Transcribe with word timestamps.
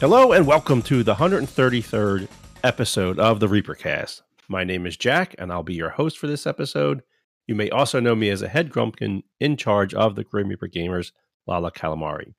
Hello 0.00 0.32
and 0.32 0.46
welcome 0.46 0.80
to 0.80 1.02
the 1.02 1.16
133rd 1.16 2.26
episode 2.64 3.18
of 3.18 3.38
the 3.38 3.46
Reapercast. 3.46 4.22
My 4.48 4.64
name 4.64 4.86
is 4.86 4.96
Jack 4.96 5.34
and 5.36 5.52
I'll 5.52 5.62
be 5.62 5.74
your 5.74 5.90
host 5.90 6.18
for 6.18 6.26
this 6.26 6.46
episode. 6.46 7.02
You 7.46 7.54
may 7.54 7.68
also 7.68 8.00
know 8.00 8.14
me 8.14 8.30
as 8.30 8.40
a 8.40 8.48
head 8.48 8.70
grumpkin 8.70 9.24
in 9.40 9.58
charge 9.58 9.92
of 9.92 10.16
the 10.16 10.24
Grim 10.24 10.48
Reaper 10.48 10.68
Gamers, 10.68 11.12
Lala 11.46 11.70
Calamari. 11.70 12.32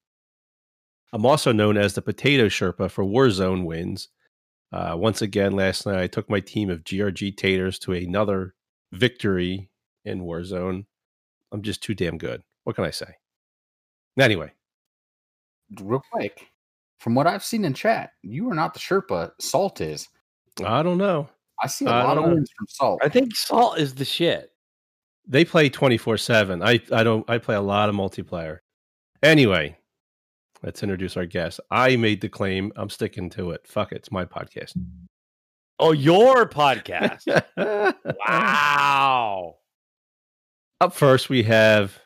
I'm 1.14 1.24
also 1.24 1.52
known 1.52 1.78
as 1.78 1.94
the 1.94 2.02
Potato 2.02 2.48
Sherpa 2.48 2.90
for 2.90 3.04
Warzone 3.05 3.64
wins. 3.64 4.08
Uh, 4.74 4.96
once 4.98 5.22
again, 5.22 5.52
last 5.52 5.86
night 5.86 6.02
I 6.02 6.08
took 6.08 6.32
my 6.32 6.40
team 6.40 6.72
of 6.72 6.84
GRG 6.84 7.38
Taters 7.38 7.78
to 7.80 7.94
another 7.94 8.55
victory 8.91 9.70
in 10.04 10.22
Warzone. 10.22 10.88
I'm 11.52 11.62
just 11.62 11.84
too 11.84 11.94
damn 11.94 12.18
good. 12.18 12.41
What 12.64 12.76
can 12.76 12.86
I 12.86 12.91
say? 12.91 13.18
Anyway, 14.18 14.52
real 15.80 16.02
quick, 16.12 16.51
from 17.02 17.16
what 17.16 17.26
I've 17.26 17.44
seen 17.44 17.66
in 17.66 17.73
chat, 17.73 18.12
you 18.22 18.48
are 18.50 18.54
not 18.54 18.73
the 18.76 18.80
Sherpa. 18.80 19.32
Salt 19.40 19.82
is. 19.82 20.08
I 20.64 20.84
don't 20.84 21.00
know. 21.00 21.27
I 21.63 21.68
see 21.68 21.85
a 21.85 21.90
I 21.90 22.04
lot 22.04 22.18
of 22.20 22.26
know. 22.26 22.35
wins 22.35 22.52
from 22.55 22.68
Salt. 22.70 22.99
I 23.04 23.10
think 23.10 23.35
salt 23.35 23.80
is 23.80 23.96
the 23.96 24.05
shit. 24.05 24.52
they 25.27 25.44
play 25.44 25.68
24/7. 25.70 26.63
I 26.63 26.79
I 26.96 27.04
don't 27.04 27.27
I 27.29 27.40
play 27.40 27.55
a 27.55 27.62
lot 27.62 27.90
of 27.90 27.96
multiplayer. 27.96 28.60
Anyway, 29.24 29.76
let's 30.63 30.84
introduce 30.84 31.18
our 31.18 31.26
guest. 31.26 31.60
I 31.72 31.96
made 31.96 32.22
the 32.22 32.29
claim. 32.29 32.72
I'm 32.76 32.90
sticking 32.90 33.29
to 33.32 33.52
it. 33.52 33.66
Fuck 33.66 33.91
it. 33.91 33.98
It's 33.98 34.12
my 34.12 34.26
podcast. 34.26 34.74
Oh, 35.79 35.91
your 35.94 36.48
podcast. 36.48 37.26
wow. 38.27 39.55
Up 40.79 40.94
first 40.94 41.29
we 41.29 41.41
have 41.44 41.98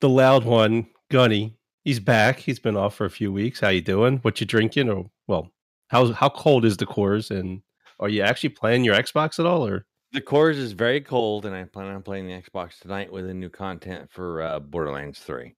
the 0.00 0.08
loud 0.08 0.44
one, 0.44 0.86
Gunny. 1.10 1.56
He's 1.84 2.00
back. 2.00 2.38
He's 2.38 2.58
been 2.58 2.76
off 2.76 2.94
for 2.94 3.06
a 3.06 3.10
few 3.10 3.32
weeks. 3.32 3.60
How 3.60 3.68
you 3.68 3.80
doing? 3.80 4.18
What 4.18 4.40
you 4.40 4.46
drinking 4.46 4.90
or 4.90 5.10
well, 5.26 5.50
how 5.88 6.12
how 6.12 6.28
cold 6.28 6.64
is 6.64 6.76
the 6.76 6.86
Coors 6.86 7.30
and 7.30 7.62
are 7.98 8.08
you 8.08 8.22
actually 8.22 8.50
playing 8.50 8.84
your 8.84 8.94
Xbox 8.94 9.38
at 9.38 9.46
all 9.46 9.66
or 9.66 9.86
The 10.12 10.20
Coors 10.20 10.56
is 10.56 10.72
very 10.72 11.00
cold, 11.00 11.46
and 11.46 11.54
I 11.54 11.64
plan 11.64 11.86
on 11.86 12.02
playing 12.02 12.26
the 12.26 12.34
Xbox 12.34 12.78
tonight 12.80 13.12
with 13.12 13.28
a 13.28 13.34
new 13.34 13.48
content 13.48 14.10
for 14.10 14.42
uh, 14.42 14.58
Borderlands 14.58 15.20
3. 15.20 15.54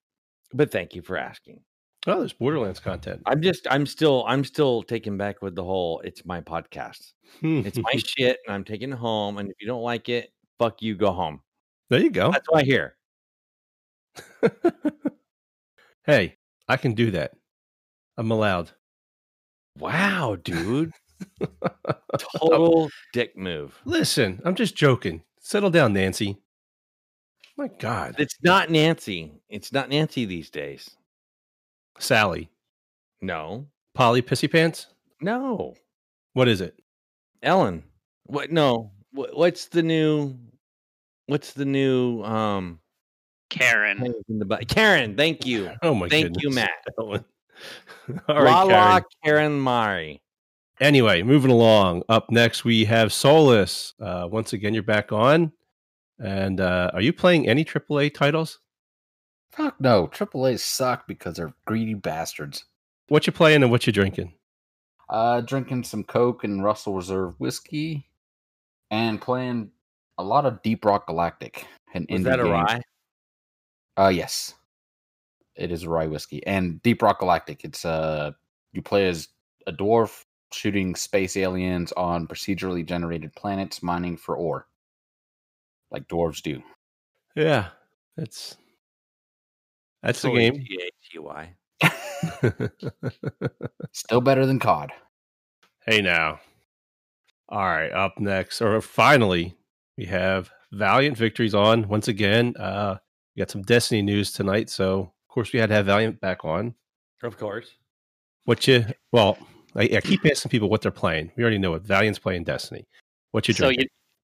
But 0.53 0.71
thank 0.71 0.93
you 0.93 1.01
for 1.01 1.17
asking. 1.17 1.61
Oh, 2.05 2.19
there's 2.19 2.33
Borderlands 2.33 2.79
content. 2.79 3.21
I'm 3.25 3.41
just, 3.41 3.65
I'm 3.71 3.85
still, 3.85 4.25
I'm 4.27 4.43
still 4.43 4.83
taken 4.83 5.17
back 5.17 5.41
with 5.41 5.55
the 5.55 5.63
whole. 5.63 6.01
It's 6.01 6.25
my 6.25 6.41
podcast. 6.41 7.13
It's 7.41 7.77
my 7.77 7.93
shit, 7.97 8.39
and 8.45 8.53
I'm 8.53 8.63
taking 8.63 8.91
it 8.91 8.97
home. 8.97 9.37
And 9.37 9.49
if 9.49 9.55
you 9.59 9.67
don't 9.67 9.81
like 9.81 10.09
it, 10.09 10.31
fuck 10.59 10.81
you, 10.81 10.95
go 10.95 11.11
home. 11.11 11.41
there 11.89 12.01
you 12.01 12.11
go. 12.11 12.31
That's 12.31 12.47
why 12.49 12.59
I 12.59 12.63
hear. 12.63 12.95
hey, 16.05 16.37
I 16.67 16.77
can 16.77 16.93
do 16.93 17.11
that. 17.11 17.33
I'm 18.17 18.31
allowed. 18.31 18.71
Wow, 19.79 20.37
dude. 20.43 20.91
Total 22.39 22.89
dick 23.11 23.37
move. 23.37 23.79
Listen, 23.85 24.41
I'm 24.45 24.55
just 24.55 24.75
joking. 24.75 25.23
Settle 25.39 25.69
down, 25.69 25.93
Nancy. 25.93 26.37
My 27.57 27.67
God, 27.67 28.15
It's 28.17 28.35
not 28.41 28.69
Nancy. 28.71 29.31
It's 29.49 29.71
not 29.71 29.89
Nancy 29.89 30.25
these 30.25 30.49
days. 30.49 30.89
Sally, 31.99 32.49
No, 33.21 33.67
Polly 33.93 34.21
Pissy 34.21 34.51
Pants. 34.51 34.87
no. 35.21 35.75
What 36.33 36.47
is 36.47 36.61
it? 36.61 36.79
Ellen. 37.43 37.83
What? 38.25 38.51
No. 38.51 38.91
What, 39.11 39.37
what's 39.37 39.67
the 39.67 39.83
new? 39.83 40.35
What's 41.27 41.53
the 41.53 41.65
new? 41.65 42.23
Um, 42.23 42.79
Karen. 43.53 44.13
in 44.29 44.39
the 44.39 44.45
bu- 44.45 44.65
Karen. 44.67 45.15
Thank 45.15 45.45
you. 45.45 45.71
Oh 45.81 45.93
my 45.93 46.09
Thank 46.09 46.41
you. 46.41 46.49
Matt. 46.49 46.69
Ellen. 46.99 47.23
All 48.27 48.41
right, 48.43 48.51
Lala 48.63 48.67
Karen. 48.67 49.03
Karen 49.23 49.59
Mari. 49.59 50.21
Anyway, 50.81 51.21
moving 51.23 51.51
along. 51.51 52.03
Up 52.09 52.29
next, 52.31 52.65
we 52.65 52.85
have 52.85 53.13
Solus. 53.13 53.93
Uh, 54.01 54.27
once 54.29 54.53
again, 54.53 54.73
you're 54.73 54.83
back 54.83 55.11
on. 55.11 55.51
And 56.19 56.59
uh, 56.59 56.91
are 56.93 57.01
you 57.01 57.13
playing 57.13 57.47
any 57.47 57.63
AAA 57.63 58.13
titles? 58.13 58.59
Fuck 59.51 59.79
no. 59.79 60.07
AAA 60.07 60.59
suck 60.59 61.07
because 61.07 61.35
they're 61.37 61.53
greedy 61.65 61.93
bastards. 61.93 62.65
What 63.07 63.27
you 63.27 63.33
playing 63.33 63.61
and 63.61 63.71
what 63.71 63.85
you 63.85 63.93
drinking? 63.93 64.33
Uh, 65.09 65.41
drinking 65.41 65.83
some 65.83 66.03
Coke 66.03 66.43
and 66.43 66.63
Russell 66.63 66.95
Reserve 66.95 67.35
whiskey, 67.39 68.07
and 68.89 69.21
playing 69.21 69.69
a 70.17 70.23
lot 70.23 70.45
of 70.45 70.61
Deep 70.63 70.83
Rock 70.85 71.05
Galactic. 71.07 71.67
An 71.93 72.05
Is 72.09 72.23
that 72.23 72.39
a 72.39 72.43
game. 72.43 72.51
rye? 72.51 72.81
Uh, 73.97 74.11
yes, 74.13 74.55
it 75.55 75.71
is 75.71 75.85
rye 75.85 76.07
whiskey 76.07 76.45
and 76.45 76.81
Deep 76.81 77.01
Rock 77.01 77.19
Galactic. 77.19 77.63
It's 77.63 77.85
uh, 77.85 78.31
you 78.71 78.81
play 78.81 79.07
as 79.07 79.29
a 79.67 79.71
dwarf 79.71 80.25
shooting 80.51 80.95
space 80.95 81.37
aliens 81.37 81.91
on 81.93 82.27
procedurally 82.27 82.85
generated 82.85 83.35
planets, 83.35 83.83
mining 83.83 84.17
for 84.17 84.35
ore, 84.35 84.67
like 85.91 86.07
dwarves 86.07 86.41
do. 86.41 86.61
Yeah, 87.35 87.69
that's 88.17 88.57
that's 90.01 90.21
the 90.21 90.31
game. 90.31 90.53
T-H-E-Y. 90.55 91.55
Still 93.91 94.21
better 94.21 94.45
than 94.45 94.59
COD. 94.59 94.91
Hey 95.85 96.01
now. 96.01 96.39
All 97.49 97.59
right, 97.59 97.91
up 97.91 98.19
next, 98.19 98.61
or 98.61 98.81
finally, 98.81 99.55
we 99.97 100.05
have 100.05 100.49
Valiant 100.71 101.17
Victories 101.17 101.53
on 101.53 101.87
once 101.87 102.07
again. 102.07 102.55
Uh 102.57 102.97
we 103.35 103.41
got 103.41 103.49
some 103.49 103.63
Destiny 103.63 104.01
news 104.01 104.31
tonight, 104.31 104.69
so 104.69 104.99
of 104.99 105.27
course 105.27 105.53
we 105.53 105.59
had 105.59 105.69
to 105.69 105.75
have 105.75 105.85
Valiant 105.85 106.19
back 106.19 106.45
on. 106.45 106.75
Of 107.23 107.37
course. 107.37 107.71
What 108.45 108.67
you 108.67 108.85
well, 109.11 109.37
I, 109.75 109.83
I 109.83 110.01
keep 110.01 110.25
asking 110.25 110.49
people 110.49 110.69
what 110.69 110.81
they're 110.81 110.91
playing. 110.91 111.31
We 111.35 111.43
already 111.43 111.57
know 111.57 111.71
what 111.71 111.83
Valiant's 111.83 112.19
playing 112.19 112.43
Destiny. 112.43 112.85
What 113.31 113.47
you 113.47 113.53
So 113.53 113.69
you, 113.69 113.85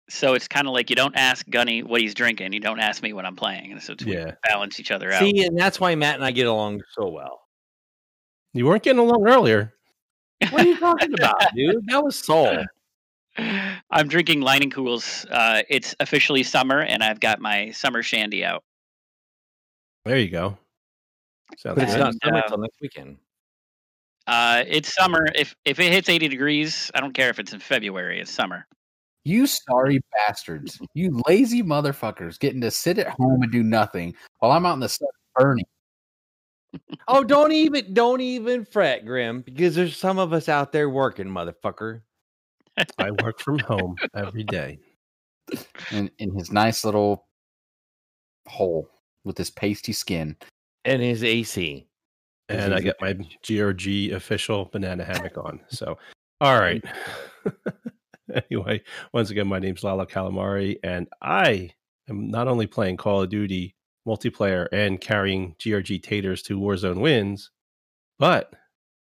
so 0.09 0.33
it's 0.33 0.47
kind 0.47 0.67
of 0.67 0.73
like 0.73 0.89
you 0.89 0.95
don't 0.95 1.15
ask 1.15 1.47
Gunny 1.49 1.83
what 1.83 2.01
he's 2.01 2.13
drinking. 2.13 2.53
You 2.53 2.59
don't 2.59 2.79
ask 2.79 3.03
me 3.03 3.13
what 3.13 3.25
I'm 3.25 3.35
playing, 3.35 3.71
and 3.71 3.81
so 3.81 3.93
it's, 3.93 4.05
we 4.05 4.13
Yeah. 4.13 4.31
balance 4.47 4.79
each 4.79 4.91
other 4.91 5.11
out. 5.11 5.19
See, 5.19 5.45
and 5.45 5.57
that's 5.57 5.79
why 5.79 5.93
Matt 5.95 6.15
and 6.15 6.25
I 6.25 6.31
get 6.31 6.47
along 6.47 6.81
so 6.93 7.09
well. 7.09 7.41
You 8.53 8.65
weren't 8.65 8.83
getting 8.83 8.99
along 8.99 9.27
earlier. 9.27 9.73
What 10.49 10.63
are 10.63 10.67
you 10.67 10.77
talking 10.77 11.13
about, 11.13 11.35
dude? 11.55 11.85
That 11.87 12.03
was 12.03 12.17
soul. 12.17 12.63
I'm 13.37 14.07
drinking 14.07 14.41
Leinenkugels. 14.41 15.25
Uh, 15.29 15.63
it's 15.69 15.95
officially 15.99 16.43
summer, 16.43 16.81
and 16.81 17.01
I've 17.03 17.19
got 17.19 17.39
my 17.39 17.71
summer 17.71 18.03
shandy 18.03 18.43
out. 18.43 18.63
There 20.05 20.17
you 20.19 20.29
go. 20.29 20.57
Sounds 21.57 21.75
But 21.75 21.83
it's 21.83 21.93
good. 21.93 21.99
not 21.99 22.13
summer 22.23 22.37
uh, 22.37 22.41
until 22.43 22.57
next 22.59 22.77
weekend. 22.81 23.17
Uh, 24.27 24.63
it's 24.67 24.93
summer. 24.93 25.27
If 25.35 25.55
if 25.65 25.79
it 25.79 25.91
hits 25.91 26.09
80 26.09 26.27
degrees, 26.27 26.91
I 26.95 27.01
don't 27.01 27.13
care 27.13 27.29
if 27.29 27.39
it's 27.39 27.53
in 27.53 27.59
February. 27.59 28.19
It's 28.19 28.31
summer. 28.31 28.67
You 29.23 29.47
sorry 29.47 30.01
bastards. 30.15 30.79
You 30.93 31.21
lazy 31.27 31.63
motherfuckers 31.63 32.39
getting 32.39 32.61
to 32.61 32.71
sit 32.71 32.99
at 32.99 33.07
home 33.07 33.41
and 33.41 33.51
do 33.51 33.63
nothing 33.63 34.13
while 34.39 34.51
I'm 34.51 34.65
out 34.65 34.73
in 34.75 34.79
the 34.79 34.89
sun 34.89 35.07
burning. 35.35 35.65
Oh, 37.07 37.23
don't 37.23 37.53
even 37.53 37.93
don't 37.93 38.19
even 38.19 38.65
fret, 38.65 39.05
Grim, 39.05 39.39
because 39.39 39.75
there's 39.75 39.95
some 39.95 40.19
of 40.19 40.33
us 40.33 40.49
out 40.49 40.73
there 40.73 40.89
working, 40.89 41.25
motherfucker. 41.27 42.01
I 42.97 43.11
work 43.23 43.39
from 43.39 43.59
home 43.59 43.95
every 44.13 44.43
day. 44.43 44.79
in, 45.91 46.11
in 46.19 46.35
his 46.35 46.51
nice 46.51 46.83
little 46.83 47.27
hole 48.45 48.89
with 49.25 49.37
his 49.37 49.49
pasty 49.49 49.91
skin. 49.91 50.37
And 50.85 51.01
his 51.01 51.23
AC. 51.23 51.87
and 52.47 52.73
I 52.73 52.77
Easy 52.77 52.83
get 52.85 53.01
my 53.01 53.13
GRG 53.43 54.13
official 54.13 54.69
banana 54.71 55.03
hammock 55.03 55.37
on. 55.37 55.59
So, 55.67 55.97
all 56.39 56.59
right. 56.59 56.83
anyway, 58.49 58.81
once 59.13 59.31
again, 59.31 59.47
my 59.47 59.59
name's 59.59 59.83
Lala 59.83 60.05
Calamari, 60.05 60.77
and 60.83 61.07
I 61.21 61.71
am 62.07 62.29
not 62.29 62.47
only 62.47 62.67
playing 62.67 62.97
Call 62.97 63.23
of 63.23 63.29
Duty 63.29 63.75
multiplayer 64.07 64.67
and 64.71 65.01
carrying 65.01 65.55
GRG 65.55 66.01
taters 66.03 66.43
to 66.43 66.59
Warzone 66.59 67.01
wins, 67.01 67.49
but 68.19 68.53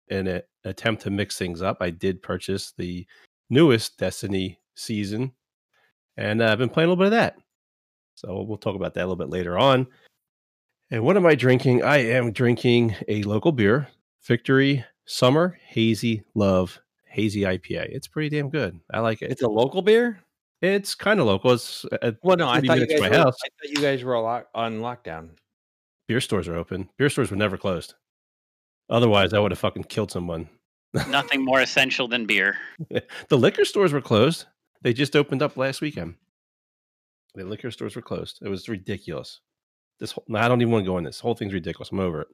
in 0.09 0.29
an 0.29 0.43
attempt 0.65 1.03
to 1.03 1.11
mix 1.11 1.37
things 1.37 1.63
up, 1.63 1.79
I 1.81 1.91
did 1.91 2.23
purchase 2.23 2.73
the 2.77 3.07
newest 3.51 3.99
Destiny 3.99 4.61
season, 4.77 5.33
and 6.17 6.41
uh, 6.41 6.53
I've 6.53 6.59
been 6.59 6.69
playing 6.69 6.89
a 6.89 6.93
little 6.93 7.05
bit 7.05 7.13
of 7.13 7.19
that. 7.19 7.37
So 8.15 8.43
we'll 8.43 8.59
talk 8.59 8.77
about 8.77 8.95
that 8.95 9.01
a 9.01 9.07
little 9.07 9.17
bit 9.17 9.31
later 9.31 9.59
on. 9.59 9.87
And 10.93 11.03
what 11.03 11.17
am 11.17 11.25
I 11.25 11.35
drinking? 11.35 11.83
I 11.83 11.97
am 12.11 12.33
drinking 12.33 12.95
a 13.09 13.23
local 13.23 13.51
beer, 13.51 13.89
Victory 14.27 14.85
Summer 15.07 15.59
Hazy 15.69 16.23
Love 16.35 16.83
Hazy 17.07 17.41
IPA. 17.41 17.87
It's 17.89 18.07
pretty 18.07 18.29
damn 18.29 18.51
good. 18.51 18.79
I 18.93 19.01
like 19.01 19.23
it. 19.23 19.31
It's 19.31 19.41
a 19.41 19.49
local 19.49 19.81
beer. 19.81 20.21
It's 20.61 20.95
kind 20.95 21.19
of 21.19 21.25
local. 21.25 21.53
It's 21.53 21.87
uh, 21.87 22.13
Well, 22.23 22.37
no, 22.37 22.47
I 22.47 22.57
30 22.57 22.69
thought 22.69 22.79
you 22.81 22.87
guys 22.89 23.01
my 23.01 23.09
were, 23.09 23.17
house. 23.17 23.39
I 23.43 23.49
thought 23.49 23.71
you 23.75 23.83
guys 23.83 24.05
were 24.05 24.21
lock, 24.21 24.49
on 24.55 24.81
lockdown. 24.81 25.31
beer 26.09 26.21
stores 26.21 26.47
are 26.47 26.57
open. 26.57 26.91
Beer 26.99 27.09
stores 27.09 27.31
were 27.31 27.39
never 27.39 27.57
closed. 27.57 27.95
Otherwise, 28.91 29.33
I 29.33 29.39
would 29.39 29.51
have 29.51 29.59
fucking 29.59 29.85
killed 29.85 30.11
someone. 30.11 30.51
Nothing 31.09 31.43
more 31.43 31.63
essential 31.63 32.07
than 32.07 32.27
beer. 32.27 32.59
the 32.91 33.39
liquor 33.39 33.65
stores 33.65 33.95
were 33.95 34.03
closed. 34.03 34.45
They 34.83 34.93
just 34.93 35.17
opened 35.17 35.41
up 35.41 35.57
last 35.57 35.81
weekend. 35.81 36.17
The 37.35 37.45
liquor 37.45 37.71
stores 37.71 37.97
were 37.97 38.03
closed. 38.03 38.41
It 38.43 38.51
was 38.51 38.69
ridiculous. 38.69 39.41
This 40.03 40.11
whole, 40.11 40.25
I 40.35 40.49
don't 40.49 40.61
even 40.61 40.73
want 40.73 40.85
to 40.85 40.91
go 40.91 40.99
in 40.99 41.05
this. 41.05 41.21
whole 41.21 41.37
thing's 41.37 41.55
ridiculous. 41.55 41.93
I'm 41.93 42.01
over 42.01 42.23
it. 42.23 42.29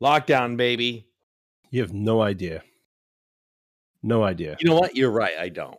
Lockdown, 0.00 0.56
baby. 0.56 1.08
You 1.72 1.80
have 1.80 1.92
no 1.92 2.22
idea. 2.22 2.62
No 4.04 4.22
idea. 4.22 4.56
You 4.60 4.70
know 4.70 4.78
what? 4.78 4.94
You're 4.94 5.10
right. 5.10 5.36
I 5.36 5.48
don't. 5.48 5.76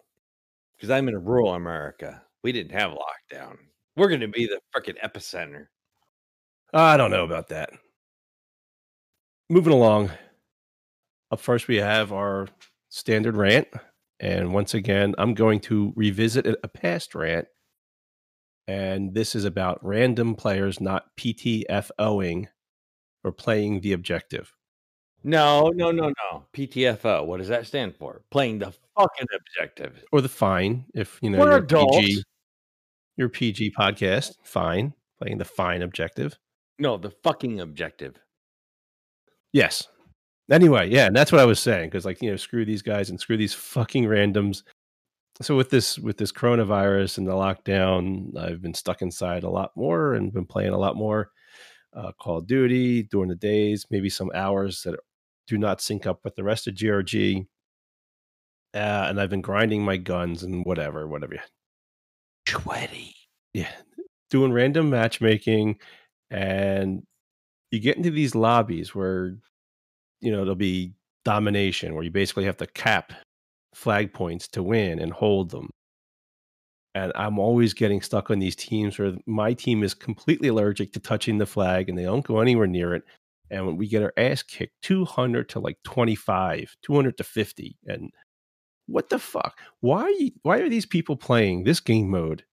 Because 0.76 0.90
I'm 0.90 1.08
in 1.08 1.24
rural 1.24 1.54
America. 1.54 2.22
We 2.44 2.52
didn't 2.52 2.78
have 2.78 2.92
lockdown. 2.92 3.56
We're 3.96 4.10
going 4.10 4.20
to 4.20 4.28
be 4.28 4.48
the 4.48 4.60
freaking 4.76 5.00
epicenter. 5.02 5.68
I 6.74 6.98
don't 6.98 7.12
know 7.12 7.24
about 7.24 7.48
that. 7.48 7.70
Moving 9.50 9.72
along. 9.72 10.12
Up 11.32 11.40
first, 11.40 11.70
we 11.70 11.78
have 11.78 12.12
our 12.12 12.50
standard 12.90 13.38
rant. 13.38 13.70
And 14.20 14.54
once 14.54 14.74
again, 14.74 15.16
I'm 15.18 15.36
going 15.36 15.62
to 15.62 15.94
revisit 15.96 16.46
a 16.48 16.58
a 16.66 16.68
past 16.68 17.16
rant. 17.16 17.48
And 18.68 19.14
this 19.14 19.36
is 19.36 19.46
about 19.46 19.86
random 19.86 20.36
players 20.36 20.80
not 20.80 21.16
PTFOing 21.18 22.48
or 23.24 23.32
playing 23.32 23.82
the 23.82 23.94
objective. 23.94 24.54
No, 25.24 25.72
no, 25.74 25.92
no, 25.92 26.10
no. 26.10 26.46
PTFO. 26.54 27.26
What 27.26 27.38
does 27.38 27.48
that 27.48 27.66
stand 27.66 27.96
for? 27.96 28.22
Playing 28.30 28.60
the 28.60 28.74
fucking 28.98 29.28
objective. 29.36 30.04
Or 30.12 30.22
the 30.22 30.30
fine, 30.30 30.86
if 30.94 31.18
you 31.22 31.30
know 31.30 31.40
We're 31.40 31.58
adults. 31.58 31.98
PG, 31.98 32.24
your 33.16 33.30
PG 33.30 33.72
podcast, 33.72 34.36
fine, 34.44 34.94
playing 35.22 35.38
the 35.38 35.46
fine 35.46 35.82
objective. 35.82 36.38
No, 36.78 36.98
the 36.98 37.12
fucking 37.24 37.62
objective. 37.62 38.20
Yes. 39.54 39.88
Anyway, 40.52 40.90
yeah, 40.90 41.08
and 41.08 41.16
that's 41.16 41.32
what 41.32 41.40
I 41.40 41.46
was 41.46 41.60
saying 41.60 41.90
because, 41.90 42.04
like, 42.04 42.22
you 42.22 42.30
know, 42.30 42.36
screw 42.36 42.66
these 42.66 42.82
guys 42.82 43.10
and 43.10 43.18
screw 43.20 43.38
these 43.38 43.54
fucking 43.54 44.04
randoms. 44.04 44.64
So 45.42 45.58
with 45.58 45.70
this 45.72 45.98
with 45.98 46.18
this 46.18 46.32
coronavirus 46.32 47.18
and 47.18 47.28
the 47.28 47.32
lockdown, 47.32 48.38
I've 48.38 48.62
been 48.62 48.76
stuck 48.76 49.02
inside 49.02 49.44
a 49.44 49.50
lot 49.50 49.72
more 49.76 50.14
and 50.14 50.32
been 50.32 50.46
playing 50.46 50.74
a 50.74 50.78
lot 50.78 50.96
more 50.96 51.32
uh, 51.96 52.12
Call 52.20 52.38
of 52.38 52.48
Duty 52.48 53.04
during 53.04 53.30
the 53.30 53.36
days, 53.36 53.86
maybe 53.90 54.10
some 54.10 54.32
hours 54.36 54.84
that 54.84 55.00
do 55.48 55.58
not 55.58 55.82
sync 55.82 56.06
up 56.06 56.20
with 56.24 56.36
the 56.36 56.44
rest 56.44 56.68
of 56.68 56.76
GRG. 56.76 57.46
Uh, 58.76 59.06
and 59.08 59.20
I've 59.20 59.30
been 59.30 59.42
grinding 59.42 59.84
my 59.84 59.98
guns 59.98 60.44
and 60.44 60.66
whatever, 60.66 61.08
whatever. 61.08 61.36
Sweaty. 62.48 63.16
Yeah, 63.54 63.72
doing 64.30 64.52
random 64.52 64.90
matchmaking, 64.90 65.78
and 66.30 67.04
you 67.72 67.80
get 67.80 67.98
into 67.98 68.12
these 68.12 68.36
lobbies 68.36 68.94
where 68.96 69.36
you 70.22 70.32
know 70.32 70.40
there'll 70.40 70.56
be 70.56 70.94
domination, 71.26 71.94
where 71.96 72.04
you 72.04 72.12
basically 72.12 72.46
have 72.46 72.58
to 72.58 72.68
cap 72.68 73.14
flag 73.74 74.14
points 74.14 74.48
to 74.50 74.64
win 74.64 75.00
and 75.00 75.12
hold 75.12 75.52
them. 75.52 75.70
And 76.96 77.12
I'm 77.16 77.40
always 77.40 77.74
getting 77.74 78.02
stuck 78.02 78.30
on 78.30 78.40
these 78.40 78.56
teams 78.56 79.00
where 79.00 79.16
my 79.26 79.54
team 79.54 79.84
is 79.84 79.94
completely 79.94 80.50
allergic 80.50 80.94
to 80.94 81.00
touching 81.00 81.40
the 81.40 81.46
flag 81.46 81.90
and 81.90 81.98
they 81.98 82.04
don't 82.04 82.26
go 82.26 82.40
anywhere 82.40 82.68
near 82.68 82.94
it. 82.94 83.04
And 83.50 83.66
when 83.66 83.78
we 83.78 83.88
get 83.88 84.04
our 84.04 84.14
ass 84.16 84.44
kicked 84.44 84.82
200 84.84 85.50
to 85.50 85.60
like 85.60 85.78
25, 85.84 86.76
200 86.84 87.18
to 87.18 87.24
50. 87.24 87.78
And 87.88 88.12
what 88.86 89.10
the 89.10 89.20
fuck? 89.20 89.60
Why 89.80 90.04
are, 90.04 90.10
you, 90.10 90.32
why 90.44 90.60
are 90.60 90.70
these 90.70 90.86
people 90.86 91.16
playing 91.16 91.64
this 91.64 91.80
game 91.80 92.10
mode 92.10 92.44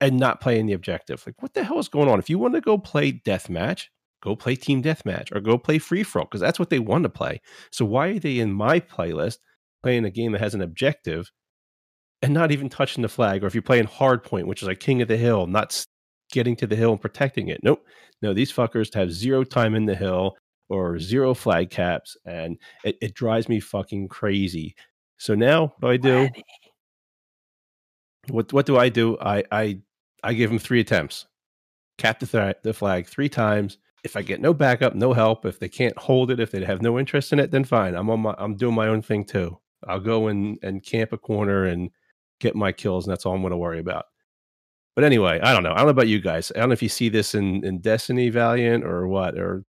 and 0.00 0.18
not 0.18 0.40
playing 0.40 0.66
the 0.66 0.72
objective? 0.72 1.22
Like, 1.26 1.42
what 1.42 1.54
the 1.54 1.64
hell 1.64 1.78
is 1.80 1.88
going 1.88 2.08
on? 2.08 2.20
If 2.20 2.30
you 2.30 2.38
want 2.38 2.54
to 2.54 2.60
go 2.60 2.78
play 2.78 3.12
deathmatch, 3.12 3.86
go 4.22 4.36
play 4.36 4.56
team 4.56 4.82
deathmatch 4.82 5.34
or 5.34 5.40
go 5.40 5.58
play 5.58 5.78
free 5.78 6.02
for 6.02 6.20
all 6.20 6.24
because 6.26 6.40
that's 6.40 6.58
what 6.58 6.70
they 6.70 6.78
want 6.78 7.02
to 7.02 7.10
play. 7.10 7.40
So 7.70 7.84
why 7.84 8.08
are 8.08 8.18
they 8.18 8.38
in 8.38 8.52
my 8.52 8.80
playlist 8.80 9.38
playing 9.84 10.04
a 10.04 10.10
game 10.10 10.32
that 10.32 10.40
has 10.40 10.54
an 10.54 10.62
objective 10.62 11.30
and 12.22 12.34
not 12.34 12.50
even 12.52 12.68
touching 12.68 13.02
the 13.02 13.08
flag? 13.08 13.44
Or 13.44 13.46
if 13.46 13.54
you're 13.54 13.62
playing 13.62 13.86
hardpoint, 13.86 14.46
which 14.46 14.62
is 14.62 14.68
like 14.68 14.80
King 14.80 15.02
of 15.02 15.08
the 15.08 15.16
Hill, 15.16 15.46
not 15.46 15.86
getting 16.32 16.56
to 16.56 16.66
the 16.66 16.76
hill 16.76 16.92
and 16.92 17.00
protecting 17.00 17.48
it. 17.48 17.60
Nope. 17.62 17.86
No, 18.22 18.34
these 18.34 18.52
fuckers 18.52 18.92
have 18.94 19.12
zero 19.12 19.44
time 19.44 19.74
in 19.74 19.86
the 19.86 19.94
hill 19.94 20.36
or 20.68 20.98
zero 20.98 21.34
flag 21.34 21.70
caps, 21.70 22.16
and 22.24 22.58
it, 22.84 22.96
it 23.00 23.14
drives 23.14 23.48
me 23.48 23.60
fucking 23.60 24.08
crazy. 24.08 24.74
So 25.18 25.34
now 25.34 25.74
what 25.78 25.80
do 25.80 25.88
I 25.88 25.96
do? 25.96 26.28
What 28.30 28.52
what 28.52 28.66
do 28.66 28.76
I 28.78 28.88
do? 28.88 29.18
I 29.20 29.44
I 29.52 29.78
I 30.22 30.32
give 30.34 30.50
them 30.50 30.58
three 30.58 30.80
attempts. 30.80 31.26
Cap 31.98 32.18
the, 32.18 32.26
th- 32.26 32.56
the 32.62 32.72
flag 32.72 33.06
three 33.06 33.28
times. 33.28 33.78
If 34.02 34.16
I 34.16 34.22
get 34.22 34.40
no 34.40 34.52
backup, 34.52 34.94
no 34.94 35.12
help, 35.12 35.46
if 35.46 35.58
they 35.58 35.68
can't 35.68 35.96
hold 35.96 36.30
it, 36.30 36.40
if 36.40 36.50
they 36.50 36.62
have 36.64 36.82
no 36.82 36.98
interest 36.98 37.32
in 37.32 37.38
it, 37.38 37.50
then 37.50 37.64
fine. 37.64 37.94
I'm 37.94 38.10
on 38.10 38.20
my 38.20 38.34
I'm 38.38 38.56
doing 38.56 38.74
my 38.74 38.88
own 38.88 39.02
thing 39.02 39.24
too. 39.24 39.58
I'll 39.88 40.00
go 40.00 40.28
and 40.28 40.58
and 40.62 40.82
camp 40.84 41.12
a 41.12 41.18
corner 41.18 41.64
and 41.64 41.90
get 42.40 42.54
my 42.54 42.72
kills, 42.72 43.06
and 43.06 43.12
that's 43.12 43.26
all 43.26 43.34
I'm 43.34 43.40
going 43.42 43.50
to 43.52 43.56
worry 43.56 43.78
about. 43.80 44.06
But 44.94 45.04
anyway, 45.04 45.40
I 45.42 45.52
don't 45.52 45.62
know. 45.62 45.72
I 45.72 45.76
don't 45.78 45.86
know 45.86 45.90
about 45.90 46.08
you 46.08 46.20
guys. 46.20 46.52
I 46.54 46.60
don't 46.60 46.68
know 46.68 46.74
if 46.74 46.82
you 46.82 46.88
see 46.88 47.08
this 47.08 47.34
in 47.34 47.64
in 47.64 47.78
Destiny 47.80 48.28
Valiant 48.30 48.84
or 48.84 49.08
what. 49.08 49.36
Or 49.36 49.64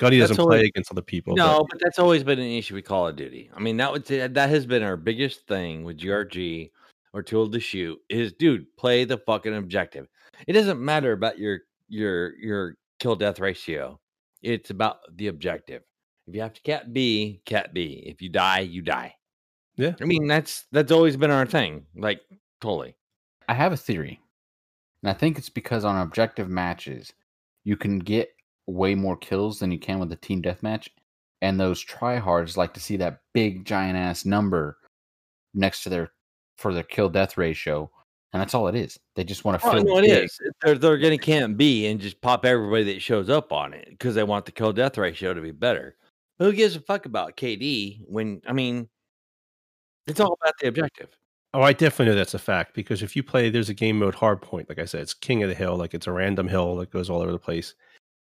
That's 0.00 0.16
doesn't 0.16 0.38
always- 0.40 0.60
play 0.60 0.66
against 0.66 0.90
other 0.90 1.02
people. 1.02 1.34
No, 1.36 1.58
but 1.58 1.68
but 1.70 1.80
that's 1.80 1.98
always 1.98 2.24
been 2.24 2.38
an 2.38 2.50
issue 2.50 2.74
with 2.74 2.84
Call 2.84 3.06
of 3.08 3.16
Duty. 3.16 3.50
I 3.54 3.60
mean, 3.60 3.76
that 3.78 3.92
would 3.92 4.04
that 4.06 4.48
has 4.50 4.66
been 4.66 4.82
our 4.82 4.96
biggest 4.96 5.46
thing 5.46 5.84
with 5.84 5.98
GRG 5.98 6.70
or 7.12 7.22
Tool 7.22 7.50
to 7.50 7.60
Shoot 7.60 7.98
is, 8.10 8.32
dude, 8.34 8.66
play 8.76 9.04
the 9.04 9.18
fucking 9.18 9.56
objective. 9.56 10.06
It 10.46 10.52
doesn't 10.52 10.84
matter 10.84 11.12
about 11.12 11.38
your 11.38 11.60
your 11.88 12.36
your 12.38 12.76
kill 12.98 13.16
death 13.16 13.40
ratio. 13.40 13.98
It's 14.42 14.70
about 14.70 14.98
the 15.16 15.28
objective. 15.28 15.82
If 16.26 16.34
you 16.34 16.40
have 16.42 16.52
to 16.54 16.62
cat 16.62 16.92
B, 16.92 17.40
cat 17.44 17.72
B. 17.72 18.02
If 18.06 18.20
you 18.20 18.28
die, 18.28 18.60
you 18.60 18.82
die. 18.82 19.14
Yeah. 19.76 19.94
I 20.00 20.04
mean, 20.04 20.26
that's 20.26 20.64
that's 20.72 20.92
always 20.92 21.16
been 21.16 21.30
our 21.30 21.46
thing. 21.46 21.86
Like 21.96 22.20
totally. 22.60 22.94
I 23.48 23.54
have 23.54 23.72
a 23.72 23.76
theory, 23.76 24.20
and 25.02 25.10
I 25.10 25.12
think 25.12 25.38
it's 25.38 25.50
because 25.50 25.84
on 25.84 26.00
objective 26.00 26.48
matches, 26.48 27.12
you 27.64 27.76
can 27.76 27.98
get 27.98 28.30
way 28.66 28.94
more 28.94 29.16
kills 29.16 29.58
than 29.60 29.70
you 29.70 29.78
can 29.78 29.98
with 30.00 30.10
a 30.12 30.16
team 30.16 30.42
deathmatch, 30.42 30.88
and 31.42 31.60
those 31.60 31.84
tryhards 31.84 32.56
like 32.56 32.74
to 32.74 32.80
see 32.80 32.96
that 32.96 33.20
big 33.34 33.64
giant 33.64 33.96
ass 33.96 34.24
number 34.24 34.78
next 35.54 35.82
to 35.84 35.88
their 35.90 36.10
for 36.56 36.72
their 36.74 36.82
kill 36.82 37.08
death 37.08 37.36
ratio, 37.36 37.88
and 38.32 38.40
that's 38.40 38.54
all 38.54 38.66
it 38.66 38.74
is. 38.74 38.98
They 39.14 39.22
just 39.24 39.44
want 39.44 39.60
to 39.60 39.68
Oh, 39.68 39.72
feel. 39.72 39.84
no, 39.84 39.98
it 39.98 40.02
big. 40.06 40.24
is. 40.24 40.40
They're 40.62 40.78
they're 40.78 40.98
gonna 40.98 41.18
camp 41.18 41.56
B 41.58 41.86
and 41.86 42.00
just 42.00 42.20
pop 42.20 42.44
everybody 42.44 42.84
that 42.94 43.02
shows 43.02 43.28
up 43.28 43.52
on 43.52 43.74
it 43.74 43.90
because 43.90 44.14
they 44.14 44.24
want 44.24 44.46
the 44.46 44.52
kill 44.52 44.72
death 44.72 44.96
ratio 44.98 45.34
to 45.34 45.40
be 45.40 45.52
better. 45.52 45.96
Who 46.40 46.52
gives 46.52 46.74
a 46.76 46.80
fuck 46.80 47.06
about 47.06 47.36
KD 47.36 48.00
when 48.08 48.40
I 48.46 48.52
mean 48.52 48.88
it's 50.06 50.20
all 50.20 50.38
about 50.40 50.54
the 50.60 50.68
objective. 50.68 51.16
Oh, 51.54 51.62
I 51.62 51.72
definitely 51.72 52.12
know 52.12 52.18
that's 52.18 52.34
a 52.34 52.38
fact 52.38 52.74
because 52.74 53.02
if 53.02 53.16
you 53.16 53.22
play, 53.22 53.48
there's 53.48 53.70
a 53.70 53.74
game 53.74 53.98
mode 53.98 54.14
hardpoint. 54.14 54.68
Like 54.68 54.78
I 54.78 54.84
said, 54.84 55.00
it's 55.00 55.14
King 55.14 55.42
of 55.42 55.48
the 55.48 55.54
Hill. 55.54 55.76
Like 55.76 55.94
it's 55.94 56.06
a 56.06 56.12
random 56.12 56.48
hill 56.48 56.76
that 56.76 56.90
goes 56.90 57.08
all 57.08 57.22
over 57.22 57.32
the 57.32 57.38
place. 57.38 57.74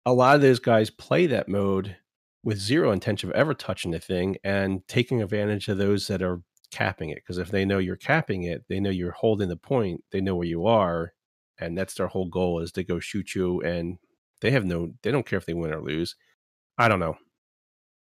A 0.06 0.12
lot 0.12 0.35
of 0.35 0.40
those 0.40 0.58
guys 0.58 0.88
play 0.88 1.26
that 1.26 1.49
mode 1.49 1.94
with 2.42 2.58
zero 2.58 2.92
intention 2.92 3.28
of 3.28 3.35
ever 3.35 3.52
touching 3.52 3.90
the 3.90 3.99
thing 3.99 4.37
and 4.44 4.87
taking 4.88 5.20
advantage 5.23 5.68
of 5.68 5.76
those 5.76 6.06
that 6.06 6.23
are 6.23 6.40
capping 6.70 7.11
it. 7.11 7.16
Because 7.16 7.38
if 7.38 7.50
they 7.50 7.64
know 7.64 7.78
you're 7.78 7.97
capping 7.97 8.44
it, 8.44 8.64
they 8.68 8.80
know 8.80 8.90
you're 8.90 9.11
holding 9.12 9.49
the 9.49 9.56
point. 9.56 10.02
They 10.11 10.20
know 10.20 10.37
where 10.37 10.47
you 10.47 10.66
are, 10.66 11.12
and 11.58 11.76
that's 11.76 11.94
their 11.94 12.06
whole 12.06 12.28
goal 12.28 12.61
is 12.61 12.73
to 12.73 12.85
go 12.85 13.00
shoot 13.00 13.35
you. 13.35 13.61
And 13.61 13.99
they 14.40 14.50
have 14.52 14.64
no, 14.64 14.94
they 15.02 15.11
don't 15.11 15.26
care 15.26 15.38
if 15.38 15.47
they 15.47 15.54
win 15.54 15.75
or 15.75 15.82
lose. 15.82 16.16
I 16.78 16.88
don't 16.88 17.00
know. 17.00 17.18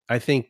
I 0.07 0.19
think, 0.19 0.47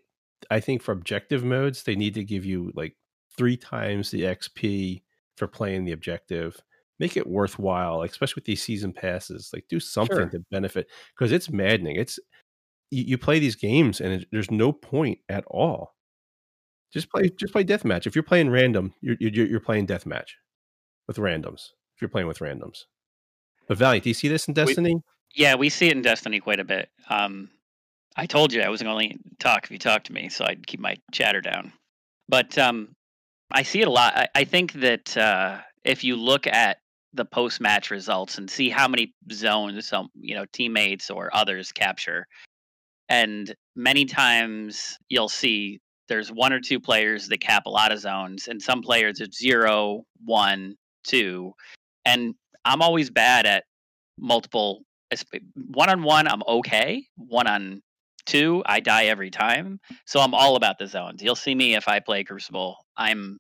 I 0.52 0.60
think 0.60 0.84
for 0.84 0.92
objective 0.92 1.44
modes, 1.44 1.84
they 1.84 1.96
need 1.96 2.14
to 2.14 2.24
give 2.24 2.46
you 2.46 2.72
like 2.76 2.96
three 3.40 3.56
times 3.58 4.12
the 4.12 4.24
XP 4.24 5.02
for 5.38 5.48
playing 5.48 5.86
the 5.86 5.94
objective. 5.94 6.62
Make 7.00 7.16
it 7.16 7.26
worthwhile, 7.26 8.00
like, 8.00 8.12
especially 8.12 8.42
with 8.42 8.46
these 8.46 8.62
season 8.62 8.92
passes. 8.92 9.50
Like, 9.54 9.64
do 9.70 9.80
something 9.80 10.18
Sure. 10.18 10.30
to 10.30 10.40
benefit 10.52 10.88
because 11.16 11.32
it's 11.32 11.50
maddening. 11.50 11.96
It's 11.96 12.20
you, 12.92 13.04
you 13.04 13.18
play 13.18 13.40
these 13.40 13.56
games 13.56 14.02
and 14.02 14.12
it, 14.22 14.28
there's 14.34 14.52
no 14.52 14.74
point 14.74 15.20
at 15.30 15.46
all. 15.48 15.96
Just 16.92 17.10
play, 17.10 17.30
just 17.30 17.54
play 17.54 17.64
deathmatch. 17.64 18.06
If 18.06 18.16
you're 18.16 18.24
playing 18.24 18.50
random, 18.50 18.94
you're 19.00 19.16
you're, 19.20 19.48
you're 19.48 19.60
playing 19.62 19.88
deathmatch 19.88 20.32
with 21.08 21.16
randoms. 21.18 21.70
If 21.96 22.02
you're 22.02 22.10
playing 22.10 22.28
with 22.28 22.40
randoms, 22.40 22.80
but 23.68 23.78
Valiant, 23.78 24.04
do 24.04 24.10
you 24.10 24.14
see 24.14 24.28
this 24.28 24.48
in 24.50 24.54
Destiny? 24.54 25.02
Yeah, 25.36 25.56
we 25.56 25.70
see 25.70 25.88
it 25.88 25.96
in 25.96 26.02
Destiny 26.02 26.40
quite 26.42 26.60
a 26.60 26.66
bit. 26.66 26.90
Um, 27.10 27.50
I 28.18 28.26
told 28.26 28.52
you 28.52 28.62
I 28.62 28.70
wasn't 28.70 28.90
going 28.90 29.12
to 29.12 29.36
talk 29.40 29.64
if 29.64 29.72
you 29.72 29.78
talked 29.78 30.08
to 30.08 30.14
me, 30.14 30.28
so 30.28 30.44
I'd 30.44 30.68
keep 30.68 30.80
my 30.82 30.98
chatter 31.14 31.40
down. 31.40 31.72
But 32.28 32.58
um, 32.58 32.96
I 33.52 33.64
see 33.64 33.82
it 33.82 33.88
a 33.88 33.92
lot. 33.92 34.16
I, 34.16 34.28
I 34.36 34.44
think 34.44 34.74
that 34.74 35.18
uh, 35.18 35.60
if 35.84 36.04
you 36.04 36.16
look 36.16 36.48
at 36.48 36.78
the 37.14 37.26
post-match 37.26 37.90
results 37.90 38.38
and 38.38 38.50
see 38.50 38.70
how 38.70 38.88
many 38.88 39.14
zones 39.32 39.88
some 39.88 40.10
you 40.20 40.36
know 40.36 40.46
teammates 40.52 41.10
or 41.10 41.36
others 41.36 41.72
capture, 41.72 42.28
and 43.08 43.54
many 43.76 44.06
times 44.06 44.98
you'll 45.10 45.30
see 45.30 45.80
there's 46.08 46.32
one 46.32 46.54
or 46.54 46.60
two 46.60 46.80
players 46.80 47.28
that 47.28 47.40
cap 47.40 47.66
a 47.66 47.70
lot 47.70 47.92
of 47.92 48.00
zones, 48.00 48.48
and 48.48 48.62
some 48.62 48.82
players 48.82 49.20
it's 49.20 49.40
zero, 49.40 50.04
one, 50.24 50.76
two, 51.04 51.54
and 52.06 52.36
I'm 52.66 52.82
always 52.82 53.10
bad 53.10 53.46
at 53.46 53.64
multiple. 54.18 54.82
One 55.56 55.90
on 55.90 56.04
one, 56.04 56.28
I'm 56.28 56.44
okay. 56.48 57.04
One 57.16 57.48
on 57.48 57.82
two, 58.30 58.64
I 58.66 58.80
die 58.80 59.06
every 59.06 59.32
time. 59.32 59.80
So 60.06 60.20
I'm 60.20 60.34
all 60.34 60.56
about 60.56 60.78
the 60.78 60.88
zones. 60.88 61.22
You'll 61.22 61.36
see 61.36 61.56
me 61.56 61.76
if 61.76 61.88
I 61.88 62.00
play 62.00 62.24
Crucible. 62.24 62.78
I'm 62.96 63.38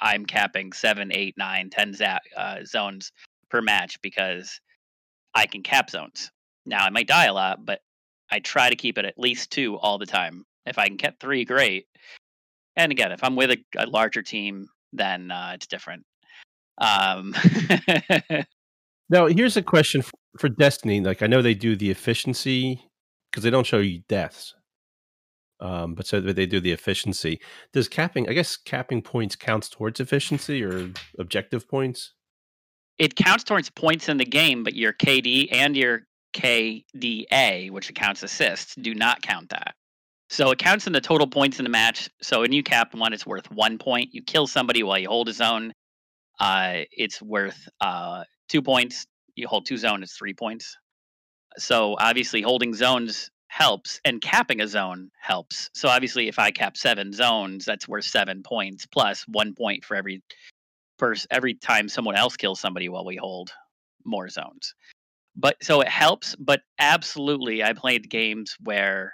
I'm 0.00 0.26
capping 0.26 0.72
seven, 0.72 1.10
eight, 1.12 1.34
nine, 1.38 1.70
ten 1.70 1.94
za- 1.94 2.20
uh, 2.36 2.64
zones 2.64 3.12
per 3.50 3.62
match 3.62 4.00
because 4.02 4.60
I 5.34 5.46
can 5.46 5.62
cap 5.62 5.90
zones. 5.90 6.30
Now 6.66 6.84
I 6.84 6.90
might 6.90 7.08
die 7.08 7.26
a 7.26 7.32
lot, 7.32 7.64
but 7.64 7.80
I 8.30 8.40
try 8.40 8.68
to 8.68 8.76
keep 8.76 8.98
it 8.98 9.04
at 9.04 9.18
least 9.18 9.50
two 9.50 9.78
all 9.78 9.98
the 9.98 10.06
time. 10.06 10.44
If 10.66 10.78
I 10.78 10.86
can 10.86 10.96
get 10.96 11.18
three, 11.18 11.44
great. 11.44 11.86
And 12.76 12.92
again, 12.92 13.12
if 13.12 13.24
I'm 13.24 13.36
with 13.36 13.50
a, 13.50 13.58
a 13.76 13.86
larger 13.86 14.22
team, 14.22 14.68
then 14.92 15.30
uh, 15.30 15.52
it's 15.54 15.66
different. 15.66 16.04
Um, 16.78 17.34
now, 19.10 19.26
here's 19.26 19.56
a 19.56 19.62
question 19.62 20.02
for, 20.02 20.12
for 20.38 20.48
Destiny. 20.48 21.00
Like, 21.00 21.22
I 21.22 21.26
know 21.26 21.42
they 21.42 21.54
do 21.54 21.76
the 21.76 21.90
efficiency 21.90 22.82
because 23.32 23.42
they 23.42 23.50
don't 23.50 23.66
show 23.66 23.78
you 23.78 24.02
deaths. 24.08 24.54
Um, 25.58 25.94
but 25.94 26.06
so 26.06 26.20
they 26.20 26.46
do 26.46 26.60
the 26.60 26.72
efficiency. 26.72 27.40
Does 27.72 27.88
capping? 27.88 28.28
I 28.28 28.32
guess 28.32 28.56
capping 28.56 29.00
points 29.00 29.36
counts 29.36 29.68
towards 29.68 30.00
efficiency 30.00 30.62
or 30.62 30.90
objective 31.18 31.68
points. 31.68 32.12
It 32.98 33.16
counts 33.16 33.44
towards 33.44 33.70
points 33.70 34.08
in 34.08 34.16
the 34.16 34.24
game, 34.24 34.64
but 34.64 34.74
your 34.74 34.92
KD 34.92 35.48
and 35.52 35.76
your 35.76 36.02
KDA, 36.34 37.70
which 37.70 37.90
accounts 37.90 38.22
assists, 38.22 38.74
do 38.74 38.94
not 38.94 39.22
count 39.22 39.50
that. 39.50 39.74
So 40.28 40.50
it 40.50 40.58
counts 40.58 40.86
in 40.86 40.92
the 40.92 41.00
total 41.00 41.26
points 41.26 41.58
in 41.58 41.64
the 41.64 41.70
match. 41.70 42.08
So 42.22 42.40
when 42.40 42.52
you 42.52 42.62
cap 42.62 42.94
one, 42.94 43.12
it's 43.12 43.26
worth 43.26 43.50
one 43.50 43.78
point. 43.78 44.12
You 44.12 44.22
kill 44.22 44.46
somebody 44.46 44.82
while 44.82 44.98
you 44.98 45.08
hold 45.08 45.28
a 45.28 45.32
zone, 45.32 45.72
uh, 46.40 46.80
it's 46.90 47.22
worth 47.22 47.68
uh, 47.80 48.24
two 48.48 48.62
points. 48.62 49.06
You 49.34 49.46
hold 49.46 49.66
two 49.66 49.76
zones, 49.76 50.02
it's 50.02 50.16
three 50.16 50.34
points. 50.34 50.76
So 51.58 51.96
obviously, 51.98 52.42
holding 52.42 52.74
zones 52.74 53.30
helps, 53.48 54.00
and 54.04 54.22
capping 54.22 54.62
a 54.62 54.66
zone 54.66 55.10
helps. 55.20 55.68
So 55.74 55.88
obviously, 55.88 56.28
if 56.28 56.38
I 56.38 56.50
cap 56.50 56.76
seven 56.76 57.12
zones, 57.12 57.64
that's 57.64 57.86
worth 57.86 58.04
seven 58.06 58.42
points 58.42 58.86
plus 58.86 59.24
one 59.28 59.54
point 59.54 59.84
for 59.84 59.94
every 59.94 60.22
person 60.98 61.28
every 61.30 61.54
time 61.54 61.88
someone 61.88 62.16
else 62.16 62.36
kills 62.36 62.60
somebody 62.60 62.88
while 62.88 63.04
we 63.04 63.16
hold 63.16 63.52
more 64.04 64.28
zones. 64.28 64.74
But 65.36 65.56
so 65.62 65.80
it 65.80 65.88
helps, 65.88 66.34
but 66.36 66.62
absolutely, 66.78 67.62
I 67.62 67.72
played 67.72 68.10
games 68.10 68.56
where 68.62 69.12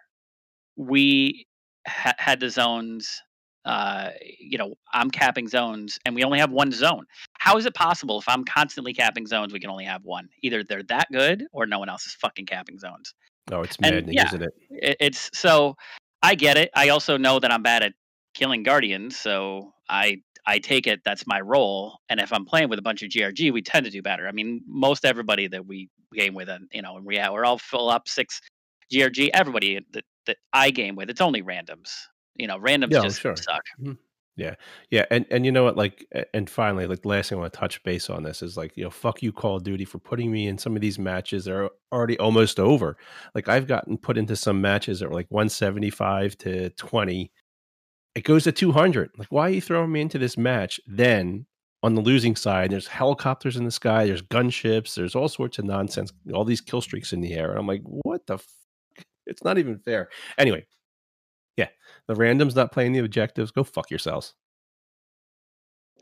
we 0.77 1.47
ha- 1.87 2.15
had 2.19 2.41
the 2.41 2.51
zones 2.51 3.23
uh, 3.65 4.11
you 4.39 4.59
know, 4.59 4.75
I'm 4.93 5.11
capping 5.11 5.49
zones 5.49 5.99
and 6.05 6.15
we 6.15 6.25
only 6.25 6.39
have 6.39 6.51
one 6.51 6.73
zone. 6.73 7.05
How 7.39 7.57
is 7.59 7.67
it 7.67 7.75
possible 7.75 8.19
if 8.19 8.29
I'm 8.29 8.45
constantly 8.45 8.95
capping 8.95 9.27
zones, 9.27 9.53
we 9.53 9.61
can 9.61 9.71
only 9.71 9.85
have 9.85 10.05
one? 10.05 10.29
Either 10.43 10.65
they're 10.65 10.83
that 10.85 11.09
good 11.13 11.45
or 11.53 11.67
no 11.67 11.79
one 11.79 11.89
else 11.89 12.07
is 12.07 12.15
fucking 12.15 12.47
capping 12.47 12.79
zones. 12.79 13.15
Oh, 13.51 13.63
it's 13.63 13.81
maddening, 13.81 14.15
yeah, 14.15 14.27
isn't 14.27 14.43
it? 14.43 14.55
it? 14.71 14.97
It's 15.01 15.31
so 15.35 15.77
I 16.23 16.35
get 16.35 16.57
it. 16.57 16.71
I 16.75 16.91
also 16.91 17.17
know 17.17 17.39
that 17.39 17.53
I'm 17.53 17.63
bad 17.63 17.83
at 17.83 17.93
killing 18.35 18.63
guardians, 18.63 19.17
so 19.17 19.73
I 19.89 20.23
I 20.47 20.59
take 20.59 20.87
it 20.87 21.01
that's 21.05 21.27
my 21.27 21.41
role. 21.41 21.99
And 22.09 22.21
if 22.21 22.33
I'm 22.33 22.45
playing 22.45 22.69
with 22.69 22.79
a 22.79 22.83
bunch 22.83 23.03
of 23.03 23.11
GRG, 23.11 23.53
we 23.53 23.63
tend 23.63 23.85
to 23.87 23.91
do 23.91 24.03
better. 24.03 24.29
I 24.29 24.33
mean, 24.33 24.63
most 24.67 25.05
everybody 25.05 25.49
that 25.49 25.67
we 25.67 25.89
game 26.15 26.35
with, 26.35 26.49
and 26.49 26.69
you 26.73 26.83
know, 26.83 26.97
and 26.97 27.07
we 27.07 27.17
we're 27.17 27.45
all 27.45 27.59
full 27.59 27.89
up 27.91 28.09
six 28.09 28.41
GRG. 28.93 29.31
Everybody 29.33 29.81
that 29.93 30.05
that 30.27 30.37
I 30.53 30.71
game 30.71 30.97
with, 30.97 31.11
it's 31.11 31.21
only 31.21 31.43
randoms 31.43 31.91
you 32.39 32.47
know, 32.47 32.59
randoms 32.59 32.93
yeah, 32.93 33.03
just 33.03 33.21
sure. 33.21 33.37
suck. 33.37 33.65
Mm-hmm. 33.81 33.93
Yeah, 34.37 34.55
yeah, 34.91 35.05
and 35.11 35.27
and 35.33 35.45
you 35.45 35.51
know 35.51 35.65
what? 35.65 35.77
Like, 35.77 36.07
and 36.33 36.49
finally, 36.49 36.87
like, 36.87 37.05
last 37.05 37.29
thing 37.29 37.39
I 37.39 37.41
want 37.41 37.53
to 37.53 37.59
touch 37.59 37.83
base 37.83 38.09
on 38.09 38.23
this 38.23 38.41
is 38.41 38.57
like, 38.57 38.77
you 38.77 38.85
know, 38.85 38.91
fuck 38.91 39.21
you, 39.21 39.33
Call 39.33 39.57
of 39.57 39.65
Duty, 39.65 39.85
for 39.85 39.99
putting 39.99 40.31
me 40.31 40.47
in 40.47 40.57
some 40.57 40.77
of 40.77 40.81
these 40.81 40.97
matches 40.97 41.47
that 41.47 41.55
are 41.55 41.71
already 41.91 42.17
almost 42.21 42.61
over. 42.61 42.97
Like, 43.35 43.49
I've 43.49 43.67
gotten 43.67 43.99
put 43.99 44.17
into 44.17 44.37
some 44.37 44.61
matches 44.61 45.01
that 45.01 45.09
were 45.09 45.15
like 45.17 45.27
one 45.31 45.49
seventy 45.49 45.91
five 45.91 46.39
to 46.39 46.71
twenty. 46.71 47.33
It 48.15 48.23
goes 48.23 48.45
to 48.45 48.53
two 48.53 48.71
hundred. 48.71 49.11
Like, 49.19 49.29
why 49.31 49.49
are 49.49 49.53
you 49.53 49.61
throwing 49.61 49.91
me 49.91 50.03
into 50.03 50.19
this 50.19 50.39
match? 50.39 50.81
Then 50.87 51.47
on 51.83 51.97
the 51.97 52.01
losing 52.01 52.37
side, 52.37 52.71
there's 52.71 52.87
helicopters 52.87 53.57
in 53.57 53.65
the 53.65 53.71
sky, 53.73 54.07
there's 54.07 54.23
gunships, 54.23 54.95
there's 54.95 55.15
all 55.15 55.29
sorts 55.29 55.59
of 55.59 55.65
nonsense, 55.65 56.13
all 56.33 56.45
these 56.45 56.61
kill 56.61 56.81
streaks 56.81 57.13
in 57.13 57.21
the 57.21 57.35
air, 57.35 57.51
and 57.51 57.59
I'm 57.59 57.67
like, 57.67 57.83
what 57.83 58.25
the? 58.27 58.35
F-? 58.35 58.47
It's 59.27 59.43
not 59.43 59.59
even 59.59 59.79
fair. 59.79 60.11
Anyway, 60.39 60.65
yeah, 61.57 61.69
the 62.09 62.15
randoms 62.15 62.57
not 62.57 62.73
playing 62.73 62.93
the 62.93 63.01
objectives. 63.01 63.51
Go 63.51 63.63
fuck 63.63 63.91
yourselves. 63.91 64.35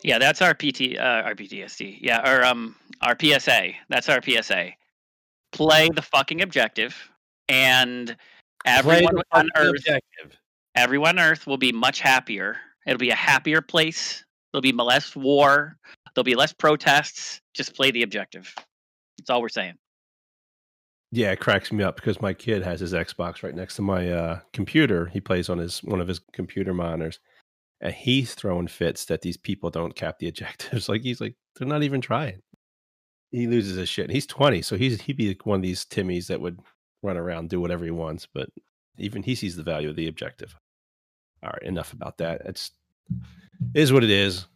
Yeah, 0.02 0.18
that's 0.18 0.40
our 0.40 0.54
PT, 0.54 0.96
uh, 0.98 1.22
our 1.24 1.34
PTSD. 1.34 1.98
Yeah, 2.00 2.28
or 2.30 2.44
um, 2.44 2.76
our 3.02 3.16
PSA. 3.20 3.72
That's 3.88 4.08
our 4.08 4.22
PSA. 4.22 4.70
Play 5.52 5.88
the 5.94 6.02
fucking 6.02 6.42
objective, 6.42 6.94
and 7.48 8.16
everyone 8.64 9.16
on 9.32 9.48
Earth, 9.56 9.70
objective. 9.70 10.38
everyone 10.74 11.18
on 11.18 11.24
Earth 11.24 11.46
will 11.46 11.56
be 11.56 11.72
much 11.72 12.00
happier. 12.00 12.56
It'll 12.86 12.98
be 12.98 13.10
a 13.10 13.16
happier 13.16 13.60
place. 13.60 14.24
There'll 14.52 14.62
be 14.62 14.72
less 14.72 15.16
war. 15.16 15.76
There'll 16.14 16.24
be 16.24 16.34
less 16.34 16.52
protests. 16.52 17.40
Just 17.54 17.74
play 17.74 17.90
the 17.90 18.02
objective. 18.02 18.54
That's 19.18 19.30
all 19.30 19.40
we're 19.40 19.48
saying. 19.48 19.74
Yeah, 21.12 21.32
it 21.32 21.40
cracks 21.40 21.70
me 21.70 21.84
up 21.84 21.96
because 21.96 22.20
my 22.20 22.34
kid 22.34 22.62
has 22.62 22.80
his 22.80 22.92
Xbox 22.92 23.42
right 23.42 23.54
next 23.54 23.76
to 23.76 23.82
my 23.82 24.10
uh, 24.10 24.40
computer. 24.52 25.06
He 25.06 25.20
plays 25.20 25.48
on 25.48 25.58
his 25.58 25.82
one 25.82 26.00
of 26.00 26.08
his 26.08 26.20
computer 26.32 26.74
monitors, 26.74 27.20
and 27.80 27.94
he's 27.94 28.34
throwing 28.34 28.66
fits 28.66 29.04
that 29.06 29.22
these 29.22 29.36
people 29.36 29.70
don't 29.70 29.94
cap 29.94 30.18
the 30.18 30.28
objectives. 30.28 30.88
Like 30.88 31.02
he's 31.02 31.20
like, 31.20 31.36
they're 31.56 31.68
not 31.68 31.84
even 31.84 32.00
trying. 32.00 32.42
He 33.30 33.46
loses 33.46 33.76
his 33.76 33.88
shit. 33.88 34.10
He's 34.10 34.26
twenty, 34.26 34.62
so 34.62 34.76
he's 34.76 35.00
he'd 35.02 35.16
be 35.16 35.36
one 35.44 35.56
of 35.56 35.62
these 35.62 35.84
Timmies 35.84 36.26
that 36.26 36.40
would 36.40 36.58
run 37.02 37.16
around 37.16 37.50
do 37.50 37.60
whatever 37.60 37.84
he 37.84 37.90
wants. 37.92 38.26
But 38.26 38.48
even 38.98 39.22
he 39.22 39.34
sees 39.34 39.56
the 39.56 39.62
value 39.62 39.90
of 39.90 39.96
the 39.96 40.08
objective. 40.08 40.56
All 41.42 41.50
right, 41.52 41.62
enough 41.62 41.92
about 41.92 42.18
that. 42.18 42.42
It's 42.46 42.72
is 43.74 43.92
what 43.92 44.04
it 44.04 44.10
is. 44.10 44.46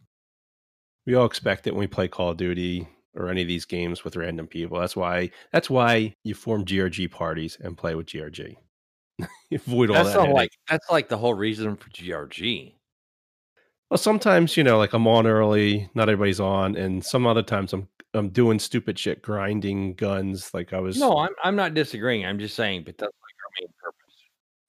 We 1.05 1.15
all 1.15 1.25
expect 1.25 1.65
it 1.67 1.73
when 1.73 1.79
we 1.79 1.87
play 1.87 2.07
Call 2.07 2.29
of 2.29 2.37
Duty 2.37 2.87
or 3.15 3.29
any 3.29 3.41
of 3.41 3.47
these 3.47 3.65
games 3.65 4.03
with 4.03 4.15
random 4.15 4.47
people. 4.47 4.79
That's 4.79 4.95
why 4.95 5.31
that's 5.51 5.69
why 5.69 6.15
you 6.23 6.33
form 6.33 6.65
GRG 6.65 7.11
parties 7.11 7.57
and 7.61 7.77
play 7.77 7.95
with 7.95 8.07
GRG. 8.07 8.55
Avoid 9.51 9.89
all 9.89 9.95
that's 9.95 10.13
that. 10.13 10.29
Like 10.29 10.51
that's 10.69 10.89
like 10.89 11.09
the 11.09 11.17
whole 11.17 11.33
reason 11.33 11.75
for 11.75 11.89
GRG. 11.89 12.73
Well, 13.89 13.97
sometimes 13.97 14.55
you 14.55 14.63
know, 14.63 14.77
like 14.77 14.93
I'm 14.93 15.07
on 15.07 15.27
early, 15.27 15.89
not 15.93 16.09
everybody's 16.09 16.39
on, 16.39 16.75
and 16.75 17.03
some 17.03 17.27
other 17.27 17.43
times 17.43 17.73
I'm 17.73 17.87
I'm 18.13 18.29
doing 18.29 18.59
stupid 18.59 18.97
shit, 18.97 19.21
grinding 19.21 19.95
guns. 19.95 20.53
Like 20.53 20.73
I 20.73 20.79
was. 20.79 20.97
No, 20.97 21.17
I'm 21.17 21.33
I'm 21.43 21.55
not 21.55 21.73
disagreeing. 21.73 22.25
I'm 22.25 22.39
just 22.39 22.55
saying, 22.55 22.83
but 22.85 22.97
that's 22.97 23.11
like 23.11 23.35
our 23.45 23.61
main 23.61 23.73
purpose. 23.83 23.97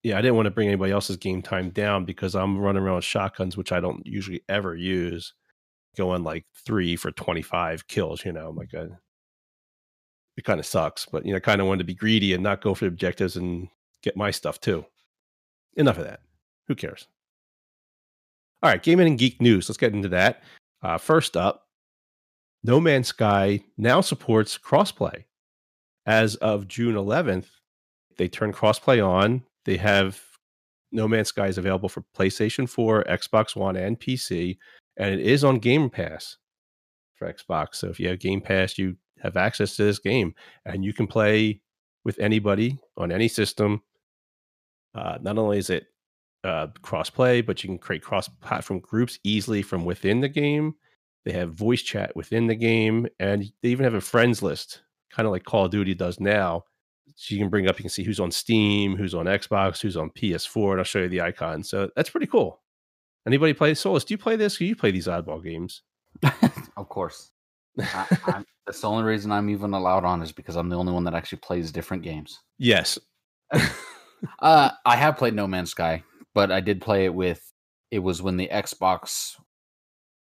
Yeah, 0.03 0.19
I 0.19 0.23
didn't 0.23 0.35
want 0.35 0.47
to 0.47 0.51
bring 0.51 0.67
anybody 0.67 0.93
else's 0.93 1.17
game 1.17 1.43
time 1.43 1.71
down 1.71 2.05
because 2.05 2.35
I'm 2.35 2.59
running 2.59 2.83
around 2.83 2.97
with 2.97 3.05
shotguns, 3.05 3.57
which 3.57 3.71
I 3.71 3.79
don't 3.79 4.05
usually 4.05 4.43
ever 4.49 4.75
use 4.75 5.35
going 5.97 6.25
like 6.25 6.45
three 6.65 6.97
for 6.97 7.11
25 7.11 7.87
kills, 7.89 8.25
you 8.25 8.33
know, 8.33 8.49
I'm 8.49 8.57
like, 8.57 8.73
a, 8.75 8.83
uh, 8.83 8.89
it 10.37 10.45
kind 10.45 10.61
of 10.61 10.67
sucks, 10.67 11.07
but, 11.07 11.27
you 11.27 11.33
know, 11.33 11.41
kind 11.41 11.61
of 11.61 11.67
wanted 11.67 11.81
to 11.81 11.85
be 11.85 11.95
greedy 11.95 12.33
and 12.33 12.43
not 12.43 12.63
go 12.63 12.75
for 12.75 12.85
the 12.85 12.89
objectives 12.89 13.37
and 13.37 13.69
get 14.03 14.17
my 14.17 14.31
stuff 14.31 14.61
too. 14.61 14.85
Enough 15.77 15.99
of 15.99 16.05
that. 16.05 16.21
Who 16.69 16.75
cares? 16.75 17.07
All 18.63 18.71
right, 18.71 18.83
gaming 18.83 19.09
and 19.09 19.19
geek 19.19 19.41
news. 19.41 19.69
Let's 19.69 19.77
get 19.77 19.93
into 19.93 20.09
that. 20.09 20.43
Uh, 20.83 20.97
first 20.97 21.37
up, 21.37 21.67
No 22.63 22.81
Man's 22.81 23.09
Sky 23.09 23.61
now 23.77 24.01
supports 24.01 24.57
crossplay. 24.57 25.25
As 26.07 26.37
of 26.37 26.67
June 26.67 26.95
11th, 26.95 27.47
they 28.17 28.29
turn 28.29 28.53
crossplay 28.53 29.07
on. 29.07 29.43
They 29.65 29.77
have 29.77 30.21
No 30.93 31.07
Man's 31.07 31.29
Sky 31.29 31.49
is 31.49 31.59
available 31.59 31.89
for 31.89 32.05
PlayStation 32.17 32.69
4, 32.69 33.05
Xbox 33.05 33.55
One, 33.55 33.77
and 33.77 33.99
PC 33.99 34.59
and 34.97 35.15
it 35.15 35.21
is 35.21 35.45
on 35.45 35.59
Game 35.59 35.91
Pass 35.91 36.37
for 37.15 37.33
Xbox. 37.33 37.77
So 37.77 37.89
if 37.89 38.01
you 38.01 38.09
have 38.09 38.19
Game 38.19 38.41
Pass, 38.41 38.79
you 38.79 38.97
have 39.21 39.37
access 39.37 39.77
to 39.77 39.85
this 39.85 39.99
game, 39.99 40.35
and 40.65 40.85
you 40.85 40.93
can 40.93 41.07
play 41.07 41.61
with 42.05 42.19
anybody 42.19 42.79
on 42.97 43.13
any 43.13 43.29
system. 43.29 43.83
Uh, 44.95 45.19
not 45.21 45.39
only 45.39 45.59
is 45.59 45.71
it 45.71 45.87
uh, 46.45 46.69
cross 46.83 47.09
play, 47.09 47.41
but 47.41 47.63
you 47.63 47.69
can 47.69 47.79
create 47.79 48.03
cross 48.03 48.29
platform 48.29 48.81
groups 48.81 49.19
easily 49.25 49.63
from 49.63 49.85
within 49.85 50.21
the 50.21 50.29
game. 50.29 50.75
They 51.25 51.33
have 51.33 51.55
voice 51.55 51.83
chat 51.83 52.17
within 52.17 52.49
the 52.49 52.57
game, 52.57 53.07
and 53.21 53.45
they 53.63 53.69
even 53.69 53.85
have 53.85 53.95
a 53.95 54.01
friends 54.01 54.43
list, 54.43 54.83
kind 55.11 55.27
of 55.27 55.33
like 55.33 55.45
Call 55.45 55.67
of 55.67 55.71
Duty 55.71 55.95
does 55.95 56.19
now. 56.19 56.65
So 57.15 57.35
you 57.35 57.41
can 57.41 57.51
bring 57.51 57.69
up, 57.69 57.79
you 57.79 57.85
can 57.85 57.91
see 57.91 58.03
who's 58.03 58.21
on 58.21 58.33
Steam, 58.33 58.97
who's 58.97 59.15
on 59.15 59.27
Xbox, 59.27 59.81
who's 59.81 59.97
on 59.97 60.11
PS4, 60.11 60.73
and 60.73 60.81
I'll 60.81 60.85
show 60.85 61.01
you 61.01 61.09
the 61.09 61.21
icon. 61.21 61.63
So 61.63 61.91
that's 61.95 62.11
pretty 62.11 62.27
cool. 62.27 62.62
Anybody 63.27 63.53
play 63.53 63.75
Solus? 63.75 64.05
Do 64.05 64.15
you 64.15 64.19
play 64.19 64.37
this? 64.37 64.57
Do 64.57 64.65
you 64.65 64.77
play 64.77 64.91
these 64.91 65.07
oddball 65.07 65.43
games? 65.43 65.83
of 66.77 66.89
course. 66.89 67.31
I, 67.79 68.45
that's 68.67 68.81
the 68.81 68.89
only 68.89 69.05
reason 69.05 69.33
I'm 69.33 69.49
even 69.49 69.73
allowed 69.73 70.05
on 70.05 70.23
is 70.23 70.33
because 70.33 70.57
I'm 70.57 70.69
the 70.69 70.77
only 70.77 70.93
one 70.93 71.05
that 71.05 71.15
actually 71.15 71.39
plays 71.39 71.73
different 71.73 72.03
games. 72.03 72.41
Yes. 72.59 72.99
Uh, 74.39 74.71
I 74.85 74.97
have 74.97 75.17
played 75.17 75.35
No 75.35 75.47
Man's 75.47 75.71
Sky, 75.71 76.05
but 76.35 76.53
I 76.53 76.61
did 76.61 76.81
play 76.81 77.07
it 77.07 77.15
with. 77.15 77.53
It 77.91 77.99
was 77.99 78.23
when 78.23 78.37
the 78.37 78.49
Xbox 78.53 79.37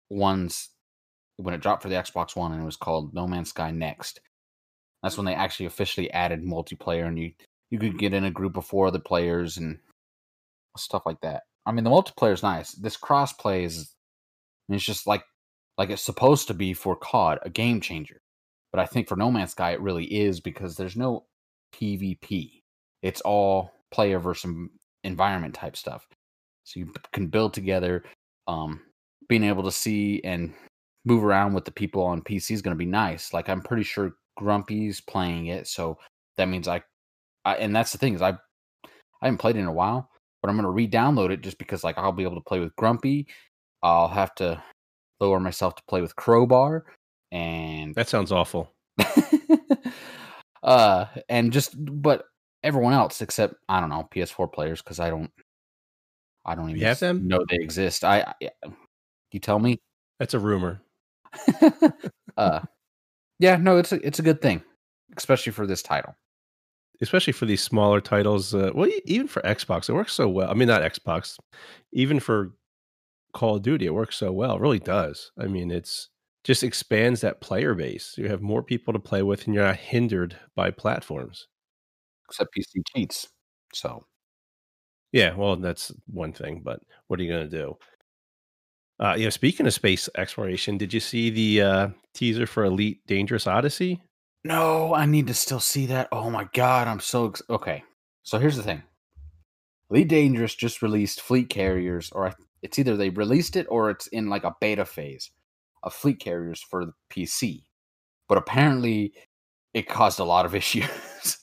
ones 0.09 0.69
when 1.37 1.53
it 1.53 1.61
dropped 1.61 1.83
for 1.83 1.89
the 1.89 1.95
Xbox 1.95 2.35
One, 2.35 2.51
and 2.51 2.61
it 2.61 2.65
was 2.65 2.75
called 2.75 3.13
No 3.13 3.27
Man's 3.27 3.49
Sky 3.49 3.71
Next. 3.71 4.19
That's 5.01 5.17
when 5.17 5.25
they 5.25 5.35
actually 5.35 5.65
officially 5.67 6.11
added 6.11 6.43
multiplayer, 6.43 7.07
and 7.07 7.19
you 7.19 7.31
you 7.69 7.79
could 7.79 7.97
get 7.97 8.13
in 8.13 8.23
a 8.23 8.31
group 8.31 8.57
of 8.57 8.65
four 8.65 8.87
other 8.87 8.99
players 8.99 9.57
and 9.57 9.79
stuff 10.77 11.03
like 11.05 11.21
that. 11.21 11.43
I 11.65 11.71
mean, 11.71 11.83
the 11.83 11.89
multiplayer 11.89 12.33
is 12.33 12.43
nice. 12.43 12.71
This 12.73 12.97
crossplay 12.97 13.63
is 13.63 13.93
it's 14.69 14.83
just 14.83 15.07
like 15.07 15.23
like 15.77 15.89
it's 15.89 16.01
supposed 16.01 16.47
to 16.47 16.53
be 16.53 16.73
for 16.73 16.95
COD, 16.95 17.39
a 17.43 17.49
game 17.49 17.81
changer. 17.81 18.19
But 18.71 18.79
I 18.79 18.85
think 18.85 19.07
for 19.07 19.15
No 19.15 19.31
Man's 19.31 19.51
Sky, 19.51 19.71
it 19.71 19.81
really 19.81 20.05
is 20.05 20.39
because 20.39 20.75
there's 20.75 20.95
no 20.95 21.25
PvP. 21.75 22.61
It's 23.01 23.21
all 23.21 23.71
player 23.91 24.19
versus 24.19 24.51
environment 25.03 25.53
type 25.53 25.75
stuff. 25.75 26.07
So 26.63 26.79
you 26.79 26.93
can 27.11 27.27
build 27.27 27.53
together. 27.53 28.03
Um, 28.47 28.81
being 29.29 29.43
able 29.43 29.63
to 29.63 29.71
see 29.71 30.21
and 30.23 30.53
move 31.05 31.23
around 31.23 31.53
with 31.53 31.65
the 31.65 31.71
people 31.71 32.03
on 32.03 32.21
PC 32.21 32.51
is 32.51 32.61
going 32.61 32.75
to 32.75 32.79
be 32.79 32.85
nice. 32.85 33.33
Like 33.33 33.49
I'm 33.49 33.61
pretty 33.61 33.83
sure 33.83 34.15
Grumpy's 34.37 35.01
playing 35.01 35.47
it, 35.47 35.67
so 35.67 35.97
that 36.37 36.47
means 36.47 36.67
I, 36.67 36.81
I 37.45 37.55
and 37.55 37.75
that's 37.75 37.91
the 37.91 37.97
thing 37.97 38.15
is 38.15 38.21
I, 38.21 38.29
I 38.31 39.25
haven't 39.27 39.37
played 39.37 39.55
it 39.55 39.59
in 39.59 39.65
a 39.65 39.73
while, 39.73 40.09
but 40.43 40.49
I'm 40.49 40.57
going 40.57 40.65
to 40.65 40.71
re-download 40.71 41.31
it 41.31 41.41
just 41.41 41.57
because 41.57 41.83
like 41.85 41.97
I'll 41.97 42.11
be 42.11 42.23
able 42.23 42.35
to 42.35 42.41
play 42.41 42.59
with 42.59 42.75
Grumpy. 42.75 43.27
I'll 43.81 44.09
have 44.09 44.35
to 44.35 44.61
lower 45.21 45.39
myself 45.39 45.75
to 45.75 45.83
play 45.87 46.01
with 46.01 46.17
Crowbar, 46.17 46.83
and 47.31 47.95
That 47.95 48.09
sounds 48.09 48.31
awful. 48.31 48.71
uh, 50.63 51.05
and 51.29 51.51
just 51.53 51.73
but 51.77 52.25
everyone 52.61 52.93
else 52.93 53.21
except 53.21 53.55
I 53.69 53.79
don't 53.79 53.89
know 53.89 54.07
PS4 54.13 54.51
players 54.51 54.81
because 54.81 54.99
I 54.99 55.09
don't, 55.09 55.31
I 56.45 56.55
don't 56.55 56.69
even 56.69 56.81
have 56.83 56.99
them? 56.99 57.27
know 57.27 57.45
they 57.49 57.55
exist. 57.55 58.03
I, 58.03 58.33
I 58.41 58.49
you 59.31 59.39
tell 59.39 59.59
me. 59.59 59.79
That's 60.19 60.33
a 60.33 60.39
rumor. 60.39 60.81
uh, 62.37 62.59
yeah, 63.39 63.55
no, 63.55 63.77
it's 63.77 63.93
a 63.93 64.05
it's 64.05 64.19
a 64.19 64.23
good 64.23 64.41
thing, 64.41 64.61
especially 65.17 65.53
for 65.53 65.65
this 65.65 65.81
title. 65.81 66.15
Especially 67.03 67.33
for 67.33 67.45
these 67.45 67.61
smaller 67.63 68.01
titles. 68.01 68.53
Uh, 68.55 68.71
well, 68.75 68.89
even 69.05 69.27
for 69.27 69.41
Xbox, 69.43 69.89
it 69.89 69.93
works 69.93 70.13
so 70.13 70.29
well. 70.29 70.49
I 70.49 70.55
mean, 70.55 70.67
not 70.69 70.81
Xbox, 70.83 71.37
even 71.93 72.19
for 72.19 72.53
Call 73.33 73.57
of 73.57 73.63
Duty, 73.63 73.87
it 73.87 73.93
works 73.93 74.17
so 74.17 74.31
well. 74.31 74.55
It 74.57 74.61
really 74.61 74.79
does. 74.79 75.31
I 75.39 75.47
mean, 75.47 75.71
it's 75.71 76.09
just 76.43 76.63
expands 76.63 77.21
that 77.21 77.41
player 77.41 77.75
base. 77.75 78.15
You 78.17 78.29
have 78.29 78.41
more 78.41 78.63
people 78.63 78.93
to 78.93 78.99
play 78.99 79.23
with, 79.23 79.45
and 79.45 79.55
you're 79.55 79.65
not 79.65 79.77
hindered 79.77 80.37
by 80.55 80.71
platforms. 80.71 81.47
Except 82.29 82.53
PC 82.55 82.81
cheats. 82.95 83.29
So 83.73 84.05
Yeah, 85.11 85.35
well, 85.35 85.55
that's 85.57 85.91
one 86.07 86.33
thing, 86.33 86.61
but 86.63 86.81
what 87.07 87.19
are 87.19 87.23
you 87.23 87.31
going 87.31 87.49
to 87.49 87.57
do? 87.57 87.77
Uh, 88.99 89.15
you 89.17 89.23
know, 89.25 89.29
speaking 89.29 89.65
of 89.67 89.73
space 89.73 90.07
exploration, 90.17 90.77
did 90.77 90.93
you 90.93 90.99
see 90.99 91.29
the 91.29 91.61
uh, 91.61 91.89
teaser 92.13 92.45
for 92.45 92.63
Elite 92.63 93.05
Dangerous 93.07 93.47
Odyssey? 93.47 94.01
No, 94.43 94.93
I 94.93 95.05
need 95.05 95.27
to 95.27 95.33
still 95.33 95.59
see 95.59 95.85
that. 95.87 96.09
Oh 96.11 96.29
my 96.29 96.47
god, 96.53 96.87
I'm 96.87 96.99
so 96.99 97.29
ex- 97.29 97.41
okay. 97.49 97.83
So 98.23 98.39
here's 98.39 98.57
the 98.57 98.63
thing: 98.63 98.83
Elite 99.89 100.07
Dangerous 100.07 100.55
just 100.55 100.81
released 100.81 101.21
Fleet 101.21 101.49
Carriers, 101.49 102.11
or 102.11 102.33
it's 102.61 102.79
either 102.79 102.97
they 102.97 103.09
released 103.09 103.55
it 103.55 103.67
or 103.69 103.89
it's 103.89 104.07
in 104.07 104.29
like 104.29 104.43
a 104.43 104.55
beta 104.59 104.85
phase 104.85 105.31
of 105.83 105.93
Fleet 105.93 106.19
Carriers 106.19 106.61
for 106.61 106.85
the 106.85 106.93
PC. 107.09 107.63
But 108.27 108.37
apparently, 108.37 109.13
it 109.73 109.87
caused 109.87 110.19
a 110.19 110.25
lot 110.25 110.45
of 110.45 110.55
issues. 110.55 110.89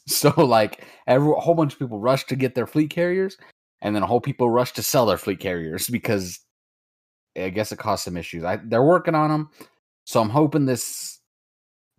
so 0.07 0.30
like, 0.37 0.85
every, 1.07 1.30
a 1.30 1.40
whole 1.40 1.54
bunch 1.54 1.75
of 1.75 1.78
people 1.78 2.00
rushed 2.00 2.28
to 2.28 2.37
get 2.37 2.54
their 2.54 2.66
Fleet 2.66 2.90
Carriers, 2.90 3.37
and 3.80 3.95
then 3.95 4.02
a 4.02 4.07
whole 4.07 4.21
people 4.21 4.50
rushed 4.50 4.76
to 4.76 4.83
sell 4.83 5.07
their 5.07 5.19
Fleet 5.19 5.40
Carriers 5.40 5.88
because 5.92 6.40
I 7.37 7.49
guess 7.50 7.73
it 7.73 7.78
caused 7.78 8.04
some 8.04 8.16
issues. 8.16 8.45
I, 8.45 8.57
they're 8.57 8.83
working 8.83 9.14
on 9.14 9.30
them, 9.30 9.50
so 10.05 10.20
I'm 10.20 10.31
hoping 10.31 10.66
this 10.66 11.19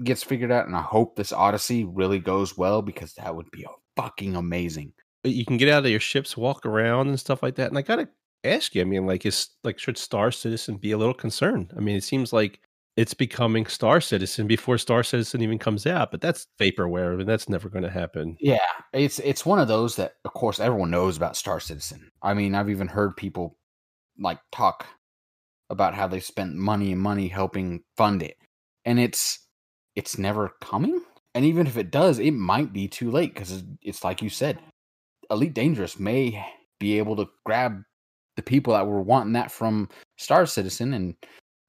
gets 0.04 0.24
figured 0.24 0.52
out, 0.52 0.68
and 0.68 0.76
I 0.76 0.82
hope 0.82 1.16
this 1.16 1.34
Odyssey 1.34 1.84
really 1.84 2.20
goes 2.20 2.58
well 2.58 2.82
because 2.82 3.14
that 3.16 3.36
would 3.36 3.50
be 3.52 3.66
fucking 3.96 4.36
amazing. 4.36 4.94
Uh, 5.26 5.30
you 5.30 5.46
can 5.46 5.58
get 5.58 5.70
out 5.70 5.86
of 5.86 5.92
your 5.92 6.00
ships, 6.00 6.38
walk 6.38 6.66
around 6.66 7.08
and 7.08 7.20
stuff 7.20 7.44
like 7.44 7.56
that. 7.56 7.70
And 7.70 7.78
I 7.78 7.82
gotta 7.82 8.10
ask 8.44 8.76
you, 8.76 8.82
I 8.82 8.86
mean, 8.86 9.06
like, 9.06 9.26
is 9.26 9.50
like 9.64 9.80
should 9.80 9.98
Star 9.98 10.32
Citizen 10.32 10.78
be 10.78 10.92
a 10.92 10.98
little 10.98 11.14
concerned? 11.14 11.74
I 11.78 11.80
mean, 11.80 11.96
it 11.96 12.04
seems 12.04 12.34
like 12.34 12.60
it's 12.98 13.14
becoming 13.14 13.66
Star 13.66 14.02
Citizen 14.02 14.48
before 14.48 14.78
Star 14.78 15.04
Citizen 15.04 15.42
even 15.42 15.58
comes 15.58 15.88
out, 15.88 16.12
but 16.12 16.22
that's 16.22 16.48
vaporware, 16.60 17.20
and 17.20 17.30
that's 17.30 17.48
never 17.48 17.70
going 17.70 17.84
to 17.84 17.90
happen. 17.90 18.38
Yeah, 18.40 18.60
it's 18.94 19.20
it's 19.20 19.46
one 19.46 19.60
of 19.60 19.68
those 19.68 19.96
that, 19.96 20.16
of 20.26 20.34
course, 20.34 20.60
everyone 20.60 20.92
knows 20.92 21.18
about 21.18 21.38
Star 21.38 21.60
Citizen. 21.60 22.12
I 22.22 22.34
mean, 22.34 22.54
I've 22.56 22.70
even 22.70 22.88
heard 22.88 23.16
people 23.16 23.58
like 24.20 24.40
talk 24.52 24.86
about 25.70 25.96
how 25.96 26.08
they 26.08 26.20
spent 26.20 26.56
money 26.56 26.92
and 26.92 27.02
money 27.02 27.28
helping 27.28 27.84
fund 27.96 28.22
it, 28.22 28.36
and 28.84 29.00
it's 29.00 29.40
it's 29.95 30.17
never 30.17 30.54
coming. 30.62 31.01
And 31.34 31.45
even 31.45 31.67
if 31.67 31.77
it 31.77 31.91
does, 31.91 32.19
it 32.19 32.32
might 32.32 32.73
be 32.73 32.88
too 32.88 33.12
late 33.12 33.34
because 33.34 33.63
it's 33.82 34.04
like 34.04 34.21
you 34.21 34.30
said, 34.30 34.60
Elite 35.30 35.54
Dangerous 35.54 35.99
may 35.99 36.45
be 36.80 36.97
able 36.97 37.15
to 37.15 37.30
grab 37.45 37.82
the 38.36 38.41
people 38.41 38.73
that 38.73 38.88
were 38.88 39.01
wanting 39.01 39.34
that 39.34 39.51
from 39.51 39.89
Star 40.17 40.45
Citizen 40.45 40.93
and 40.93 41.15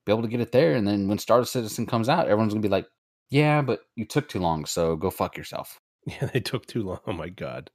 be 0.05 0.13
able 0.13 0.23
to 0.23 0.29
get 0.29 0.41
it 0.41 0.53
there. 0.53 0.75
And 0.75 0.87
then 0.87 1.07
when 1.09 1.19
Star 1.19 1.45
Citizen 1.45 1.87
comes 1.87 2.09
out, 2.09 2.27
everyone's 2.27 2.55
gonna 2.55 2.63
be 2.63 2.69
like, 2.69 2.87
"Yeah, 3.31 3.63
but 3.63 3.83
you 3.95 4.05
took 4.05 4.29
too 4.29 4.41
long, 4.41 4.65
so 4.65 4.97
go 4.97 5.11
fuck 5.11 5.37
yourself." 5.37 5.79
Yeah, 6.05 6.27
they 6.33 6.41
took 6.41 6.67
too 6.67 6.83
long. 6.83 6.99
Oh 7.07 7.13
my 7.13 7.29
god. 7.29 7.71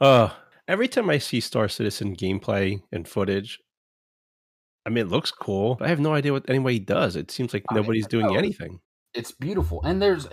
Uh 0.00 0.30
every 0.68 0.88
time 0.88 1.10
I 1.10 1.18
see 1.18 1.38
Star 1.40 1.68
Citizen 1.68 2.16
gameplay 2.16 2.82
and 2.92 3.06
footage, 3.06 3.60
I 4.86 4.90
mean, 4.90 5.06
it 5.06 5.10
looks 5.10 5.30
cool, 5.30 5.74
but 5.74 5.84
I 5.84 5.88
have 5.88 6.00
no 6.00 6.14
idea 6.14 6.32
what 6.32 6.48
anybody 6.48 6.78
does. 6.78 7.14
It 7.14 7.30
seems 7.30 7.52
like 7.52 7.64
nobody's 7.70 8.06
doing 8.06 8.36
anything. 8.36 8.80
It's 9.14 9.32
beautiful 9.32 9.82
and 9.84 10.00
there's 10.00 10.26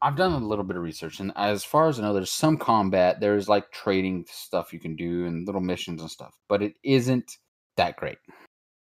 i've 0.00 0.16
done 0.16 0.32
a 0.32 0.38
little 0.46 0.64
bit 0.64 0.76
of 0.76 0.82
research 0.82 1.20
and 1.20 1.32
as 1.36 1.64
far 1.64 1.88
as 1.88 1.98
i 1.98 2.02
know 2.02 2.12
there's 2.12 2.30
some 2.32 2.56
combat 2.56 3.20
there's 3.20 3.48
like 3.48 3.70
trading 3.70 4.24
stuff 4.30 4.72
you 4.72 4.80
can 4.80 4.96
do 4.96 5.26
and 5.26 5.46
little 5.46 5.60
missions 5.60 6.00
and 6.00 6.10
stuff 6.10 6.34
but 6.48 6.62
it 6.62 6.74
isn't 6.84 7.38
that 7.76 7.96
great 7.96 8.18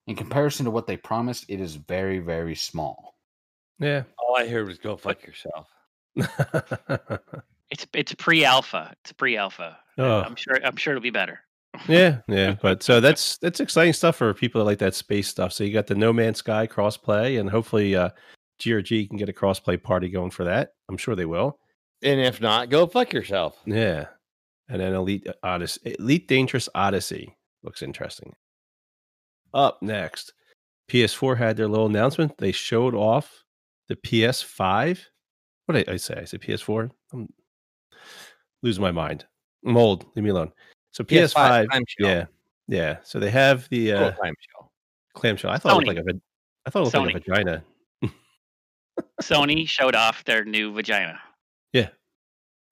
in 0.07 0.15
comparison 0.15 0.65
to 0.65 0.71
what 0.71 0.87
they 0.87 0.97
promised 0.97 1.45
it 1.47 1.59
is 1.61 1.75
very 1.75 2.19
very 2.19 2.55
small 2.55 3.15
Yeah. 3.79 4.03
All 4.17 4.37
I 4.37 4.47
heard 4.47 4.67
was 4.67 4.77
"go 4.77 4.95
fuck 4.97 5.23
yourself." 5.25 5.67
It's 7.71 7.87
it's 7.93 8.13
pre-alpha. 8.15 8.93
It's 9.01 9.13
pre-alpha. 9.13 9.79
Oh. 9.97 10.21
I'm 10.21 10.35
sure. 10.35 10.59
I'm 10.63 10.75
sure 10.75 10.91
it'll 10.91 11.01
be 11.01 11.09
better. 11.09 11.39
Yeah, 11.87 12.19
yeah. 12.27 12.55
But 12.61 12.83
so 12.83 12.99
that's 12.99 13.37
that's 13.37 13.59
exciting 13.59 13.93
stuff 13.93 14.15
for 14.15 14.33
people 14.33 14.59
that 14.59 14.65
like 14.65 14.79
that 14.79 14.95
space 14.95 15.27
stuff. 15.27 15.53
So 15.53 15.63
you 15.63 15.73
got 15.73 15.87
the 15.87 15.95
No 15.95 16.13
Man's 16.13 16.39
Sky 16.39 16.67
crossplay, 16.67 17.39
and 17.39 17.49
hopefully 17.49 17.95
uh 17.95 18.09
GRG 18.61 19.09
can 19.09 19.17
get 19.17 19.29
a 19.29 19.33
crossplay 19.33 19.81
party 19.81 20.09
going 20.09 20.31
for 20.31 20.43
that. 20.43 20.73
I'm 20.89 20.97
sure 20.97 21.15
they 21.15 21.25
will. 21.25 21.57
And 22.03 22.19
if 22.19 22.41
not, 22.41 22.69
go 22.69 22.87
fuck 22.87 23.13
yourself. 23.13 23.57
Yeah. 23.65 24.07
And 24.69 24.79
then 24.79 24.93
Elite 24.93 25.27
Odyssey, 25.43 25.95
Elite 25.99 26.27
Dangerous 26.27 26.69
Odyssey 26.73 27.35
looks 27.63 27.81
interesting. 27.81 28.33
Up 29.53 29.81
next, 29.81 30.33
PS4 30.89 31.37
had 31.37 31.57
their 31.57 31.67
little 31.67 31.87
announcement. 31.87 32.37
They 32.37 32.51
showed 32.51 32.95
off 32.95 33.43
the 33.89 33.95
PS5. 33.95 34.99
What 35.65 35.75
did 35.75 35.89
I 35.89 35.97
say? 35.97 36.19
I 36.21 36.25
said 36.25 36.41
PS4. 36.41 36.89
I'm 37.13 37.27
losing 38.63 38.81
my 38.81 38.91
mind. 38.91 39.25
I'm 39.65 39.77
old. 39.77 40.05
Leave 40.15 40.23
me 40.23 40.29
alone. 40.29 40.51
So 40.91 41.03
PS5 41.03 41.33
PS5. 41.33 41.67
clamshell. 41.69 41.85
yeah, 42.07 42.25
yeah. 42.67 42.97
So 43.03 43.19
they 43.19 43.29
have 43.31 43.67
the 43.69 43.91
Cool 43.91 43.97
uh, 44.05 44.11
clamshell. 44.13 44.71
clamshell. 45.13 45.51
I 45.51 45.57
thought 45.57 45.71
it 45.71 45.75
looked 45.75 45.87
like 45.87 45.97
a. 45.97 46.03
va- 46.03 46.21
I 46.65 46.69
thought 46.69 46.79
it 46.81 46.83
looked 46.97 47.13
like 47.13 47.15
a 47.15 47.19
vagina. 47.31 47.63
Sony 49.21 49.67
showed 49.67 49.95
off 49.95 50.23
their 50.25 50.43
new 50.43 50.73
vagina. 50.73 51.19
Yeah, 51.73 51.89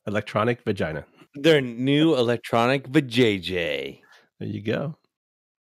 electronic 0.08 0.62
vagina. 0.64 1.06
Their 1.36 1.62
new 1.62 2.16
electronic 2.16 2.90
vajayjay. 2.90 4.02
There 4.40 4.48
you 4.50 4.62
go. 4.62 4.98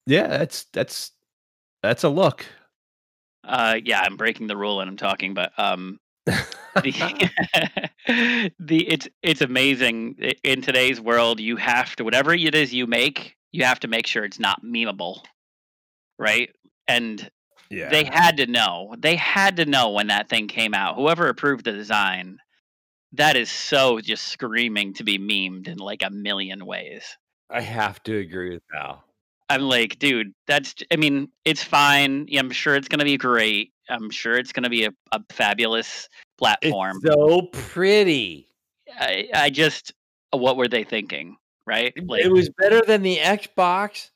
Yeah, 0.06 0.26
that's 0.28 0.64
that's 0.72 1.12
that's 1.82 2.04
a 2.04 2.08
look. 2.08 2.46
Uh, 3.44 3.78
yeah, 3.84 4.00
I'm 4.00 4.16
breaking 4.16 4.46
the 4.46 4.56
rule 4.56 4.80
and 4.80 4.88
I'm 4.90 4.96
talking, 4.96 5.34
but 5.34 5.52
um, 5.58 5.98
the, 6.82 8.50
the 8.58 8.88
it's 8.88 9.08
it's 9.22 9.40
amazing 9.40 10.34
in 10.42 10.62
today's 10.62 11.00
world. 11.00 11.40
You 11.40 11.56
have 11.56 11.96
to 11.96 12.04
whatever 12.04 12.34
it 12.34 12.54
is 12.54 12.72
you 12.72 12.86
make, 12.86 13.36
you 13.52 13.64
have 13.64 13.80
to 13.80 13.88
make 13.88 14.06
sure 14.06 14.24
it's 14.24 14.40
not 14.40 14.62
memeable, 14.64 15.22
right? 16.18 16.50
And 16.86 17.30
yeah, 17.70 17.90
they 17.90 18.04
had 18.04 18.38
to 18.38 18.46
know. 18.46 18.94
They 18.98 19.16
had 19.16 19.56
to 19.56 19.66
know 19.66 19.90
when 19.90 20.08
that 20.08 20.28
thing 20.28 20.48
came 20.48 20.74
out. 20.74 20.96
Whoever 20.96 21.28
approved 21.28 21.64
the 21.64 21.72
design, 21.72 22.38
that 23.12 23.36
is 23.36 23.50
so 23.50 24.00
just 24.00 24.28
screaming 24.28 24.94
to 24.94 25.04
be 25.04 25.18
memed 25.18 25.68
in 25.68 25.78
like 25.78 26.02
a 26.02 26.10
million 26.10 26.64
ways. 26.66 27.04
I 27.50 27.62
have 27.62 28.02
to 28.04 28.18
agree 28.18 28.50
with 28.50 28.62
Val. 28.70 29.04
I'm 29.50 29.62
like, 29.62 29.98
dude, 29.98 30.32
that's. 30.46 30.74
I 30.92 30.96
mean, 30.96 31.28
it's 31.44 31.62
fine. 31.62 32.26
I'm 32.36 32.50
sure 32.50 32.74
it's 32.74 32.88
gonna 32.88 33.04
be 33.04 33.16
great. 33.16 33.72
I'm 33.88 34.10
sure 34.10 34.36
it's 34.36 34.52
gonna 34.52 34.68
be 34.70 34.84
a, 34.84 34.90
a 35.12 35.20
fabulous 35.30 36.08
platform. 36.36 37.00
It's 37.02 37.14
so 37.14 37.42
pretty. 37.52 38.48
I, 38.98 39.28
I 39.34 39.50
just, 39.50 39.92
uh, 40.32 40.38
what 40.38 40.56
were 40.56 40.68
they 40.68 40.84
thinking, 40.84 41.36
right? 41.66 41.92
Like, 42.06 42.24
it 42.24 42.32
was 42.32 42.50
better 42.58 42.80
than 42.86 43.02
the 43.02 43.18
Xbox. 43.18 44.10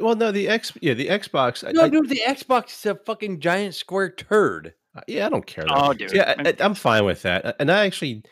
Well, 0.00 0.16
no, 0.16 0.32
the 0.32 0.48
X, 0.48 0.72
yeah, 0.80 0.94
the 0.94 1.08
Xbox. 1.08 1.62
No, 1.72 1.84
I- 1.84 1.88
dude, 1.88 2.08
the 2.08 2.22
Xbox 2.26 2.70
is 2.78 2.86
a 2.86 2.94
fucking 2.94 3.40
giant 3.40 3.74
square 3.74 4.10
turd. 4.10 4.74
Uh, 4.94 5.00
yeah, 5.06 5.26
I 5.26 5.28
don't 5.30 5.46
care. 5.46 5.64
Oh, 5.68 5.94
dude. 5.94 6.12
Yeah, 6.12 6.34
I, 6.38 6.54
I'm 6.60 6.74
fine 6.74 7.04
with 7.04 7.22
that. 7.22 7.56
And 7.58 7.70
I 7.70 7.86
actually, 7.86 8.22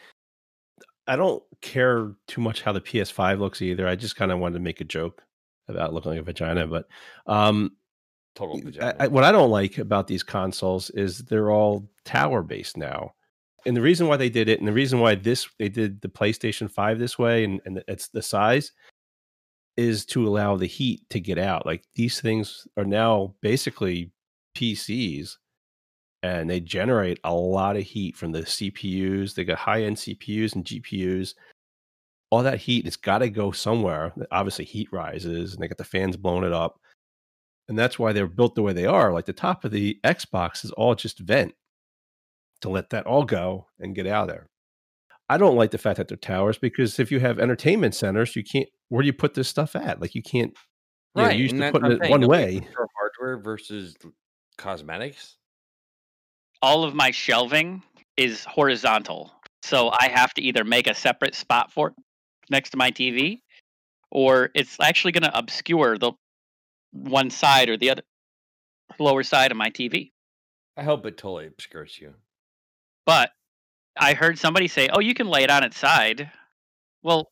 I 1.07 1.17
don't 1.17 1.43
care 1.63 2.13
too 2.27 2.41
much 2.43 2.63
how 2.63 2.73
the 2.73 2.81
PS5 2.83 3.39
looks 3.39 3.63
either. 3.63 3.87
I 3.87 3.97
just 3.97 4.17
kind 4.17 4.31
of 4.31 4.39
wanted 4.39 4.55
to 4.55 4.61
make 4.61 4.81
a 4.81 4.85
joke 4.85 5.23
about 5.69 5.93
looking 5.93 6.13
like 6.13 6.21
a 6.21 6.25
vagina, 6.25 6.67
but 6.67 6.87
um, 7.27 7.73
Total 8.35 8.57
I, 8.57 8.61
vagina. 8.61 8.97
I, 9.01 9.07
what 9.09 9.25
I 9.25 9.33
don't 9.33 9.51
like 9.51 9.79
about 9.79 10.07
these 10.07 10.23
consoles 10.23 10.91
is 10.91 11.19
they're 11.19 11.51
all 11.51 11.89
tower 12.05 12.43
based 12.43 12.77
now. 12.77 13.15
And 13.67 13.77
the 13.77 13.83
reason 13.83 14.09
why 14.09 14.17
they 14.17 14.31
did 14.31 14.49
it, 14.49 14.59
and 14.59 14.67
the 14.67 14.73
reason 14.73 15.01
why 15.01 15.15
this 15.15 15.49
they 15.59 15.69
did 15.69 16.01
the 16.01 16.09
PlayStation 16.09 16.71
5 16.71 16.99
this 16.99 17.19
way, 17.19 17.45
and, 17.45 17.61
and 17.67 17.83
it's 17.89 18.09
the 18.09 18.23
size, 18.23 18.73
is 19.77 20.05
to 20.07 20.27
allow 20.27 20.57
the 20.57 20.67
heat 20.67 21.09
to 21.11 21.21
get 21.21 21.39
out. 21.39 21.67
Like 21.67 21.85
these 21.95 22.21
things 22.21 22.67
are 22.77 22.85
now 22.85 23.35
basically 23.43 24.11
PCs 24.57 25.37
and 26.23 26.51
they 26.51 26.61
generate 26.61 27.19
a 27.25 27.33
lot 27.33 27.77
of 27.77 27.83
heat 27.83 28.17
from 28.17 28.33
the 28.33 28.43
CPUs. 28.43 29.35
They 29.35 29.45
got 29.45 29.59
high 29.59 29.85
end 29.85 29.97
CPUs 29.97 30.55
and 30.55 30.65
GPUs. 30.65 31.35
All 32.31 32.43
that 32.45 32.61
heat 32.61 32.87
it's 32.87 32.97
got 32.97 33.19
to 33.19 33.29
go 33.29 33.51
somewhere. 33.51 34.13
Obviously, 34.31 34.65
heat 34.65 34.89
rises 34.93 35.53
and 35.53 35.63
they 35.63 35.69
got 35.69 35.79
the 35.79 35.85
fans 35.85 36.17
blowing 36.17 36.45
it 36.45 36.53
up 36.53 36.81
and 37.71 37.79
that's 37.79 38.01
why 38.01 38.13
they're 38.13 38.27
built 38.27 38.57
the 38.57 38.63
way 38.63 38.73
they 38.73 38.85
are. 38.85 39.13
Like 39.13 39.27
the 39.27 39.33
top 39.33 39.65
of 39.65 39.71
the 39.71 39.97
Xbox 40.05 40.65
is 40.65 40.73
all 40.73 40.97
just 40.97 41.21
vent 41.21 41.55
to 42.63 42.69
let 42.69 42.91
that 42.91 43.07
all 43.07 43.25
go 43.25 43.69
and 43.79 43.95
get 43.95 44.09
out 44.09 44.25
of 44.25 44.29
there. 44.35 44.49
I 45.29 45.39
don't 45.39 45.55
like 45.55 45.71
the 45.71 45.79
fact 45.79 45.99
that 45.99 46.09
they're 46.09 46.17
towers 46.17 46.59
because 46.59 46.99
if 46.99 47.13
you 47.13 47.21
have 47.21 47.39
entertainment 47.39 47.95
centers, 47.95 48.35
you 48.35 48.43
can't. 48.43 48.69
Where 48.89 49.03
do 49.03 49.07
you 49.07 49.13
put 49.13 49.35
this 49.35 49.49
stuff 49.49 49.77
at? 49.77 50.01
Like 50.01 50.17
you 50.17 50.23
can't. 50.23 50.53
You 51.15 51.23
know, 51.23 51.29
right. 51.29 51.37
you're 51.37 51.43
used 51.43 51.55
to 51.55 51.61
that's 51.61 51.73
putting 51.73 51.93
it 51.93 52.01
saying. 52.01 52.11
one 52.11 52.27
way. 52.27 52.59
For 52.75 52.89
hardware 52.99 53.41
versus 53.41 53.97
cosmetics. 54.59 55.37
all 56.63 56.83
of 56.83 56.95
my 56.95 57.13
shelving 57.13 57.85
is 58.17 58.45
horizontal. 58.47 59.33
So 59.63 59.91
I 59.93 60.09
have 60.09 60.35
to 60.35 60.43
either 60.43 60.65
make 60.65 60.89
a 60.89 60.95
separate 60.95 61.37
spot 61.37 61.73
for 61.73 61.89
it 61.89 61.95
next 62.51 62.71
to 62.71 62.77
my 62.77 62.91
TV 62.91 63.41
or 64.11 64.51
it's 64.55 64.79
actually 64.81 65.13
going 65.13 65.23
to 65.23 65.39
obscure 65.39 65.97
the 65.97 66.13
one 66.93 67.31
side 67.31 67.69
or 67.69 67.77
the 67.77 67.91
other 67.91 68.03
lower 68.99 69.23
side 69.23 69.51
of 69.51 69.57
my 69.57 69.71
TV. 69.71 70.11
I 70.77 70.83
hope 70.83 71.07
it 71.07 71.17
totally 71.17 71.47
obscures 71.47 71.99
you. 72.01 72.15
But 73.07 73.31
I 73.97 74.15
heard 74.15 74.39
somebody 74.39 74.69
say, 74.69 74.89
"Oh, 74.89 75.01
you 75.01 75.15
can 75.15 75.29
lay 75.29 75.43
it 75.45 75.51
on 75.51 75.65
its 75.65 75.79
side." 75.79 76.31
Well, 77.03 77.31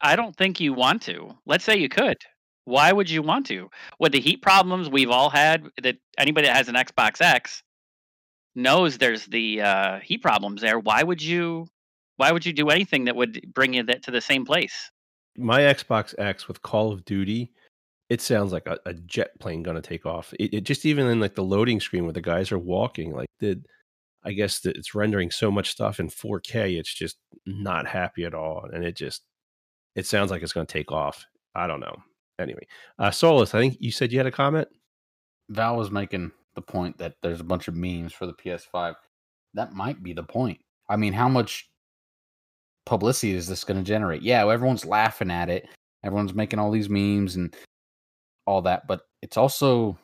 I 0.00 0.16
don't 0.16 0.36
think 0.36 0.60
you 0.60 0.72
want 0.72 1.02
to. 1.02 1.36
Let's 1.46 1.64
say 1.64 1.76
you 1.76 1.88
could. 1.88 2.18
Why 2.64 2.92
would 2.92 3.10
you 3.10 3.22
want 3.22 3.46
to? 3.46 3.70
With 3.98 4.12
the 4.12 4.20
heat 4.20 4.42
problems 4.42 4.88
we've 4.88 5.10
all 5.10 5.30
had, 5.30 5.64
that 5.82 5.96
anybody 6.18 6.46
that 6.46 6.56
has 6.56 6.68
an 6.68 6.74
Xbox 6.74 7.20
X 7.20 7.62
knows 8.54 8.98
there's 8.98 9.26
the 9.26 9.60
uh, 9.60 10.00
heat 10.00 10.22
problems 10.22 10.60
there. 10.60 10.78
Why 10.78 11.02
would 11.02 11.22
you? 11.22 11.66
Why 12.16 12.32
would 12.32 12.46
you 12.46 12.52
do 12.52 12.70
anything 12.70 13.04
that 13.04 13.16
would 13.16 13.52
bring 13.54 13.74
you 13.74 13.82
that 13.84 14.02
to 14.04 14.10
the 14.10 14.20
same 14.20 14.44
place? 14.44 14.90
My 15.36 15.60
Xbox 15.60 16.14
X 16.18 16.46
with 16.46 16.62
Call 16.62 16.92
of 16.92 17.04
Duty, 17.04 17.52
it 18.08 18.20
sounds 18.20 18.52
like 18.52 18.66
a, 18.66 18.78
a 18.86 18.94
jet 18.94 19.38
plane 19.40 19.62
going 19.62 19.76
to 19.76 19.82
take 19.82 20.06
off. 20.06 20.32
It, 20.38 20.54
it 20.54 20.60
just 20.62 20.86
even 20.86 21.06
in 21.06 21.20
like 21.20 21.34
the 21.34 21.42
loading 21.42 21.80
screen 21.80 22.04
where 22.04 22.12
the 22.12 22.20
guys 22.20 22.52
are 22.52 22.58
walking, 22.58 23.12
like 23.12 23.28
the, 23.40 23.60
I 24.24 24.32
guess 24.32 24.60
that 24.60 24.76
it's 24.76 24.94
rendering 24.94 25.30
so 25.30 25.50
much 25.50 25.70
stuff 25.70 25.98
in 25.98 26.08
4K. 26.08 26.78
It's 26.78 26.94
just 26.94 27.16
not 27.46 27.86
happy 27.86 28.24
at 28.24 28.34
all, 28.34 28.68
and 28.72 28.84
it 28.84 28.96
just, 28.96 29.22
it 29.96 30.06
sounds 30.06 30.30
like 30.30 30.42
it's 30.42 30.52
going 30.52 30.66
to 30.66 30.72
take 30.72 30.92
off. 30.92 31.24
I 31.54 31.66
don't 31.66 31.80
know. 31.80 31.96
Anyway, 32.38 32.66
uh, 32.98 33.10
Solus, 33.10 33.54
I 33.54 33.60
think 33.60 33.76
you 33.80 33.92
said 33.92 34.12
you 34.12 34.18
had 34.18 34.26
a 34.26 34.32
comment. 34.32 34.68
Val 35.50 35.76
was 35.76 35.90
making 35.90 36.32
the 36.54 36.62
point 36.62 36.98
that 36.98 37.14
there's 37.22 37.40
a 37.40 37.44
bunch 37.44 37.68
of 37.68 37.76
memes 37.76 38.12
for 38.12 38.26
the 38.26 38.34
PS5. 38.34 38.94
That 39.54 39.72
might 39.72 40.02
be 40.02 40.12
the 40.12 40.22
point. 40.22 40.58
I 40.88 40.96
mean, 40.96 41.12
how 41.12 41.28
much 41.28 41.68
publicity 42.86 43.34
is 43.34 43.46
this 43.46 43.64
going 43.64 43.78
to 43.78 43.84
generate? 43.84 44.22
Yeah, 44.22 44.46
everyone's 44.48 44.84
laughing 44.84 45.30
at 45.30 45.48
it. 45.48 45.68
Everyone's 46.04 46.34
making 46.34 46.58
all 46.58 46.70
these 46.70 46.88
memes 46.88 47.36
and 47.36 47.54
all 48.46 48.62
that, 48.62 48.86
but 48.86 49.02
it's 49.22 49.36
also 49.36 49.98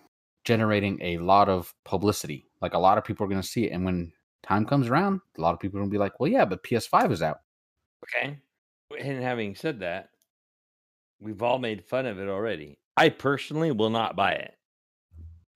generating 0.44 0.98
a 1.02 1.18
lot 1.18 1.48
of 1.48 1.72
publicity. 1.84 2.46
Like 2.62 2.74
a 2.74 2.78
lot 2.78 2.98
of 2.98 3.04
people 3.04 3.24
are 3.24 3.28
going 3.28 3.42
to 3.42 3.46
see 3.46 3.66
it. 3.66 3.72
And 3.72 3.84
when 3.84 4.12
time 4.42 4.64
comes 4.64 4.88
around, 4.88 5.20
a 5.36 5.40
lot 5.40 5.52
of 5.52 5.60
people 5.60 5.78
are 5.78 5.82
going 5.82 5.90
to 5.90 5.94
be 5.94 5.98
like, 5.98 6.18
well, 6.18 6.30
yeah, 6.30 6.44
but 6.44 6.64
PS5 6.64 7.12
is 7.12 7.22
out. 7.22 7.38
Okay. 8.04 8.38
And 8.98 9.22
having 9.22 9.54
said 9.54 9.80
that, 9.80 10.08
we've 11.20 11.42
all 11.42 11.58
made 11.58 11.84
fun 11.84 12.06
of 12.06 12.18
it 12.18 12.28
already. 12.28 12.78
I 12.96 13.10
personally 13.10 13.72
will 13.72 13.90
not 13.90 14.16
buy 14.16 14.32
it. 14.32 14.54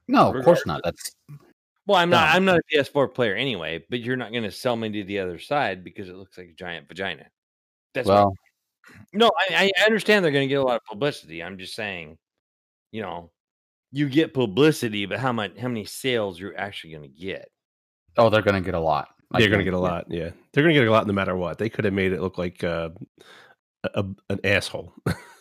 No, 0.07 0.35
of 0.35 0.45
course 0.45 0.65
not. 0.67 0.83
That's 0.85 1.11
Well, 1.87 1.99
I'm 1.99 2.11
not. 2.11 2.31
No. 2.31 2.37
I'm 2.37 2.45
not 2.45 2.59
a 2.61 2.63
PS4 2.77 3.13
player 3.15 3.35
anyway. 3.35 3.85
But 3.91 4.01
you're 4.01 4.17
not 4.17 4.31
going 4.33 4.45
to 4.45 4.51
sell 4.51 4.77
me 4.77 4.91
to 4.91 5.05
the 5.05 5.19
other 5.21 5.39
side 5.39 5.85
because 5.85 6.09
it 6.09 6.15
looks 6.17 6.39
like 6.39 6.49
a 6.49 6.55
giant 6.55 6.89
vagina. 6.89 7.27
That's 7.95 8.09
what- 8.09 8.15
well, 8.15 8.35
no. 9.13 9.31
I, 9.51 9.71
I 9.79 9.85
understand 9.87 10.25
they're 10.25 10.33
going 10.33 10.49
to 10.49 10.53
get 10.53 10.61
a 10.61 10.65
lot 10.65 10.77
of 10.77 10.85
publicity. 10.85 11.43
I'm 11.43 11.59
just 11.59 11.75
saying, 11.75 12.17
you 12.93 13.03
know, 13.03 13.31
you 13.93 14.09
get 14.09 14.35
publicity, 14.35 15.07
but 15.07 15.19
how 15.21 15.33
much? 15.33 15.57
How 15.59 15.69
many 15.69 15.85
sales 15.85 16.39
you're 16.41 16.57
actually 16.59 16.91
going 16.93 17.03
to 17.05 17.09
get? 17.09 17.49
oh, 18.17 18.31
they're 18.31 18.43
going 18.43 18.55
to 18.63 18.65
get 18.65 18.75
a 18.75 18.81
lot. 18.81 19.09
I 19.33 19.41
They're 19.41 19.49
going 19.49 19.59
to 19.61 19.65
get 19.65 19.75
a 19.75 19.79
lot. 19.79 20.07
Yeah, 20.09 20.31
they're 20.53 20.63
going 20.63 20.75
to 20.75 20.81
get 20.81 20.87
a 20.87 20.91
lot 20.93 21.07
no 21.07 21.13
matter 21.13 21.35
what. 21.37 21.59
They 21.59 21.69
could 21.69 21.85
have 21.85 21.95
made 21.95 22.13
it 22.13 22.21
look 22.21 22.39
like 22.39 22.63
uh, 22.63 22.91
a, 23.83 23.89
a, 24.01 24.05
an 24.31 24.41
asshole. 24.45 24.93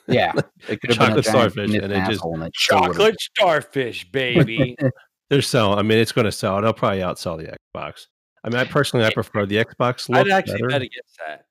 Yeah, 0.07 0.33
it 0.67 0.81
could 0.81 0.89
have 0.95 0.99
been 0.99 1.17
a 1.19 1.21
Chocolate 1.21 1.25
starfish, 1.25 1.73
and 1.75 1.93
it 1.93 2.05
just- 2.09 2.23
and 2.25 2.43
it 2.43 2.53
still 2.55 2.81
would've- 2.81 2.97
Chocolate 2.97 3.21
starfish, 3.21 4.11
baby. 4.11 4.75
They're 5.33 5.41
selling. 5.41 5.79
I 5.79 5.81
mean, 5.81 5.97
it's 5.97 6.11
going 6.11 6.25
to 6.25 6.31
sell. 6.31 6.59
It'll 6.59 6.73
probably 6.73 6.99
outsell 6.99 7.37
the 7.37 7.57
Xbox. 7.75 8.05
I 8.43 8.49
mean, 8.49 8.59
I 8.59 8.65
personally, 8.65 9.03
I 9.03 9.11
prefer 9.11 9.47
the 9.47 9.55
Xbox 9.55 10.07
look 10.07 10.19
I'd 10.19 10.29
actually 10.29 10.57
better. 10.57 10.67
bet 10.67 10.81
against 10.83 11.17
that. 11.25 11.45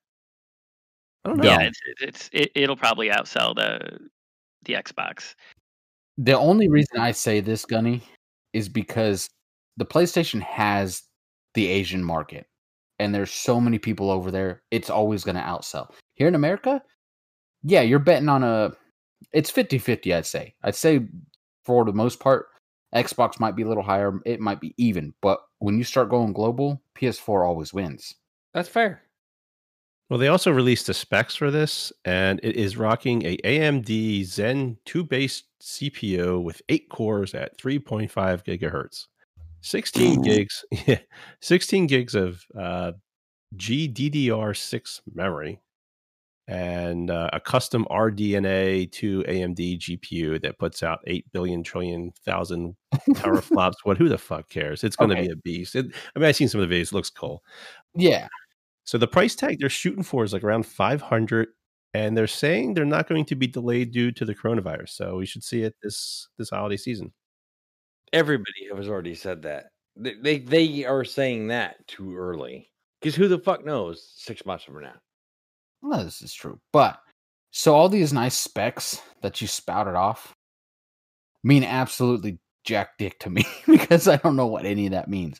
I 1.25 1.29
don't 1.29 1.37
know. 1.39 1.43
Yeah, 1.43 1.63
it's 1.63 1.79
it's 1.99 2.29
it, 2.31 2.51
it'll 2.55 2.77
probably 2.77 3.09
outsell 3.09 3.53
the 3.53 3.99
the 4.63 4.75
Xbox. 4.75 5.35
The 6.17 6.31
only 6.31 6.69
reason 6.69 6.97
I 6.97 7.11
say 7.11 7.41
this, 7.41 7.65
Gunny, 7.65 8.03
is 8.53 8.69
because 8.69 9.27
the 9.75 9.85
PlayStation 9.85 10.39
has 10.41 11.03
the 11.53 11.67
Asian 11.67 12.05
market, 12.05 12.45
and 12.99 13.13
there's 13.13 13.31
so 13.31 13.59
many 13.59 13.79
people 13.79 14.09
over 14.09 14.31
there. 14.31 14.61
It's 14.71 14.89
always 14.89 15.25
going 15.25 15.35
to 15.35 15.41
outsell. 15.41 15.91
Here 16.13 16.29
in 16.29 16.35
America, 16.35 16.81
yeah, 17.63 17.81
you're 17.81 17.99
betting 17.99 18.29
on 18.29 18.43
a. 18.43 18.71
It's 19.33 19.49
50 19.49 19.77
50, 19.77 20.13
I'd 20.13 20.25
say. 20.25 20.55
I'd 20.63 20.75
say 20.75 21.05
for 21.65 21.83
the 21.83 21.91
most 21.91 22.21
part, 22.21 22.47
Xbox 22.93 23.39
might 23.39 23.55
be 23.55 23.63
a 23.63 23.67
little 23.67 23.83
higher. 23.83 24.19
It 24.25 24.39
might 24.39 24.61
be 24.61 24.73
even. 24.77 25.13
But 25.21 25.39
when 25.59 25.77
you 25.77 25.83
start 25.83 26.09
going 26.09 26.33
global, 26.33 26.81
PS4 26.95 27.45
always 27.45 27.73
wins. 27.73 28.15
That's 28.53 28.69
fair. 28.69 29.01
Well, 30.09 30.19
they 30.19 30.27
also 30.27 30.51
released 30.51 30.85
the 30.85 30.93
specs 30.93 31.35
for 31.35 31.49
this, 31.49 31.91
and 32.05 32.39
it 32.43 32.55
is 32.55 32.77
rocking 32.77 33.25
a 33.25 33.37
AMD 33.37 34.25
Zen 34.25 34.77
2 34.85 35.03
based 35.05 35.45
CPU 35.59 36.43
with 36.43 36.61
eight 36.69 36.87
cores 36.89 37.33
at 37.33 37.57
3.5 37.57 38.11
gigahertz, 38.45 39.07
16 39.61 40.21
gigs, 40.21 40.65
yeah, 40.85 40.99
16 41.41 41.87
gigs 41.87 42.13
of 42.13 42.45
uh, 42.55 42.91
GDDR6 43.55 45.01
memory, 45.15 45.61
and 46.47 47.09
uh, 47.09 47.29
a 47.33 47.39
custom 47.39 47.85
RDNA 47.89 48.91
2 48.91 49.23
AMD 49.27 49.79
GPU 49.79 50.41
that 50.41 50.59
puts 50.59 50.83
out 50.83 50.99
8 51.07 51.31
billion 51.31 51.63
trillion 51.63 52.11
thousand 52.25 52.75
teraflops. 53.11 53.75
What? 53.83 53.97
Who 53.97 54.09
the 54.09 54.17
fuck 54.17 54.49
cares? 54.49 54.83
It's 54.83 54.95
going 54.95 55.09
to 55.11 55.15
Okay. 55.15 55.27
be 55.27 55.33
a 55.33 55.35
beast. 55.37 55.75
It, 55.75 55.87
I 56.15 56.19
mean, 56.19 56.27
I've 56.27 56.35
seen 56.35 56.49
some 56.49 56.61
of 56.61 56.69
the 56.69 56.75
videos. 56.75 56.87
It 56.87 56.93
looks 56.93 57.09
cool. 57.09 57.43
Yeah. 57.95 58.27
So 58.83 58.97
the 58.97 59.07
price 59.07 59.35
tag 59.35 59.59
they're 59.59 59.69
shooting 59.69 60.03
for 60.03 60.23
is 60.25 60.33
like 60.33 60.43
around 60.43 60.65
500 60.65 61.47
and 61.93 62.17
they're 62.17 62.27
saying 62.27 62.73
they're 62.73 62.85
not 62.85 63.07
going 63.07 63.23
to 63.25 63.35
be 63.35 63.47
delayed 63.47 63.91
due 63.91 64.11
to 64.11 64.25
the 64.25 64.35
coronavirus. 64.35 64.89
So 64.89 65.15
we 65.15 65.25
should 65.25 65.43
see 65.43 65.61
it 65.61 65.75
this 65.81 66.27
this 66.37 66.49
holiday 66.49 66.75
season. 66.77 67.13
Everybody 68.11 68.67
has 68.75 68.89
already 68.89 69.15
said 69.15 69.43
that. 69.43 69.67
They 69.95 70.15
they, 70.15 70.39
they 70.39 70.85
are 70.85 71.05
saying 71.05 71.47
that 71.47 71.87
too 71.87 72.17
early. 72.17 72.69
Because 72.99 73.15
who 73.15 73.27
the 73.27 73.39
fuck 73.39 73.63
knows 73.63 74.13
six 74.17 74.45
months 74.45 74.63
from 74.65 74.81
now? 74.81 74.95
Well, 75.83 76.03
this 76.03 76.21
is 76.23 76.33
true. 76.33 76.59
But 76.71 76.99
so 77.51 77.75
all 77.75 77.89
these 77.89 78.11
nice 78.13 78.35
specs 78.35 78.99
that 79.21 79.41
you 79.41 79.47
spouted 79.47 79.93
off 79.95 80.33
mean 81.43 81.63
absolutely 81.63 82.39
jack 82.63 82.97
dick 82.97 83.19
to 83.19 83.29
me 83.29 83.45
because 83.67 84.07
I 84.07 84.15
don't 84.15 84.35
know 84.37 84.47
what 84.47 84.65
any 84.65 84.85
of 84.87 84.93
that 84.93 85.09
means. 85.09 85.39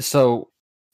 So, 0.00 0.48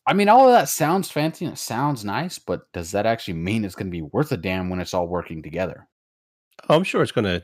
I 0.07 0.13
mean, 0.13 0.29
all 0.29 0.47
of 0.49 0.53
that 0.53 0.69
sounds 0.69 1.11
fancy 1.11 1.45
and 1.45 1.55
it 1.55 1.59
sounds 1.59 2.05
nice, 2.05 2.39
but 2.39 2.71
does 2.73 2.91
that 2.91 3.07
actually 3.07 3.35
mean 3.35 3.65
it's 3.65 3.77
going 3.77 3.87
to 3.87 3.91
be 3.91 4.03
worth 4.03 4.33
a 4.33 4.37
damn 4.37 4.69
when 4.69 4.81
it's 4.81 4.93
all 4.93 5.07
working 5.07 5.43
together? 5.43 5.87
Oh, 6.69 6.75
I'm 6.77 6.85
sure 6.85 7.03
it's 7.03 7.13
going 7.13 7.25
to 7.25 7.43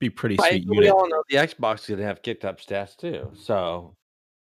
be 0.00 0.08
pretty 0.10 0.36
Right, 0.36 0.50
sweet 0.52 0.66
but 0.66 0.70
we 0.72 0.76
unit. 0.86 0.92
all 0.92 1.08
know 1.08 1.22
the 1.28 1.36
Xbox 1.36 1.80
is 1.80 1.86
gonna 1.86 2.02
have 2.04 2.22
kicked 2.22 2.44
up 2.44 2.60
stats 2.60 2.96
too. 2.96 3.30
So 3.34 3.94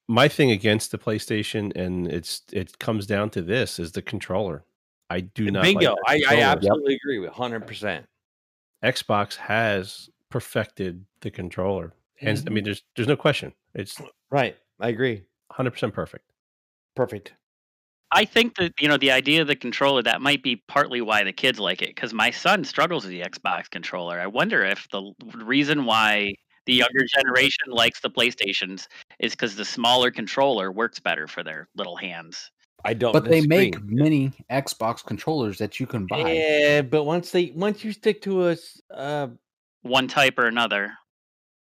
My 0.09 0.27
thing 0.27 0.51
against 0.51 0.91
the 0.91 0.99
PlayStation 0.99 1.75
and 1.77 2.09
it's 2.09 2.43
it 2.53 2.79
comes 2.79 3.07
down 3.07 3.31
to 3.31 3.43
this 3.43 3.79
is 3.79 3.93
the 3.93 4.03
controller. 4.03 4.65
I 5.11 5.21
do 5.21 5.51
not. 5.51 5.62
Bingo. 5.62 5.94
that 5.94 5.97
I, 6.07 6.14
I 6.14 6.18
controller. 6.18 6.42
absolutely 6.44 6.94
agree 6.97 7.18
with 7.18 7.31
100%. 7.33 8.05
Xbox 8.85 9.37
has 9.37 10.09
perfected 10.31 11.05
the 11.21 11.31
controller, 11.31 11.92
and 12.21 12.37
Mm-hmm. 12.38 12.49
I 12.49 12.51
mean, 12.53 12.64
there's 12.64 12.83
there's 12.97 13.09
no 13.09 13.16
question. 13.16 13.53
It's 13.75 14.01
Right. 14.31 14.57
I 14.81 14.88
agree. 14.88 15.23
100 15.49 15.71
percent 15.71 15.94
perfect. 15.94 16.31
Perfect. 16.94 17.33
I 18.12 18.25
think 18.25 18.57
that 18.57 18.73
you 18.81 18.88
know 18.88 18.97
the 18.97 19.11
idea 19.11 19.42
of 19.42 19.49
the 19.49 19.57
controller 19.57 20.03
that 20.03 20.21
might 20.23 20.42
be 20.42 20.57
partly 20.68 21.01
why 21.01 21.25
the 21.25 21.33
kids 21.33 21.59
like 21.59 21.83
it 21.83 21.94
because 21.94 22.12
my 22.14 22.31
son 22.31 22.64
struggles 22.64 23.05
with 23.05 23.12
the 23.12 23.21
Xbox 23.23 23.68
controller. 23.71 24.21
I 24.21 24.27
wonder 24.27 24.64
if 24.64 24.88
the 24.90 25.12
reason 25.37 25.85
why 25.85 26.35
the 26.66 26.75
younger 26.75 27.05
generation 27.07 27.64
likes 27.68 28.01
the 28.01 28.11
PlayStations 28.11 28.87
is 29.21 29.33
because 29.33 29.57
the 29.57 29.64
smaller 29.64 30.11
controller 30.11 30.71
works 30.71 31.01
better 31.01 31.27
for 31.27 31.42
their 31.42 31.68
little 31.77 31.97
hands. 31.97 32.51
I 32.85 32.95
don't 32.95 33.12
But 33.12 33.25
they 33.25 33.41
disagree. 33.41 33.57
make 33.71 33.83
many 33.83 34.33
Xbox 34.51 35.05
controllers 35.05 35.59
that 35.59 35.81
you 35.81 35.87
can 35.87 36.07
buy. 36.07 36.33
Yeah, 36.33 36.83
but 36.83 37.05
once 37.05 37.31
they 37.33 37.53
once 37.55 37.83
you 37.83 37.93
stick 37.93 38.23
to 38.23 38.49
a 38.49 38.53
s- 38.53 38.81
uh, 38.95 39.29
one 39.83 40.09
type 40.09 40.38
or 40.38 40.47
another. 40.47 40.93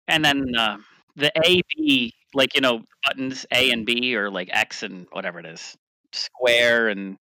And 0.08 0.24
then 0.24 0.54
uh, 0.56 0.78
the 1.16 1.30
A 1.44 1.61
B, 1.76 2.12
like 2.34 2.54
you 2.54 2.61
know, 2.61 2.82
buttons 3.06 3.46
A 3.52 3.70
and 3.70 3.87
B 3.87 4.16
or 4.16 4.30
like 4.30 4.48
X 4.52 4.82
and 4.82 5.06
whatever 5.12 5.38
it 5.38 5.46
is, 5.46 5.76
square 6.12 6.88
and 6.88 7.16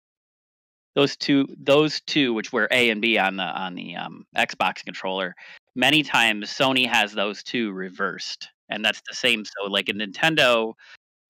those 0.96 1.16
two, 1.16 1.48
those 1.60 2.02
two, 2.02 2.34
which 2.34 2.52
were 2.52 2.68
A 2.72 2.90
and 2.90 3.02
B 3.02 3.18
on 3.20 3.36
the 3.38 3.44
on 3.44 3.76
the 3.76 3.96
um, 3.96 4.26
Xbox 4.36 4.84
controller. 4.84 5.36
Many 5.76 6.02
times 6.02 6.50
Sony 6.50 6.88
has 6.88 7.13
those 7.13 7.44
two 7.44 7.72
reversed, 7.72 8.50
and 8.70 8.84
that's 8.84 9.02
the 9.08 9.16
same. 9.16 9.46
So 9.46 9.70
like 9.70 9.90
a 9.90 9.94
Nintendo 9.94 10.74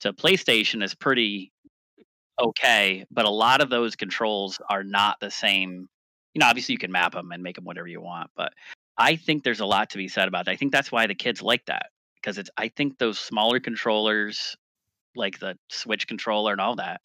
to 0.01 0.13
PlayStation 0.13 0.81
is 0.83 0.95
pretty 0.95 1.51
okay, 2.39 3.05
but 3.11 3.25
a 3.25 3.29
lot 3.29 3.61
of 3.61 3.69
those 3.69 3.95
controls 3.95 4.59
are 4.69 4.83
not 4.83 5.19
the 5.19 5.31
same. 5.31 5.87
You 6.33 6.39
know, 6.39 6.47
obviously 6.47 6.73
you 6.73 6.79
can 6.79 6.91
map 6.91 7.13
them 7.13 7.31
and 7.31 7.41
make 7.41 7.55
them 7.55 7.65
whatever 7.65 7.87
you 7.87 8.01
want, 8.01 8.29
but 8.35 8.53
I 8.97 9.15
think 9.15 9.43
there's 9.43 9.59
a 9.59 9.65
lot 9.65 9.89
to 9.91 9.97
be 9.97 10.07
said 10.07 10.27
about 10.27 10.45
that. 10.45 10.51
I 10.51 10.55
think 10.55 10.71
that's 10.71 10.91
why 10.91 11.07
the 11.07 11.15
kids 11.15 11.41
like 11.41 11.65
that 11.65 11.87
because 12.15 12.37
it's. 12.37 12.49
I 12.57 12.67
think 12.67 12.97
those 12.97 13.17
smaller 13.17 13.59
controllers, 13.59 14.55
like 15.15 15.39
the 15.39 15.57
Switch 15.69 16.07
controller 16.07 16.51
and 16.51 16.61
all 16.61 16.75
that, 16.75 17.01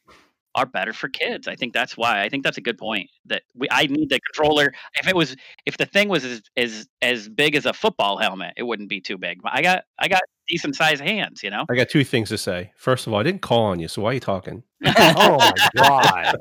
are 0.54 0.66
better 0.66 0.92
for 0.92 1.08
kids. 1.08 1.48
I 1.48 1.54
think 1.54 1.72
that's 1.72 1.96
why. 1.96 2.22
I 2.22 2.28
think 2.28 2.44
that's 2.44 2.58
a 2.58 2.60
good 2.60 2.78
point. 2.78 3.08
That 3.26 3.42
we. 3.54 3.68
I 3.70 3.86
need 3.86 4.08
the 4.10 4.20
controller. 4.20 4.72
If 4.94 5.08
it 5.08 5.16
was, 5.16 5.36
if 5.66 5.76
the 5.78 5.86
thing 5.86 6.08
was 6.08 6.24
as 6.24 6.42
as, 6.56 6.88
as 7.00 7.28
big 7.28 7.54
as 7.56 7.66
a 7.66 7.72
football 7.72 8.18
helmet, 8.18 8.54
it 8.56 8.64
wouldn't 8.64 8.88
be 8.88 9.00
too 9.00 9.16
big. 9.18 9.42
But 9.42 9.52
I 9.54 9.62
got 9.62 9.84
I 9.98 10.08
got 10.08 10.22
decent 10.48 10.76
sized 10.76 11.02
hands. 11.02 11.42
You 11.42 11.50
know. 11.50 11.64
I 11.70 11.74
got 11.74 11.88
two 11.88 12.04
things 12.04 12.28
to 12.30 12.38
say. 12.38 12.72
First 12.76 13.06
of 13.06 13.12
all, 13.12 13.20
I 13.20 13.22
didn't 13.22 13.42
call 13.42 13.64
on 13.64 13.80
you, 13.80 13.88
so 13.88 14.02
why 14.02 14.10
are 14.10 14.14
you 14.14 14.20
talking? 14.20 14.62
oh 14.86 15.38
my 15.38 15.52
god. 15.76 16.36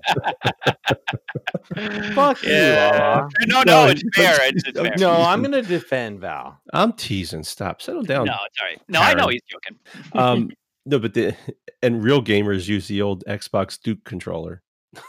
Fuck 2.14 2.44
you, 2.44 2.52
Yeah. 2.52 2.92
Lala. 2.92 3.30
No, 3.48 3.64
no, 3.64 3.86
No, 3.86 3.88
it's 3.92 4.04
fair. 4.16 4.38
It's, 4.48 4.64
it's 4.68 4.80
fair. 4.80 4.94
No, 4.98 5.14
I'm 5.14 5.42
gonna 5.42 5.62
defend 5.62 6.20
Val. 6.22 6.60
I'm 6.74 6.94
teasing. 6.94 7.44
Stop. 7.44 7.82
Settle 7.82 8.04
down. 8.04 8.26
no, 8.26 8.34
it's 8.46 8.60
all 8.62 8.68
right. 8.68 8.82
No, 8.88 9.00
I 9.00 9.14
know 9.14 9.28
he's 9.28 9.42
joking. 9.48 9.80
Um, 10.14 10.50
no, 10.86 11.00
but 11.00 11.14
the 11.14 11.36
and 11.82 12.04
real 12.04 12.22
gamers 12.24 12.68
use 12.68 12.88
the 12.88 13.02
old 13.02 13.24
Xbox 13.26 13.80
Duke 13.82 14.04
controller. 14.04 14.62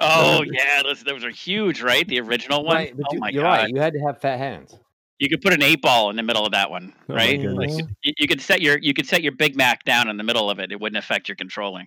Oh 0.00 0.42
yeah, 0.42 0.82
those, 0.82 1.04
those 1.04 1.24
are 1.24 1.30
huge, 1.30 1.80
right? 1.80 2.06
The 2.08 2.18
original 2.20 2.64
one. 2.64 2.74
Right, 2.74 2.96
but 2.96 3.06
oh 3.08 3.14
you, 3.14 3.20
my 3.20 3.28
you're 3.28 3.44
god, 3.44 3.60
right. 3.60 3.68
You 3.68 3.80
had 3.80 3.92
to 3.92 4.00
have 4.00 4.20
fat 4.20 4.36
hands. 4.36 4.76
you 5.20 5.28
could 5.28 5.40
put 5.40 5.52
an 5.52 5.62
eight 5.62 5.80
ball 5.80 6.10
in 6.10 6.16
the 6.16 6.24
middle 6.24 6.44
of 6.44 6.50
that 6.52 6.68
one, 6.70 6.92
oh 7.08 7.14
right? 7.14 7.40
goodness. 7.40 7.76
Like 7.76 7.84
you, 8.02 8.12
you 8.18 8.26
could 8.26 8.40
set 8.40 8.60
your 8.60 8.78
you 8.78 8.92
could 8.92 9.06
set 9.06 9.22
your 9.22 9.30
Big 9.32 9.56
Mac 9.56 9.84
down 9.84 10.08
in 10.08 10.16
the 10.16 10.24
middle 10.24 10.50
of 10.50 10.58
it. 10.58 10.72
It 10.72 10.80
wouldn't 10.80 10.98
affect 10.98 11.28
your 11.28 11.36
controlling. 11.36 11.86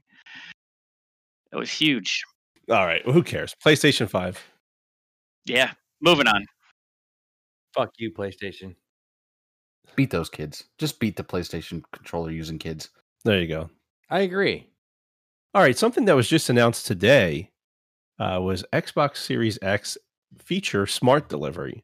It 1.51 1.57
was 1.57 1.69
huge. 1.69 2.23
All 2.69 2.85
right. 2.85 3.05
Well, 3.05 3.13
who 3.13 3.21
cares? 3.21 3.53
PlayStation 3.63 4.09
Five. 4.09 4.41
Yeah. 5.45 5.71
Moving 6.01 6.27
on. 6.27 6.45
Fuck 7.75 7.91
you, 7.97 8.11
PlayStation. 8.11 8.75
Beat 9.97 10.09
those 10.09 10.29
kids. 10.29 10.63
Just 10.77 10.99
beat 11.01 11.17
the 11.17 11.23
PlayStation 11.23 11.83
controller 11.91 12.31
using 12.31 12.57
kids. 12.57 12.89
There 13.25 13.39
you 13.39 13.47
go. 13.47 13.69
I 14.09 14.21
agree. 14.21 14.67
All 15.53 15.61
right. 15.61 15.77
Something 15.77 16.05
that 16.05 16.15
was 16.15 16.27
just 16.27 16.49
announced 16.49 16.85
today 16.85 17.51
uh, 18.19 18.39
was 18.41 18.63
Xbox 18.73 19.17
Series 19.17 19.59
X 19.61 19.97
feature 20.39 20.85
smart 20.85 21.29
delivery. 21.29 21.83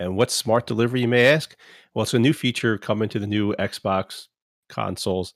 And 0.00 0.16
what's 0.16 0.34
smart 0.34 0.66
delivery, 0.66 1.02
you 1.02 1.08
may 1.08 1.26
ask? 1.26 1.56
Well, 1.94 2.02
it's 2.02 2.14
a 2.14 2.18
new 2.18 2.32
feature 2.32 2.78
coming 2.78 3.08
to 3.10 3.18
the 3.18 3.26
new 3.26 3.54
Xbox 3.54 4.26
consoles 4.68 5.34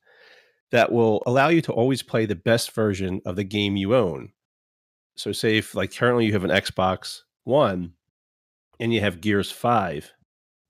that 0.70 0.90
will 0.90 1.22
allow 1.26 1.48
you 1.48 1.62
to 1.62 1.72
always 1.72 2.02
play 2.02 2.26
the 2.26 2.34
best 2.34 2.72
version 2.72 3.20
of 3.24 3.36
the 3.36 3.44
game 3.44 3.76
you 3.76 3.94
own. 3.94 4.32
So, 5.16 5.32
say 5.32 5.58
if 5.58 5.74
like 5.74 5.94
currently 5.94 6.26
you 6.26 6.32
have 6.32 6.44
an 6.44 6.50
Xbox 6.50 7.22
One 7.44 7.92
and 8.80 8.92
you 8.92 9.00
have 9.00 9.20
Gears 9.20 9.50
5, 9.50 10.12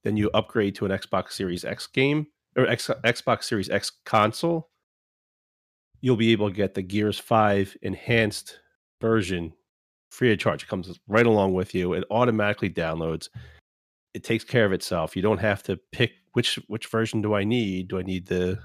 then 0.05 0.17
you 0.17 0.31
upgrade 0.33 0.75
to 0.77 0.87
an 0.87 0.93
Xbox 0.93 1.33
Series 1.33 1.65
X 1.65 1.87
game 1.87 2.29
or 2.59 2.67
X, 2.67 2.91
Xbox 3.05 3.45
Series 3.45 3.71
X 3.71 3.93
console, 4.05 4.69
you'll 6.01 6.17
be 6.17 6.33
able 6.33 6.51
to 6.51 6.55
get 6.55 6.75
the 6.75 6.83
Gears 6.83 7.19
5 7.19 7.77
enhanced 7.83 8.59
version 9.01 9.53
free 10.11 10.33
of 10.33 10.39
charge. 10.39 10.65
It 10.65 10.69
comes 10.69 10.99
right 11.07 11.27
along 11.27 11.55
with 11.55 11.75
you. 11.75 11.93
It 11.93 12.05
automatically 12.11 12.69
downloads. 12.69 13.29
It 14.15 14.25
takes 14.25 14.45
care 14.45 14.65
of 14.65 14.73
itself. 14.73 15.15
You 15.15 15.23
don't 15.23 15.39
have 15.39 15.63
to 15.65 15.79
pick 15.93 16.13
which 16.33 16.59
which 16.67 16.87
version 16.87 17.23
do 17.23 17.35
I 17.35 17.45
need? 17.45 17.89
Do 17.89 17.99
I 17.99 18.03
need 18.03 18.27
the 18.27 18.59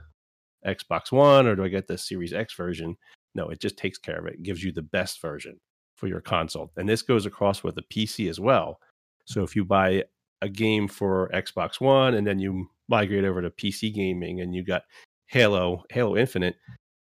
Xbox 0.66 1.12
One 1.12 1.48
or 1.48 1.56
do 1.56 1.64
I 1.64 1.68
get 1.68 1.88
the 1.88 1.98
Series 1.98 2.34
X 2.34 2.54
version? 2.56 2.96
No, 3.36 3.50
it 3.50 3.60
just 3.60 3.78
takes 3.78 3.98
care 3.98 4.20
of 4.20 4.26
it. 4.26 4.36
It 4.36 4.44
gives 4.44 4.64
you 4.64 4.72
the 4.72 4.82
best 4.82 5.22
version 5.22 5.60
for 5.98 6.08
your 6.08 6.22
console. 6.22 6.72
And 6.78 6.88
this 6.88 7.02
goes 7.02 7.26
across 7.26 7.64
with 7.64 7.76
the 7.76 7.84
PC 7.84 8.30
as 8.30 8.40
well. 8.40 8.80
So 9.26 9.44
if 9.44 9.56
you 9.56 9.66
buy 9.66 10.04
a 10.42 10.50
game 10.50 10.88
for 10.88 11.30
Xbox 11.34 11.80
One 11.80 12.16
and 12.16 12.26
then 12.26 12.40
you 12.40 12.70
migrate 12.90 13.26
over 13.26 13.42
to 13.42 13.50
PC 13.50 13.94
gaming 13.94 14.42
and 14.42 14.54
you 14.54 14.64
got 14.64 14.84
Halo, 15.28 15.84
Halo 15.90 16.18
Infinite 16.18 16.56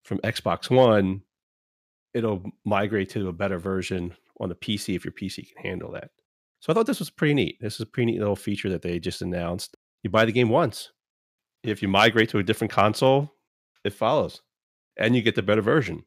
from 0.05 0.19
Xbox 0.19 0.71
One, 0.71 1.23
it'll 2.15 2.43
migrate 2.65 3.11
to 3.11 3.29
a 3.29 3.33
better 3.33 3.59
version 3.59 4.15
on 4.41 4.49
the 4.49 4.55
PC 4.55 4.97
if 4.97 5.05
your 5.05 5.13
PC 5.13 5.47
can 5.49 5.63
handle 5.63 5.93
that. 5.93 6.11
So 6.61 6.73
I 6.73 6.75
thought 6.75 6.87
this 6.87 6.99
was 6.99 7.11
pretty 7.11 7.35
neat. 7.35 7.59
This 7.61 7.75
is 7.75 7.81
a 7.81 7.87
pretty 7.87 8.13
neat 8.13 8.19
little 8.19 8.37
feature 8.37 8.69
that 8.71 8.83
they 8.83 8.99
just 8.99 9.23
announced. 9.23 9.77
You 10.03 10.11
buy 10.11 10.25
the 10.25 10.33
game 10.33 10.49
once. 10.49 10.91
If 11.63 11.83
you 11.83 11.89
migrate 11.89 12.31
to 12.31 12.39
a 12.39 12.43
different 12.43 12.73
console, 12.73 13.33
it 13.85 13.93
follows. 13.93 14.43
And 14.97 15.15
you 15.15 15.23
get 15.23 15.35
the 15.35 15.43
better 15.43 15.63
version. 15.63 16.05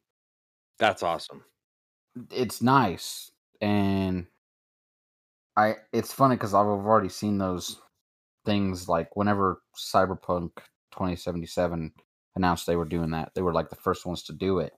That's 0.78 1.02
awesome. 1.02 1.44
It's 2.30 2.60
nice, 2.60 3.30
and 3.60 4.26
I. 5.56 5.76
It's 5.92 6.12
funny 6.12 6.36
because 6.36 6.52
I've 6.52 6.66
already 6.66 7.08
seen 7.08 7.38
those 7.38 7.80
things. 8.44 8.88
Like 8.88 9.14
whenever 9.16 9.62
Cyberpunk 9.76 10.50
2077 10.92 11.92
announced 12.36 12.66
they 12.66 12.76
were 12.76 12.84
doing 12.84 13.10
that, 13.10 13.32
they 13.34 13.42
were 13.42 13.52
like 13.52 13.70
the 13.70 13.76
first 13.76 14.06
ones 14.06 14.22
to 14.24 14.32
do 14.32 14.58
it. 14.58 14.72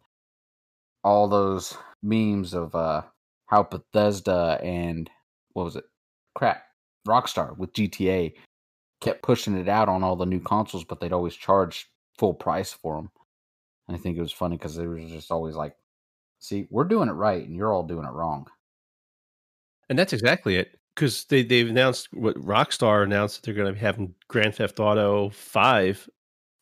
All 1.03 1.29
those 1.29 1.77
memes 2.03 2.55
of 2.55 2.75
uh 2.75 3.03
how 3.47 3.63
Bethesda 3.63 4.59
and 4.63 5.11
what 5.53 5.65
was 5.65 5.77
it? 5.77 5.85
Crap, 6.35 6.63
Rockstar 7.07 7.57
with 7.57 7.73
GTA 7.73 8.35
kept 9.01 9.23
pushing 9.23 9.57
it 9.57 9.69
out 9.69 9.89
on 9.89 10.03
all 10.03 10.17
the 10.17 10.25
new 10.25 10.41
consoles, 10.41 10.85
but 10.85 11.01
they'd 11.01 11.13
always 11.13 11.35
charge 11.35 11.91
full 12.19 12.35
price 12.35 12.73
for 12.73 12.97
them. 12.97 13.11
And 13.87 13.97
I 13.97 14.01
think 14.01 14.17
it 14.17 14.23
was 14.23 14.33
funny 14.33 14.57
because 14.57 14.77
they 14.77 14.87
were 14.87 14.99
just 14.99 15.31
always 15.31 15.55
like, 15.55 15.77
"See, 16.39 16.67
we're 16.71 16.85
doing 16.85 17.09
it 17.09 17.13
right, 17.13 17.47
and 17.47 17.55
you're 17.55 17.73
all 17.73 17.87
doing 17.87 18.07
it 18.07 18.13
wrong." 18.13 18.47
And 19.89 19.99
that's 19.99 20.13
exactly 20.15 20.57
it. 20.57 20.79
Because 20.95 21.25
they, 21.25 21.43
they've 21.43 21.69
announced 21.69 22.09
what 22.13 22.37
Rockstar 22.37 23.03
announced 23.03 23.37
that 23.37 23.45
they're 23.45 23.55
going 23.55 23.67
to 23.67 23.73
be 23.73 23.85
having 23.85 24.15
Grand 24.29 24.55
Theft 24.55 24.79
Auto 24.79 25.31
5 25.31 26.09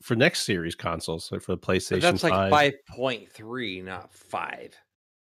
for 0.03 0.17
next 0.17 0.43
series 0.43 0.75
consoles, 0.75 1.31
like 1.31 1.43
for 1.43 1.53
the 1.53 1.59
PlayStation. 1.59 2.01
But 2.01 2.13
that's 2.13 2.23
like 2.23 2.33
5. 2.33 2.51
five 2.51 2.73
point 2.89 3.31
three, 3.31 3.81
not 3.81 4.13
five. 4.13 4.75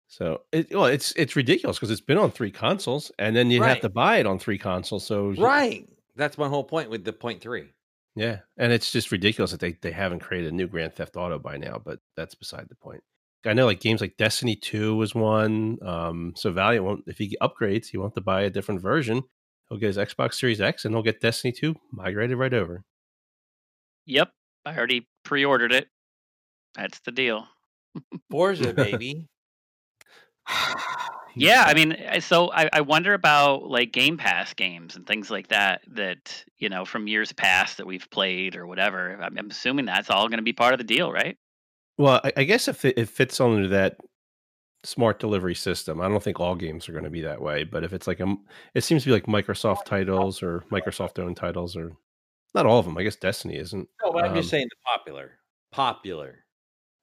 So 0.07 0.41
it, 0.51 0.73
well, 0.73 0.85
it's 0.85 1.11
it's 1.13 1.35
ridiculous 1.35 1.77
because 1.77 1.89
it's 1.89 1.99
been 1.99 2.19
on 2.19 2.29
three 2.29 2.51
consoles, 2.51 3.11
and 3.17 3.35
then 3.35 3.49
you 3.49 3.63
have 3.63 3.81
to 3.81 3.89
buy 3.89 4.17
it 4.17 4.27
on 4.27 4.37
three 4.37 4.59
consoles. 4.59 5.05
So 5.05 5.31
Right. 5.31 5.89
That's 6.15 6.37
my 6.37 6.47
whole 6.47 6.63
point 6.63 6.91
with 6.91 7.03
the 7.03 7.13
point 7.13 7.41
three. 7.41 7.69
yeah, 8.15 8.39
and 8.57 8.71
it's 8.71 8.91
just 8.91 9.11
ridiculous 9.11 9.51
that 9.51 9.59
they 9.59 9.71
they 9.81 9.91
haven't 9.91 10.19
created 10.19 10.53
a 10.53 10.55
new 10.55 10.67
Grand 10.67 10.93
Theft 10.93 11.17
Auto 11.17 11.39
by 11.39 11.57
now. 11.57 11.81
But 11.83 11.99
that's 12.15 12.35
beside 12.35 12.69
the 12.69 12.75
point. 12.75 13.01
I 13.45 13.53
know 13.53 13.65
like 13.65 13.79
games 13.79 14.01
like 14.01 14.17
Destiny 14.17 14.55
Two 14.55 14.95
was 14.95 15.13
one. 15.13 15.77
Um, 15.85 16.33
so 16.35 16.51
Valiant 16.51 16.85
won't 16.85 17.03
if 17.07 17.17
he 17.17 17.37
upgrades, 17.41 17.87
he 17.87 17.97
won't 17.97 18.11
have 18.11 18.15
to 18.15 18.21
buy 18.21 18.43
a 18.43 18.49
different 18.49 18.81
version. 18.81 19.23
He'll 19.69 19.79
get 19.79 19.87
his 19.87 19.97
Xbox 19.97 20.35
Series 20.35 20.61
X, 20.61 20.85
and 20.85 20.93
he'll 20.93 21.03
get 21.03 21.21
Destiny 21.21 21.51
Two 21.51 21.75
migrated 21.91 22.37
right 22.37 22.53
over. 22.53 22.83
Yep. 24.05 24.31
I 24.65 24.77
already 24.77 25.07
pre-ordered 25.23 25.73
it. 25.73 25.87
That's 26.75 26.99
the 27.01 27.11
deal. 27.11 27.47
Forza, 28.31 28.73
baby. 28.73 29.27
Yeah, 31.35 31.63
I 31.65 31.73
mean, 31.73 31.97
so 32.19 32.51
I, 32.51 32.69
I 32.71 32.81
wonder 32.81 33.15
about 33.15 33.63
like 33.63 33.91
Game 33.91 34.17
Pass 34.17 34.53
games 34.53 34.95
and 34.95 35.07
things 35.07 35.31
like 35.31 35.47
that. 35.47 35.81
That 35.87 36.45
you 36.59 36.69
know 36.69 36.85
from 36.85 37.07
years 37.07 37.33
past 37.33 37.77
that 37.77 37.87
we've 37.87 38.07
played 38.11 38.55
or 38.55 38.67
whatever. 38.67 39.19
I'm, 39.19 39.35
I'm 39.39 39.49
assuming 39.49 39.85
that's 39.85 40.11
all 40.11 40.27
going 40.27 40.37
to 40.37 40.43
be 40.43 40.53
part 40.53 40.73
of 40.73 40.77
the 40.77 40.83
deal, 40.83 41.11
right? 41.11 41.35
Well, 41.97 42.21
I, 42.23 42.33
I 42.37 42.43
guess 42.43 42.67
if 42.67 42.85
it, 42.85 42.97
it 42.97 43.09
fits 43.09 43.39
under 43.39 43.67
that 43.69 43.97
smart 44.83 45.19
delivery 45.19 45.55
system. 45.55 46.01
I 46.01 46.07
don't 46.09 46.21
think 46.23 46.39
all 46.39 46.55
games 46.55 46.89
are 46.89 46.91
going 46.91 47.03
to 47.05 47.09
be 47.09 47.21
that 47.21 47.41
way, 47.41 47.63
but 47.63 47.83
if 47.83 47.93
it's 47.93 48.07
like 48.07 48.19
a, 48.19 48.35
it 48.73 48.81
seems 48.81 49.03
to 49.03 49.09
be 49.09 49.13
like 49.13 49.25
Microsoft 49.25 49.85
titles 49.85 50.43
or 50.43 50.61
Microsoft 50.71 51.19
owned 51.19 51.37
titles, 51.37 51.75
or 51.77 51.91
not 52.53 52.65
all 52.65 52.79
of 52.79 52.85
them. 52.85 52.97
I 52.97 53.03
guess 53.03 53.15
Destiny 53.15 53.57
isn't. 53.57 53.87
No, 54.03 54.11
but 54.11 54.25
I'm 54.25 54.35
just 54.35 54.47
Um, 54.47 54.49
saying 54.51 54.67
the 54.69 54.75
popular, 54.85 55.31
popular. 55.71 56.45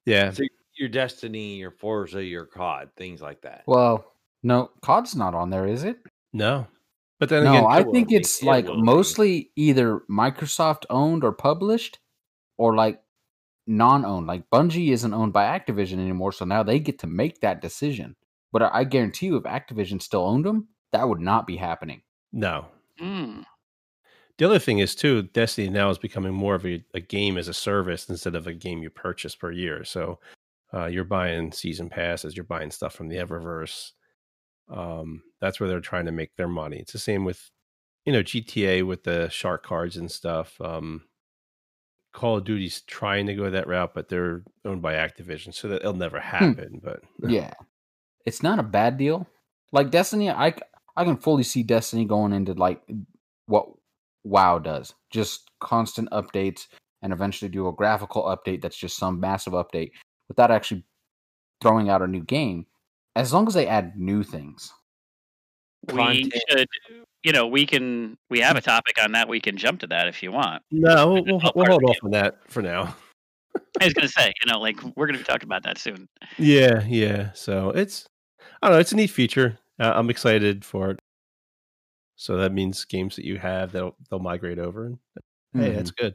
Yeah, 0.07 0.31
So 0.33 0.43
your 0.77 0.89
Destiny, 0.89 1.57
your 1.57 1.71
Forza, 1.71 2.23
your 2.25 2.47
COD, 2.47 2.91
things 2.97 3.21
like 3.21 3.43
that. 3.43 3.63
Well, 3.67 4.13
no, 4.43 4.71
COD's 4.83 5.15
not 5.15 5.35
on 5.35 5.51
there, 5.51 5.67
is 5.67 5.85
it? 5.85 5.99
no, 6.33 6.67
but 7.19 7.29
then 7.29 7.45
No, 7.45 7.51
again, 7.51 7.67
I 7.69 7.81
it 7.81 7.87
will 7.87 7.93
think 7.93 8.09
be. 8.09 8.17
it's 8.17 8.43
It 8.43 8.47
like 8.47 8.67
will 8.67 8.77
be. 8.77 8.83
mostly 8.83 9.51
either 9.57 10.01
Microsoft 10.11 10.85
owned 10.91 11.23
or 11.25 11.33
published, 11.33 11.99
or 12.57 12.75
like 12.75 13.01
non-owned. 13.71 14.27
Like 14.27 14.51
Bungie 14.51 14.93
isn't 14.93 15.15
owned 15.15 15.33
by 15.33 15.59
Activision 15.59 15.95
anymore, 15.95 16.33
so 16.33 16.45
now 16.45 16.63
they 16.63 16.79
get 16.79 16.99
to 17.01 17.07
make 17.07 17.41
that 17.41 17.63
decision. 17.63 18.17
But 18.53 18.63
I 18.63 18.71
I 18.81 18.85
guarantee 18.85 19.27
you, 19.27 19.37
if 19.37 19.45
Activision 19.45 20.03
still 20.03 20.27
owned 20.27 20.45
them, 20.45 20.69
that 20.93 21.09
would 21.09 21.21
not 21.21 21.47
be 21.47 21.57
happening. 21.57 22.03
no. 22.33 22.67
Mm. 23.01 23.45
The 24.41 24.47
other 24.47 24.59
thing 24.59 24.79
is 24.79 24.95
too, 24.95 25.23
Destiny 25.23 25.69
now 25.69 25.91
is 25.91 25.99
becoming 25.99 26.33
more 26.33 26.55
of 26.55 26.65
a, 26.65 26.83
a 26.95 27.01
game 27.01 27.37
as 27.37 27.49
a 27.49 27.53
service 27.53 28.09
instead 28.09 28.35
of 28.35 28.47
a 28.47 28.55
game 28.55 28.83
you 28.83 28.89
purchase 28.89 29.35
per 29.35 29.53
year. 29.53 29.85
So 29.85 30.19
uh, 30.73 30.87
you're 30.87 31.05
buying 31.05 31.53
season 31.53 31.91
passes, 31.91 32.35
you're 32.35 32.45
buying 32.45 32.71
stuff 32.71 32.95
from 32.95 33.09
the 33.09 33.17
Eververse. 33.17 33.93
Um, 34.71 35.23
that's 35.43 35.61
where 35.61 35.69
they're 35.69 35.81
trying 35.81 36.07
to 36.07 36.13
make 36.13 36.37
their 36.37 36.49
money. 36.49 36.79
It's 36.79 36.95
the 36.95 36.99
same 36.99 37.27
with, 37.27 37.51
you 38.07 38.15
know, 38.15 38.23
GTA 38.23 38.87
with 38.87 39.05
the 39.05 39.29
shark 39.29 39.63
cards 39.63 39.99
and 39.99 40.11
stuff. 40.11 40.59
Um, 40.59 41.03
Call 42.13 42.39
of 42.39 42.45
Duty's 42.45 42.81
trying 42.83 43.27
to 43.27 43.35
go 43.35 43.51
that 43.51 43.69
route, 43.69 43.95
but 43.95 44.09
they're 44.09 44.43
owned 44.65 44.83
by 44.83 44.95
Activision, 44.95 45.55
so 45.55 45.69
that 45.69 45.81
it'll 45.81 45.95
never 45.95 46.21
hmm. 46.21 46.27
happen. 46.27 46.81
But 46.83 47.03
Yeah, 47.31 47.53
it's 48.27 48.43
not 48.43 48.59
a 48.59 48.65
bad 48.65 48.99
deal. 48.99 49.27
Like 49.73 49.91
Destiny, 49.91 50.31
I 50.31 50.55
I 50.97 51.05
can 51.05 51.17
fully 51.17 51.45
see 51.45 51.63
Destiny 51.63 52.05
going 52.05 52.33
into 52.33 52.53
like 52.55 52.83
what 53.47 53.69
WoW 54.25 54.59
does, 54.59 54.95
just 55.11 55.51
constant 55.61 56.11
updates, 56.11 56.67
and 57.03 57.13
eventually 57.13 57.49
do 57.49 57.69
a 57.69 57.73
graphical 57.73 58.25
update 58.25 58.63
that's 58.63 58.77
just 58.77 58.97
some 58.97 59.21
massive 59.21 59.53
update 59.53 59.93
without 60.29 60.51
actually 60.51 60.85
throwing 61.61 61.89
out 61.89 62.03
a 62.03 62.07
new 62.07 62.23
game. 62.23 62.67
As 63.17 63.33
long 63.33 63.47
as 63.49 63.55
they 63.55 63.67
add 63.67 63.97
new 63.97 64.23
things. 64.23 64.73
We 65.89 65.95
Content. 65.95 66.35
should, 66.49 66.69
you 67.23 67.33
know, 67.33 67.47
we 67.47 67.67
can. 67.67 68.17
We 68.31 68.41
have 68.41 68.57
a 68.57 68.61
topic 68.61 68.97
on 69.03 69.13
that. 69.13 69.29
We 69.29 69.41
can 69.41 69.57
jump 69.57 69.81
to 69.81 69.87
that 69.89 70.09
if 70.09 70.23
you 70.23 70.33
want. 70.33 70.63
no, 70.71 71.13
we'll, 71.13 71.25
we'll, 71.25 71.53
we'll 71.55 71.67
hold 71.67 71.85
off 71.85 71.99
on 72.03 72.11
that 72.13 72.39
for 72.49 72.63
now. 72.63 72.95
I 73.81 73.85
was 73.85 73.95
going 73.95 74.07
to 74.07 74.13
say, 74.13 74.33
you 74.45 74.53
know, 74.53 74.59
like 74.61 74.77
we're 74.97 75.07
going 75.07 75.15
to 75.19 75.19
be 75.19 75.25
talking 75.25 75.47
about 75.49 75.65
that 75.65 75.77
soon. 75.79 76.09
Yeah, 76.39 76.85
yeah. 76.87 77.33
So 77.33 77.71
it's 77.71 78.07
I 78.63 78.69
don't 78.69 78.77
know. 78.77 78.81
It's 78.81 78.93
a 78.93 78.97
neat 78.97 79.11
feature. 79.11 79.59
Uh, 79.79 79.93
I'm 79.95 80.09
excited 80.11 80.65
for 80.65 80.91
it. 80.93 80.99
So 82.17 82.37
that 82.37 82.53
means 82.53 82.85
games 82.85 83.17
that 83.17 83.25
you 83.25 83.39
have 83.39 83.73
they'll 83.73 83.97
they'll 84.11 84.19
migrate 84.21 84.59
over. 84.59 84.87
And 84.87 84.99
hey, 85.55 85.71
Mhm. 85.71 85.75
that's 85.77 85.91
good. 85.91 86.15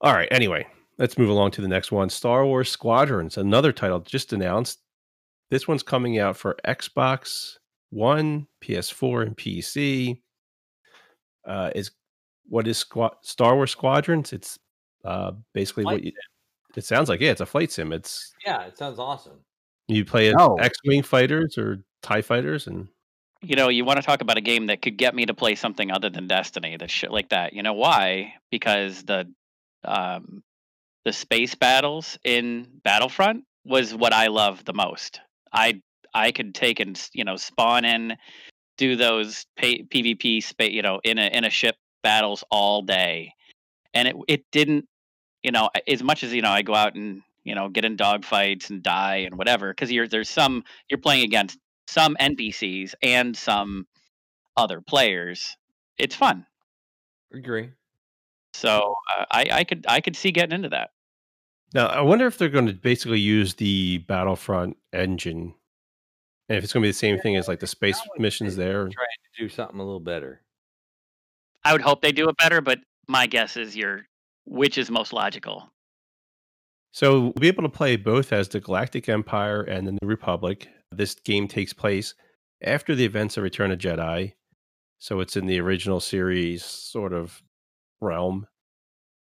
All 0.00 0.12
right. 0.12 0.28
Anyway, 0.30 0.66
let's 0.98 1.18
move 1.18 1.28
along 1.30 1.50
to 1.52 1.60
the 1.60 1.68
next 1.68 1.90
one. 1.90 2.08
Star 2.08 2.46
Wars 2.46 2.70
Squadrons, 2.70 3.36
another 3.36 3.72
title 3.72 4.00
just 4.00 4.32
announced. 4.32 4.78
This 5.50 5.66
one's 5.66 5.82
coming 5.82 6.18
out 6.18 6.36
for 6.36 6.56
Xbox 6.66 7.56
One, 7.56 7.58
PS4, 7.94 9.22
and 9.22 9.36
PC. 9.36 10.20
Uh, 11.46 11.70
is 11.74 11.90
what 12.48 12.66
is 12.66 12.84
Squa- 12.84 13.16
Star 13.22 13.54
Wars 13.54 13.70
Squadrons? 13.70 14.32
It's 14.32 14.58
uh, 15.04 15.32
basically 15.54 15.84
what 15.84 16.02
you. 16.02 16.12
It 16.76 16.84
sounds 16.84 17.08
like 17.08 17.20
yeah, 17.20 17.30
it's 17.30 17.40
a 17.40 17.46
flight 17.46 17.72
sim. 17.72 17.92
It's 17.92 18.32
Yeah, 18.44 18.64
it 18.64 18.76
sounds 18.76 18.98
awesome. 18.98 19.40
you 19.88 20.04
play 20.04 20.28
as 20.28 20.34
No. 20.36 20.56
X-wing 20.60 21.02
fighters 21.02 21.56
or 21.56 21.82
Tie 22.02 22.22
fighters, 22.22 22.66
and 22.66 22.88
You 23.42 23.56
know, 23.56 23.68
you 23.68 23.84
want 23.84 23.98
to 23.98 24.02
talk 24.06 24.20
about 24.20 24.36
a 24.36 24.40
game 24.42 24.66
that 24.66 24.82
could 24.82 24.96
get 24.98 25.14
me 25.14 25.26
to 25.26 25.34
play 25.34 25.54
something 25.54 25.90
other 25.90 26.10
than 26.10 26.26
Destiny, 26.28 26.76
the 26.76 26.86
shit 26.88 27.10
like 27.10 27.30
that. 27.30 27.52
You 27.54 27.62
know 27.62 27.72
why? 27.72 28.34
Because 28.50 29.02
the 29.04 29.32
um, 29.84 30.42
the 31.04 31.12
space 31.12 31.54
battles 31.54 32.18
in 32.24 32.68
Battlefront 32.84 33.44
was 33.64 33.94
what 33.94 34.12
I 34.12 34.26
love 34.26 34.64
the 34.64 34.74
most. 34.74 35.20
I 35.52 35.80
I 36.14 36.32
could 36.32 36.54
take 36.54 36.80
and 36.80 37.00
you 37.12 37.24
know 37.24 37.36
spawn 37.36 37.84
in, 37.84 38.16
do 38.76 38.96
those 38.96 39.46
pay, 39.56 39.82
PvP 39.82 40.42
space 40.42 40.72
you 40.72 40.82
know 40.82 41.00
in 41.04 41.18
a 41.18 41.26
in 41.26 41.44
a 41.44 41.50
ship 41.50 41.76
battles 42.02 42.44
all 42.50 42.82
day, 42.82 43.32
and 43.94 44.08
it 44.08 44.16
it 44.28 44.44
didn't 44.52 44.86
you 45.42 45.50
know 45.50 45.70
as 45.86 46.02
much 46.02 46.22
as 46.22 46.32
you 46.32 46.42
know 46.42 46.50
I 46.50 46.62
go 46.62 46.74
out 46.74 46.94
and 46.94 47.22
you 47.44 47.54
know 47.54 47.68
get 47.68 47.84
in 47.84 47.96
dogfights 47.96 48.70
and 48.70 48.82
die 48.82 49.16
and 49.16 49.36
whatever 49.36 49.70
because 49.72 49.90
you're 49.90 50.08
there's 50.08 50.28
some 50.28 50.64
you're 50.88 50.98
playing 50.98 51.24
against 51.24 51.58
some 51.86 52.16
NPCs 52.20 52.94
and 53.02 53.36
some 53.36 53.86
other 54.56 54.80
players. 54.80 55.56
It's 55.98 56.14
fun. 56.14 56.46
Agree. 57.32 57.70
So 58.52 58.94
uh, 59.16 59.24
I 59.30 59.46
I 59.52 59.64
could 59.64 59.86
I 59.88 60.00
could 60.00 60.16
see 60.16 60.30
getting 60.30 60.54
into 60.54 60.68
that. 60.70 60.90
now 61.74 61.86
I 61.86 62.00
wonder 62.00 62.26
if 62.26 62.38
they're 62.38 62.48
going 62.48 62.66
to 62.66 62.72
basically 62.72 63.20
use 63.20 63.54
the 63.54 63.98
Battlefront 63.98 64.76
engine, 64.92 65.54
and 66.48 66.56
if 66.56 66.64
it's 66.64 66.72
going 66.72 66.82
to 66.82 66.86
be 66.86 66.90
the 66.90 66.94
same 66.94 67.18
thing 67.18 67.36
as 67.36 67.48
like 67.48 67.60
the 67.60 67.66
space 67.66 68.00
missions 68.18 68.56
there. 68.56 68.88
Trying 68.88 68.92
to 68.92 69.42
do 69.42 69.48
something 69.48 69.78
a 69.78 69.84
little 69.84 70.00
better. 70.00 70.42
I 71.64 71.72
would 71.72 71.82
hope 71.82 72.00
they 72.00 72.12
do 72.12 72.28
it 72.28 72.36
better, 72.36 72.60
but 72.60 72.78
my 73.06 73.26
guess 73.26 73.56
is 73.56 73.76
your 73.76 74.06
which 74.46 74.78
is 74.78 74.90
most 74.90 75.12
logical. 75.12 75.70
So 76.92 77.20
we'll 77.20 77.32
be 77.32 77.48
able 77.48 77.64
to 77.64 77.68
play 77.68 77.96
both 77.96 78.32
as 78.32 78.48
the 78.48 78.60
Galactic 78.60 79.08
Empire 79.08 79.62
and 79.62 79.86
the 79.86 79.92
New 79.92 80.08
Republic. 80.08 80.68
This 80.90 81.14
game 81.14 81.46
takes 81.46 81.74
place 81.74 82.14
after 82.62 82.94
the 82.94 83.04
events 83.04 83.36
of 83.36 83.42
Return 83.42 83.70
of 83.70 83.78
Jedi, 83.78 84.32
so 84.98 85.20
it's 85.20 85.36
in 85.36 85.46
the 85.46 85.60
original 85.60 86.00
series 86.00 86.64
sort 86.64 87.12
of 87.12 87.42
realm. 88.00 88.46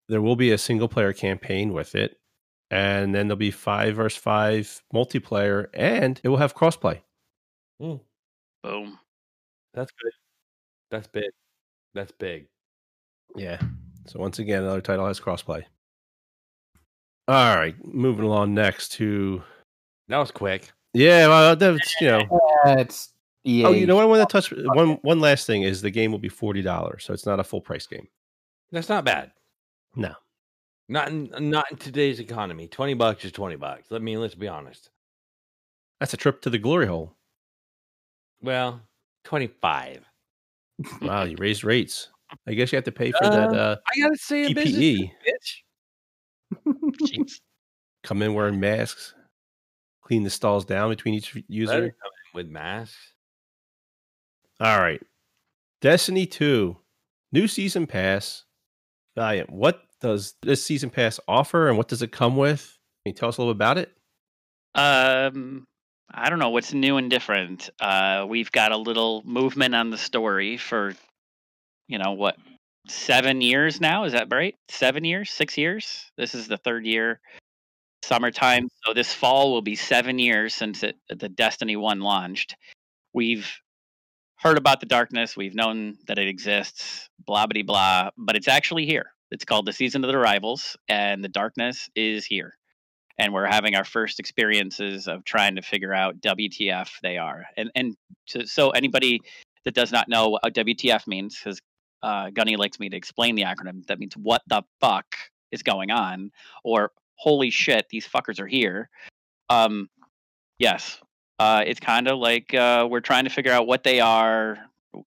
There 0.09 0.21
will 0.21 0.35
be 0.35 0.51
a 0.51 0.57
single 0.57 0.87
player 0.87 1.13
campaign 1.13 1.73
with 1.73 1.95
it, 1.95 2.17
and 2.73 3.13
then 3.13 3.27
there'll 3.27 3.37
be 3.37 3.51
five 3.51 3.95
versus 3.95 4.17
five 4.19 4.81
multiplayer, 4.93 5.67
and 5.75 6.19
it 6.23 6.29
will 6.29 6.37
have 6.37 6.55
crossplay. 6.55 6.99
Mm, 7.81 7.99
Boom. 8.63 8.97
that's 9.73 9.91
good. 10.01 10.11
That's 10.89 11.07
big. 11.07 11.29
That's 11.93 12.11
big. 12.11 12.47
Yeah. 13.35 13.59
So 14.07 14.19
once 14.19 14.39
again, 14.39 14.63
another 14.63 14.81
title 14.81 15.05
has 15.05 15.19
crossplay. 15.19 15.63
All 17.27 17.55
right, 17.55 17.75
moving 17.85 18.25
along 18.25 18.53
next 18.53 18.89
to 18.93 19.43
That 20.07 20.17
was 20.17 20.31
quick. 20.31 20.71
yeah, 20.93 21.27
well, 21.27 21.55
that's 21.55 21.93
you 22.01 22.07
know. 22.07 22.39
That's 22.65 23.13
Yeah. 23.43 23.67
Oh, 23.67 23.71
you 23.71 23.85
know 23.85 23.95
what 23.95 24.03
I 24.03 24.07
want 24.07 24.27
to 24.27 24.33
touch 24.33 24.51
one 24.75 24.97
one 25.03 25.19
last 25.19 25.45
thing 25.47 25.61
is 25.63 25.81
the 25.81 25.91
game 25.91 26.11
will 26.11 26.19
be 26.19 26.29
forty 26.29 26.61
dollars, 26.61 27.03
so 27.05 27.13
it's 27.13 27.25
not 27.25 27.39
a 27.39 27.43
full 27.43 27.61
price 27.61 27.85
game. 27.87 28.07
That's 28.71 28.89
not 28.89 29.05
bad. 29.05 29.31
No. 29.95 30.13
Not 30.89 31.09
in 31.09 31.31
not 31.49 31.71
in 31.71 31.77
today's 31.77 32.19
economy. 32.19 32.67
Twenty 32.67 32.93
bucks 32.93 33.23
is 33.23 33.31
twenty 33.31 33.55
bucks. 33.55 33.89
Let 33.89 34.01
me 34.01 34.17
let's 34.17 34.35
be 34.35 34.47
honest. 34.47 34.89
That's 35.99 36.13
a 36.13 36.17
trip 36.17 36.41
to 36.41 36.49
the 36.49 36.57
glory 36.57 36.87
hole. 36.87 37.15
Well, 38.41 38.81
twenty 39.23 39.47
five. 39.47 40.05
Wow, 41.01 41.23
you 41.23 41.37
raised 41.37 41.63
rates. 41.63 42.09
I 42.47 42.53
guess 42.53 42.71
you 42.71 42.77
have 42.77 42.83
to 42.85 42.91
pay 42.91 43.11
for 43.11 43.23
that 43.23 43.53
uh, 43.53 43.77
I 43.87 43.99
gotta 43.99 44.17
say, 44.17 44.45
a 44.45 44.53
business, 44.53 44.75
PPE. 44.75 45.11
bitch. 45.27 46.75
Jeez. 47.03 47.31
Come 48.03 48.21
in 48.21 48.33
wearing 48.33 48.59
masks, 48.59 49.13
clean 50.01 50.23
the 50.23 50.29
stalls 50.29 50.65
down 50.65 50.89
between 50.89 51.13
each 51.13 51.33
user. 51.47 51.73
come 51.73 51.83
in 51.83 51.91
with 52.33 52.47
masks. 52.47 53.13
All 54.59 54.79
right, 54.79 55.01
Destiny 55.79 56.25
Two, 56.25 56.77
new 57.31 57.47
season 57.47 57.87
pass. 57.87 58.43
Valiant, 59.15 59.49
what 59.51 59.83
does 60.03 60.35
this 60.41 60.63
season 60.63 60.91
pass 60.91 61.19
offer, 61.27 61.69
and 61.69 61.77
what 61.77 61.87
does 61.87 62.03
it 62.03 62.11
come 62.11 62.35
with? 62.35 62.77
Can 63.03 63.11
you 63.11 63.13
tell 63.13 63.29
us 63.29 63.37
a 63.37 63.41
little 63.41 63.51
about 63.51 63.77
it? 63.77 63.91
Um, 64.75 65.65
I 66.13 66.29
don't 66.29 66.39
know 66.39 66.49
what's 66.49 66.73
new 66.73 66.97
and 66.97 67.09
different. 67.09 67.69
Uh, 67.79 68.25
we've 68.27 68.51
got 68.51 68.71
a 68.71 68.77
little 68.77 69.23
movement 69.25 69.73
on 69.73 69.89
the 69.89 69.97
story 69.97 70.57
for, 70.57 70.93
you 71.87 71.97
know, 71.97 72.11
what 72.11 72.35
seven 72.87 73.41
years 73.41 73.79
now? 73.79 74.03
Is 74.03 74.11
that 74.11 74.27
right? 74.29 74.55
Seven 74.69 75.05
years? 75.05 75.31
Six 75.31 75.57
years? 75.57 76.11
This 76.17 76.35
is 76.35 76.47
the 76.47 76.57
third 76.57 76.85
year. 76.85 77.21
Summertime. 78.03 78.67
So 78.85 78.93
this 78.93 79.13
fall 79.13 79.53
will 79.53 79.61
be 79.61 79.75
seven 79.75 80.19
years 80.19 80.53
since 80.53 80.83
it 80.83 80.97
the 81.07 81.29
Destiny 81.29 81.77
One 81.77 82.01
launched. 82.01 82.57
We've 83.13 83.49
heard 84.39 84.57
about 84.57 84.81
the 84.81 84.85
darkness. 84.85 85.37
We've 85.37 85.55
known 85.55 85.97
that 86.07 86.19
it 86.19 86.27
exists. 86.27 87.09
Blah 87.25 87.47
blah 87.47 87.63
blah. 87.63 88.09
But 88.17 88.35
it's 88.35 88.49
actually 88.49 88.85
here. 88.85 89.05
It's 89.33 89.45
called 89.45 89.65
the 89.65 89.73
Season 89.73 90.03
of 90.03 90.09
the 90.09 90.17
Arrivals, 90.17 90.77
and 90.87 91.23
the 91.23 91.29
darkness 91.29 91.89
is 91.95 92.25
here 92.25 92.53
and 93.17 93.33
we're 93.33 93.45
having 93.45 93.75
our 93.75 93.83
first 93.83 94.19
experiences 94.19 95.07
of 95.07 95.23
trying 95.23 95.55
to 95.55 95.61
figure 95.61 95.93
out 95.93 96.19
WTF 96.21 96.89
they 97.03 97.17
are. 97.17 97.45
And 97.57 97.71
and 97.75 97.95
to, 98.29 98.47
so 98.47 98.71
anybody 98.71 99.21
that 99.65 99.75
does 99.75 99.91
not 99.91 100.09
know 100.09 100.29
what 100.29 100.53
WTF 100.53 101.05
means, 101.07 101.37
because 101.37 101.61
uh, 102.01 102.29
Gunny 102.31 102.55
likes 102.55 102.79
me 102.79 102.89
to 102.89 102.97
explain 102.97 103.35
the 103.35 103.43
acronym. 103.43 103.85
That 103.87 103.99
means 103.99 104.13
what 104.15 104.41
the 104.47 104.63
fuck 104.81 105.15
is 105.51 105.63
going 105.63 105.91
on, 105.91 106.31
or 106.63 106.91
holy 107.15 107.49
shit, 107.51 107.87
these 107.89 108.07
fuckers 108.07 108.39
are 108.39 108.47
here. 108.47 108.89
Um, 109.49 109.89
Yes. 110.59 110.99
Uh, 111.39 111.63
it's 111.65 111.79
kind 111.79 112.07
of 112.07 112.19
like 112.19 112.53
uh, 112.53 112.87
we're 112.89 113.01
trying 113.01 113.25
to 113.25 113.29
figure 113.29 113.51
out 113.51 113.67
what 113.67 113.83
they 113.83 113.99
are. 113.99 114.57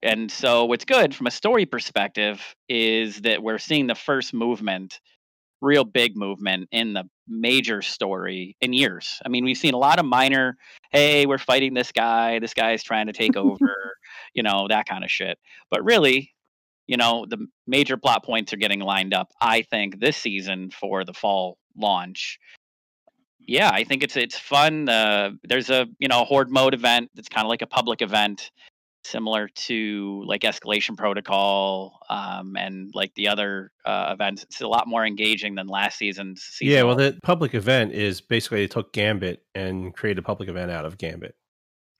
And 0.03 0.31
so, 0.31 0.65
what's 0.65 0.85
good 0.85 1.15
from 1.15 1.27
a 1.27 1.31
story 1.31 1.67
perspective 1.67 2.43
is 2.69 3.21
that 3.23 3.43
we're 3.43 3.59
seeing 3.59 3.87
the 3.87 3.95
first 3.95 4.35
movement, 4.35 5.01
real 5.61 5.85
big 5.85 6.17
movement 6.17 6.69
in 6.73 6.93
the 6.93 7.05
major 7.29 7.83
story 7.83 8.57
in 8.61 8.73
years. 8.73 9.21
I 9.25 9.29
mean, 9.29 9.45
we've 9.45 9.57
seen 9.57 9.75
a 9.75 9.79
lot 9.79 9.99
of 9.99 10.05
minor, 10.05 10.57
hey, 10.91 11.27
we're 11.27 11.39
fighting 11.39 11.75
this 11.75 11.93
guy, 11.93 12.39
this 12.39 12.55
guy's 12.55 12.83
trying 12.83 13.07
to 13.07 13.13
take 13.13 13.37
over, 13.37 13.97
you 14.35 14.43
know, 14.43 14.67
that 14.69 14.87
kind 14.87 15.05
of 15.05 15.11
shit. 15.11 15.39
But 15.71 15.85
really, 15.85 16.33
you 16.87 16.97
know, 16.97 17.27
the 17.29 17.47
major 17.67 17.97
plot 17.97 18.25
points 18.25 18.53
are 18.53 18.59
getting 18.59 18.81
lined 18.81 19.15
up, 19.15 19.33
I 19.41 19.63
think, 19.63 20.01
this 20.01 20.17
season 20.17 20.71
for 20.71 21.05
the 21.05 21.15
fall 21.15 21.59
launch 21.77 22.39
yeah, 23.47 23.71
I 23.73 23.85
think 23.85 24.03
it's 24.03 24.17
it's 24.17 24.39
fun. 24.39 24.89
Uh, 24.89 25.31
there's 25.45 25.71
a 25.71 25.87
you 25.99 26.09
know 26.09 26.25
horde 26.25 26.51
mode 26.51 26.75
event 26.75 27.11
that's 27.15 27.29
kind 27.29 27.45
of 27.45 27.49
like 27.49 27.63
a 27.63 27.67
public 27.67 28.03
event, 28.03 28.51
similar 29.07 29.49
to 29.49 30.23
like 30.27 30.43
Escalation 30.43 30.97
Protocol 30.97 32.01
um, 32.09 32.57
and 32.57 32.91
like 32.95 33.15
the 33.15 33.29
other 33.29 33.73
uh, 33.85 34.11
events. 34.13 34.43
It's 34.45 34.61
a 34.61 34.69
lot 34.69 34.87
more 34.87 35.07
engaging 35.07 35.55
than 35.55 35.67
last 35.67 35.99
season's. 35.99 36.43
Season 36.43 36.75
yeah, 36.75 36.83
well, 36.83 36.97
the 36.97 37.19
public 37.23 37.55
event 37.55 37.93
is 37.93 38.21
basically 38.21 38.59
they 38.59 38.69
took 38.69 38.93
Gambit 38.93 39.43
and 39.55 39.95
created 39.95 40.19
a 40.19 40.23
public 40.23 40.49
event 40.49 40.71
out 40.71 40.85
of 40.85 40.99
Gambit. 40.99 41.35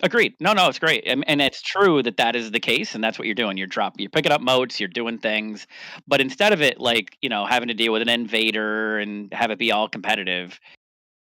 Agreed. 0.03 0.35
No, 0.41 0.53
no, 0.53 0.69
it's 0.69 0.79
great, 0.79 1.05
and, 1.07 1.25
and 1.27 1.41
it's 1.41 1.63
true 1.63 2.03
that 2.03 2.19
that 2.19 2.37
is 2.37 2.51
the 2.51 2.61
case, 2.61 2.95
and 2.95 3.03
that's 3.03 3.19
what 3.19 3.25
you're 3.25 3.35
doing. 3.35 3.57
You're 3.57 3.67
dropping, 3.67 4.03
you're 4.03 4.11
picking 4.11 4.31
up 4.31 4.43
modes, 4.43 4.79
you're 4.79 4.91
doing 4.91 5.17
things, 5.17 5.67
but 6.07 6.21
instead 6.21 6.53
of 6.53 6.61
it 6.61 6.79
like 6.79 7.17
you 7.23 7.31
know 7.31 7.47
having 7.47 7.69
to 7.69 7.75
deal 7.75 7.95
with 7.95 8.03
an 8.03 8.11
invader 8.11 8.99
and 8.99 9.33
have 9.33 9.51
it 9.51 9.59
be 9.59 9.73
all 9.73 9.89
competitive, 9.89 10.61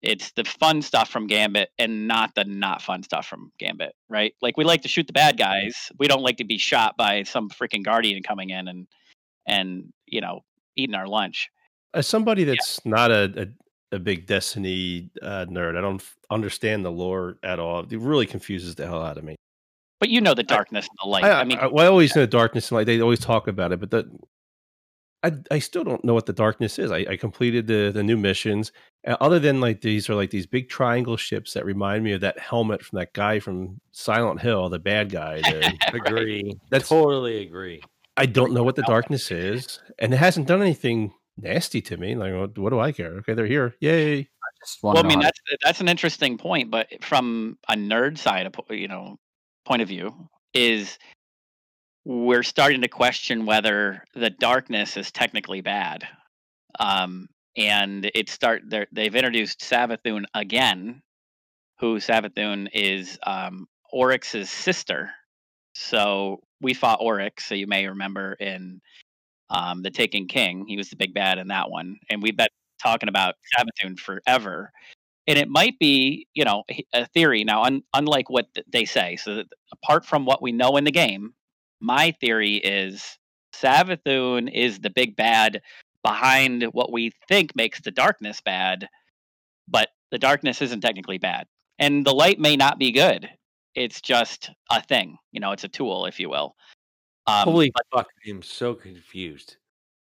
it's 0.03 0.33
the 0.33 0.45
fun 0.45 0.83
stuff 0.83 1.11
from 1.11 1.27
Gambit 1.27 1.71
and 1.79 2.09
not 2.09 2.35
the 2.35 2.45
not 2.45 2.83
fun 2.83 3.03
stuff 3.03 3.27
from 3.27 3.53
Gambit, 3.59 3.95
right? 4.09 4.35
Like 4.41 4.57
we 4.57 4.65
like 4.65 4.83
to 4.83 4.89
shoot 4.89 5.07
the 5.07 5.13
bad 5.13 5.37
mm-hmm. 5.37 5.67
guys. 5.67 5.93
We 5.99 6.09
don't 6.09 6.23
like 6.23 6.39
to 6.39 6.45
be 6.45 6.59
shot 6.59 6.97
by 6.97 7.23
some 7.25 7.51
freaking 7.51 7.85
guardian 7.85 8.23
coming 8.23 8.51
in 8.51 8.69
and 8.69 8.87
and 9.47 9.93
you 10.07 10.21
know 10.21 10.41
eating 10.77 10.95
our 10.95 11.07
lunch. 11.07 11.49
As 11.93 12.07
somebody 12.07 12.45
that's 12.45 12.81
yeah. 12.85 12.91
not 12.91 13.11
a, 13.11 13.53
a, 13.93 13.97
a 13.97 13.99
big 13.99 14.27
Destiny 14.27 15.11
uh, 15.21 15.47
nerd, 15.49 15.77
I 15.77 15.81
don't 15.81 16.01
f- 16.01 16.17
understand 16.31 16.85
the 16.85 16.91
lore 16.91 17.37
at 17.43 17.59
all. 17.59 17.81
It 17.81 17.99
really 17.99 18.27
confuses 18.27 18.77
the 18.77 18.87
hell 18.87 19.03
out 19.03 19.19
of 19.19 19.25
me. 19.25 19.35
But 19.99 20.09
you 20.09 20.21
know 20.21 20.33
the 20.33 20.45
darkness 20.45 20.87
I, 20.87 20.89
and 20.89 20.99
the 21.03 21.11
light. 21.11 21.25
I, 21.25 21.41
I 21.41 21.45
mean, 21.45 21.59
I, 21.59 21.67
well, 21.67 21.85
I 21.85 21.89
always 21.89 22.17
know 22.17 22.25
darkness 22.27 22.71
and 22.71 22.77
light. 22.77 22.87
They 22.87 23.01
always 23.01 23.19
talk 23.19 23.49
about 23.49 23.73
it, 23.73 23.81
but 23.81 23.91
the 23.91 24.11
I 25.23 25.33
I 25.51 25.59
still 25.59 25.85
don't 25.85 26.05
know 26.05 26.15
what 26.15 26.27
the 26.27 26.33
darkness 26.33 26.79
is. 26.79 26.91
I, 26.91 27.05
I 27.11 27.17
completed 27.17 27.67
the 27.67 27.91
the 27.93 28.03
new 28.03 28.17
missions. 28.17 28.73
Uh, 29.07 29.17
other 29.21 29.39
than 29.39 29.61
like 29.61 29.81
these 29.81 30.09
are 30.09 30.15
like 30.15 30.31
these 30.31 30.47
big 30.47 30.69
triangle 30.69 31.17
ships 31.17 31.55
that 31.55 31.65
remind 31.65 32.05
me 32.05 32.13
of 32.13 32.21
that 32.21 32.39
helmet 32.39 32.83
from 32.83 32.99
that 32.99 33.13
guy 33.13 33.41
from 33.41 33.81
Silent 33.93 34.41
Hill, 34.41 34.69
the 34.69 34.79
bad 34.79 35.11
guy. 35.11 35.43
agree. 35.93 36.59
That's 36.71 36.89
totally 36.89 37.43
agree. 37.43 37.83
I 38.17 38.27
don't 38.27 38.53
know 38.53 38.63
what 38.63 38.77
the 38.77 38.83
darkness 38.87 39.31
is, 39.31 39.81
and 39.99 40.13
it 40.13 40.19
hasn't 40.19 40.47
done 40.47 40.61
anything 40.63 41.13
nasty 41.37 41.81
to 41.83 41.97
me. 41.97 42.15
Like, 42.15 42.35
what, 42.35 42.59
what 42.59 42.71
do 42.71 42.81
I 42.81 42.93
care? 42.93 43.13
Okay, 43.19 43.35
they're 43.35 43.47
here. 43.47 43.75
Yay! 43.81 44.21
I 44.21 44.27
well, 44.83 44.99
I 44.99 45.03
mean, 45.03 45.21
that's 45.21 45.41
that's 45.63 45.81
an 45.81 45.89
interesting 45.89 46.39
point, 46.39 46.71
but 46.71 46.89
from 47.03 47.59
a 47.69 47.75
nerd 47.75 48.19
side 48.19 48.47
of 48.47 48.55
you 48.71 48.89
know 48.89 49.19
point 49.65 49.83
of 49.83 49.89
view, 49.89 50.29
is 50.55 50.99
we're 52.05 52.43
starting 52.43 52.83
to 52.83 52.89
question 52.89 53.47
whether 53.47 54.05
the 54.15 54.31
darkness 54.31 54.97
is 54.97 55.11
technically 55.11 55.61
bad. 55.61 56.07
Um, 56.79 57.29
and 57.57 58.11
it 58.15 58.29
start 58.29 58.63
they've 58.71 59.15
introduced 59.15 59.61
Savathun 59.61 60.25
again, 60.35 61.03
who 61.79 61.97
Savathun 61.97 62.69
is 62.73 63.19
um, 63.25 63.67
Oryx's 63.93 64.51
sister. 64.51 65.11
So 65.75 66.41
we 66.61 66.75
fought 66.75 67.01
Oryx, 67.01 67.47
so 67.47 67.55
you 67.55 67.67
may 67.67 67.87
remember 67.87 68.35
in 68.35 68.81
um, 69.51 69.83
the 69.83 69.91
Taken 69.91 70.27
King, 70.27 70.65
he 70.67 70.77
was 70.77 70.91
the 70.91 70.97
big 70.97 71.13
bad 71.13 71.39
in 71.39 71.49
that 71.49 71.71
one, 71.71 71.97
and 72.09 72.23
we've 72.23 72.37
been 72.37 72.49
talking 72.83 73.09
about 73.09 73.35
Savathun 73.57 73.99
forever. 73.99 74.71
And 75.27 75.39
it 75.39 75.49
might 75.49 75.79
be, 75.79 76.27
you 76.35 76.45
know, 76.45 76.65
a 76.93 77.07
theory 77.07 77.45
now, 77.45 77.63
un- 77.63 77.83
unlike 77.95 78.31
what 78.31 78.47
they 78.73 78.85
say. 78.85 79.17
So, 79.17 79.45
apart 79.73 80.05
from 80.05 80.25
what 80.25 80.43
we 80.43 80.51
know 80.51 80.77
in 80.77 80.85
the 80.85 80.91
game, 80.91 81.35
my 81.81 82.13
theory 82.21 82.57
is 82.57 83.19
Savathun 83.55 84.51
is 84.53 84.79
the 84.79 84.91
big 84.91 85.17
bad 85.17 85.61
behind 86.03 86.65
what 86.73 86.93
we 86.93 87.13
think 87.29 87.55
makes 87.55 87.81
the 87.81 87.91
darkness 87.91 88.41
bad, 88.41 88.89
but 89.69 89.89
the 90.11 90.19
darkness 90.19 90.63
isn't 90.63 90.81
technically 90.81 91.19
bad. 91.19 91.47
And 91.79 92.05
the 92.05 92.15
light 92.15 92.39
may 92.39 92.57
not 92.57 92.79
be 92.79 92.93
good. 92.93 93.29
It's 93.75 94.01
just 94.01 94.51
a 94.71 94.83
thing. 94.83 95.17
You 95.33 95.41
know, 95.41 95.53
it's 95.53 95.65
a 95.65 95.69
tool, 95.69 96.07
if 96.07 96.19
you 96.19 96.29
will. 96.29 96.55
Um, 97.27 97.45
Holy 97.45 97.71
but, 97.71 97.85
fuck, 97.93 98.09
I'm 98.29 98.43
so 98.43 98.75
confused. 98.75 99.57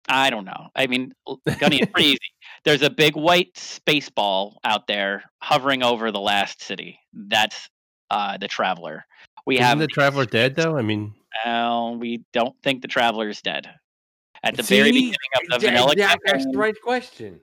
I 0.09 0.31
don't 0.31 0.45
know. 0.45 0.69
I 0.75 0.87
mean, 0.87 1.13
Gunny, 1.59 1.81
it's 1.81 1.93
pretty 1.93 2.09
easy. 2.11 2.19
There's 2.65 2.83
a 2.83 2.91
big 2.91 3.17
white 3.17 3.57
space 3.59 4.09
ball 4.09 4.59
out 4.65 4.87
there 4.87 5.25
hovering 5.43 5.83
over 5.83 6.11
the 6.11 6.21
last 6.21 6.63
city. 6.63 6.99
That's 7.13 7.69
uh, 8.11 8.39
the 8.39 8.49
Traveler. 8.49 9.05
We 9.49 9.55
Isn't 9.55 9.65
have 9.65 9.79
the 9.79 9.87
Traveler 9.87 10.27
dead 10.27 10.57
though. 10.57 10.77
I 10.77 10.83
mean, 10.83 11.15
well, 11.43 11.97
we 11.97 12.23
don't 12.35 12.55
think 12.63 12.83
the 12.83 12.89
Traveler 12.89 13.31
is 13.31 13.41
dead. 13.41 13.67
At 14.43 14.59
the 14.59 14.63
See? 14.63 14.77
very 14.77 14.93
beginning 14.93 15.15
of 15.41 15.49
the 15.49 15.59
vanilla 15.59 15.95
Jack 15.97 16.19
campaign, 16.23 16.53
the 16.53 16.59
right 16.59 16.77
question. 16.83 17.41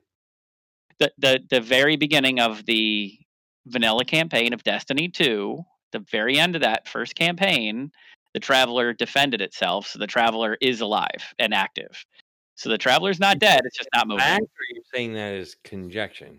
The, 0.99 1.11
the 1.17 1.39
the 1.49 1.61
very 1.61 1.95
beginning 1.95 2.39
of 2.39 2.63
the 2.67 3.17
vanilla 3.65 4.05
campaign 4.05 4.53
of 4.53 4.63
Destiny 4.63 5.09
2, 5.09 5.57
the 5.93 5.99
very 6.11 6.37
end 6.37 6.53
of 6.53 6.61
that 6.61 6.87
first 6.87 7.15
campaign, 7.15 7.91
the 8.35 8.39
Traveler 8.39 8.93
defended 8.93 9.41
itself, 9.41 9.87
so 9.87 9.97
the 9.97 10.05
Traveler 10.05 10.59
is 10.61 10.81
alive 10.81 11.33
and 11.39 11.55
active. 11.55 12.05
So 12.53 12.69
the 12.69 12.77
Traveler's 12.77 13.19
not 13.19 13.39
dead; 13.39 13.61
it's 13.65 13.79
just 13.79 13.89
not 13.95 14.07
moving. 14.07 14.19
Fact, 14.19 14.43
or 14.43 14.75
you 14.75 14.83
saying 14.93 15.13
that 15.13 15.33
is 15.33 15.57
conjecture? 15.63 16.29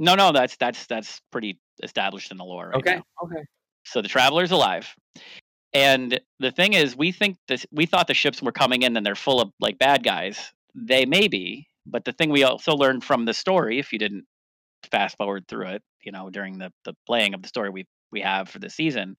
No, 0.00 0.16
no, 0.16 0.32
that's 0.32 0.56
that's 0.56 0.86
that's 0.86 1.20
pretty 1.30 1.60
established 1.84 2.32
in 2.32 2.36
the 2.36 2.44
lore. 2.44 2.70
Right 2.70 2.78
okay, 2.78 2.94
now. 2.96 3.04
okay. 3.22 3.44
So 3.84 4.02
the 4.02 4.08
Traveler's 4.08 4.52
alive. 4.52 4.94
And 5.74 6.20
the 6.38 6.52
thing 6.52 6.74
is, 6.74 6.96
we 6.96 7.12
think 7.12 7.38
this. 7.48 7.64
We 7.72 7.86
thought 7.86 8.06
the 8.06 8.14
ships 8.14 8.42
were 8.42 8.52
coming 8.52 8.82
in 8.82 8.96
and 8.96 9.04
they're 9.04 9.14
full 9.14 9.40
of 9.40 9.50
like 9.58 9.78
bad 9.78 10.04
guys. 10.04 10.52
They 10.74 11.06
may 11.06 11.28
be, 11.28 11.66
but 11.86 12.04
the 12.04 12.12
thing 12.12 12.30
we 12.30 12.44
also 12.44 12.72
learned 12.72 13.04
from 13.04 13.24
the 13.24 13.34
story, 13.34 13.78
if 13.78 13.92
you 13.92 13.98
didn't 13.98 14.24
fast 14.90 15.16
forward 15.16 15.46
through 15.48 15.68
it, 15.68 15.82
you 16.02 16.12
know, 16.12 16.28
during 16.30 16.58
the 16.58 16.72
the 16.84 16.94
playing 17.06 17.34
of 17.34 17.42
the 17.42 17.48
story 17.48 17.70
we 17.70 17.86
we 18.10 18.20
have 18.20 18.50
for 18.50 18.58
the 18.58 18.68
season, 18.68 19.16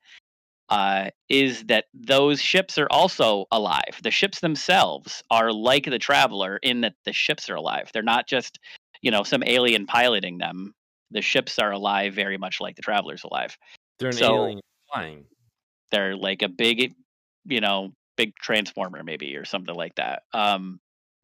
uh, 0.70 1.09
is 1.28 1.64
that 1.66 1.86
those 1.93 2.39
ships 2.39 2.78
are 2.78 2.88
also 2.91 3.45
alive. 3.51 3.99
The 4.03 4.11
ships 4.11 4.39
themselves 4.39 5.24
are 5.32 5.51
like 5.51 5.86
the 5.86 5.99
Traveler 5.99 6.59
in 6.61 6.82
that 6.82 6.93
the 7.05 7.14
ships 7.14 7.49
are 7.49 7.55
alive. 7.55 7.89
They're 7.93 8.03
not 8.03 8.28
just 8.28 8.59
you 9.01 9.09
know 9.09 9.24
some 9.24 9.43
alien 9.43 9.88
piloting 9.88 10.38
them. 10.38 10.74
The 11.09 11.22
ships 11.22 11.57
are 11.57 11.72
alive, 11.72 12.14
very 12.14 12.38
much 12.38 12.61
like 12.61 12.76
the 12.76 12.82
Traveler's 12.84 13.24
alive. 13.24 13.57
They're 13.99 14.09
an 14.09 14.15
so, 14.15 14.35
alien 14.35 14.61
flying. 14.91 15.25
They're 15.91 16.15
like 16.15 16.41
a 16.41 16.49
big, 16.49 16.93
you 17.45 17.61
know, 17.61 17.93
big 18.17 18.35
transformer 18.35 19.03
maybe 19.03 19.35
or 19.35 19.45
something 19.45 19.75
like 19.75 19.95
that. 19.95 20.23
Um, 20.33 20.79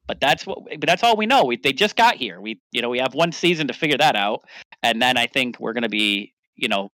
but 0.08 0.20
that's 0.20 0.46
what. 0.46 0.64
But 0.66 0.88
that's 0.88 1.04
all 1.04 1.16
we 1.16 1.28
know. 1.28 1.46
We 1.46 1.58
they 1.58 1.72
just 1.72 1.96
got 1.96 2.16
here. 2.16 2.42
We 2.42 2.60
you 2.72 2.82
know 2.82 2.90
we 2.90 2.98
have 2.98 3.14
one 3.14 3.32
season 3.32 3.68
to 3.68 3.74
figure 3.74 3.98
that 3.98 4.16
out, 4.16 4.44
and 4.82 5.02
then 5.02 5.18
I 5.18 5.28
think 5.28 5.60
we're 5.60 5.74
going 5.74 5.84
to 5.84 5.90
be 5.90 6.34
you 6.56 6.68
know 6.68 6.90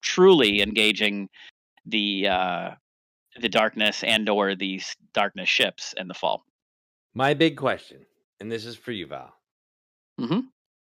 truly 0.00 0.62
engaging 0.62 1.28
the 1.84 2.28
uh, 2.28 2.70
the 3.38 3.50
darkness 3.50 4.02
and 4.02 4.28
or 4.30 4.54
these 4.54 4.96
darkness 5.12 5.48
ships 5.48 5.94
in 5.98 6.08
the 6.08 6.14
fall. 6.14 6.44
My 7.14 7.34
big 7.34 7.56
question, 7.56 8.06
and 8.40 8.50
this 8.50 8.64
is 8.64 8.76
for 8.76 8.92
you, 8.92 9.06
Val. 9.06 9.34
Mm-hmm. 10.18 10.40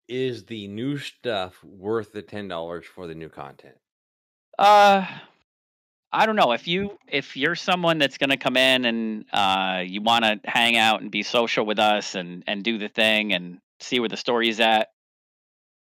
Is 0.09 0.43
the 0.43 0.67
new 0.67 0.97
stuff 0.97 1.63
worth 1.63 2.11
the 2.11 2.21
ten 2.21 2.49
dollars 2.49 2.85
for 2.85 3.07
the 3.07 3.15
new 3.15 3.29
content? 3.29 3.75
Uh, 4.57 5.05
I 6.11 6.25
don't 6.25 6.37
know 6.37 6.53
if 6.53 6.67
you 6.67 6.97
if 7.09 7.35
you're 7.35 7.55
someone 7.55 7.97
that's 7.97 8.17
going 8.17 8.29
to 8.29 8.37
come 8.37 8.55
in 8.55 8.85
and 8.85 9.25
uh, 9.33 9.83
you 9.85 10.01
want 10.01 10.23
to 10.23 10.39
hang 10.45 10.77
out 10.77 11.01
and 11.01 11.11
be 11.11 11.23
social 11.23 11.65
with 11.65 11.77
us 11.77 12.15
and 12.15 12.43
and 12.47 12.63
do 12.63 12.77
the 12.77 12.87
thing 12.87 13.33
and 13.33 13.59
see 13.81 13.99
where 13.99 14.09
the 14.09 14.17
story's 14.17 14.59
at. 14.61 14.87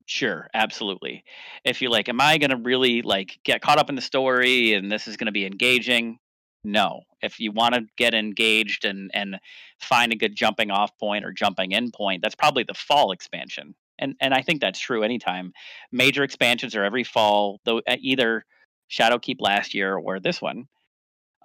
Sure, 0.06 0.48
absolutely. 0.54 1.24
If 1.66 1.82
you're 1.82 1.92
like, 1.92 2.10
am 2.10 2.22
I 2.22 2.38
going 2.38 2.50
to 2.50 2.58
really 2.58 3.02
like 3.02 3.40
get 3.44 3.62
caught 3.62 3.78
up 3.78 3.90
in 3.90 3.96
the 3.96 4.02
story 4.02 4.74
and 4.74 4.92
this 4.92 5.08
is 5.08 5.18
going 5.18 5.26
to 5.28 5.32
be 5.32 5.46
engaging? 5.46 6.18
No. 6.64 7.02
If 7.22 7.40
you 7.40 7.52
want 7.54 7.76
to 7.76 7.86
get 7.98 8.14
engaged 8.14 8.84
and 8.84 9.10
and 9.14 9.40
find 9.80 10.12
a 10.12 10.18
good 10.18 10.36
jumping 10.36 10.72
off 10.72 10.98
point 10.98 11.24
or 11.24 11.32
jumping 11.32 11.72
in 11.72 11.92
point, 11.92 12.22
that's 12.22 12.36
probably 12.36 12.64
the 12.64 12.74
fall 12.74 13.14
expansion. 13.14 13.76
And 13.98 14.16
and 14.20 14.34
I 14.34 14.42
think 14.42 14.60
that's 14.60 14.80
true 14.80 15.04
anytime. 15.04 15.54
Major 15.92 16.24
expansions 16.24 16.76
are 16.76 16.84
every 16.84 17.06
fall, 17.06 17.62
though 17.64 17.82
either 17.88 18.44
Shadowkeep 18.90 19.38
last 19.40 19.74
year 19.74 19.96
or 19.96 20.20
this 20.20 20.42
one. 20.42 20.66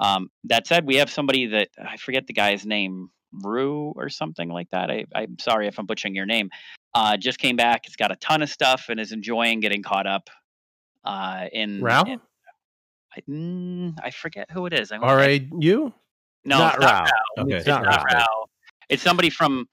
Um, 0.00 0.30
that 0.44 0.66
said, 0.66 0.86
we 0.86 0.96
have 0.96 1.10
somebody 1.10 1.46
that 1.46 1.68
I 1.82 1.96
forget 1.96 2.26
the 2.26 2.32
guy's 2.32 2.66
name, 2.66 3.10
Rue 3.42 3.92
or 3.96 4.08
something 4.08 4.50
like 4.50 4.68
that. 4.72 4.90
I, 4.90 5.06
am 5.14 5.38
sorry 5.38 5.66
if 5.66 5.78
I'm 5.78 5.86
butchering 5.86 6.14
your 6.14 6.26
name. 6.26 6.50
Uh, 6.94 7.16
just 7.16 7.38
came 7.38 7.56
back. 7.56 7.86
It's 7.86 7.96
got 7.96 8.12
a 8.12 8.16
ton 8.16 8.42
of 8.42 8.50
stuff 8.50 8.86
and 8.88 9.00
is 9.00 9.12
enjoying 9.12 9.60
getting 9.60 9.82
caught 9.82 10.06
up. 10.06 10.28
Uh, 11.04 11.46
in 11.52 11.80
Rao? 11.82 12.04
in- 12.04 12.20
I, 13.14 13.20
mm, 13.28 13.98
I 14.02 14.10
forget 14.10 14.50
who 14.50 14.66
it 14.66 14.72
is. 14.72 14.90
R 14.90 15.20
A 15.20 15.48
U? 15.60 15.92
no, 16.44 16.58
not 16.58 16.74
it's 16.74 16.82
not 16.82 17.04
Rao. 17.04 17.42
Okay. 17.44 17.56
It's 17.56 17.66
not 17.66 18.04
Rao. 18.12 18.46
It's 18.88 19.02
somebody 19.02 19.30
from 19.30 19.68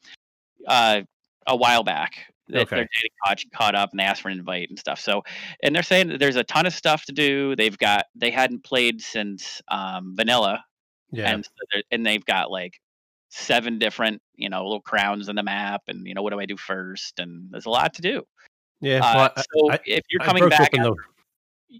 uh, 0.67 1.01
a 1.47 1.55
while 1.55 1.83
back. 1.83 2.28
That 2.49 2.61
Okay. 2.63 2.75
They're 2.77 2.89
getting 2.93 3.11
caught, 3.25 3.43
caught 3.53 3.75
up 3.75 3.91
and 3.91 3.99
they 3.99 4.03
asked 4.03 4.21
for 4.21 4.29
an 4.29 4.39
invite 4.39 4.69
and 4.69 4.77
stuff. 4.79 4.99
So, 4.99 5.23
and 5.63 5.75
they're 5.75 5.83
saying 5.83 6.07
that 6.09 6.19
there's 6.19 6.35
a 6.35 6.43
ton 6.43 6.65
of 6.65 6.73
stuff 6.73 7.05
to 7.05 7.11
do. 7.11 7.55
They've 7.55 7.77
got 7.77 8.05
they 8.15 8.31
hadn't 8.31 8.63
played 8.63 9.01
since 9.01 9.61
um, 9.69 10.15
Vanilla, 10.15 10.63
Yeah. 11.11 11.31
and 11.31 11.45
so 11.45 11.81
and 11.91 12.05
they've 12.05 12.25
got 12.25 12.49
like 12.51 12.73
seven 13.29 13.77
different 13.77 14.21
you 14.35 14.49
know 14.49 14.63
little 14.63 14.81
crowns 14.81 15.29
in 15.29 15.35
the 15.35 15.43
map, 15.43 15.83
and 15.87 16.07
you 16.07 16.13
know 16.15 16.21
what 16.23 16.33
do 16.33 16.39
I 16.39 16.45
do 16.45 16.57
first? 16.57 17.19
And 17.19 17.47
there's 17.51 17.65
a 17.67 17.69
lot 17.69 17.93
to 17.95 18.01
do. 18.01 18.23
yeah. 18.81 18.97
Uh, 19.05 19.13
well, 19.15 19.33
I- 19.35 19.41
so 19.41 19.71
I- 19.73 19.79
if 19.85 20.03
you're 20.09 20.23
coming 20.23 20.49
back, 20.49 20.69
open 20.73 20.81
the- 20.83 20.95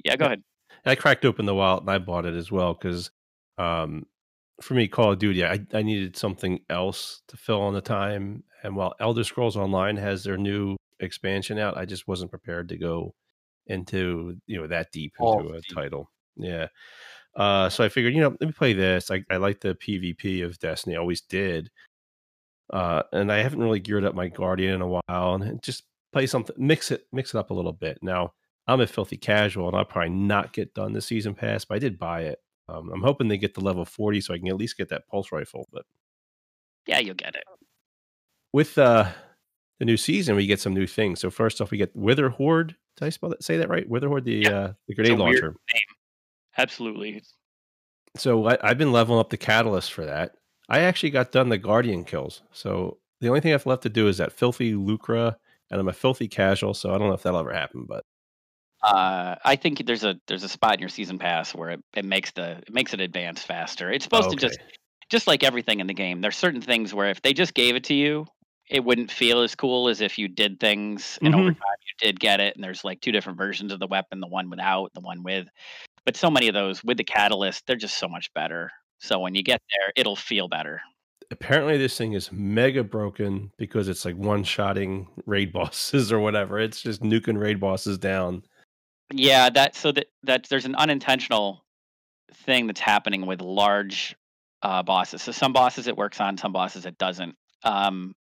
yeah, 0.06 0.16
go 0.16 0.26
ahead. 0.26 0.44
I 0.86 0.96
cracked 0.96 1.26
open 1.26 1.46
the 1.46 1.56
wallet 1.56 1.82
and 1.82 1.90
I 1.92 1.98
bought 1.98 2.26
it 2.26 2.36
as 2.36 2.52
well 2.52 2.74
because 2.74 3.12
um, 3.58 4.06
for 4.62 4.74
me, 4.76 4.88
Call 4.88 5.12
of 5.14 5.20
Duty, 5.20 5.44
I, 5.44 5.60
I 5.74 5.82
needed 5.82 6.16
something 6.16 6.60
else 6.70 7.22
to 7.28 7.38
fill 7.38 7.68
in 7.68 7.74
the 7.74 7.82
time. 7.82 8.44
And 8.64 8.76
while 8.76 8.96
Elder 9.00 9.24
Scrolls 9.24 9.56
Online 9.58 9.98
has 9.98 10.24
their 10.24 10.38
new 10.38 10.76
expansion 11.00 11.58
out, 11.60 11.78
I 11.78 11.86
just 11.86 12.08
wasn't 12.08 12.32
prepared 12.32 12.70
to 12.70 12.78
go 12.78 13.14
into 13.68 14.38
you 14.48 14.60
know 14.60 14.68
that 14.68 14.92
deep 14.92 15.14
Oh, 15.20 15.40
into 15.40 15.54
a 15.54 15.62
deep. 15.62 15.76
title. 15.76 16.10
Yeah. 16.36 16.68
Uh, 17.36 17.70
so 17.70 17.84
I 17.84 17.90
figured, 17.90 18.14
you 18.14 18.22
know, 18.22 18.30
let 18.30 18.42
me 18.42 18.52
play 18.52 18.74
this. 18.74 19.12
I, 19.12 19.24
I 19.30 19.38
like 19.38 19.62
the 19.62 19.76
PvP 19.76 20.44
of 20.44 20.58
Destiny, 20.60 20.96
I 20.96 21.00
always 21.00 21.22
did. 21.22 21.70
Uh, 22.72 23.04
and 23.12 23.32
I 23.32 23.38
haven't 23.42 23.60
really 23.62 23.80
geared 23.80 24.04
up 24.04 24.16
my 24.16 24.28
Guardian 24.28 24.76
in 24.76 24.82
a 24.82 24.88
while, 24.88 25.36
and 25.36 25.62
just 25.64 25.84
play 26.12 26.26
something, 26.28 26.56
mix 26.58 26.92
it, 26.92 27.06
mix 27.12 27.34
it 27.34 27.38
up 27.38 27.50
a 27.50 27.54
little 27.54 27.72
bit. 27.74 28.00
Now 28.02 28.34
I'm 28.68 28.82
a 28.82 28.88
filthy 28.88 29.18
casual, 29.18 29.68
and 29.68 29.78
I'll 29.78 29.86
probably 29.86 30.10
not 30.12 30.54
get 30.54 30.74
done 30.74 30.94
the 30.94 31.02
season 31.02 31.34
pass, 31.34 31.66
but 31.66 31.76
I 31.76 31.80
did 31.80 31.98
buy 32.00 32.24
it. 32.24 32.40
Um, 32.68 32.92
I'm 32.94 33.02
hoping 33.02 33.28
they 33.28 33.38
get 33.38 33.56
to 33.56 33.62
level 33.62 33.86
40 33.86 34.22
so 34.22 34.34
I 34.34 34.38
can 34.38 34.48
at 34.48 34.56
least 34.58 34.78
get 34.78 34.90
that 34.90 35.08
pulse 35.08 35.32
rifle. 35.32 35.68
But 35.72 35.86
Yeah, 36.86 37.00
you'll 37.00 37.16
get 37.16 37.36
it. 37.36 37.44
With 38.54 38.78
uh, 38.78 39.10
the 39.80 39.86
new 39.86 39.98
season, 39.98 40.36
we 40.36 40.48
get 40.48 40.60
some 40.60 40.74
new 40.74 40.88
things. 40.88 41.20
So 41.20 41.30
first 41.30 41.62
off, 41.62 41.72
we 41.72 41.78
get 41.78 41.96
Witherhoard. 41.96 42.76
Did 42.98 43.06
I 43.06 43.10
spell 43.10 43.30
that? 43.30 43.44
Say 43.44 43.58
that 43.58 43.70
right? 43.70 43.88
Witherhoard, 43.88 44.26
the 44.26 44.34
Yeah. 44.34 44.50
uh, 44.50 44.74
the 44.88 44.96
grenade 44.96 45.18
launcher. 45.18 45.56
Absolutely. 46.58 47.22
So 48.18 48.48
I, 48.48 48.58
I've 48.62 48.78
been 48.78 48.92
leveling 48.92 49.20
up 49.20 49.30
the 49.30 49.38
catalyst 49.38 49.94
for 49.94 50.06
that. 50.06 50.36
I 50.68 50.80
actually 50.82 51.12
got 51.12 51.32
done 51.32 51.50
the 51.50 51.58
guardian 51.58 52.04
kills. 52.04 52.42
So 52.52 52.98
the 53.22 53.28
only 53.28 53.40
thing 53.40 53.54
I've 53.54 53.66
left 53.66 53.84
to 53.84 53.90
do 53.90 54.08
is 54.08 54.18
that 54.18 54.32
filthy 54.34 54.74
lucra, 54.74 55.36
and 55.72 55.80
I'm 55.80 55.88
a 55.88 55.94
filthy 55.94 56.28
casual. 56.28 56.74
So 56.74 56.94
I 56.94 56.98
don't 56.98 57.08
know 57.08 57.14
if 57.14 57.24
that'll 57.24 57.40
ever 57.40 57.54
happen, 57.54 57.86
but 57.88 58.04
Uh, 58.82 59.36
I 59.44 59.56
think 59.56 59.86
there's 59.86 60.04
a 60.04 60.20
there's 60.28 60.44
a 60.44 60.50
spot 60.50 60.74
in 60.76 60.80
your 60.80 60.90
season 60.90 61.20
pass 61.20 61.54
where 61.54 61.72
it, 61.72 61.84
it 61.96 62.06
makes 62.06 62.32
the 62.32 62.58
it 62.66 62.74
makes 62.74 62.94
it 62.94 63.00
advance 63.00 63.44
faster. 63.44 63.92
It's 63.92 64.06
supposed 64.06 64.30
to 64.32 64.36
just 64.36 64.60
just 65.10 65.28
like 65.28 65.44
everything 65.44 65.80
in 65.80 65.88
the 65.88 65.94
game. 65.94 66.22
There's 66.22 66.38
certain 66.38 66.62
things 66.62 66.94
where 66.94 67.10
if 67.10 67.22
they 67.22 67.34
just 67.34 67.54
gave 67.54 67.76
it 67.76 67.84
to 67.86 67.94
you, 67.94 68.26
it 68.70 68.84
wouldn't 68.84 69.12
feel 69.12 69.42
as 69.42 69.56
cool 69.56 69.90
as 69.90 70.00
if 70.02 70.18
you 70.18 70.28
did 70.28 70.60
things 70.60 71.18
and 71.22 71.34
over 71.36 71.50
Mhm. 71.52 71.58
time 71.58 71.78
you 71.88 72.08
did 72.08 72.20
get 72.20 72.40
it. 72.40 72.56
And 72.56 72.64
there's 72.64 72.84
like 72.84 73.02
two 73.02 73.12
different 73.12 73.38
versions 73.38 73.72
of 73.74 73.80
the 73.80 73.88
weapon: 73.88 74.20
the 74.20 74.28
one 74.28 74.50
without, 74.50 74.94
the 74.94 75.02
one 75.02 75.24
with. 75.24 75.48
But 76.06 76.16
so 76.16 76.30
many 76.32 76.48
of 76.48 76.54
those 76.54 76.84
with 76.84 76.98
the 76.98 77.04
catalyst, 77.04 77.66
they're 77.68 77.76
just 77.76 77.98
so 77.98 78.08
much 78.08 78.34
better. 78.34 78.72
So 79.00 79.20
when 79.20 79.36
you 79.36 79.44
get 79.44 79.62
there, 79.78 79.92
it'll 79.96 80.16
feel 80.16 80.48
better. 80.48 80.82
apparently 81.32 81.78
this 81.78 81.96
thing 81.96 82.14
is 82.14 82.32
mega 82.32 82.84
broken 82.84 83.52
because 83.58 83.88
it's 83.88 84.04
like 84.04 84.16
one 84.16 84.44
shotting 84.44 85.08
raid 85.28 85.54
bosses 85.54 86.12
or 86.12 86.20
whatever. 86.20 86.58
It's 86.60 86.82
just 86.82 87.02
nuking 87.04 87.38
raid 87.40 87.60
bosses 87.60 87.98
down. 88.00 88.44
Yeah, 89.14 89.50
that 89.52 89.76
so 89.76 89.92
that 89.92 90.08
that 90.24 90.48
there's 90.50 90.66
an 90.66 90.76
unintentional 90.76 91.64
thing 92.34 92.68
that's 92.68 92.80
happening 92.80 93.26
with 93.26 93.42
large 93.42 94.16
uh, 94.64 94.82
bosses. 94.84 95.22
So 95.22 95.32
some 95.32 95.54
bosses 95.54 95.88
it 95.88 95.96
works 95.98 96.20
on, 96.20 96.38
some 96.38 96.52
bosses 96.52 96.86
it 96.86 96.98
doesn't. 96.98 97.36
Um, 97.64 98.16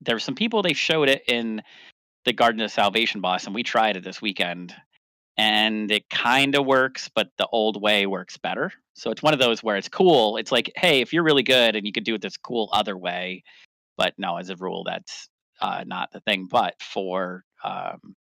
there 0.00 0.14
were 0.14 0.20
some 0.20 0.34
people 0.34 0.62
they 0.62 0.72
showed 0.72 1.08
it 1.08 1.22
in 1.28 1.62
the 2.24 2.32
Garden 2.32 2.60
of 2.60 2.70
Salvation 2.70 3.20
boss, 3.20 3.46
and 3.46 3.54
we 3.54 3.62
tried 3.62 3.96
it 3.96 4.04
this 4.04 4.20
weekend, 4.20 4.74
and 5.36 5.90
it 5.90 6.08
kind 6.10 6.54
of 6.54 6.66
works, 6.66 7.08
but 7.14 7.28
the 7.38 7.46
old 7.46 7.80
way 7.80 8.06
works 8.06 8.36
better. 8.36 8.72
So 8.94 9.10
it's 9.10 9.22
one 9.22 9.34
of 9.34 9.40
those 9.40 9.62
where 9.62 9.76
it's 9.76 9.88
cool. 9.88 10.36
It's 10.36 10.52
like, 10.52 10.72
hey, 10.76 11.00
if 11.00 11.12
you're 11.12 11.22
really 11.22 11.42
good 11.42 11.76
and 11.76 11.86
you 11.86 11.92
could 11.92 12.04
do 12.04 12.14
it 12.14 12.22
this 12.22 12.36
cool 12.36 12.68
other 12.72 12.96
way, 12.96 13.44
but 13.96 14.14
no, 14.18 14.38
as 14.38 14.50
a 14.50 14.56
rule, 14.56 14.84
that's 14.84 15.28
uh, 15.60 15.84
not 15.86 16.10
the 16.12 16.20
thing. 16.20 16.46
But 16.50 16.74
for 16.80 17.44
um, 17.62 18.16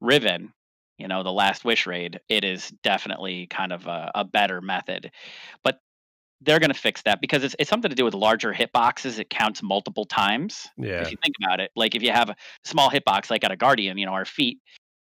Riven, 0.00 0.52
you 0.98 1.08
know, 1.08 1.22
the 1.22 1.32
Last 1.32 1.64
Wish 1.64 1.86
raid, 1.86 2.20
it 2.28 2.44
is 2.44 2.70
definitely 2.82 3.46
kind 3.46 3.72
of 3.72 3.86
a, 3.86 4.10
a 4.14 4.24
better 4.24 4.60
method. 4.60 5.10
But 5.64 5.78
they're 6.44 6.58
going 6.58 6.72
to 6.72 6.78
fix 6.78 7.02
that 7.02 7.20
because 7.20 7.44
it's, 7.44 7.54
it's 7.58 7.70
something 7.70 7.88
to 7.88 7.94
do 7.94 8.04
with 8.04 8.14
larger 8.14 8.52
hitboxes. 8.52 9.18
It 9.18 9.30
counts 9.30 9.62
multiple 9.62 10.04
times. 10.04 10.68
Yeah. 10.76 11.02
If 11.02 11.10
you 11.10 11.16
think 11.22 11.34
about 11.42 11.60
it, 11.60 11.70
like 11.76 11.94
if 11.94 12.02
you 12.02 12.10
have 12.10 12.30
a 12.30 12.36
small 12.64 12.90
hitbox, 12.90 13.30
like 13.30 13.44
at 13.44 13.50
a 13.50 13.56
Guardian, 13.56 13.98
you 13.98 14.06
know, 14.06 14.12
our 14.12 14.24
feet, 14.24 14.58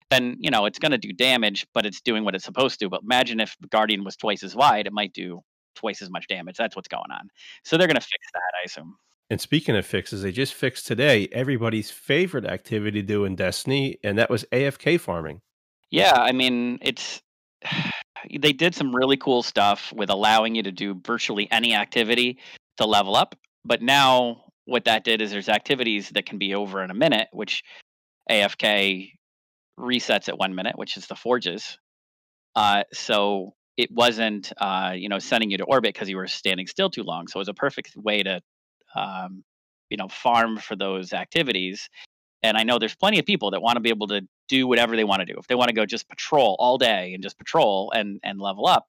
then, 0.09 0.38
you 0.39 0.49
know, 0.49 0.65
it's 0.65 0.79
going 0.79 0.91
to 0.91 0.97
do 0.97 1.11
damage, 1.11 1.67
but 1.73 1.85
it's 1.85 2.01
doing 2.01 2.23
what 2.23 2.33
it's 2.33 2.45
supposed 2.45 2.79
to. 2.79 2.89
But 2.89 3.01
imagine 3.03 3.39
if 3.39 3.55
the 3.59 3.67
Guardian 3.67 4.03
was 4.03 4.15
twice 4.15 4.43
as 4.43 4.55
wide, 4.55 4.88
it 4.88 4.93
might 4.93 5.13
do 5.13 5.41
twice 5.75 6.01
as 6.01 6.09
much 6.09 6.27
damage. 6.27 6.57
That's 6.57 6.75
what's 6.75 6.88
going 6.88 7.11
on. 7.11 7.29
So 7.63 7.77
they're 7.77 7.88
going 7.88 7.95
to 7.95 8.01
fix 8.01 8.25
that, 8.33 8.51
I 8.61 8.65
assume. 8.65 8.95
And 9.29 9.41
speaking 9.41 9.75
of 9.75 9.85
fixes, 9.85 10.21
they 10.21 10.31
just 10.31 10.53
fixed 10.53 10.88
today 10.88 11.27
everybody's 11.33 11.91
favorite 11.91 12.45
activity 12.45 13.01
to 13.01 13.07
do 13.07 13.25
in 13.25 13.35
Destiny, 13.35 13.97
and 14.03 14.17
that 14.17 14.29
was 14.29 14.45
AFK 14.53 14.99
farming. 14.99 15.41
Yeah, 15.89 16.13
I 16.13 16.31
mean, 16.31 16.79
it's 16.81 17.21
they 18.39 18.53
did 18.53 18.76
some 18.76 18.95
really 18.95 19.18
cool 19.18 19.43
stuff 19.43 19.93
with 19.95 20.09
allowing 20.09 20.55
you 20.55 20.63
to 20.63 20.72
do 20.72 20.99
virtually 21.05 21.47
any 21.51 21.76
activity 21.76 22.39
to 22.78 22.86
level 22.86 23.15
up. 23.15 23.36
But 23.65 23.82
now 23.82 24.45
what 24.65 24.86
that 24.86 25.03
did 25.03 25.22
is 25.22 25.32
there's 25.32 25.49
activities 25.49 26.09
that 26.11 26.26
can 26.26 26.38
be 26.38 26.53
over 26.53 26.84
in 26.84 26.91
a 26.91 26.93
minute, 26.93 27.28
which 27.32 27.63
AFK 28.30 29.11
resets 29.80 30.28
at 30.28 30.38
one 30.38 30.55
minute, 30.55 30.78
which 30.78 30.97
is 30.97 31.07
the 31.07 31.15
forges. 31.15 31.78
Uh, 32.55 32.84
so 32.93 33.53
it 33.78 33.89
wasn't, 33.91 34.51
uh, 34.57 34.93
you 34.95 35.07
know, 35.07 35.20
sending 35.20 35.51
you 35.51 35.57
to 35.57 35.63
orbit 35.63 35.93
because 35.93 36.09
you 36.09 36.18
were 36.18 36.28
standing 36.28 36.68
still 36.68 36.89
too 36.89 37.03
long. 37.03 37.28
So 37.28 37.38
it 37.38 37.41
was 37.41 37.47
a 37.47 37.53
perfect 37.53 37.95
way 37.95 38.24
to, 38.24 38.41
um, 38.95 39.43
you 39.89 39.97
know, 39.97 40.07
farm 40.07 40.57
for 40.57 40.76
those 40.76 41.13
activities. 41.13 41.88
And 42.43 42.57
I 42.57 42.63
know 42.63 42.77
there's 42.77 42.95
plenty 42.95 43.19
of 43.19 43.25
people 43.25 43.51
that 43.51 43.61
want 43.61 43.77
to 43.77 43.81
be 43.81 43.89
able 43.89 44.07
to 44.07 44.21
do 44.47 44.67
whatever 44.67 44.95
they 44.95 45.03
want 45.03 45.21
to 45.21 45.25
do. 45.25 45.39
If 45.39 45.47
they 45.47 45.55
want 45.55 45.69
to 45.69 45.75
go 45.75 45.85
just 45.85 46.07
patrol 46.07 46.55
all 46.59 46.77
day 46.77 47.13
and 47.13 47.23
just 47.23 47.38
patrol 47.38 47.91
and 47.95 48.19
and 48.23 48.39
level 48.39 48.67
up 48.67 48.85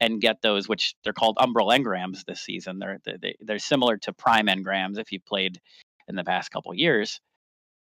and 0.00 0.20
get 0.20 0.42
those, 0.42 0.68
which 0.68 0.94
they're 1.04 1.12
called 1.12 1.36
umbral 1.36 1.76
engrams 1.76 2.24
this 2.24 2.40
season. 2.40 2.78
They're 2.78 2.98
they, 3.04 3.36
they're 3.40 3.58
similar 3.58 3.96
to 3.98 4.12
prime 4.12 4.46
engrams 4.46 4.98
if 4.98 5.12
you 5.12 5.20
played 5.20 5.60
in 6.08 6.16
the 6.16 6.24
past 6.24 6.50
couple 6.50 6.74
years. 6.74 7.20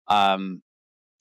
Um, 0.08 0.62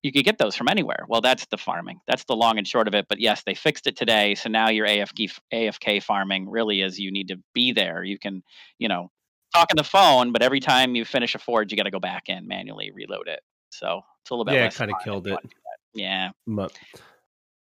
you 0.03 0.12
could 0.12 0.24
get 0.24 0.39
those 0.39 0.57
from 0.57 0.68
anywhere. 0.68 1.05
Well, 1.09 1.20
that's 1.20 1.47
the 1.47 1.59
farming. 1.59 2.01
That's 2.07 2.24
the 2.24 2.35
long 2.35 2.57
and 2.57 2.66
short 2.66 2.89
of 2.89 2.95
it. 2.95 3.07
But 3.09 3.20
yes, 3.20 3.43
they 3.45 3.55
fixed 3.55 3.87
it 3.87 3.97
today. 3.97 4.35
So 4.35 4.49
now 4.49 4.70
your 4.70 4.87
AFK 4.87 5.31
AFK 5.53 6.03
farming 6.03 6.49
really 6.49 6.81
is 6.81 6.99
you 6.99 7.12
need 7.12 7.28
to 7.28 7.37
be 7.55 7.72
there. 7.72 8.03
You 8.03 8.18
can, 8.18 8.43
you 8.78 8.89
know, 8.89 9.11
talk 9.55 9.68
on 9.70 9.76
the 9.76 9.85
phone, 9.85 10.33
but 10.33 10.43
every 10.43 10.61
time 10.61 10.95
you 10.95 11.05
finish 11.05 11.35
a 11.35 11.39
forge, 11.39 11.70
you 11.70 11.76
got 11.76 11.85
to 11.85 11.91
go 11.91 12.01
back 12.01 12.28
in 12.28 12.49
manually 12.49 12.91
reload 12.93 13.28
it. 13.28 13.41
So 13.71 14.03
it's 14.23 14.31
a 14.31 14.35
little 14.35 14.45
bit. 14.45 14.55
Yeah, 14.55 14.66
it 14.66 14.75
kinda 14.75 14.95
killed 15.03 15.27
it. 15.27 15.31
wanna 15.31 15.43
do 15.43 15.49
that. 15.49 16.01
Yeah. 16.01 16.31
But, 16.47 16.79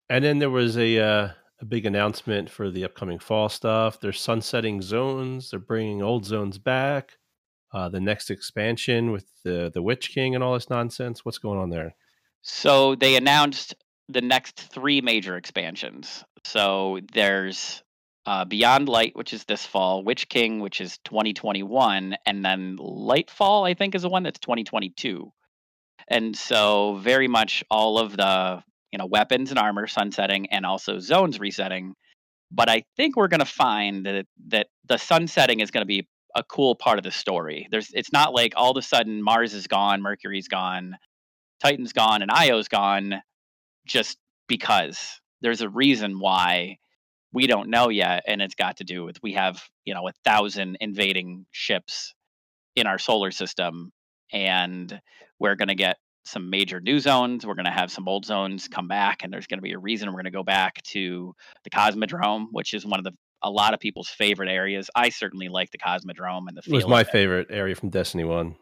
and 0.10 0.24
then 0.24 0.39
there 0.39 0.50
was 0.50 0.78
a 0.78 1.00
uh, 1.00 1.30
a 1.62 1.66
big 1.66 1.86
announcement 1.86 2.50
for 2.50 2.70
the 2.70 2.84
upcoming 2.84 3.20
fall 3.20 3.50
stuff. 3.50 4.00
They're 4.00 4.12
sunsetting 4.12 4.82
zones. 4.82 5.50
They're 5.50 5.60
bringing 5.60 6.02
old 6.02 6.26
zones 6.26 6.58
back. 6.58 7.18
Uh, 7.74 7.89
the 7.89 8.00
next 8.00 8.30
expansion 8.30 9.12
with 9.12 9.26
the 9.44 9.72
the 9.74 9.82
Witch 9.82 10.10
King 10.10 10.36
and 10.36 10.44
all 10.44 10.54
this 10.54 10.70
nonsense. 10.70 11.26
What's 11.26 11.39
going 11.39 11.60
on 11.60 11.70
there? 11.70 11.96
So 12.41 12.96
they 12.96 13.16
announced 13.16 13.76
the 14.10 14.22
next 14.22 14.60
three 14.60 15.02
major 15.02 15.38
expansions. 15.38 16.24
So 16.44 17.00
there's 17.14 17.82
uh, 18.26 18.46
Beyond 18.46 18.89
Light, 18.89 19.16
which 19.16 19.34
is 19.34 19.46
this 19.46 19.66
fall, 19.66 20.04
Witch 20.04 20.30
King, 20.30 20.60
which 20.60 20.82
is 20.82 20.98
2021, 21.06 22.16
and 22.26 22.46
then 22.46 22.78
Lightfall, 22.78 23.68
I 23.68 23.74
think, 23.74 23.96
is 23.96 24.04
the 24.04 24.10
one 24.10 24.24
that's 24.24 24.39
2022. 24.39 25.32
And 26.08 26.36
so 26.36 26.99
very 27.01 27.28
much 27.28 27.64
all 27.70 27.97
of 27.99 28.16
the 28.18 28.64
you 28.91 28.97
know 28.97 29.06
weapons 29.06 29.49
and 29.49 29.60
armor 29.60 29.88
sunsetting, 29.88 30.47
and 30.51 30.66
also 30.66 30.99
zones 30.99 31.39
resetting. 31.39 31.95
But 32.51 32.70
I 32.70 32.84
think 32.95 33.16
we're 33.16 33.28
going 33.28 33.39
to 33.39 33.45
find 33.45 34.06
that 34.06 34.26
that 34.49 34.68
the 34.88 34.97
sunsetting 34.97 35.60
is 35.60 35.72
going 35.72 35.82
to 35.82 35.88
be 35.88 36.08
a 36.36 36.43
cool 36.43 36.76
part 36.76 36.97
of 36.97 37.04
the 37.04 37.12
story. 37.12 37.68
There's 37.72 37.89
it's 37.93 38.12
not 38.12 38.34
like 38.34 38.54
all 38.56 38.72
of 38.72 38.78
a 38.78 38.82
sudden 38.82 39.22
Mars 39.24 39.54
is 39.54 39.68
gone, 39.68 40.01
Mercury's 40.01 40.47
gone, 40.47 40.97
Titan's 41.64 41.93
gone 41.93 42.22
and 42.22 42.32
Io's 42.32 42.68
gone 42.68 43.22
just 43.86 44.18
because 44.47 45.20
there's 45.41 45.62
a 45.62 45.70
reason 45.70 46.20
why 46.20 46.78
we 47.32 47.47
don't 47.47 47.70
know 47.70 47.89
yet 47.89 48.24
and 48.28 48.41
it's 48.41 48.56
got 48.56 48.78
to 48.78 48.84
do 48.84 49.04
with 49.06 49.18
we 49.24 49.34
have 49.34 49.64
you 49.86 49.93
know 49.93 50.08
a 50.08 50.14
thousand 50.26 50.78
invading 50.82 51.45
ships 51.51 52.14
in 52.76 52.88
our 52.88 52.99
solar 52.99 53.32
system 53.32 53.91
and 54.34 55.00
we're 55.40 55.56
going 55.56 55.70
to 55.70 55.76
get 55.76 55.98
some 56.26 56.50
major 56.50 56.82
new 56.82 57.00
zones. 57.00 57.46
We're 57.46 57.56
going 57.56 57.66
to 57.66 57.72
have 57.72 57.92
some 57.92 58.08
old 58.08 58.26
zones 58.26 58.68
come 58.68 58.88
back, 58.88 59.24
and 59.24 59.32
there's 59.32 59.48
going 59.48 59.60
to 59.60 59.64
be 59.64 59.74
a 59.74 59.80
reason 59.80 60.10
we're 60.10 60.14
going 60.14 60.26
to 60.26 60.32
go 60.32 60.44
back 60.44 60.82
to 60.84 61.34
the 61.64 61.70
Cosmodrome, 61.70 62.48
which 62.52 62.74
is 62.74 62.86
one 62.86 63.00
of 63.00 63.06
the 63.06 63.12
a 63.46 63.50
lot 63.50 63.74
of 63.74 63.80
people's 63.80 64.08
favorite 64.08 64.50
areas. 64.50 64.90
I 64.96 65.10
certainly 65.10 65.50
like 65.50 65.70
the 65.72 65.78
Cosmodrome 65.78 66.48
and 66.48 66.58
the. 66.58 66.64
It 66.66 66.74
was 66.74 66.88
my 66.88 67.02
it. 67.02 67.10
favorite 67.10 67.48
area 67.50 67.76
from 67.76 67.90
Destiny 67.90 68.24
One. 68.24 68.56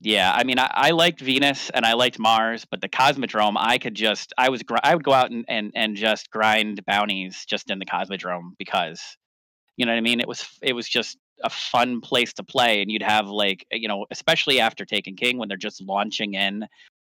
Yeah, 0.00 0.32
I 0.32 0.44
mean, 0.44 0.60
I, 0.60 0.70
I 0.72 0.90
liked 0.92 1.20
Venus 1.20 1.70
and 1.70 1.84
I 1.84 1.94
liked 1.94 2.20
Mars, 2.20 2.64
but 2.70 2.80
the 2.80 2.88
Cosmodrome, 2.88 3.56
I 3.58 3.78
could 3.78 3.94
just, 3.96 4.32
I 4.38 4.48
was, 4.48 4.62
I 4.84 4.94
would 4.94 5.02
go 5.02 5.12
out 5.12 5.32
and, 5.32 5.44
and 5.48 5.72
and 5.74 5.96
just 5.96 6.30
grind 6.30 6.84
bounties 6.86 7.44
just 7.48 7.68
in 7.68 7.80
the 7.80 7.84
Cosmodrome 7.84 8.50
because, 8.58 9.16
you 9.76 9.86
know 9.86 9.92
what 9.92 9.98
I 9.98 10.02
mean. 10.02 10.20
It 10.20 10.28
was, 10.28 10.46
it 10.62 10.74
was 10.74 10.88
just 10.88 11.18
a 11.42 11.50
fun 11.50 12.00
place 12.00 12.32
to 12.34 12.42
play, 12.42 12.82
and 12.82 12.90
you'd 12.90 13.02
have 13.02 13.28
like, 13.28 13.66
you 13.70 13.88
know, 13.88 14.06
especially 14.10 14.60
after 14.60 14.84
Taken 14.84 15.16
King 15.16 15.38
when 15.38 15.48
they're 15.48 15.56
just 15.56 15.80
launching 15.82 16.34
in, 16.34 16.66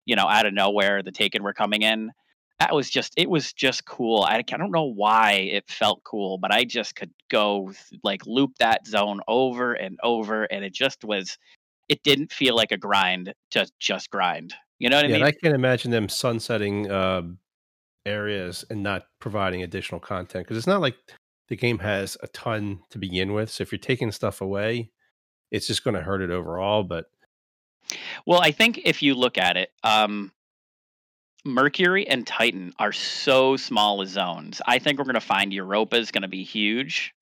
you 0.06 0.16
know, 0.16 0.28
out 0.28 0.46
of 0.46 0.54
nowhere, 0.54 1.04
the 1.04 1.12
Taken 1.12 1.44
were 1.44 1.54
coming 1.54 1.82
in. 1.82 2.12
That 2.60 2.74
was 2.74 2.90
just, 2.90 3.14
it 3.18 3.30
was 3.30 3.52
just 3.52 3.86
cool. 3.86 4.22
I, 4.22 4.38
I 4.38 4.42
don't 4.42 4.72
know 4.72 4.84
why 4.84 5.34
it 5.34 5.70
felt 5.70 6.04
cool, 6.04 6.38
but 6.38 6.54
I 6.54 6.64
just 6.64 6.96
could 6.96 7.12
go 7.30 7.72
like 8.04 8.26
loop 8.26 8.58
that 8.60 8.86
zone 8.88 9.22
over 9.28 9.74
and 9.74 9.98
over, 10.04 10.44
and 10.44 10.64
it 10.64 10.74
just 10.74 11.04
was 11.04 11.38
it 11.90 12.02
didn't 12.04 12.32
feel 12.32 12.56
like 12.56 12.72
a 12.72 12.78
grind 12.78 13.34
to 13.52 13.68
just 13.80 14.10
grind 14.10 14.54
you 14.80 14.90
know 14.90 14.98
what 14.98 15.10
yeah, 15.10 15.16
i 15.16 15.20
mean 15.20 15.28
I 15.28 15.32
can't 15.32 15.54
imagine 15.54 15.92
them 15.92 16.10
sunsetting 16.10 16.90
uh, 16.90 17.24
areas 18.06 18.66
and 18.70 18.84
not 18.84 19.08
providing 19.20 19.64
additional 19.64 20.00
content 20.00 20.46
because 20.46 20.58
it's 20.58 20.68
not 20.68 20.82
like 20.82 20.96
the 21.50 21.56
game 21.56 21.80
has 21.80 22.18
a 22.22 22.28
ton 22.28 22.80
to 22.90 22.98
begin 22.98 23.34
with. 23.34 23.50
So 23.50 23.62
if 23.62 23.72
you're 23.72 23.80
taking 23.80 24.12
stuff 24.12 24.42
away, 24.42 24.92
it's 25.52 25.68
just 25.68 25.84
going 25.84 25.96
to 25.96 26.02
hurt 26.02 26.22
it 26.22 26.32
overall. 26.32 26.84
But 26.84 27.08
well 28.26 28.42
i 28.42 28.52
think 28.52 28.82
if 28.86 29.02
you 29.02 29.14
look 29.14 29.38
at 29.38 29.58
it 29.58 29.72
um 29.84 30.32
mercury 31.46 32.08
and 32.08 32.26
titan 32.26 32.74
are 32.80 32.92
so 32.92 33.58
small 33.58 34.02
as 34.02 34.10
zones 34.10 34.62
i 34.66 34.80
think 34.80 34.98
we're 34.98 35.06
going 35.06 35.14
to 35.14 35.20
find 35.20 35.54
europa 35.54 35.98
is 35.98 36.12
going 36.12 36.22
to 36.22 36.28
be 36.28 36.44
huge 36.44 37.14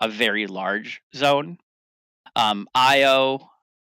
a 0.00 0.08
very 0.08 0.46
large 0.46 1.02
zone 1.14 1.58
um 2.36 2.68
io 2.74 3.40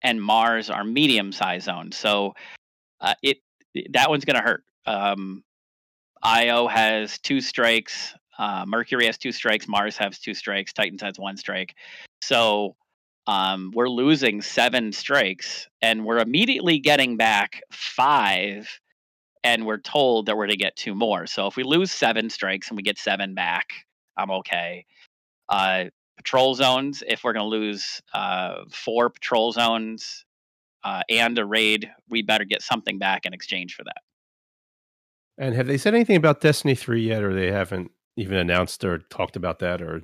and 0.03 0.23
mars 0.23 0.71
are 0.71 0.85
medium 0.85 1.33
sized 1.33 1.67
zones 1.67 1.97
so 1.97 2.35
uh, 3.01 3.15
it 3.23 3.39
that 3.93 4.09
one's 4.09 4.25
going 4.25 4.37
to 4.37 4.43
hurt 4.43 4.65
um 4.87 5.45
io 6.23 6.67
has 6.67 7.19
two 7.19 7.41
strikes 7.41 8.15
uh, 8.39 8.65
mercury 8.67 9.07
has 9.07 9.19
two 9.19 9.33
strikes 9.33 9.69
mars 9.69 9.97
has 9.97 10.19
two 10.19 10.35
strikes 10.35 10.73
titans 10.73 11.03
has 11.03 11.19
one 11.19 11.37
strike. 11.37 11.75
So 12.23 12.77
um, 13.27 13.73
we're 13.75 13.89
losing 13.89 14.43
seven 14.43 14.93
strikes 14.93 15.69
and 15.81 16.05
we're 16.05 16.19
immediately 16.19 16.79
getting 16.79 17.17
back 17.17 17.63
five 17.71 18.81
and 19.43 19.67
we're 19.67 19.81
told 19.81 20.27
that 20.27 20.37
we're 20.37 20.47
to 20.47 20.57
get 20.57 20.75
two 20.77 20.95
more. 20.95 21.27
So 21.27 21.47
if 21.47 21.57
we 21.57 21.65
lose 21.65 21.93
seven 21.93 22.31
strikes 22.31 22.69
and 22.69 22.77
we 22.77 22.83
get 22.83 22.99
seven 22.99 23.35
back 23.35 23.67
i'm 24.17 24.31
okay. 24.31 24.87
Uh, 25.49 25.85
patrol 26.17 26.55
zones 26.55 27.03
if 27.07 27.25
we're 27.25 27.33
going 27.33 27.45
to 27.45 27.49
lose 27.49 28.01
uh, 28.13 28.65
four 28.71 29.11
patrol 29.11 29.53
zones 29.53 30.25
uh, 30.85 31.03
and 31.09 31.39
a 31.39 31.45
raid 31.45 31.91
we 32.09 32.23
better 32.23 32.45
get 32.45 32.63
something 32.63 32.99
back 32.99 33.27
in 33.27 33.35
exchange 33.35 33.75
for 33.75 33.85
that. 33.85 34.03
And 35.37 35.55
have 35.55 35.67
they 35.67 35.79
said 35.79 35.95
anything 35.95 36.17
about 36.17 36.41
Destiny 36.41 36.77
Three 36.77 37.03
yet, 37.03 37.25
or 37.25 37.35
they 37.35 37.51
haven't 37.51 37.91
even 38.17 38.37
announced 38.37 38.85
or 38.85 38.99
talked 38.99 39.37
about 39.37 39.59
that, 39.61 39.83
or 39.83 40.03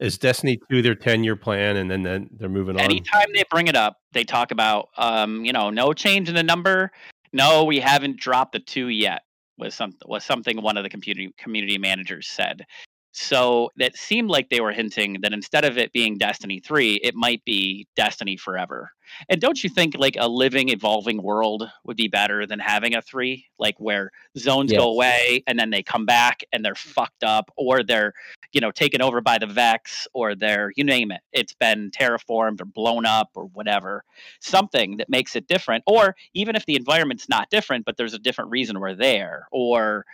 is 0.00 0.18
Destiny 0.18 0.60
Two 0.70 0.82
their 0.82 0.94
ten 0.94 1.24
year 1.24 1.36
plan 1.36 1.76
and 1.76 1.90
then 1.90 2.02
then 2.02 2.28
they're 2.32 2.48
moving 2.48 2.76
on? 2.76 2.82
anytime 2.82 3.26
they 3.34 3.44
bring 3.50 3.68
it 3.68 3.76
up 3.76 3.98
they 4.12 4.24
talk 4.24 4.50
about 4.50 4.88
um, 4.96 5.44
you 5.44 5.52
know 5.52 5.70
no 5.70 5.92
change 5.92 6.28
in 6.28 6.34
the 6.34 6.42
number 6.42 6.90
no 7.32 7.64
we 7.64 7.80
haven't 7.80 8.18
dropped 8.18 8.52
the 8.52 8.60
two 8.60 8.88
yet 8.88 9.22
was 9.58 9.74
some 9.74 9.94
was 10.06 10.24
something 10.24 10.60
one 10.62 10.76
of 10.76 10.82
the 10.82 10.90
community 10.90 11.32
community 11.38 11.78
managers 11.78 12.26
said 12.26 12.66
so 13.16 13.70
that 13.76 13.96
seemed 13.96 14.28
like 14.28 14.48
they 14.50 14.60
were 14.60 14.72
hinting 14.72 15.18
that 15.22 15.32
instead 15.32 15.64
of 15.64 15.78
it 15.78 15.92
being 15.92 16.18
destiny 16.18 16.58
3 16.58 16.94
it 16.94 17.14
might 17.14 17.44
be 17.44 17.86
destiny 17.94 18.36
forever. 18.36 18.90
And 19.28 19.40
don't 19.40 19.62
you 19.62 19.70
think 19.70 19.94
like 19.96 20.16
a 20.18 20.26
living 20.26 20.70
evolving 20.70 21.22
world 21.22 21.70
would 21.84 21.96
be 21.96 22.08
better 22.08 22.44
than 22.44 22.58
having 22.58 22.94
a 22.96 23.02
3 23.02 23.46
like 23.58 23.76
where 23.78 24.10
zones 24.36 24.72
Yes. 24.72 24.80
go 24.80 24.90
away 24.90 25.44
and 25.46 25.58
then 25.58 25.70
they 25.70 25.82
come 25.82 26.04
back 26.06 26.42
and 26.52 26.64
they're 26.64 26.74
fucked 26.74 27.22
up 27.22 27.52
or 27.56 27.84
they're 27.84 28.12
you 28.52 28.60
know 28.60 28.72
taken 28.72 29.00
over 29.00 29.20
by 29.20 29.38
the 29.38 29.46
vex 29.46 30.08
or 30.12 30.34
they're 30.34 30.72
you 30.74 30.82
name 30.82 31.12
it. 31.12 31.20
It's 31.32 31.54
been 31.54 31.92
terraformed 31.92 32.60
or 32.60 32.64
blown 32.64 33.06
up 33.06 33.30
or 33.36 33.44
whatever. 33.46 34.02
Something 34.40 34.96
that 34.96 35.08
makes 35.08 35.36
it 35.36 35.46
different 35.46 35.84
or 35.86 36.16
even 36.34 36.56
if 36.56 36.66
the 36.66 36.74
environment's 36.74 37.28
not 37.28 37.48
different 37.50 37.84
but 37.84 37.96
there's 37.96 38.14
a 38.14 38.18
different 38.18 38.50
reason 38.50 38.80
we're 38.80 38.94
there 38.96 39.46
or 39.52 40.04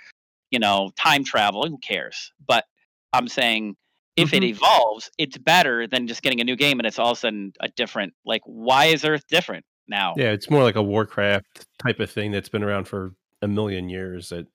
you 0.51 0.59
know 0.59 0.90
time 0.96 1.24
travel 1.24 1.66
who 1.66 1.78
cares? 1.78 2.32
But 2.46 2.66
i'm 3.13 3.29
saying 3.29 3.77
if 4.17 4.33
it 4.35 4.43
Mhm. 4.43 4.49
evolves 4.51 5.11
it's 5.19 5.39
better 5.39 5.87
than 5.87 6.07
just 6.07 6.23
getting 6.23 6.41
a 6.41 6.45
new 6.45 6.57
game 6.57 6.79
and 6.79 6.87
it's 6.87 6.99
all 6.99 7.13
of 7.13 7.17
a 7.19 7.21
sudden 7.21 7.53
a 7.61 7.69
different 7.69 8.13
like 8.25 8.43
why 8.45 8.87
is 8.87 9.05
earth 9.05 9.25
different 9.29 9.65
now 9.89 10.15
Yeah, 10.17 10.31
it's 10.31 10.49
more 10.49 10.63
like 10.63 10.77
a 10.77 10.83
Warcraft 10.83 11.67
type 11.83 11.99
of 11.99 12.09
thing 12.11 12.31
that's 12.31 12.49
been 12.49 12.63
around 12.63 12.87
for 12.87 13.13
a 13.43 13.49
million 13.49 13.89
years 13.89 14.29
that 14.29 14.47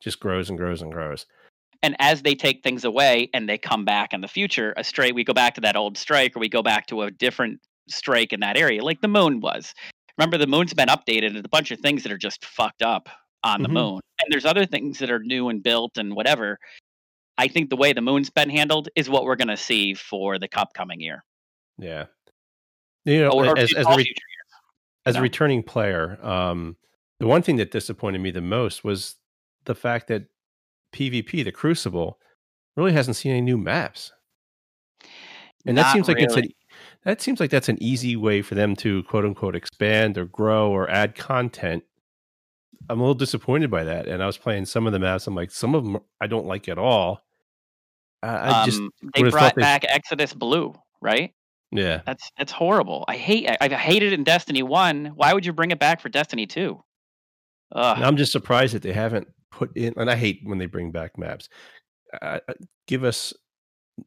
just 0.00 0.20
grows 0.20 0.50
and 0.50 0.58
grows 0.58 0.82
and 0.82 0.92
grows. 0.92 1.24
and 1.82 1.96
as 2.00 2.22
they 2.22 2.34
take 2.34 2.62
things 2.62 2.84
away 2.84 3.30
and 3.32 3.48
they 3.48 3.56
come 3.56 3.84
back 3.84 4.12
in 4.12 4.20
the 4.20 4.28
future 4.28 4.74
a 4.76 4.84
strike 4.84 5.14
we 5.14 5.24
go 5.24 5.32
back 5.32 5.54
to 5.54 5.60
that 5.60 5.76
old 5.76 5.96
strike 5.96 6.36
or 6.36 6.40
we 6.40 6.48
go 6.48 6.62
back 6.62 6.86
to 6.86 7.02
a 7.02 7.10
different 7.10 7.60
strike 7.88 8.32
in 8.32 8.40
that 8.40 8.56
area 8.58 8.82
like 8.82 9.00
the 9.00 9.08
moon 9.08 9.40
was 9.40 9.74
remember 10.18 10.36
the 10.36 10.46
moon's 10.46 10.74
been 10.74 10.88
updated 10.88 11.34
and 11.36 11.44
a 11.44 11.48
bunch 11.48 11.70
of 11.70 11.78
things 11.80 12.02
that 12.02 12.12
are 12.12 12.18
just 12.18 12.44
fucked 12.44 12.82
up 12.82 13.08
on 13.44 13.62
the 13.62 13.68
Mhm. 13.68 13.72
moon 13.74 14.00
and 14.22 14.30
there's 14.32 14.44
other 14.44 14.66
things 14.66 14.98
that 14.98 15.10
are 15.10 15.20
new 15.20 15.48
and 15.48 15.62
built 15.62 15.96
and 15.96 16.14
whatever 16.14 16.58
i 17.38 17.48
think 17.48 17.70
the 17.70 17.76
way 17.76 17.92
the 17.92 18.00
moon's 18.02 18.30
been 18.30 18.50
handled 18.50 18.88
is 18.94 19.08
what 19.08 19.24
we're 19.24 19.36
going 19.36 19.48
to 19.48 19.56
see 19.56 19.94
for 19.94 20.38
the 20.38 20.48
cup 20.48 20.74
coming 20.74 21.00
year 21.00 21.24
Yeah, 21.78 22.06
you 23.04 23.22
know, 23.22 23.30
or, 23.30 23.46
or 23.46 23.58
as, 23.58 23.70
fu- 23.70 23.78
as 23.78 23.86
a 23.86 23.96
re- 23.96 24.04
future 24.04 24.22
as 25.08 25.16
a 25.16 25.22
returning 25.22 25.62
player, 25.62 26.18
um, 26.24 26.76
the 27.18 27.26
one 27.26 27.42
thing 27.42 27.56
that 27.56 27.70
disappointed 27.70 28.20
me 28.20 28.30
the 28.30 28.40
most 28.40 28.84
was 28.84 29.16
the 29.64 29.74
fact 29.74 30.08
that 30.08 30.24
PvP, 30.94 31.44
the 31.44 31.52
Crucible, 31.52 32.18
really 32.76 32.92
hasn't 32.92 33.16
seen 33.16 33.32
any 33.32 33.40
new 33.40 33.58
maps. 33.58 34.12
And 35.66 35.76
that 35.76 35.82
Not 35.82 35.92
seems 35.92 36.08
like 36.08 36.20
it's 36.20 36.36
an 36.36 36.48
that 37.04 37.20
seems 37.20 37.40
like 37.40 37.50
that's 37.50 37.68
an 37.68 37.82
easy 37.82 38.16
way 38.16 38.42
for 38.42 38.54
them 38.54 38.76
to 38.76 39.02
quote 39.04 39.24
unquote 39.24 39.56
expand 39.56 40.18
or 40.18 40.26
grow 40.26 40.70
or 40.70 40.88
add 40.90 41.14
content. 41.14 41.84
I'm 42.88 43.00
a 43.00 43.02
little 43.02 43.14
disappointed 43.14 43.70
by 43.70 43.84
that. 43.84 44.06
And 44.06 44.22
I 44.22 44.26
was 44.26 44.38
playing 44.38 44.66
some 44.66 44.86
of 44.86 44.92
the 44.92 44.98
maps. 44.98 45.26
I'm 45.26 45.34
like, 45.34 45.50
some 45.50 45.74
of 45.74 45.84
them 45.84 45.98
I 46.20 46.26
don't 46.26 46.46
like 46.46 46.68
at 46.68 46.78
all. 46.78 47.22
I, 48.22 48.62
I 48.62 48.64
just 48.66 48.80
um, 48.80 48.90
they 49.14 49.22
brought 49.22 49.54
they- 49.54 49.62
back 49.62 49.84
exodus 49.88 50.32
blue 50.32 50.74
right 51.00 51.32
yeah. 51.70 52.00
that's 52.06 52.30
that's 52.38 52.50
horrible 52.50 53.04
i 53.08 53.16
hate 53.16 53.48
I, 53.48 53.58
i've 53.60 53.72
hated 53.72 54.12
it 54.12 54.18
in 54.18 54.24
destiny 54.24 54.62
1 54.62 55.12
why 55.14 55.34
would 55.34 55.44
you 55.44 55.52
bring 55.52 55.70
it 55.70 55.78
back 55.78 56.00
for 56.00 56.08
destiny 56.08 56.46
2 56.46 56.82
I'm 58.02 58.16
just 58.16 58.32
surprised 58.32 58.74
that 58.74 58.82
they 58.82 58.92
haven't 58.92 59.28
put 59.50 59.76
in. 59.76 59.94
And 59.96 60.10
I 60.10 60.16
hate 60.16 60.40
when 60.44 60.58
they 60.58 60.66
bring 60.66 60.90
back 60.90 61.18
maps. 61.18 61.48
Uh, 62.22 62.38
give 62.86 63.04
us 63.04 63.34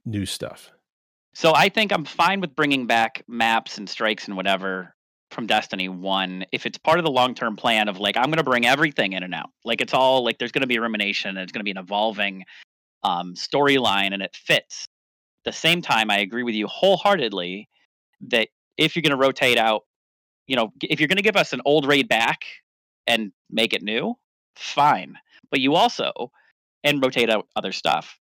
new 0.05 0.25
stuff. 0.25 0.71
So 1.33 1.53
I 1.55 1.69
think 1.69 1.91
I'm 1.91 2.05
fine 2.05 2.41
with 2.41 2.55
bringing 2.55 2.87
back 2.87 3.23
maps 3.27 3.77
and 3.77 3.87
strikes 3.87 4.27
and 4.27 4.35
whatever 4.35 4.95
from 5.29 5.47
Destiny 5.47 5.87
1 5.87 6.45
if 6.51 6.65
it's 6.65 6.77
part 6.77 6.99
of 6.99 7.05
the 7.05 7.11
long-term 7.11 7.55
plan 7.55 7.87
of 7.87 7.99
like 7.99 8.17
I'm 8.17 8.25
going 8.25 8.37
to 8.37 8.43
bring 8.43 8.65
everything 8.65 9.13
in 9.13 9.23
and 9.23 9.33
out. 9.33 9.49
Like 9.63 9.79
it's 9.79 9.93
all 9.93 10.25
like 10.25 10.39
there's 10.39 10.51
going 10.51 10.61
to 10.61 10.67
be 10.67 10.75
a 10.75 10.81
rumination 10.81 11.29
and 11.29 11.39
it's 11.39 11.51
going 11.51 11.61
to 11.61 11.63
be 11.63 11.71
an 11.71 11.77
evolving 11.77 12.43
um, 13.03 13.33
storyline 13.35 14.13
and 14.13 14.21
it 14.21 14.35
fits. 14.35 14.85
At 15.45 15.53
the 15.53 15.57
same 15.57 15.81
time 15.81 16.11
I 16.11 16.19
agree 16.19 16.43
with 16.43 16.55
you 16.55 16.67
wholeheartedly 16.67 17.67
that 18.29 18.49
if 18.77 18.95
you're 18.95 19.01
going 19.01 19.11
to 19.11 19.17
rotate 19.17 19.57
out, 19.57 19.83
you 20.47 20.55
know, 20.55 20.71
if 20.83 20.99
you're 20.99 21.07
going 21.07 21.17
to 21.17 21.23
give 21.23 21.35
us 21.37 21.53
an 21.53 21.61
old 21.65 21.85
raid 21.87 22.07
back 22.07 22.43
and 23.07 23.31
make 23.49 23.73
it 23.73 23.81
new, 23.81 24.15
fine. 24.55 25.17
But 25.49 25.59
you 25.61 25.75
also 25.75 26.31
and 26.83 27.01
rotate 27.01 27.29
out 27.29 27.47
other 27.55 27.71
stuff. 27.71 28.17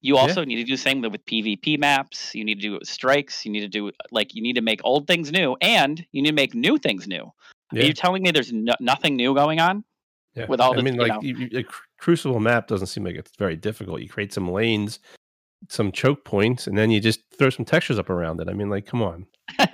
You 0.00 0.14
Yeah. 0.14 0.20
also 0.20 0.44
need 0.44 0.56
to 0.56 0.64
do 0.64 0.72
the 0.74 0.78
same 0.78 1.00
with 1.02 1.24
PvP 1.26 1.78
maps. 1.78 2.34
You 2.34 2.44
need 2.44 2.54
to 2.56 2.60
do 2.60 2.74
it 2.76 2.80
with 2.80 2.88
strikes. 2.88 3.44
You 3.44 3.50
need 3.52 3.60
to 3.60 3.68
do 3.68 3.90
like 4.12 4.34
you 4.34 4.42
need 4.42 4.54
to 4.54 4.62
make 4.62 4.80
old 4.84 5.06
things 5.06 5.32
new, 5.32 5.56
and 5.60 6.04
you 6.12 6.22
need 6.22 6.28
to 6.28 6.34
make 6.34 6.54
new 6.54 6.78
things 6.78 7.08
new. 7.08 7.32
Yeah. 7.72 7.82
Are 7.82 7.86
you 7.86 7.92
telling 7.92 8.22
me 8.22 8.30
there's 8.30 8.52
no, 8.52 8.74
nothing 8.80 9.16
new 9.16 9.34
going 9.34 9.60
on? 9.60 9.84
Yeah. 10.34 10.46
with 10.46 10.60
all 10.60 10.72
I 10.72 10.76
the- 10.76 10.82
mean, 10.84 10.94
you 10.94 11.00
like 11.00 11.12
know- 11.14 11.20
you, 11.22 11.36
you- 11.50 11.64
cru- 11.64 11.87
Crucible 11.98 12.40
map 12.40 12.66
doesn't 12.68 12.86
seem 12.86 13.04
like 13.04 13.16
it's 13.16 13.32
very 13.38 13.56
difficult. 13.56 14.00
You 14.00 14.08
create 14.08 14.32
some 14.32 14.50
lanes, 14.50 15.00
some 15.68 15.90
choke 15.92 16.24
points, 16.24 16.66
and 16.66 16.78
then 16.78 16.90
you 16.90 17.00
just 17.00 17.20
throw 17.38 17.50
some 17.50 17.64
textures 17.64 17.98
up 17.98 18.08
around 18.10 18.40
it. 18.40 18.48
I 18.48 18.52
mean, 18.52 18.70
like, 18.70 18.86
come 18.86 19.02
on. 19.02 19.26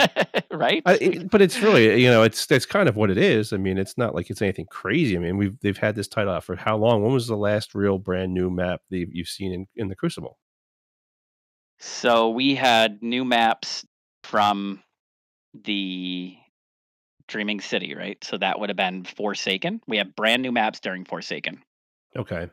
right? 0.51 0.83
I, 0.87 0.95
it, 1.01 1.31
but 1.31 1.43
it's 1.43 1.61
really, 1.61 2.03
you 2.03 2.09
know, 2.11 2.23
it's 2.23 2.47
that's 2.47 2.65
kind 2.65 2.89
of 2.89 2.97
what 2.97 3.11
it 3.11 3.19
is. 3.19 3.53
I 3.53 3.57
mean, 3.59 3.77
it's 3.77 3.99
not 3.99 4.15
like 4.15 4.31
it's 4.31 4.41
anything 4.41 4.67
crazy. 4.71 5.17
I 5.17 5.21
mean, 5.21 5.37
we've 5.37 5.59
they've 5.61 5.77
had 5.77 5.95
this 5.97 6.09
title 6.09 6.33
out 6.33 6.45
for 6.45 6.57
how 6.57 6.77
long? 6.77 7.03
When 7.03 7.13
was 7.13 7.27
the 7.27 7.37
last 7.37 7.75
real 7.75 7.99
brand 7.99 8.33
new 8.33 8.51
map 8.51 8.81
that 8.91 8.99
you've- 8.99 9.13
you've 9.15 9.29
seen 9.29 9.53
in, 9.53 9.67
in 9.77 9.89
the 9.89 9.97
Crucible? 9.97 10.39
so 11.81 12.31
we 12.31 12.55
had 12.55 13.03
new 13.03 13.25
maps 13.25 13.85
from 14.23 14.83
the 15.65 16.37
Dreaming 17.29 17.61
City, 17.61 17.95
right? 17.95 18.23
So 18.25 18.39
that 18.39 18.59
would 18.59 18.71
have 18.71 18.77
been 18.77 19.05
Forsaken. 19.05 19.81
We 19.87 19.99
have 19.99 20.15
brand 20.17 20.41
new 20.43 20.53
maps 20.53 20.81
during 20.81 21.05
Forsaken. 21.05 21.63
Okay. 22.17 22.49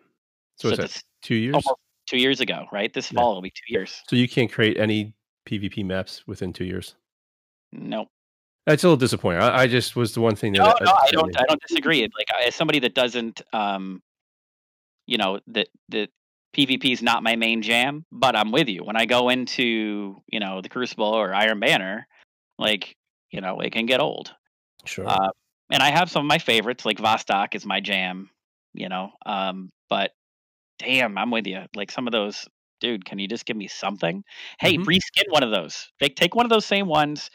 So, 0.58 0.70
is 0.70 0.78
that 0.78 1.02
two 1.22 1.36
years? 1.36 1.56
almost 1.56 1.80
two 2.08 2.18
years 2.18 2.40
ago, 2.42 2.66
right? 2.72 2.94
This 2.94 3.12
Yeah. 3.12 3.20
fall 3.20 3.36
will 3.36 3.42
be 3.42 3.52
two 3.52 3.74
years. 3.74 4.02
So 4.10 4.16
you 4.16 4.28
can't 4.28 4.52
create 4.52 4.78
any 4.78 5.14
PvP 5.48 5.84
maps 5.86 6.26
within 6.28 6.52
two 6.54 6.66
years. 6.66 6.96
Nope. 7.72 8.10
That's 8.68 8.84
a 8.84 8.88
little 8.88 8.98
disappointing. 8.98 9.42
I, 9.42 9.62
I 9.64 9.68
just 9.68 9.96
was 9.96 10.14
the 10.14 10.22
one 10.22 10.36
thing 10.36 10.54
that 10.54 10.60
No, 10.60 10.66
that- 10.66 10.84
no, 10.84 10.92
I 10.92 11.06
that 11.06 11.12
don't. 11.14 11.42
I 11.42 11.44
don't 11.48 11.62
disagree. 11.68 12.02
Like 12.02 12.46
as 12.46 12.54
somebody 12.56 12.80
that 12.80 12.94
doesn't, 12.94 13.42
um, 13.54 14.02
you 15.08 15.18
know, 15.18 15.40
that 15.48 15.68
that 15.90 16.10
PvP 16.56 16.92
is 16.92 17.02
not 17.02 17.24
my 17.24 17.36
main 17.36 17.62
jam, 17.62 18.06
but 18.12 18.36
I'm 18.36 18.52
with 18.52 18.68
you. 18.68 18.84
When 18.84 18.96
I 18.98 19.06
go 19.06 19.30
into, 19.30 20.22
you 20.28 20.40
know, 20.40 20.62
the 20.62 20.70
Crucible 20.70 21.06
or 21.06 21.34
Iron 21.34 21.60
Banner, 21.60 22.08
like, 22.60 22.96
you 23.32 23.40
know, 23.42 23.62
it 23.62 23.72
can 23.72 23.86
get 23.86 24.00
old. 24.02 24.34
Sure. 24.86 25.08
Uh, 25.08 25.30
and 25.70 25.82
I 25.82 25.90
have 25.92 26.12
some 26.12 26.26
of 26.26 26.28
my 26.28 26.38
favorites, 26.40 26.86
like 26.86 26.98
Vostok 26.98 27.56
is 27.56 27.66
my 27.66 27.80
jam, 27.80 28.30
you 28.74 28.90
know. 28.90 29.12
Um, 29.26 29.70
but 29.90 30.12
damn, 30.80 31.18
I'm 31.18 31.32
with 31.32 31.48
you. 31.48 31.62
Like 31.76 31.92
some 31.92 32.08
of 32.08 32.12
those, 32.12 32.48
dude, 32.80 33.06
can 33.06 33.20
you 33.20 33.28
just 33.28 33.46
give 33.46 33.58
me 33.58 33.68
something? 33.68 34.24
Hey, 34.60 34.78
Mhm. 34.78 34.86
reskin 34.86 35.30
one 35.30 35.44
of 35.44 35.52
those. 35.52 35.90
Take 36.02 36.16
take 36.16 36.36
one 36.36 36.46
of 36.46 36.50
those 36.50 36.66
same 36.66 36.88
ones, 36.88 37.30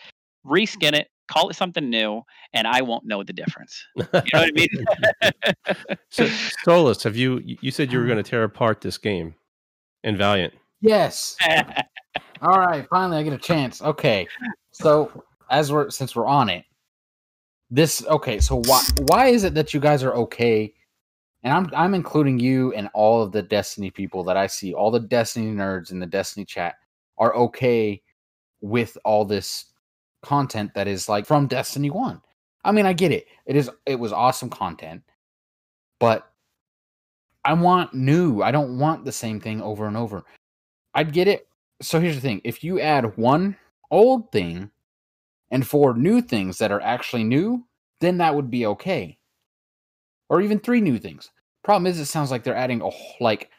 reskin 0.47 0.95
it, 0.95 1.09
call 1.29 1.49
it 1.51 1.55
something 1.57 1.89
new, 1.89 2.23
and 2.53 2.67
I 2.67 2.83
won't 2.83 3.05
know 3.07 3.23
the 3.23 3.33
difference. 3.33 3.85
You 3.97 4.05
know 4.35 4.41
what 4.41 4.49
I 4.49 4.53
mean? 4.53 5.97
so, 6.11 6.29
Solus, 6.65 7.03
have 7.05 7.17
you? 7.17 7.39
you- 7.45 7.59
You 7.61 7.71
said 7.71 7.93
you 7.93 7.99
were 7.99 8.07
going 8.07 8.17
to 8.23 8.29
tear 8.29 8.45
apart 8.45 8.81
this 8.81 8.99
game 8.99 9.35
in 10.05 10.17
Valiant. 10.17 10.55
Yes. 10.81 11.37
All 12.43 12.59
right, 12.59 12.87
finally 12.91 13.17
I 13.19 13.23
get 13.23 13.33
a 13.33 13.39
chance. 13.39 13.81
Okay. 13.81 14.29
So 14.73 15.25
as 15.51 15.73
we're 15.73 15.91
since 15.91 16.15
we're 16.15 16.27
on 16.27 16.49
it, 16.51 16.65
this 17.71 18.05
okay, 18.07 18.41
so 18.41 18.57
why 18.67 18.83
why 19.09 19.27
is 19.29 19.43
it 19.45 19.55
that 19.55 19.73
you 19.73 19.81
guys 19.81 20.03
are 20.05 20.13
okay? 20.15 20.75
And 21.47 21.55
I'm 21.55 21.71
I'm 21.77 21.95
including 21.95 22.41
you 22.41 22.73
and 22.73 22.91
all 22.93 23.23
of 23.23 23.31
the 23.31 23.41
Destiny 23.41 23.89
people 23.89 24.25
that 24.25 24.37
I 24.37 24.49
see, 24.49 24.75
all 24.75 24.91
the 24.91 24.99
Destiny 24.99 25.53
nerds 25.53 25.93
in 25.93 26.01
the 26.01 26.07
Destiny 26.07 26.45
chat 26.45 26.75
are 27.19 27.37
okay 27.37 28.03
with 28.61 28.99
all 29.05 29.25
this 29.25 29.67
content 30.23 30.75
that 30.75 30.89
is 30.89 31.09
like 31.09 31.25
from 31.25 31.47
Destiny 31.47 31.89
1. 31.89 32.21
I 32.65 32.73
mean, 32.73 32.85
I 32.85 32.93
get 32.93 33.13
it. 33.13 33.29
It 33.47 33.55
is 33.55 33.71
it 33.87 33.95
was 33.95 34.13
awesome 34.13 34.51
content. 34.51 35.05
But 36.01 36.29
I 37.45 37.53
want 37.53 37.95
new. 37.95 38.43
I 38.43 38.51
don't 38.51 38.81
want 38.81 39.05
the 39.05 39.13
same 39.13 39.39
thing 39.39 39.63
over 39.63 39.87
and 39.87 39.97
over. 39.97 40.25
I'd 40.95 41.13
get 41.13 41.29
it. 41.29 41.47
So 41.81 42.01
here's 42.01 42.17
the 42.17 42.21
thing: 42.21 42.41
if 42.43 42.65
you 42.65 42.81
add 42.81 43.17
one 43.17 43.57
old 43.93 44.33
thing 44.33 44.69
and 45.53 45.65
four 45.65 45.95
new 45.95 46.21
things 46.23 46.59
that 46.59 46.73
are 46.73 46.81
actually 46.81 47.23
new, 47.23 47.65
then 48.01 48.19
that 48.19 48.35
would 48.35 48.51
be 48.51 48.67
okay. 48.67 49.17
Or 50.29 50.41
even 50.41 50.59
three 50.59 50.81
new 50.81 50.99
things. 50.99 51.31
Problem 51.67 51.89
is, 51.89 51.99
it 51.99 52.07
sounds 52.07 52.31
like 52.31 52.45
they're 52.45 52.55
adding 52.55 52.81
a 52.81 52.91
like 53.19 53.51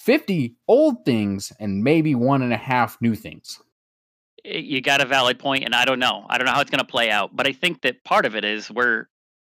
fifty 0.00 0.56
old 0.66 1.04
things 1.04 1.52
and 1.60 1.84
maybe 1.84 2.16
one 2.16 2.42
and 2.42 2.52
a 2.52 2.56
half 2.56 3.00
new 3.00 3.14
things. 3.14 3.60
you 4.44 4.80
got 4.80 5.00
a 5.00 5.06
valid 5.06 5.38
point, 5.38 5.62
and 5.62 5.76
I 5.76 5.84
don't 5.84 6.00
know. 6.00 6.26
I 6.28 6.36
don't 6.38 6.44
know 6.46 6.52
how 6.52 6.60
it's 6.60 6.72
going 6.72 6.80
to 6.80 6.84
play 6.84 7.12
out, 7.12 7.36
but 7.36 7.46
I 7.46 7.52
think 7.52 7.82
that 7.82 8.02
part 8.02 8.26
of 8.26 8.34
it 8.34 8.44
is 8.44 8.68
we're 8.68 9.06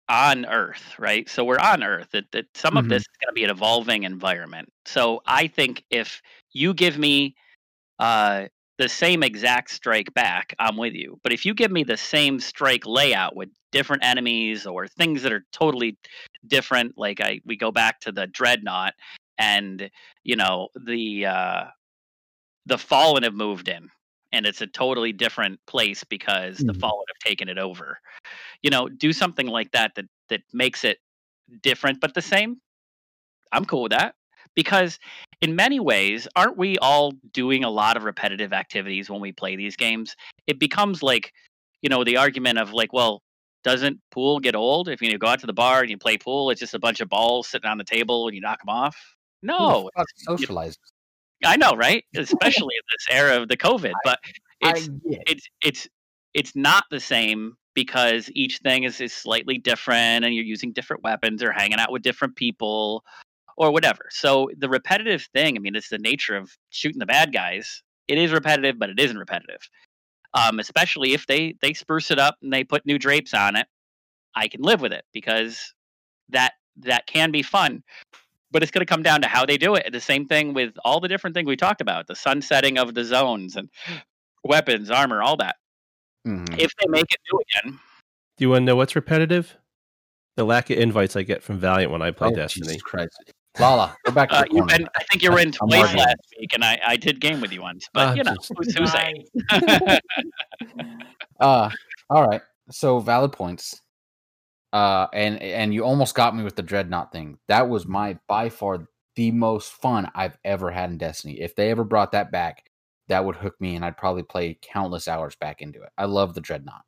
on 0.07 0.45
Earth, 0.45 0.93
right? 0.99 1.27
So 1.27 1.43
we're 1.43 1.57
on 1.57 1.81
Earth. 1.81 2.09
That 2.11 2.31
that 2.33 2.45
some 2.53 2.77
of 2.77 2.85
Mhm. 2.85 2.89
this 2.89 3.01
is 3.01 3.07
going 3.19 3.29
to 3.29 3.33
be 3.33 3.43
an 3.43 3.49
evolving 3.49 4.03
environment. 4.03 4.71
So 4.85 5.23
I 5.25 5.47
think 5.47 5.83
if 5.89 6.21
you 6.51 6.71
give 6.75 6.99
me 6.99 7.35
uh, 7.97 8.45
the 8.77 8.89
same 8.89 9.23
exact 9.23 9.71
strike 9.71 10.13
back, 10.13 10.53
I'm 10.59 10.77
with 10.77 10.93
you. 10.93 11.19
But 11.23 11.33
if 11.33 11.45
you 11.45 11.53
give 11.53 11.71
me 11.71 11.83
the 11.83 11.97
same 11.97 12.39
strike 12.39 12.85
layout 12.85 13.35
with 13.35 13.49
different 13.71 14.03
enemies 14.03 14.65
or 14.65 14.87
things 14.87 15.23
that 15.23 15.31
are 15.33 15.45
totally 15.51 15.97
different, 16.47 16.97
like 16.97 17.21
I 17.21 17.41
we 17.45 17.57
go 17.57 17.71
back 17.71 18.01
to 18.01 18.11
the 18.11 18.27
dreadnought, 18.27 18.93
and 19.37 19.89
you 20.23 20.35
know 20.35 20.69
the 20.75 21.25
uh, 21.25 21.63
the 22.65 22.77
fallen 22.77 23.23
have 23.23 23.33
moved 23.33 23.67
in 23.67 23.89
and 24.31 24.45
it's 24.45 24.61
a 24.61 24.67
totally 24.67 25.13
different 25.13 25.59
place 25.67 26.03
because 26.03 26.57
the 26.59 26.73
Mhm. 26.73 26.79
fallen 26.79 27.05
have 27.07 27.19
taken 27.19 27.49
it 27.49 27.57
over 27.57 27.99
you 28.61 28.69
know 28.69 28.89
do 28.89 29.13
something 29.13 29.47
like 29.47 29.71
that 29.71 29.93
that 29.95 30.05
that 30.29 30.41
makes 30.53 30.83
it 30.83 30.99
different 31.61 31.99
but 32.01 32.13
the 32.13 32.21
same 32.21 32.61
i'm 33.51 33.65
cool 33.65 33.83
with 33.83 33.91
that 33.91 34.15
because 34.55 34.99
in 35.41 35.55
many 35.55 35.79
ways 35.79 36.27
aren't 36.35 36.57
we 36.57 36.77
all 36.79 37.11
doing 37.33 37.63
a 37.63 37.69
lot 37.69 37.97
of 37.97 38.03
repetitive 38.03 38.53
activities 38.53 39.09
when 39.09 39.21
we 39.21 39.31
play 39.31 39.55
these 39.55 39.75
games? 39.75 40.15
It 40.47 40.59
becomes 40.59 41.03
like 41.03 41.33
you 41.81 41.89
know 41.89 42.03
the 42.03 42.17
argument 42.17 42.57
of 42.57 42.73
like 42.73 42.93
well 42.93 43.21
doesn't 43.63 43.99
pool 44.11 44.39
get 44.39 44.55
old? 44.55 44.89
If 44.89 45.01
you 45.01 45.17
go 45.17 45.27
out 45.27 45.39
to 45.39 45.47
the 45.47 45.53
bar 45.53 45.81
and 45.81 45.89
you 45.89 45.97
play 45.97 46.17
pool 46.17 46.49
it's 46.49 46.59
just 46.59 46.73
a 46.73 46.79
bunch 46.79 47.01
of 47.01 47.09
balls 47.09 47.47
sitting 47.47 47.69
on 47.69 47.77
the 47.77 47.83
table 47.83 48.27
and 48.27 48.35
you 48.35 48.41
knock 48.41 48.59
them 48.59 48.69
off? 48.69 48.95
No 49.41 49.89
socialize. 50.17 50.77
I 51.43 51.57
know, 51.57 51.73
right? 51.73 52.03
Especially 52.15 52.75
in 52.75 52.83
this 52.91 53.07
era 53.11 53.41
of 53.41 53.49
the 53.49 53.57
COVID, 53.57 53.93
but 54.03 54.19
it's 54.61 54.89
it's 55.03 55.47
it's 55.63 55.87
it's 56.33 56.55
not 56.55 56.85
the 56.91 56.99
same 56.99 57.55
because 57.73 58.29
each 58.33 58.59
thing 58.59 58.83
is, 58.83 59.01
is 59.01 59.13
slightly 59.13 59.57
different 59.57 60.25
and 60.25 60.33
you're 60.33 60.45
using 60.45 60.71
different 60.71 61.03
weapons 61.03 61.43
or 61.43 61.51
hanging 61.51 61.77
out 61.77 61.91
with 61.91 62.01
different 62.01 62.35
people 62.35 63.03
or 63.57 63.71
whatever. 63.71 64.07
So 64.09 64.49
the 64.57 64.69
repetitive 64.69 65.27
thing, 65.33 65.55
I 65.55 65.59
mean, 65.59 65.75
it's 65.75 65.89
the 65.89 65.97
nature 65.97 66.35
of 66.35 66.51
shooting 66.69 66.99
the 66.99 67.05
bad 67.05 67.33
guys. 67.33 67.81
It 68.07 68.17
is 68.17 68.31
repetitive, 68.31 68.77
but 68.77 68.89
it 68.89 68.99
isn't 68.99 69.17
repetitive. 69.17 69.61
Um, 70.33 70.59
especially 70.59 71.13
if 71.13 71.25
they 71.27 71.55
they 71.61 71.73
spruce 71.73 72.11
it 72.11 72.19
up 72.19 72.35
and 72.41 72.51
they 72.51 72.63
put 72.63 72.85
new 72.85 72.99
drapes 72.99 73.33
on 73.33 73.55
it, 73.55 73.67
I 74.35 74.47
can 74.49 74.61
live 74.61 74.81
with 74.81 74.91
it 74.91 75.05
because 75.13 75.73
that 76.29 76.53
that 76.77 77.07
can 77.07 77.31
be 77.31 77.41
fun 77.41 77.83
but 78.51 78.63
it's 78.63 78.71
going 78.71 78.85
to 78.85 78.89
come 78.89 79.03
down 79.03 79.21
to 79.21 79.27
how 79.27 79.45
they 79.45 79.57
do 79.57 79.75
it. 79.75 79.91
The 79.91 79.99
same 79.99 80.27
thing 80.27 80.53
with 80.53 80.73
all 80.85 81.01
the 81.01 81.09
different 81.09 81.35
things 81.35 81.45
we 81.45 81.57
talked 81.57 81.81
about, 81.81 82.07
the 82.07 82.15
sunsetting 82.15 82.77
of 82.77 82.93
the 82.93 83.03
zones 83.03 83.57
and 83.57 83.69
weapons, 84.45 84.89
armor, 84.89 85.21
all 85.21 85.35
that. 85.37 85.57
Mhm. 86.25 86.57
If 86.57 86.71
they 86.77 86.87
make 86.87 87.11
it 87.11 87.19
new 87.29 87.41
again, 87.41 87.79
Do 88.37 88.45
you 88.45 88.49
want 88.51 88.61
to 88.61 88.65
know 88.65 88.77
what's 88.77 88.95
repetitive? 88.95 89.57
The 90.37 90.45
lack 90.45 90.69
of 90.69 90.77
invites 90.77 91.17
I 91.17 91.23
get 91.23 91.43
from 91.43 91.59
Valiant 91.59 91.91
when 91.91 92.01
I 92.01 92.11
play 92.11 92.29
Oh, 92.29 92.35
Destiny. 92.35 92.67
Jesus 92.67 92.81
Christ. 92.83 93.33
Lala, 93.59 93.95
go 94.05 94.11
back 94.11 94.29
to 94.29 94.39
uh, 94.39 94.43
you've 94.51 94.67
been, 94.67 94.87
I 94.95 95.03
think 95.09 95.23
you 95.23 95.31
were 95.31 95.39
in 95.39 95.53
I'm 95.61 95.69
twice 95.69 95.95
last 95.95 96.17
week, 96.39 96.53
and 96.53 96.63
I, 96.63 96.79
I 96.85 96.97
did 96.97 97.21
game 97.21 97.41
with 97.41 97.51
you 97.51 97.61
once. 97.61 97.87
But 97.93 98.07
Ah, 98.07 98.13
you 98.13 98.23
know, 98.23 98.35
who's, 98.57 98.75
who's 98.75 98.91
saying? 98.91 99.25
Uh, 101.39 101.69
all 102.09 102.27
right. 102.27 102.41
So 102.71 102.99
valid 102.99 103.33
points. 103.33 103.81
Uh, 104.73 105.07
and 105.13 105.41
and 105.41 105.73
you 105.73 105.83
almost 105.83 106.15
got 106.15 106.35
me 106.35 106.43
with 106.43 106.55
the 106.55 106.61
dreadnought 106.61 107.11
thing. 107.11 107.37
That 107.47 107.69
was 107.69 107.85
my 107.85 108.17
by 108.27 108.49
far 108.49 108.87
the 109.15 109.31
most 109.31 109.71
fun 109.71 110.11
I've 110.13 110.37
ever 110.43 110.71
had 110.71 110.89
in 110.89 110.97
Destiny. 110.97 111.39
If 111.39 111.55
they 111.55 111.71
ever 111.71 111.83
brought 111.83 112.11
that 112.11 112.31
back, 112.31 112.65
that 113.07 113.23
would 113.23 113.37
hook 113.37 113.55
me, 113.59 113.75
and 113.75 113.85
I'd 113.85 113.97
probably 113.97 114.23
play 114.23 114.57
countless 114.61 115.07
hours 115.07 115.35
back 115.35 115.61
into 115.61 115.81
it. 115.81 115.89
I 115.97 116.05
love 116.05 116.33
the 116.33 116.41
dreadnought. 116.41 116.83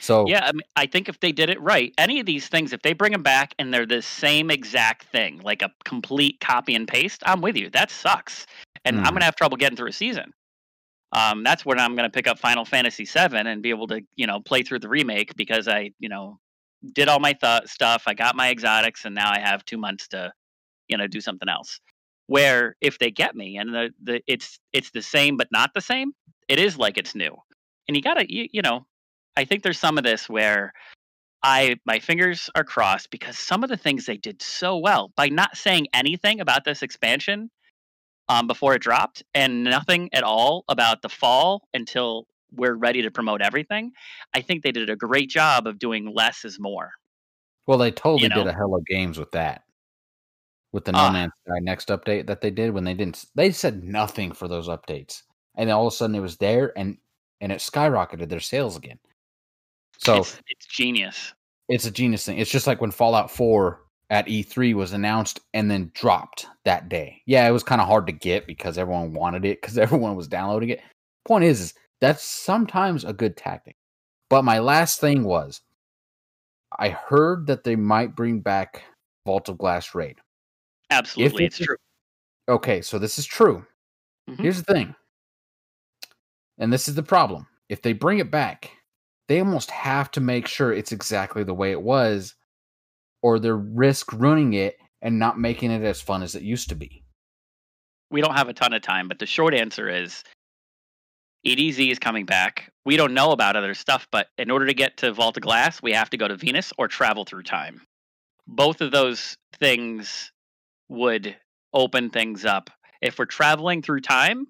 So 0.00 0.32
Yeah, 0.32 0.44
I, 0.44 0.52
mean, 0.52 0.62
I 0.74 0.86
think 0.86 1.08
if 1.08 1.20
they 1.20 1.32
did 1.32 1.50
it 1.50 1.60
right, 1.60 1.94
any 1.98 2.18
of 2.20 2.26
these 2.26 2.48
things, 2.48 2.72
if 2.72 2.82
they 2.82 2.92
bring 2.92 3.12
them 3.12 3.22
back 3.22 3.54
and 3.58 3.72
they're 3.72 3.86
the 3.86 4.02
same 4.02 4.50
exact 4.50 5.04
thing, 5.04 5.38
like 5.40 5.62
a 5.62 5.70
complete 5.84 6.40
copy 6.40 6.74
and 6.74 6.88
paste, 6.88 7.22
I'm 7.26 7.40
with 7.40 7.56
you. 7.56 7.70
That 7.70 7.90
sucks, 7.90 8.46
and 8.84 8.98
I'm 9.00 9.12
Mhm. 9.12 9.14
gonna 9.14 9.24
have 9.24 9.36
trouble 9.36 9.56
getting 9.56 9.76
through 9.76 9.88
a 9.88 9.92
season. 9.92 10.32
Um, 11.12 11.44
that's 11.44 11.64
when 11.64 11.78
I'm 11.80 11.96
gonna 11.96 12.10
pick 12.10 12.26
up 12.28 12.38
Final 12.38 12.64
Fantasy 12.64 13.04
VII 13.06 13.46
and 13.46 13.62
be 13.62 13.70
able 13.70 13.86
to, 13.88 14.02
you 14.16 14.26
know, 14.26 14.40
play 14.40 14.62
through 14.62 14.80
the 14.80 14.88
remake 14.88 15.36
because 15.36 15.68
I, 15.68 15.92
you 15.98 16.08
know, 16.08 16.38
did 16.94 17.08
all 17.08 17.20
my 17.20 17.32
th- 17.34 17.66
stuff. 17.68 18.04
I 18.06 18.14
got 18.14 18.36
my 18.36 18.50
exotics, 18.50 19.04
and 19.04 19.14
now 19.14 19.30
I 19.32 19.38
have 19.40 19.64
two 19.64 19.78
months 19.78 20.08
to, 20.08 20.32
you 20.88 20.96
know, 20.98 21.06
do 21.06 21.20
something 21.20 21.48
else. 21.48 21.80
Where 22.26 22.76
if 22.80 22.98
they 22.98 23.10
get 23.10 23.36
me 23.36 23.56
and 23.58 23.74
the, 23.74 23.90
the 24.02 24.22
it's 24.26 24.58
it's 24.72 24.90
the 24.90 25.02
same 25.02 25.36
but 25.36 25.48
not 25.52 25.72
the 25.74 25.80
same, 25.80 26.12
it 26.48 26.58
is 26.58 26.78
like 26.78 26.98
it's 26.98 27.14
new, 27.14 27.36
and 27.88 27.96
you 27.96 28.02
gotta, 28.02 28.26
you, 28.32 28.48
you 28.52 28.62
know, 28.62 28.86
I 29.36 29.44
think 29.44 29.62
there's 29.62 29.78
some 29.78 29.98
of 29.98 30.04
this 30.04 30.28
where 30.28 30.72
I 31.42 31.76
my 31.84 31.98
fingers 31.98 32.50
are 32.54 32.64
crossed 32.64 33.10
because 33.10 33.38
some 33.38 33.62
of 33.62 33.70
the 33.70 33.76
things 33.76 34.06
they 34.06 34.16
did 34.16 34.42
so 34.42 34.78
well 34.78 35.12
by 35.16 35.28
not 35.28 35.56
saying 35.56 35.88
anything 35.92 36.40
about 36.40 36.64
this 36.64 36.82
expansion 36.82 37.50
um, 38.28 38.46
before 38.46 38.74
it 38.74 38.82
dropped 38.82 39.22
and 39.34 39.62
nothing 39.62 40.08
at 40.12 40.24
all 40.24 40.64
about 40.68 41.02
the 41.02 41.08
fall 41.08 41.68
until 41.74 42.26
we're 42.52 42.74
ready 42.74 43.02
to 43.02 43.10
promote 43.10 43.42
everything. 43.42 43.92
I 44.34 44.40
think 44.40 44.62
they 44.62 44.72
did 44.72 44.90
a 44.90 44.96
great 44.96 45.28
job 45.30 45.66
of 45.66 45.78
doing 45.78 46.12
less 46.12 46.44
is 46.44 46.58
more. 46.58 46.92
well, 47.66 47.78
they 47.78 47.90
totally 47.90 48.24
you 48.24 48.28
know. 48.28 48.36
did 48.36 48.46
a 48.46 48.52
hell 48.52 48.74
of 48.74 48.86
games 48.86 49.18
with 49.18 49.32
that. 49.32 49.62
With 50.72 50.84
the 50.84 50.92
No. 50.92 51.10
Man's 51.10 51.32
Sky 51.46 51.58
next 51.60 51.88
update 51.88 52.26
that 52.26 52.40
they 52.40 52.50
did 52.50 52.72
when 52.72 52.84
they 52.84 52.94
didn't, 52.94 53.24
they 53.34 53.50
said 53.50 53.82
nothing 53.82 54.32
for 54.32 54.46
those 54.48 54.68
updates, 54.68 55.22
and 55.54 55.68
then 55.68 55.76
all 55.76 55.86
of 55.86 55.92
a 55.92 55.96
sudden 55.96 56.16
it 56.16 56.20
was 56.20 56.36
there, 56.36 56.76
and 56.76 56.98
and 57.40 57.52
it 57.52 57.60
skyrocketed 57.60 58.28
their 58.28 58.40
sales 58.40 58.76
again. 58.76 58.98
So 59.98 60.18
it's, 60.18 60.40
it's 60.48 60.66
genius. 60.66 61.32
it's 61.68 61.86
a 61.86 61.90
genius 61.90 62.24
thing. 62.24 62.38
It's 62.38 62.50
just 62.50 62.66
like 62.66 62.80
when 62.80 62.90
Fallout 62.90 63.30
4 63.30 63.80
at 64.10 64.26
E3 64.26 64.74
was 64.74 64.92
announced 64.92 65.40
and 65.54 65.70
then 65.70 65.90
dropped 65.94 66.46
that 66.64 66.88
day. 66.88 67.22
Yeah, 67.26 67.48
it 67.48 67.50
was 67.52 67.62
kind 67.64 67.80
of 67.80 67.88
hard 67.88 68.06
to 68.06 68.12
get 68.12 68.46
because 68.46 68.78
everyone 68.78 69.12
wanted 69.12 69.44
it 69.44 69.60
because 69.60 69.78
everyone 69.78 70.14
was 70.16 70.28
downloading 70.28 70.68
it. 70.70 70.80
Point 71.26 71.44
is, 71.44 71.60
is 71.60 71.74
that's 72.00 72.22
sometimes 72.22 73.04
a 73.04 73.12
good 73.12 73.36
tactic. 73.36 73.76
But 74.30 74.42
my 74.44 74.58
last 74.58 75.00
thing 75.00 75.24
was 75.24 75.60
I 76.78 76.90
heard 76.90 77.46
that 77.46 77.64
they 77.64 77.76
might 77.76 78.14
bring 78.16 78.40
back 78.40 78.82
Vault 79.24 79.48
of 79.48 79.58
Glass 79.58 79.94
Raid. 79.94 80.18
Absolutely, 80.90 81.44
it's 81.46 81.60
it- 81.60 81.64
true. 81.64 81.76
Okay, 82.48 82.80
so 82.80 82.98
this 82.98 83.18
is 83.18 83.26
true. 83.26 83.64
Mhm. 84.30 84.40
Here's 84.40 84.62
the 84.62 84.72
thing. 84.72 84.94
And 86.58 86.72
this 86.72 86.86
is 86.88 86.94
the 86.94 87.02
problem. 87.02 87.46
If 87.68 87.82
they 87.82 87.92
bring 87.92 88.18
it 88.18 88.30
back, 88.30 88.70
they 89.28 89.40
almost 89.40 89.70
have 89.70 90.10
to 90.12 90.20
make 90.20 90.46
sure 90.46 90.72
it's 90.72 90.92
exactly 90.92 91.44
the 91.44 91.54
way 91.54 91.72
it 91.72 91.82
was, 91.82 92.34
or 93.22 93.38
they 93.38 93.50
risk 93.50 94.12
ruining 94.12 94.54
it 94.54 94.78
and 95.02 95.18
not 95.18 95.38
making 95.38 95.70
it 95.70 95.82
as 95.82 96.00
fun 96.00 96.22
as 96.22 96.34
it 96.34 96.42
used 96.42 96.68
to 96.68 96.74
be. 96.74 97.02
We 98.10 98.20
don't 98.20 98.36
have 98.36 98.48
a 98.48 98.52
ton 98.54 98.72
of 98.72 98.82
time, 98.82 99.08
but 99.08 99.18
the 99.18 99.26
short 99.26 99.52
answer 99.52 99.88
is 99.88 100.22
EDZ 101.46 101.90
is 101.90 101.98
coming 101.98 102.24
back. 102.24 102.72
We 102.84 102.96
don't 102.96 103.14
know 103.14 103.32
about 103.32 103.56
other 103.56 103.74
stuff, 103.74 104.06
but 104.12 104.28
in 104.38 104.50
order 104.50 104.66
to 104.66 104.74
get 104.74 104.96
to 104.98 105.12
Vault 105.12 105.36
of 105.36 105.42
Glass, 105.42 105.82
we 105.82 105.92
have 105.92 106.10
to 106.10 106.16
go 106.16 106.28
to 106.28 106.36
Venus 106.36 106.72
or 106.78 106.88
travel 106.88 107.24
through 107.24 107.42
time. 107.42 107.82
Both 108.46 108.80
of 108.80 108.92
those 108.92 109.36
things 109.58 110.30
would 110.88 111.36
open 111.72 112.10
things 112.10 112.44
up. 112.44 112.70
If 113.02 113.18
we're 113.18 113.26
traveling 113.26 113.82
through 113.82 114.00
time, 114.02 114.46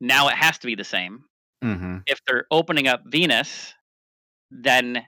now 0.00 0.28
it 0.28 0.34
has 0.34 0.58
to 0.58 0.66
be 0.66 0.74
the 0.74 0.84
same. 0.84 1.24
Mm-hmm. 1.62 1.98
if 2.08 2.18
they're 2.26 2.46
opening 2.50 2.88
up 2.88 3.02
Venus, 3.06 3.72
then 4.52 5.04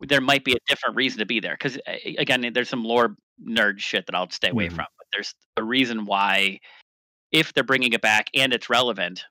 there 0.00 0.20
might 0.20 0.44
be 0.44 0.52
a 0.52 0.58
different 0.66 0.96
reason 0.96 1.18
to 1.20 1.26
be 1.26 1.40
there. 1.40 1.54
Because 1.58 1.78
again, 2.18 2.50
there's 2.52 2.68
some 2.68 2.84
lore 2.84 3.16
nerd 3.46 3.78
shit 3.78 4.06
that 4.06 4.14
I'll 4.14 4.30
stay 4.30 4.50
away 4.50 4.66
Mhm. 4.68 4.74
from. 4.76 4.86
But 4.98 5.06
there's 5.12 5.34
a 5.56 5.62
reason 5.62 6.04
why, 6.04 6.60
if 7.32 7.52
they're 7.52 7.64
bringing 7.64 7.92
it 7.92 8.02
back 8.02 8.28
and 8.34 8.52
it's 8.52 8.68
relevant, 8.68 9.24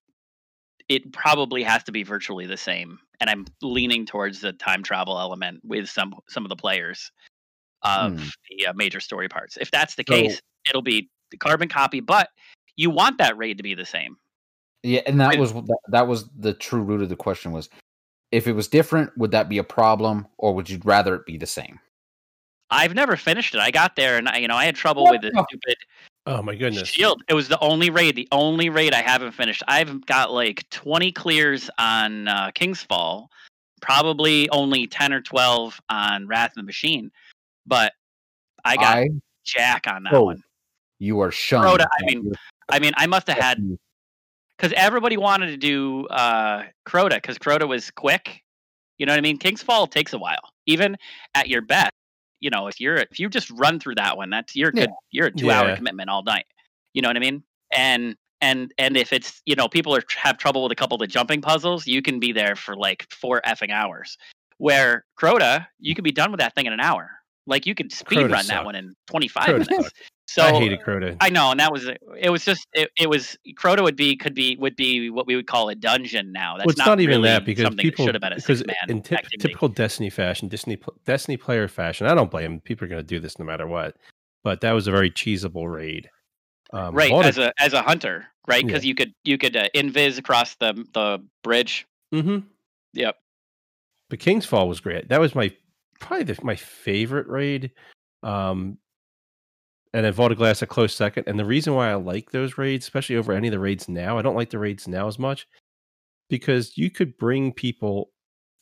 it 0.90 1.14
probably 1.14 1.64
has 1.64 1.84
to 1.86 1.92
be 1.92 2.04
virtually 2.04 2.46
the 2.46 2.58
same. 2.58 3.00
And 3.20 3.30
I'm 3.30 3.46
leaning 3.62 4.06
towards 4.06 4.42
the 4.42 4.54
time 4.54 4.84
travel 4.84 5.20
element 5.20 5.62
with 5.64 5.90
some 5.90 6.16
some 6.30 6.44
of 6.46 6.50
the 6.50 6.56
players 6.56 7.12
of 7.84 8.18
Hmm. 8.18 8.28
the 8.50 8.68
uh, 8.68 8.74
major 8.74 9.00
story 9.00 9.28
parts. 9.30 9.58
If 9.58 9.70
that's 9.72 9.96
the 9.96 10.04
So- 10.08 10.14
case, 10.16 10.42
it'll 10.70 10.82
be 10.82 11.10
the 11.32 11.38
carbon 11.38 11.68
copy. 11.70 12.00
But 12.00 12.30
you 12.76 12.90
want 12.90 13.18
that 13.20 13.38
raid 13.38 13.58
to 13.58 13.64
be 13.64 13.76
the 13.76 13.86
same. 13.86 14.18
Yeah, 14.82 15.02
and 15.06 15.20
that 15.22 15.38
was 15.38 15.54
that, 15.54 15.80
that 15.90 16.08
was 16.08 16.30
the 16.32 16.54
true 16.54 16.82
root 16.82 17.02
of 17.02 17.10
the 17.10 17.16
question 17.16 17.52
was 17.52 17.70
if 18.34 18.48
it 18.48 18.54
was 18.54 18.68
different, 18.68 19.16
would 19.18 19.32
that 19.32 19.48
be 19.48 19.60
a 19.60 19.64
problem, 19.64 20.28
or 20.38 20.54
would 20.56 20.70
you 20.70 20.80
rather 20.84 21.16
it 21.16 21.26
be 21.26 21.38
the 21.38 21.46
same? 21.46 21.80
I've 22.72 22.96
never 22.96 23.16
finished 23.16 23.54
it. 23.54 23.60
I 23.62 23.70
got 23.70 23.96
there 23.96 24.18
and 24.18 24.28
I, 24.28 24.38
you 24.38 24.48
know 24.48 24.56
I 24.56 24.66
had 24.66 24.76
trouble 24.76 25.04
What 25.04 25.12
with 25.14 25.22
the 25.22 25.30
the- 25.32 25.46
stupid 25.50 25.76
Oh 26.26 26.42
my 26.42 26.56
goodness. 26.56 26.88
shield. 26.88 27.22
It 27.28 27.34
was 27.34 27.50
the 27.50 27.60
only 27.60 27.90
raid, 27.90 28.16
the 28.16 28.30
only 28.32 28.70
raid 28.70 28.94
I 28.94 29.02
haven't 29.02 29.34
finished. 29.34 29.62
I've 29.68 30.06
got 30.06 30.32
like 30.32 30.68
20 30.70 31.12
clears 31.12 31.70
on 31.78 32.30
uh, 32.30 32.50
King's 32.56 32.82
Fall, 32.82 33.30
probably 33.82 34.50
only 34.52 34.88
10 34.88 35.12
or 35.14 35.20
12 35.22 35.80
on 35.90 36.26
Wrath 36.26 36.52
of 36.52 36.56
the 36.56 36.64
Machine, 36.64 37.12
but 37.68 37.92
I 38.64 38.78
got 38.78 38.98
I 39.00 39.10
Jack 39.44 39.86
on 39.88 40.04
that 40.04 40.14
Oh, 40.14 40.24
one. 40.24 40.42
you 41.00 41.20
are 41.20 41.30
shunned. 41.32 41.66
Crota, 41.66 41.86
I 42.02 42.06
mean, 42.06 42.32
I 42.70 42.80
mean, 42.80 42.94
I 42.96 43.06
must 43.06 43.28
have 43.28 43.38
had 43.38 43.60
You- 43.60 43.78
because 44.58 44.74
everybody 44.76 45.18
wanted 45.18 45.48
to 45.48 45.58
do 45.58 46.08
uh, 46.08 46.64
Crota 46.88 47.16
because 47.16 47.38
Crota 47.38 47.68
was 47.68 47.92
quick. 47.92 48.42
You 48.98 49.06
know 49.06 49.12
what 49.14 49.18
I 49.18 49.22
mean? 49.22 49.38
King's 49.38 49.64
Fall 49.64 49.88
takes 49.88 50.14
a 50.14 50.18
while, 50.18 50.52
even 50.66 50.96
at 51.36 51.50
your 51.50 51.62
best. 51.62 51.92
You 52.40 52.50
know, 52.50 52.68
if 52.68 52.80
you're 52.80 52.96
if 52.96 53.20
you 53.20 53.30
just 53.30 53.50
run 53.52 53.80
through 53.80 53.96
that 53.96 54.18
one, 54.18 54.30
that's 54.30 54.56
you're 54.56 54.72
Yeah. 54.74 54.82
good. 54.82 54.90
You're 55.12 55.28
a 55.28 55.32
two 55.32 55.50
hour 55.52 55.76
commitment 55.76 56.10
all 56.10 56.24
night. 56.24 56.46
You 56.94 57.02
know 57.02 57.10
what 57.10 57.18
I 57.18 57.22
mean? 57.22 57.44
And 57.72 58.16
and 58.42 58.74
and 58.78 58.98
if 58.98 59.14
it's 59.14 59.42
you 59.46 59.56
know 59.56 59.68
people 59.68 59.96
are 59.96 60.04
have 60.18 60.38
trouble 60.38 60.64
with 60.64 60.72
a 60.72 60.76
couple 60.76 60.96
of 60.96 61.00
the 61.00 61.08
jumping 61.08 61.42
puzzles, 61.42 61.88
you 61.88 62.02
can 62.02 62.20
be 62.20 62.32
there 62.32 62.56
for 62.56 62.76
like 62.76 63.08
four 63.12 63.42
effing 63.46 63.72
hours. 63.72 64.18
Where 64.58 65.06
Crota, 65.20 65.66
you 65.80 65.96
could 65.96 66.04
be 66.04 66.12
done 66.12 66.32
with 66.32 66.40
that 66.40 66.54
thing 66.54 66.66
in 66.66 66.74
an 66.74 66.80
hour. 66.80 67.10
Like 67.48 67.66
you 67.66 67.76
could 67.76 67.92
speed 67.92 68.20
Crota 68.20 68.32
run 68.32 68.48
that 68.48 68.66
one 68.66 68.76
in 68.76 68.94
25 69.08 69.48
minutes. 69.60 69.92
So 70.26 70.44
I 70.44 70.54
hated 70.54 70.80
Crota. 70.80 71.18
I 71.20 71.30
know, 71.30 71.52
and 71.52 71.60
that 71.60 71.72
was 71.72 71.86
it. 71.86 72.30
Was 72.30 72.46
just 72.46 72.66
it, 72.74 72.90
it 72.98 73.10
was 73.10 73.38
Crota 73.60 73.84
would 73.84 73.96
be 73.96 74.16
could 74.16 74.34
be 74.34 74.56
would 74.56 74.76
be 74.76 75.10
what 75.10 75.28
we 75.28 75.36
would 75.36 75.48
call 75.48 75.70
a 75.70 75.76
dungeon 75.76 76.32
now. 76.32 76.56
That's 76.58 76.66
well, 76.66 76.72
it's 76.72 76.86
not, 76.86 77.00
even 77.00 77.18
really 77.18 77.30
that 77.30 77.46
because 77.46 77.76
people 77.76 78.06
should 78.06 78.16
have 78.16 78.22
been 78.22 78.34
a 78.34 78.38
because 78.38 78.60
six 78.60 78.68
man 78.68 78.76
in 78.88 79.02
typ- 79.02 79.28
typical 79.40 79.68
Destiny 79.68 80.10
fashion, 80.10 80.48
Destiny 80.48 80.80
Destiny 81.06 81.38
player 81.38 81.68
fashion. 81.68 82.08
I 82.08 82.16
don't 82.16 82.32
blame 82.32 82.52
them. 82.52 82.60
People 82.62 82.86
are 82.86 82.88
going 82.88 83.02
to 83.02 83.08
do 83.08 83.20
this 83.20 83.38
no 83.38 83.46
matter 83.46 83.68
what. 83.68 83.98
But 84.44 84.62
that 84.62 84.72
was 84.72 84.88
a 84.88 84.92
very 84.92 85.12
cheesable 85.12 85.72
raid. 85.72 86.10
Um, 86.72 86.96
right 86.96 87.12
as 87.12 87.38
a 87.38 87.54
as 87.60 87.74
a 87.74 87.82
hunter, 87.82 88.26
right? 88.48 88.62
Yeah. 88.62 88.68
Because 88.68 88.86
you 88.86 88.96
could 88.96 89.14
you 89.24 89.38
could 89.38 89.56
uh, 89.56 89.68
invis 89.76 90.18
across 90.18 90.56
the 90.56 90.86
the 90.94 91.24
bridge. 91.44 91.86
hmm 92.12 92.40
Yep. 92.94 93.16
But 94.10 94.20
King's 94.20 94.46
Fall 94.46 94.68
was 94.68 94.80
great. 94.80 95.10
That 95.10 95.20
was 95.20 95.36
my 95.36 95.52
probably 96.00 96.24
the, 96.24 96.40
my 96.44 96.56
favorite 96.56 97.28
raid. 97.28 97.72
Um, 98.24 98.78
and 99.94 100.06
then 100.06 100.36
Glass 100.36 100.62
a 100.62 100.68
close 100.68 100.96
second. 100.96 101.26
And 101.28 101.38
the 101.40 101.46
reason 101.46 101.74
why 101.76 101.92
I 101.92 101.96
like 101.96 102.32
those 102.32 102.58
raids, 102.58 102.86
especially 102.86 103.16
over 103.16 103.32
any 103.34 103.48
of 103.48 103.52
the 103.52 103.60
raids 103.60 103.88
now, 103.88 104.18
I 104.18 104.22
don't 104.22 104.36
like 104.36 104.50
the 104.50 104.60
raids 104.60 104.88
now 104.88 105.08
as 105.08 105.20
much 105.20 105.48
because 106.30 106.78
you 106.78 106.90
could 106.90 107.18
bring 107.18 107.52
people 107.54 108.10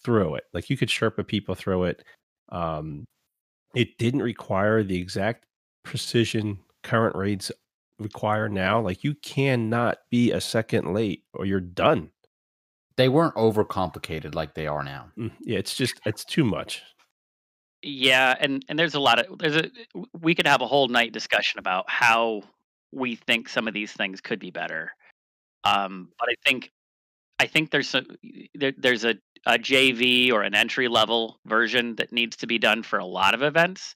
through 0.03 0.36
it. 0.36 0.43
Like 0.53 0.69
you 0.69 0.77
could 0.77 0.89
Sherpa 0.89 1.25
people 1.25 1.55
through 1.55 1.86
it. 1.86 2.03
Um, 2.49 3.05
it 3.75 3.97
didn't 3.97 4.23
require 4.23 4.84
the 4.84 4.99
exact 4.99 5.45
precision 5.84 6.59
current 6.84 7.15
raids 7.15 7.51
require 7.99 8.49
now. 8.49 8.82
Like 8.82 9.03
you 9.03 9.13
cannot 9.15 9.99
be 10.09 10.32
a 10.32 10.41
second 10.41 10.93
late 10.93 11.23
or 11.34 11.45
you're 11.45 11.59
done. 11.61 12.09
they 12.97 13.07
weren't 13.07 13.36
overcomplicated 13.36 14.36
like 14.36 14.53
they 14.53 14.67
are 14.67 14.84
now. 14.84 15.07
Mm, 15.17 15.32
Yeah, 15.41 15.59
it's 15.59 15.75
just 15.75 16.01
it's 16.05 16.25
too 16.25 16.43
much. 16.43 16.84
Yeah, 17.84 18.36
and 18.39 18.63
and 18.69 18.77
there's 18.77 18.95
a 18.95 18.99
lot 18.99 19.19
of 19.19 19.39
there's 19.39 19.55
a 19.55 19.71
we 20.19 20.36
could 20.36 20.47
have 20.47 20.61
a 20.61 20.67
whole 20.67 20.88
night 20.88 21.13
discussion 21.13 21.59
about 21.59 21.89
how 21.89 22.43
we 22.91 23.15
think 23.15 23.49
some 23.49 23.67
of 23.67 23.73
these 23.73 23.91
things 23.91 24.21
could 24.21 24.39
be 24.39 24.51
better. 24.51 24.91
Um, 25.63 26.09
but 26.19 26.29
I 26.29 26.36
think 26.45 26.71
I 27.39 27.47
think 27.47 27.71
there's 27.71 27.95
a 27.95 28.05
there, 28.53 28.73
there's 28.77 29.03
a, 29.03 29.15
a 29.47 29.57
JV 29.57 30.32
or 30.32 30.43
an 30.43 30.53
entry 30.53 30.88
level 30.88 31.39
version 31.45 31.95
that 31.95 32.11
needs 32.11 32.36
to 32.38 32.47
be 32.47 32.59
done 32.59 32.84
for 32.84 32.99
a 32.99 33.05
lot 33.05 33.34
of 33.34 33.41
events 33.41 33.95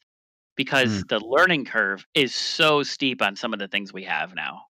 because 0.55 1.03
the 1.09 1.19
learning 1.19 1.65
curve 1.65 2.05
is 2.15 2.33
so 2.33 2.81
steep 2.81 3.21
on 3.21 3.35
some 3.35 3.53
of 3.53 3.59
the 3.59 3.67
things 3.67 3.93
we 3.93 4.03
have 4.03 4.33
now. 4.33 4.61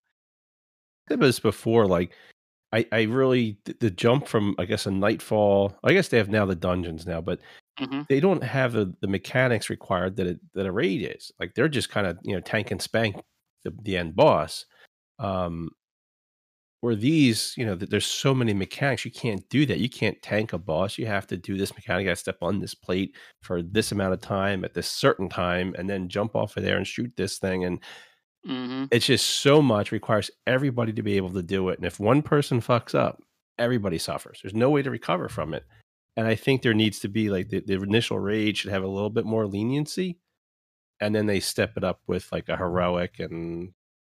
said 1.08 1.20
this 1.20 1.38
before 1.38 1.86
like 1.86 2.12
i 2.72 2.84
i 2.92 3.02
really 3.02 3.56
the 3.80 3.90
jump 3.90 4.26
from 4.26 4.54
i 4.58 4.64
guess 4.64 4.86
a 4.86 4.90
nightfall 4.90 5.74
i 5.84 5.92
guess 5.92 6.08
they 6.08 6.18
have 6.18 6.28
now 6.28 6.44
the 6.44 6.54
dungeons 6.54 7.06
now 7.06 7.20
but 7.20 7.38
hmm 7.78 8.02
they 8.08 8.20
don't 8.20 8.42
have 8.44 8.72
the 8.72 8.94
the 9.00 9.08
mechanics 9.08 9.70
required 9.70 10.16
that 10.16 10.26
it, 10.26 10.40
that 10.54 10.66
a 10.66 10.72
raid 10.72 11.02
is. 11.16 11.32
Like 11.40 11.54
they're 11.54 11.68
just 11.68 11.90
kind 11.90 12.06
of 12.06 12.18
you 12.22 12.34
know 12.34 12.40
tank 12.40 12.70
and 12.70 12.80
spank 12.82 13.16
the, 13.64 13.74
the 13.82 13.96
end 13.96 14.16
boss. 14.16 14.66
Um 15.18 15.70
where 16.80 16.94
these 16.94 17.54
you 17.56 17.64
know 17.64 17.74
th- 17.76 17.90
there's 17.90 18.06
so 18.06 18.34
many 18.34 18.52
mechanics 18.52 19.04
you 19.04 19.10
can't 19.10 19.48
do 19.48 19.66
that. 19.66 19.78
You 19.78 19.88
can't 19.88 20.20
tank 20.22 20.52
a 20.52 20.58
boss. 20.58 20.98
You 20.98 21.06
have 21.06 21.26
to 21.28 21.36
do 21.36 21.56
this 21.56 21.74
mechanic. 21.74 22.02
You 22.02 22.10
got 22.10 22.12
to 22.12 22.16
step 22.20 22.38
on 22.42 22.60
this 22.60 22.74
plate 22.74 23.16
for 23.42 23.62
this 23.62 23.92
amount 23.92 24.14
of 24.14 24.20
time 24.20 24.64
at 24.64 24.74
this 24.74 24.88
certain 24.88 25.28
time 25.28 25.74
and 25.78 25.88
then 25.88 26.08
jump 26.08 26.36
off 26.36 26.56
of 26.56 26.62
there 26.62 26.76
and 26.76 26.86
shoot 26.86 27.12
this 27.16 27.38
thing 27.38 27.64
and 27.64 27.80
hmm 28.44 28.86
it's 28.90 29.06
just 29.06 29.26
so 29.26 29.60
much 29.60 29.92
requires 29.92 30.30
everybody 30.46 30.92
to 30.92 31.02
be 31.02 31.16
able 31.16 31.30
to 31.32 31.42
do 31.42 31.68
it 31.68 31.78
and 31.78 31.86
if 31.86 31.98
one 31.98 32.22
person 32.22 32.60
fucks 32.60 32.94
up 32.94 33.20
everybody 33.58 33.96
suffers. 33.98 34.40
There's 34.42 34.54
no 34.54 34.68
way 34.68 34.82
to 34.82 34.90
recover 34.90 35.28
from 35.30 35.54
it 35.54 35.64
and 36.16 36.26
i 36.26 36.34
think 36.34 36.62
there 36.62 36.74
needs 36.74 36.98
to 36.98 37.08
be 37.08 37.30
like 37.30 37.48
the, 37.48 37.60
the 37.60 37.74
initial 37.74 38.18
raid 38.18 38.56
should 38.56 38.70
have 38.70 38.82
a 38.82 38.88
little 38.88 39.10
bit 39.10 39.24
more 39.24 39.46
leniency 39.46 40.18
and 41.00 41.14
then 41.14 41.26
they 41.26 41.40
step 41.40 41.76
it 41.76 41.84
up 41.84 42.00
with 42.06 42.30
like 42.32 42.48
a 42.48 42.56
heroic 42.56 43.18
and 43.18 43.72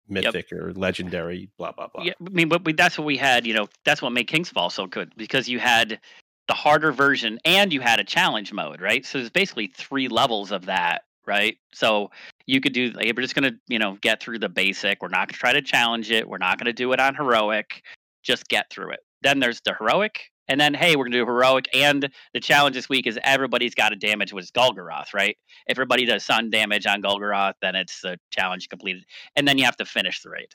mythic 0.09 0.51
or 0.51 0.73
legendary 0.73 1.49
blah 1.57 1.71
blah 1.71 1.87
blah 1.87 2.03
Yeah, 2.03 2.13
I 2.25 2.29
mean, 2.29 2.49
but 2.49 2.63
we, 2.65 2.73
that's 2.73 2.97
what 2.97 3.05
we 3.05 3.17
had. 3.17 3.45
You 3.45 3.53
know, 3.53 3.67
that's 3.83 4.01
what 4.01 4.11
made 4.11 4.27
King's 4.27 4.49
Fall 4.49 4.69
so 4.69 4.87
good 4.87 5.11
because 5.17 5.49
you 5.49 5.59
had 5.59 5.99
the 6.47 6.53
harder 6.53 6.91
version 6.91 7.39
and 7.45 7.73
you 7.73 7.81
had 7.81 7.99
a 7.99 8.03
challenge 8.03 8.53
mode, 8.53 8.81
right? 8.81 9.05
So 9.05 9.17
there's 9.17 9.29
basically 9.29 9.67
three 9.67 10.07
levels 10.07 10.51
of 10.51 10.65
that, 10.65 11.03
right? 11.25 11.57
So 11.73 12.11
you 12.45 12.61
could 12.61 12.73
do. 12.73 12.91
Like, 12.91 13.11
we're 13.15 13.21
just 13.21 13.35
gonna, 13.35 13.53
you 13.67 13.79
know, 13.79 13.97
get 14.01 14.21
through 14.21 14.39
the 14.39 14.49
basic. 14.49 15.01
We're 15.01 15.09
not 15.09 15.27
gonna 15.27 15.37
try 15.37 15.53
to 15.53 15.61
challenge 15.61 16.11
it. 16.11 16.27
We're 16.27 16.37
not 16.37 16.57
gonna 16.57 16.73
do 16.73 16.93
it 16.93 16.99
on 16.99 17.15
heroic. 17.15 17.83
Just 18.23 18.47
get 18.47 18.69
through 18.69 18.91
it. 18.91 18.99
Then 19.21 19.39
there's 19.39 19.61
the 19.61 19.75
heroic, 19.77 20.31
and 20.47 20.59
then 20.59 20.73
hey, 20.73 20.95
we're 20.95 21.05
gonna 21.05 21.17
do 21.17 21.25
heroic. 21.25 21.67
And 21.73 22.09
the 22.33 22.39
challenge 22.39 22.75
this 22.75 22.89
week 22.89 23.07
is 23.07 23.19
everybody's 23.23 23.75
got 23.75 23.89
to 23.89 23.95
damage 23.95 24.33
was 24.33 24.51
Golgoroth, 24.51 25.13
right? 25.13 25.37
If 25.67 25.77
everybody 25.77 26.05
does 26.05 26.23
sun 26.23 26.49
damage 26.49 26.85
on 26.85 27.01
Golgoroth, 27.01 27.53
then 27.61 27.75
it's 27.75 28.01
the 28.01 28.19
challenge 28.31 28.69
completed 28.69 29.05
and 29.35 29.47
then 29.47 29.57
you 29.57 29.65
have 29.65 29.77
to 29.77 29.85
finish 29.85 30.21
the 30.21 30.29
raid. 30.29 30.49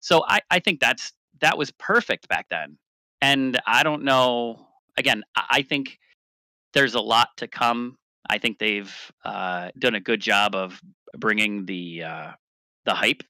So 0.00 0.24
I, 0.28 0.40
I 0.50 0.58
think 0.58 0.80
that's 0.80 1.12
that 1.40 1.56
was 1.56 1.70
perfect 1.72 2.28
back 2.28 2.46
then. 2.50 2.78
And 3.20 3.60
I 3.66 3.82
don't 3.82 4.04
know. 4.04 4.66
Again, 4.96 5.22
I 5.36 5.44
I 5.50 5.62
think 5.62 5.98
there's 6.74 6.94
a 6.94 7.00
lot 7.00 7.28
to 7.38 7.48
come. 7.48 7.96
I 8.28 8.38
think 8.38 8.58
they've 8.58 8.92
uh, 9.24 9.70
done 9.78 9.94
a 9.94 10.00
good 10.00 10.20
job 10.20 10.54
of 10.54 10.80
bringing 11.16 11.64
the 11.66 12.04
uh, 12.04 12.32
the 12.84 12.94
hype, 12.94 13.22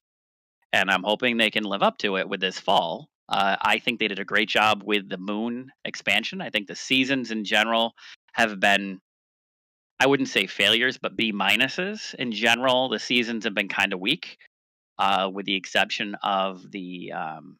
and 0.73 0.89
I'm 0.89 1.03
hoping 1.03 1.37
they 1.37 1.51
can 1.51 1.63
live 1.63 1.83
up 1.83 1.97
to 1.99 2.17
it 2.17 2.27
with 2.27 2.41
this 2.41 2.59
fall. 2.59 3.09
Uh, 3.27 3.55
I 3.61 3.79
think 3.79 3.99
they 3.99 4.07
did 4.07 4.19
a 4.19 4.25
great 4.25 4.49
job 4.49 4.83
with 4.85 5.09
the 5.09 5.17
Moon 5.17 5.71
expansion. 5.83 6.41
I 6.41 6.49
think 6.49 6.67
the 6.67 6.75
seasons 6.75 7.31
in 7.31 7.43
general 7.43 7.93
have 8.33 8.59
been 8.59 8.99
I 9.99 10.07
wouldn't 10.07 10.29
say 10.29 10.45
failures, 10.45 10.97
but 10.97 11.15
B 11.15 11.31
minuses 11.31 12.13
in 12.15 12.31
general. 12.31 12.89
The 12.89 12.99
seasons 12.99 13.45
have 13.45 13.55
been 13.55 13.69
kind 13.69 13.93
of 13.93 13.99
weak, 13.99 14.37
uh, 14.99 15.29
with 15.33 15.45
the 15.45 15.55
exception 15.55 16.15
of 16.21 16.69
the 16.71 17.13
um, 17.13 17.57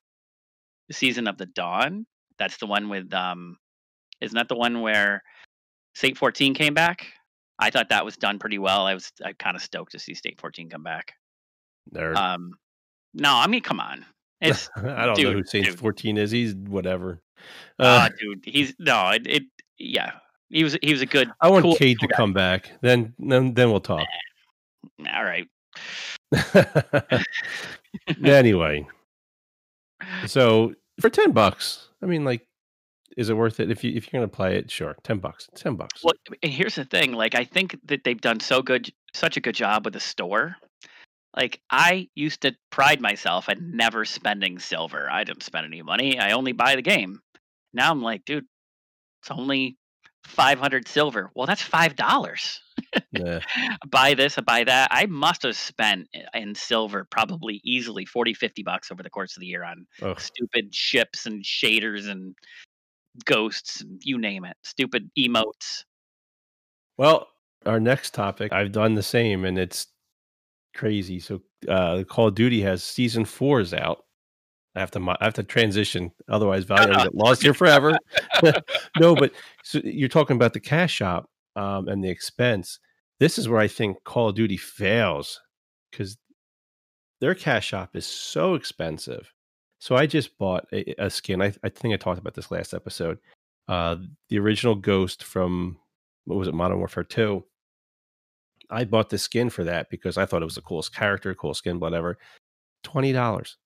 season 0.92 1.28
of 1.28 1.38
the 1.38 1.46
Dawn. 1.46 2.06
That's 2.38 2.58
the 2.58 2.68
one 2.68 2.90
with 2.90 3.14
um, 3.14 3.58
isn't 4.20 4.36
that 4.36 4.50
the 4.50 4.58
one 4.58 4.82
where 4.82 5.24
Saint-14 5.96 6.56
came 6.56 6.74
back? 6.74 7.08
I 7.58 7.70
thought 7.70 7.90
that 7.90 8.04
was 8.04 8.18
done 8.18 8.38
pretty 8.38 8.58
well. 8.58 8.86
I 8.86 8.94
was 8.94 9.12
I 9.24 9.32
kind 9.32 9.56
of 9.56 9.62
stoked 9.62 9.94
to 9.94 10.00
see 10.00 10.14
Saint-14 10.14 10.70
come 10.70 10.84
back. 10.84 11.14
Nerd. 11.94 12.18
Um, 12.18 12.52
no, 13.14 13.34
I 13.34 13.48
mean, 13.48 13.62
come 13.62 13.80
on. 13.80 14.06
It's 14.42 14.70
I 14.78 15.06
don't 15.06 15.18
know 15.18 15.32
who 15.32 15.36
dude, 15.36 15.50
Saints 15.50 15.70
dude. 15.70 15.80
14 15.80 16.18
is. 16.18 16.32
He's 16.32 16.56
whatever. 16.56 17.22
Uh, 17.80 17.84
uh, 17.84 18.10
dude, 18.20 18.44
he's 18.46 18.74
no, 18.80 19.10
it, 19.10 19.28
it 19.28 19.44
yeah. 19.78 20.12
He 20.50 20.64
was 20.64 20.78
he 20.82 20.92
was 20.92 21.02
a 21.02 21.06
good. 21.06 21.30
I 21.42 21.50
want 21.50 21.64
cool, 21.64 21.76
Cade 21.76 22.00
cool 22.00 22.08
to 22.08 22.12
guy. 22.14 22.18
come 22.18 22.34
back. 22.34 22.72
Then 22.82 23.14
then 23.20 23.54
then 23.54 23.72
we'll 23.72 23.80
talk. 23.80 24.08
All 25.14 25.24
right. 25.24 25.48
anyway, 28.24 28.88
so 30.26 30.74
for 31.00 31.10
10 31.10 31.32
bucks, 31.32 31.90
I 32.02 32.06
mean 32.06 32.24
like 32.24 32.48
is 33.18 33.30
it 33.30 33.38
worth 33.38 33.60
it 33.60 33.72
if 33.72 33.84
you 33.84 33.92
if 33.96 34.12
you're 34.12 34.20
going 34.20 34.30
to 34.30 34.36
play 34.36 34.58
it? 34.58 34.70
Sure. 34.70 34.96
10 35.04 35.20
bucks. 35.20 35.48
10 35.56 35.76
bucks. 35.76 36.04
Well, 36.04 36.14
and 36.44 36.52
here's 36.52 36.76
the 36.76 36.86
thing. 36.86 37.14
Like, 37.14 37.36
I 37.36 37.44
think 37.44 37.78
that 37.86 38.04
they've 38.04 38.20
done 38.20 38.40
so 38.40 38.62
good, 38.62 38.92
such 39.14 39.38
a 39.38 39.40
good 39.40 39.56
job 39.56 39.86
with 39.86 39.94
the 39.94 40.00
store. 40.00 40.58
Like, 41.36 41.62
I 41.70 42.08
used 42.16 42.42
to 42.42 42.56
pride 42.72 43.02
myself 43.02 43.50
at 43.50 43.62
never 43.62 44.06
spending 44.06 44.60
silver. 44.60 45.10
I 45.10 45.24
didn't 45.24 45.44
spend 45.44 45.66
any 45.66 45.82
money. 45.82 46.18
I 46.18 46.32
only 46.32 46.54
buy 46.54 46.76
the 46.76 46.82
game. 46.82 47.20
Now 47.74 47.92
I'm 47.92 48.02
like, 48.02 48.24
dude, 48.24 48.46
it's 49.22 49.32
only 49.32 49.78
500 50.26 50.88
silver. 50.88 51.32
Well, 51.36 51.46
that's 51.46 51.62
five 51.62 51.96
dollars. 51.96 52.62
Yeah. 53.12 53.40
buy 53.90 54.14
this, 54.14 54.38
I 54.38 54.42
buy 54.42 54.64
that. 54.64 54.90
I 54.92 55.06
must 55.06 55.44
have 55.44 55.56
spent 55.56 56.08
eh, 56.14 56.24
in 56.34 56.56
silver 56.56 57.06
probably 57.10 57.62
easily 57.64 58.06
40, 58.06 58.34
50 58.34 58.64
bucks 58.64 58.92
over 58.92 59.04
the 59.04 59.10
course 59.10 59.36
of 59.36 59.42
the 59.42 59.48
year 59.48 59.64
on 59.64 59.86
Ugh. 60.02 60.20
stupid 60.20 60.74
ships 60.74 61.26
and 61.26 61.44
shaders 61.44 62.10
and 62.10 62.36
ghosts, 63.26 63.84
you 64.02 64.18
name 64.18 64.46
it. 64.46 64.58
Stupid 64.64 65.10
emotes. 65.18 65.84
Well, 66.98 67.28
our 67.66 67.80
next 67.80 68.14
topic, 68.14 68.54
I've 68.54 68.72
done 68.72 68.96
the 68.96 69.04
same 69.04 69.46
and 69.46 69.58
it's 69.58 69.88
crazy. 70.76 71.20
So, 71.20 71.42
uh, 71.68 72.04
Call 72.04 72.28
of 72.28 72.36
Duty 72.36 72.62
has 72.62 72.84
season 72.84 73.26
four 73.26 73.60
is 73.60 73.74
out. 73.74 74.04
I 74.76 74.82
have 74.82 74.92
to, 74.92 75.00
I 75.20 75.24
have 75.24 75.34
to 75.36 75.44
transition. 75.44 76.12
Otherwise, 76.28 76.68
will 76.68 76.76
get 76.76 77.16
lost 77.16 77.42
here 77.42 77.54
forever. 77.54 77.98
no, 79.00 79.16
but 79.16 79.32
so 79.64 79.80
you're 79.84 80.10
talking 80.10 80.36
about 80.36 80.54
the 80.54 80.60
cash 80.60 80.94
shop 80.94 81.30
um, 81.56 81.88
and 81.88 82.04
the 82.04 82.10
expense. 82.10 82.80
This 83.20 83.38
is 83.38 83.48
where 83.48 83.62
I 83.62 83.68
think 83.70 84.04
Call 84.04 84.30
of 84.30 84.36
Duty 84.36 84.58
fails 84.58 85.40
because 85.90 86.18
their 87.22 87.34
cash 87.34 87.68
shop 87.68 87.96
is 87.96 88.06
so 88.06 88.56
expensive. 88.56 89.32
So 89.80 89.96
I 89.96 90.06
just 90.06 90.38
bought 90.38 90.66
a, 90.74 90.94
a 90.98 91.10
skin. 91.10 91.42
I, 91.42 91.54
I 91.64 91.70
think 91.70 91.94
I 91.94 91.98
talked 91.98 92.20
about 92.20 92.34
this 92.34 92.52
last 92.52 92.74
episode. 92.74 93.18
Uh, 93.68 93.98
the 94.30 94.40
original 94.40 94.76
Ghost 94.76 95.24
from 95.24 95.78
what 96.26 96.38
was 96.38 96.48
it, 96.48 96.54
Modern 96.54 96.80
Warfare 96.80 97.04
Two. 97.04 97.46
I 98.70 98.84
bought 98.84 99.10
the 99.10 99.18
skin 99.18 99.50
for 99.50 99.64
that 99.64 99.90
because 99.90 100.18
I 100.18 100.26
thought 100.26 100.42
it 100.42 100.46
was 100.46 100.56
the 100.56 100.62
coolest 100.62 100.94
character, 100.94 101.34
cool 101.36 101.54
skin, 101.54 101.80
whatever. 101.80 102.18
Twenty 102.84 103.12
dollars. 103.12 103.58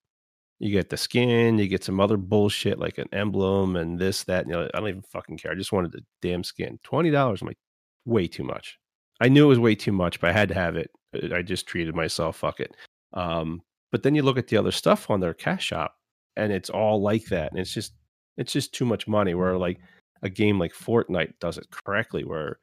You 0.60 0.72
get 0.72 0.90
the 0.90 0.98
skin, 0.98 1.58
you 1.58 1.68
get 1.68 1.84
some 1.86 2.02
other 2.02 2.18
bullshit 2.18 2.80
like 2.80 2.98
an 2.98 3.08
emblem 3.14 3.78
and 3.78 3.98
this, 3.98 4.24
that. 4.26 4.46
You 4.46 4.54
know, 4.54 4.70
I 4.74 4.80
don't 4.80 4.90
even 4.90 5.02
fucking 5.04 5.38
care. 5.38 5.52
I 5.52 5.56
just 5.56 5.72
wanted 5.72 5.92
the 5.92 6.04
damn 6.22 6.44
skin. 6.44 6.80
Twenty 6.84 7.12
dollars. 7.12 7.42
I'm 7.42 7.48
like, 7.48 7.58
way 8.06 8.28
too 8.28 8.44
much. 8.44 8.78
I 9.22 9.30
knew 9.30 9.46
it 9.46 9.50
was 9.50 9.60
way 9.60 9.76
too 9.76 9.92
much, 9.92 10.20
but 10.20 10.30
I 10.30 10.34
had 10.34 10.50
to 10.50 10.56
have 10.56 10.76
it. 10.76 10.92
Uh, 11.14 11.36
I 11.36 11.42
just 11.42 11.68
treated 11.68 11.96
myself. 11.96 12.38
Fuck 12.38 12.60
it. 12.60 12.76
Um, 13.14 13.62
but 13.92 14.04
then 14.04 14.16
you 14.16 14.22
look 14.22 14.38
at 14.38 14.48
the 14.48 14.58
other 14.58 14.72
stuff 14.72 15.10
on 15.10 15.20
their 15.20 15.34
cash 15.34 15.66
shop, 15.66 15.96
and 16.36 16.52
it's 16.52 16.70
all 16.70 17.02
like 17.02 17.26
that, 17.26 17.52
and 17.52 17.60
it's 17.60 17.74
just 17.74 17.94
it's 18.38 18.54
just 18.54 18.74
too 18.74 18.86
much 18.86 19.08
money. 19.08 19.34
Where 19.34 19.58
like 19.58 19.80
a 20.22 20.30
game 20.30 20.60
like 20.60 20.74
Fortnite 20.74 21.34
does 21.40 21.58
it 21.58 21.68
correctly, 21.72 22.24
where 22.24 22.60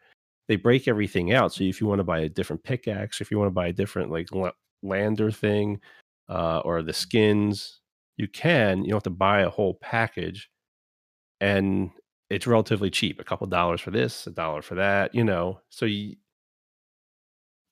they 0.48 0.56
break 0.56 0.88
everything 0.88 1.32
out. 1.32 1.52
So 1.52 1.64
if 1.64 1.80
you 1.80 1.86
want 1.86 1.98
to 1.98 2.04
buy 2.04 2.20
a 2.20 2.28
different 2.28 2.62
pickaxe, 2.62 3.20
if 3.20 3.30
you 3.30 3.38
want 3.38 3.48
to 3.48 3.54
buy 3.54 3.68
a 3.68 3.72
different 3.72 4.10
like 4.10 4.28
lander 4.82 5.30
thing, 5.30 5.80
uh, 6.28 6.60
or 6.60 6.82
the 6.82 6.92
skins, 6.92 7.80
you 8.16 8.28
can. 8.28 8.84
You 8.84 8.90
don't 8.90 8.96
have 8.96 9.02
to 9.04 9.10
buy 9.10 9.42
a 9.42 9.50
whole 9.50 9.74
package, 9.74 10.50
and 11.40 11.90
it's 12.30 12.46
relatively 12.46 12.90
cheap. 12.90 13.20
A 13.20 13.24
couple 13.24 13.46
dollars 13.46 13.80
for 13.80 13.90
this, 13.90 14.26
a 14.26 14.30
dollar 14.30 14.62
for 14.62 14.76
that. 14.76 15.14
You 15.14 15.24
know, 15.24 15.60
so 15.70 15.86
you. 15.86 16.16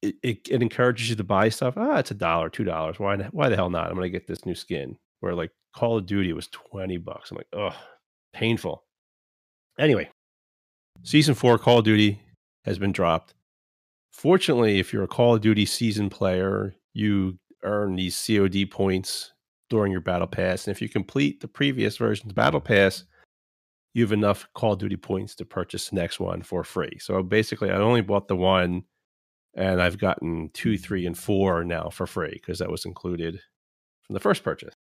It, 0.03 0.17
it, 0.23 0.49
it 0.51 0.63
encourages 0.63 1.09
you 1.09 1.17
to 1.17 1.25
buy 1.25 1.49
stuff. 1.49 1.75
Ah, 1.79 1.97
it's 1.97 2.11
a 2.11 2.15
dollar, 2.15 2.51
two 2.51 2.65
dollars. 2.65 2.99
Why? 2.99 3.17
Why 3.17 3.49
the 3.49 3.57
hell 3.57 3.71
not? 3.71 3.89
I'm 3.89 3.95
gonna 3.95 4.11
get 4.11 4.27
this 4.27 4.45
new 4.45 4.55
skin. 4.55 4.99
Where 5.21 5.35
like 5.35 5.51
Call 5.75 5.97
of 5.97 6.07
Duty 6.07 6.33
was 6.35 6.49
twenty 6.49 6.99
bucks. 6.99 7.31
I'm 7.31 7.39
like, 7.39 7.47
oh, 7.55 7.75
painful. 8.35 8.85
Anyway, 9.79 10.11
season 11.03 11.35
four 11.35 11.57
Call 11.59 11.79
of 11.79 11.85
Duty 11.87 12.21
has 12.65 12.79
been 12.79 12.93
dropped. 12.93 13.35
Fortunately, 14.13 14.79
if 14.79 14.93
you're 14.93 15.05
a 15.05 15.09
Call 15.09 15.35
of 15.35 15.41
Duty 15.41 15.67
season 15.67 16.09
player, 16.09 16.75
you 16.93 17.39
earn 17.63 17.97
these 17.97 18.17
COD 18.27 18.67
points 18.71 19.33
during 19.71 19.91
your 19.91 20.01
battle 20.01 20.27
pass. 20.27 20.67
And 20.67 20.75
if 20.75 20.81
you 20.81 20.89
complete 20.89 21.41
the 21.41 21.49
previous 21.49 21.97
version's 21.97 22.33
battle 22.33 22.61
pass, 22.61 23.05
you 23.93 24.03
have 24.03 24.13
enough 24.13 24.47
Call 24.55 24.75
of 24.75 24.79
Duty 24.79 24.97
points 24.97 25.35
to 25.37 25.45
purchase 25.45 25.89
the 25.89 25.97
next 25.97 26.21
one 26.21 26.43
for 26.43 26.65
free. 26.65 26.99
So 27.01 27.23
basically, 27.23 27.71
I 27.71 27.77
only 27.77 28.03
bought 28.03 28.29
the 28.29 28.37
one 28.37 28.85
and 29.57 29.81
I've 29.81 29.99
gotten 29.99 30.51
two, 30.53 30.77
three, 30.77 31.07
and 31.07 31.17
four 31.17 31.65
now 31.65 31.89
for 31.89 32.07
free 32.07 32.33
because 32.33 32.59
that 32.59 32.71
was 32.71 32.85
included 32.85 33.41
from 34.03 34.15
the 34.15 34.21
first 34.21 34.43
purchase. 34.43 34.75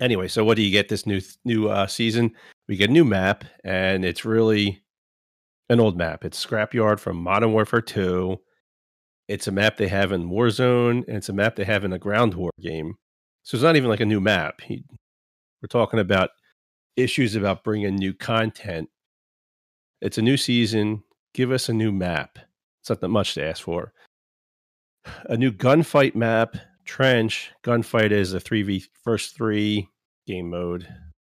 Anyway, 0.00 0.28
so 0.28 0.44
what 0.44 0.56
do 0.56 0.62
you 0.62 0.70
get 0.70 0.88
this 0.88 1.06
new 1.06 1.20
new 1.44 1.68
uh, 1.68 1.86
season? 1.86 2.32
We 2.68 2.76
get 2.76 2.90
a 2.90 2.92
new 2.92 3.04
map, 3.04 3.44
and 3.64 4.04
it's 4.04 4.24
really 4.24 4.82
an 5.68 5.80
old 5.80 5.96
map. 5.96 6.24
It's 6.24 6.44
Scrapyard 6.44 7.00
from 7.00 7.16
Modern 7.16 7.52
Warfare 7.52 7.80
2. 7.80 8.38
It's 9.28 9.48
a 9.48 9.52
map 9.52 9.76
they 9.76 9.88
have 9.88 10.12
in 10.12 10.30
Warzone, 10.30 11.06
and 11.08 11.16
it's 11.16 11.28
a 11.28 11.32
map 11.32 11.56
they 11.56 11.64
have 11.64 11.84
in 11.84 11.92
a 11.92 11.98
Ground 11.98 12.34
War 12.34 12.50
game. 12.60 12.94
So 13.42 13.56
it's 13.56 13.64
not 13.64 13.76
even 13.76 13.90
like 13.90 14.00
a 14.00 14.06
new 14.06 14.20
map. 14.20 14.60
He, 14.60 14.84
we're 15.62 15.68
talking 15.68 16.00
about 16.00 16.30
issues 16.96 17.34
about 17.34 17.64
bringing 17.64 17.96
new 17.96 18.14
content. 18.14 18.88
It's 20.00 20.18
a 20.18 20.22
new 20.22 20.36
season. 20.36 21.02
Give 21.34 21.50
us 21.50 21.68
a 21.68 21.72
new 21.72 21.90
map. 21.90 22.38
It's 22.80 22.90
not 22.90 23.00
that 23.00 23.08
much 23.08 23.34
to 23.34 23.44
ask 23.44 23.62
for. 23.62 23.92
A 25.24 25.36
new 25.36 25.50
gunfight 25.50 26.14
map. 26.14 26.56
Trench. 26.84 27.50
Gunfight 27.64 28.12
is 28.12 28.32
a 28.32 28.40
3v 28.40 28.84
first 29.02 29.36
three 29.36 29.88
game 30.26 30.50
mode. 30.50 30.86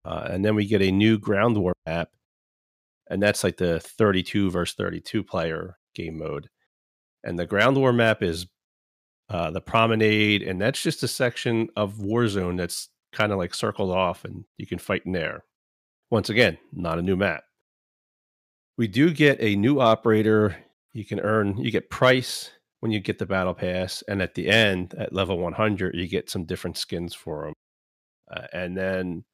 Uh, 0.06 0.28
and 0.30 0.44
then 0.44 0.56
we 0.56 0.66
get 0.66 0.82
a 0.82 0.92
new 0.92 1.20
Ground 1.20 1.58
War 1.58 1.74
map 1.86 2.10
and 3.12 3.22
that's 3.22 3.44
like 3.44 3.58
the 3.58 3.80
32 3.82 4.50
versus 4.50 4.74
32 4.76 5.24
player 5.24 5.78
game 5.94 6.18
mode. 6.18 6.50
And 7.24 7.38
the 7.38 7.46
ground 7.46 7.78
war 7.78 7.92
map 7.92 8.24
is 8.24 8.48
uh, 9.30 9.52
the 9.52 9.62
promenade, 9.62 10.42
and 10.42 10.60
that's 10.60 10.82
just 10.82 11.04
a 11.04 11.08
section 11.08 11.68
of 11.76 11.96
Warzone 11.96 12.58
that's 12.58 12.90
kind 13.12 13.32
of 13.32 13.38
like 13.38 13.54
circled 13.54 13.92
off, 13.92 14.24
and 14.24 14.46
you 14.58 14.66
can 14.66 14.80
fight 14.80 15.04
in 15.06 15.12
there. 15.12 15.44
Once 16.10 16.30
again, 16.30 16.58
not 16.74 17.00
a 17.00 17.02
new 17.02 17.18
map. 17.18 17.44
We 18.78 18.88
do 18.88 19.12
get 19.12 19.38
a 19.42 19.56
new 19.56 19.80
operator. 19.80 20.56
You 20.94 21.06
can 21.06 21.20
earn, 21.20 21.58
you 21.58 21.70
get 21.70 21.90
price 21.90 22.50
when 22.80 22.92
you 22.92 23.00
get 23.00 23.20
the 23.20 23.26
battle 23.26 23.54
pass, 23.54 24.04
and 24.08 24.22
at 24.22 24.36
the 24.36 24.48
end, 24.48 24.96
at 24.98 25.14
level 25.14 25.38
100, 25.38 25.96
you 25.96 26.08
get 26.08 26.30
some 26.30 26.46
different 26.46 26.78
skins 26.78 27.14
for 27.14 27.46
them. 27.46 27.54
Uh, 28.34 28.48
and 28.54 28.76
then 28.78 29.26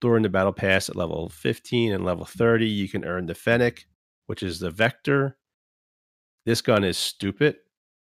during 0.00 0.22
the 0.22 0.28
battle 0.28 0.52
pass 0.52 0.88
at 0.88 0.96
level 0.96 1.28
15 1.28 1.92
and 1.92 2.04
level 2.04 2.24
30, 2.24 2.66
you 2.66 2.88
can 2.88 3.04
earn 3.04 3.26
the 3.26 3.34
Fennec, 3.34 3.86
which 4.26 4.42
is 4.42 4.58
the 4.58 4.70
Vector. 4.70 5.36
This 6.46 6.62
gun 6.62 6.84
is 6.84 6.96
stupid. 6.96 7.56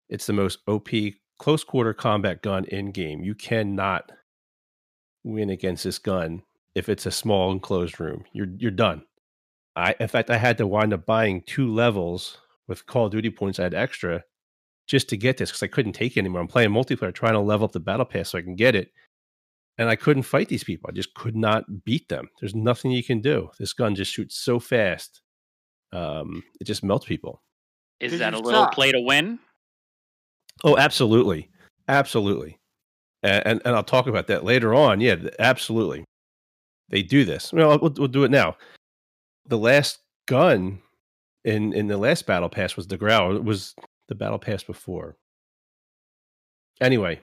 It's 0.09 0.27
the 0.27 0.33
most 0.33 0.59
OP 0.67 0.89
close 1.39 1.65
quarter 1.65 1.93
combat 1.93 2.43
gun 2.43 2.65
in 2.67 2.91
game. 2.91 3.23
You 3.23 3.35
cannot 3.35 4.13
win 5.25 5.51
against 5.51 5.85
this 5.85 5.99
gun 5.99 6.43
if 6.75 6.89
it's 6.89 7.07
a 7.07 7.11
small 7.11 7.53
enclosed 7.53 8.01
room. 8.01 8.25
You're 8.33 8.49
you're 8.57 8.71
done. 8.71 9.05
I 9.77 9.95
in 10.01 10.09
fact 10.09 10.31
I 10.31 10.39
had 10.39 10.59
to 10.59 10.67
wind 10.67 10.93
up 10.93 11.07
buying 11.07 11.43
two 11.43 11.73
levels 11.73 12.39
with 12.69 12.87
Call 12.87 13.07
of 13.07 13.13
Duty 13.13 13.31
points 13.31 13.59
I 13.59 13.65
had 13.65 13.75
extra 13.75 14.25
just 14.87 15.09
to 15.09 15.17
get 15.17 15.37
this 15.37 15.51
because 15.51 15.63
I 15.63 15.69
couldn't 15.69 15.93
take 15.93 16.17
it 16.17 16.21
anymore. 16.21 16.41
I'm 16.41 16.49
playing 16.49 16.71
multiplayer 16.71 17.13
trying 17.15 17.33
to 17.33 17.41
level 17.41 17.65
up 17.65 17.73
the 17.73 17.81
battle 17.81 18.05
pass 18.05 18.31
so 18.31 18.39
I 18.39 18.43
can 18.43 18.57
get 18.57 18.75
it 18.75 18.93
and 19.79 19.89
I 19.89 19.97
couldn't 19.97 20.23
fight 20.23 20.49
these 20.49 20.65
people. 20.65 20.89
I 20.89 20.93
just 20.93 21.15
could 21.15 21.37
not 21.37 21.85
beat 21.85 22.09
them. 22.09 22.29
There's 22.41 22.55
nothing 22.55 22.91
you 22.91 23.03
can 23.03 23.21
do. 23.21 23.51
This 23.59 23.73
gun 23.73 23.95
just 23.95 24.13
shoots 24.13 24.37
so 24.37 24.59
fast. 24.61 25.21
Um, 25.93 26.43
it 26.61 26.65
just 26.65 26.85
melts 26.85 27.07
people. 27.07 27.43
Is 28.01 28.13
Did 28.13 28.21
that 28.21 28.35
a 28.35 28.39
little 28.39 28.65
suck? 28.65 28.75
play 28.75 28.93
to 28.93 29.01
win? 29.01 29.39
Oh, 30.63 30.77
absolutely, 30.77 31.51
absolutely. 31.89 32.59
And, 33.23 33.43
and 33.47 33.63
and 33.65 33.75
I'll 33.77 33.83
talk 33.85 34.07
about 34.07 34.27
that 34.29 34.45
later 34.45 34.75
on. 34.75 35.01
Yeah, 35.01 35.17
absolutely. 35.39 36.05
They 36.89 37.03
do 37.03 37.25
this. 37.25 37.53
Well, 37.53 37.79
we'll, 37.81 37.95
we'll 37.97 38.09
do 38.09 38.25
it 38.25 38.31
now. 38.31 38.57
The 39.47 39.59
last 39.59 39.99
gun 40.27 40.81
in 41.45 41.73
in 41.73 41.87
the 41.87 41.97
last 41.97 42.27
battle 42.27 42.49
pass 42.49 42.77
was 42.77 42.87
the 42.87 42.99
Grau. 42.99 43.33
It 43.35 43.45
was 43.45 43.75
the 44.09 44.15
battle 44.15 44.39
pass 44.39 44.63
before. 44.63 45.17
Anyway, 46.81 47.21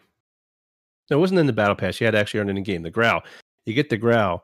no, 1.12 1.18
it 1.18 1.20
wasn't 1.20 1.39
in 1.39 1.45
the 1.45 1.53
battle 1.53 1.76
pass. 1.76 1.99
You 1.99 2.05
had 2.05 2.12
to 2.12 2.18
actually 2.18 2.39
earn 2.39 2.47
it 2.47 2.51
in 2.51 2.55
the 2.55 2.62
game. 2.62 2.82
The 2.82 2.89
Grau. 2.89 3.22
You 3.66 3.74
get 3.74 3.89
the 3.89 3.97
Grau. 3.97 4.41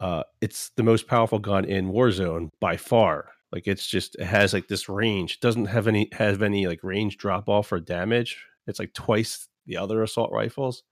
Uh, 0.00 0.24
it's 0.40 0.70
the 0.76 0.82
most 0.82 1.06
powerful 1.06 1.38
gun 1.38 1.64
in 1.64 1.92
Warzone 1.92 2.50
by 2.60 2.76
far. 2.76 3.30
Like 3.52 3.68
it's 3.68 3.86
just 3.86 4.16
it 4.16 4.24
has 4.24 4.52
like 4.52 4.66
this 4.66 4.88
range. 4.88 5.34
It 5.34 5.40
doesn't 5.40 5.66
have 5.66 5.86
any 5.86 6.08
have 6.12 6.42
any 6.42 6.66
like 6.66 6.82
range 6.82 7.16
drop 7.16 7.48
off 7.48 7.72
or 7.72 7.78
damage. 7.78 8.36
It's 8.66 8.80
like 8.80 8.92
twice 8.92 9.48
the 9.66 9.76
other 9.76 10.02
assault 10.02 10.32
rifles. 10.32 10.82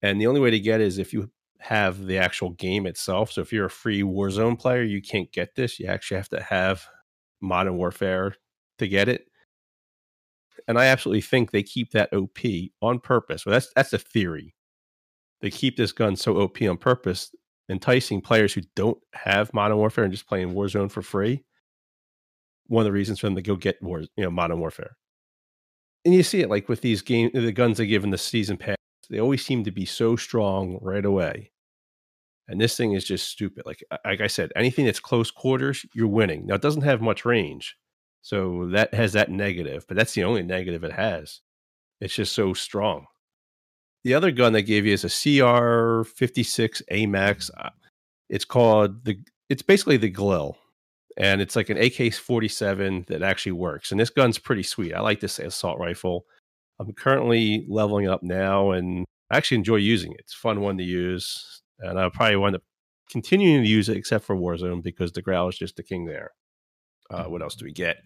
And 0.00 0.20
the 0.20 0.26
only 0.26 0.40
way 0.40 0.50
to 0.50 0.58
get 0.58 0.80
is 0.80 0.98
if 0.98 1.12
you 1.12 1.30
have 1.58 2.06
the 2.06 2.18
actual 2.18 2.50
game 2.50 2.86
itself. 2.86 3.32
So 3.32 3.42
if 3.42 3.52
you're 3.52 3.66
a 3.66 3.70
free 3.70 4.02
Warzone 4.02 4.58
player, 4.58 4.82
you 4.82 5.02
can't 5.02 5.30
get 5.32 5.54
this. 5.54 5.78
You 5.78 5.86
actually 5.88 6.16
have 6.16 6.28
to 6.30 6.40
have 6.40 6.86
Modern 7.40 7.76
Warfare 7.76 8.36
to 8.78 8.88
get 8.88 9.08
it. 9.08 9.27
And 10.68 10.78
I 10.78 10.86
absolutely 10.86 11.22
think 11.22 11.50
they 11.50 11.62
keep 11.64 11.90
that 11.92 12.12
OP 12.12 12.38
on 12.80 13.00
purpose. 13.00 13.44
Well, 13.44 13.54
that's 13.54 13.72
that's 13.74 13.92
a 13.92 13.98
theory. 13.98 14.54
They 15.40 15.50
keep 15.50 15.76
this 15.76 15.92
gun 15.92 16.14
so 16.14 16.40
OP 16.40 16.62
on 16.62 16.76
purpose, 16.76 17.34
enticing 17.68 18.20
players 18.20 18.52
who 18.52 18.62
don't 18.76 18.98
have 19.14 19.52
Modern 19.52 19.78
Warfare 19.78 20.04
and 20.04 20.12
just 20.12 20.28
playing 20.28 20.54
Warzone 20.54 20.90
for 20.90 21.02
free 21.02 21.44
one 22.68 22.82
of 22.82 22.84
the 22.84 22.92
reasons 22.92 23.18
for 23.18 23.26
them 23.26 23.34
to 23.34 23.42
go 23.42 23.56
get 23.56 23.82
war, 23.82 24.00
you 24.00 24.24
know, 24.24 24.30
Modern 24.30 24.60
Warfare. 24.60 24.96
And 26.04 26.14
you 26.14 26.22
see 26.22 26.40
it 26.40 26.50
like 26.50 26.68
with 26.68 26.80
these 26.80 27.02
game, 27.02 27.30
the 27.34 27.52
guns 27.52 27.78
they 27.78 27.86
give 27.86 28.04
in 28.04 28.10
the 28.10 28.18
season 28.18 28.56
pass, 28.56 28.76
they 29.10 29.18
always 29.18 29.44
seem 29.44 29.64
to 29.64 29.70
be 29.70 29.84
so 29.84 30.16
strong 30.16 30.78
right 30.80 31.04
away. 31.04 31.50
And 32.46 32.60
this 32.60 32.76
thing 32.76 32.92
is 32.92 33.04
just 33.04 33.28
stupid. 33.28 33.64
Like 33.66 33.82
like 34.04 34.20
I 34.20 34.26
said, 34.26 34.52
anything 34.54 34.86
that's 34.86 35.00
close 35.00 35.30
quarters, 35.30 35.84
you're 35.94 36.06
winning. 36.06 36.46
Now 36.46 36.54
it 36.54 36.62
doesn't 36.62 36.82
have 36.82 37.02
much 37.02 37.24
range, 37.24 37.76
so 38.22 38.68
that 38.72 38.92
has 38.94 39.12
that 39.14 39.30
negative. 39.30 39.84
But 39.88 39.96
that's 39.96 40.14
the 40.14 40.24
only 40.24 40.42
negative 40.42 40.84
it 40.84 40.92
has. 40.92 41.40
It's 42.00 42.14
just 42.14 42.34
so 42.34 42.54
strong. 42.54 43.06
The 44.04 44.14
other 44.14 44.30
gun 44.30 44.52
they 44.52 44.62
gave 44.62 44.86
you 44.86 44.92
is 44.92 45.04
a 45.04 45.08
CR 45.08 46.08
fifty 46.08 46.42
six 46.42 46.82
AMAX. 46.90 47.50
Uh, 47.58 47.70
it's 48.28 48.44
called 48.44 49.04
the. 49.04 49.18
It's 49.48 49.62
basically 49.62 49.96
the 49.96 50.12
Galil 50.12 50.56
and 51.18 51.40
it's 51.40 51.56
like 51.56 51.68
an 51.68 51.76
AK 51.76 52.14
47 52.14 53.06
that 53.08 53.22
actually 53.22 53.52
works. 53.52 53.90
And 53.90 54.00
this 54.00 54.08
gun's 54.08 54.38
pretty 54.38 54.62
sweet. 54.62 54.94
I 54.94 55.00
like 55.00 55.18
this 55.18 55.40
assault 55.40 55.78
rifle. 55.78 56.26
I'm 56.78 56.92
currently 56.92 57.66
leveling 57.68 58.08
up 58.08 58.22
now 58.22 58.70
and 58.70 59.04
I 59.30 59.36
actually 59.36 59.56
enjoy 59.56 59.76
using 59.76 60.12
it. 60.12 60.20
It's 60.20 60.34
a 60.34 60.38
fun 60.38 60.60
one 60.60 60.78
to 60.78 60.84
use. 60.84 61.60
And 61.80 61.98
I'll 61.98 62.10
probably 62.10 62.36
wind 62.36 62.54
up 62.54 62.62
continuing 63.10 63.64
to 63.64 63.68
use 63.68 63.88
it 63.88 63.96
except 63.96 64.24
for 64.24 64.36
Warzone 64.36 64.82
because 64.82 65.10
the 65.10 65.22
Grau 65.22 65.48
is 65.48 65.58
just 65.58 65.76
the 65.76 65.82
king 65.82 66.04
there. 66.04 66.30
Uh, 67.10 67.24
what 67.24 67.42
else 67.42 67.54
do 67.54 67.64
we 67.64 67.72
get? 67.72 67.98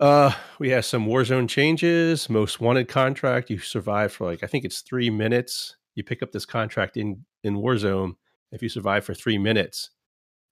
Uh, 0.00 0.32
we 0.58 0.70
have 0.70 0.84
some 0.84 1.06
Warzone 1.06 1.48
changes. 1.48 2.30
Most 2.30 2.60
wanted 2.60 2.88
contract. 2.88 3.50
You 3.50 3.58
survive 3.58 4.12
for 4.12 4.26
like 4.26 4.42
I 4.42 4.46
think 4.46 4.64
it's 4.64 4.80
three 4.80 5.10
minutes. 5.10 5.76
You 5.94 6.04
pick 6.04 6.22
up 6.22 6.32
this 6.32 6.46
contract 6.46 6.96
in 6.96 7.24
in 7.44 7.56
Warzone. 7.56 8.14
If 8.52 8.62
you 8.62 8.68
survive 8.68 9.04
for 9.04 9.14
three 9.14 9.38
minutes, 9.38 9.90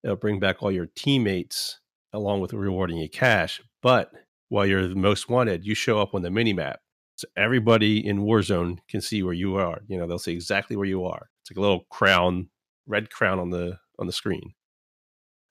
It'll 0.05 0.17
bring 0.17 0.39
back 0.39 0.63
all 0.63 0.71
your 0.71 0.89
teammates 0.97 1.81
along 2.13 2.41
with 2.41 2.53
rewarding 2.53 2.99
you 2.99 3.09
cash. 3.09 3.61
But 3.83 4.11
while 4.49 4.67
you're 4.67 4.89
the 4.89 4.95
most 4.95 5.29
wanted, 5.29 5.65
you 5.65 5.75
show 5.75 6.01
up 6.01 6.15
on 6.15 6.23
the 6.23 6.31
mini 6.31 6.53
map. 6.53 6.81
So 7.17 7.27
everybody 7.37 8.07
in 8.07 8.21
Warzone 8.21 8.79
can 8.89 9.01
see 9.01 9.23
where 9.23 9.35
you 9.35 9.57
are. 9.57 9.81
You 9.89 9.99
know, 9.99 10.07
they'll 10.07 10.19
see 10.19 10.33
exactly 10.33 10.77
where 10.77 10.87
you 10.87 11.05
are. 11.05 11.29
It's 11.43 11.51
like 11.51 11.59
a 11.59 11.61
little 11.61 11.87
crown, 11.91 12.49
red 12.87 13.11
crown 13.11 13.41
on 13.41 13.51
the 13.51 13.79
on 13.99 14.07
the 14.07 14.13
screen. 14.13 14.55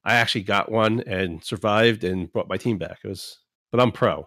I 0.07 0.15
actually 0.15 0.43
got 0.43 0.71
one 0.71 1.01
and 1.01 1.43
survived 1.43 2.05
and 2.05 2.31
brought 2.31 2.47
my 2.47 2.55
team 2.55 2.77
back. 2.77 2.99
It 3.03 3.09
was 3.09 3.39
but 3.73 3.81
I'm 3.81 3.91
pro. 3.91 4.25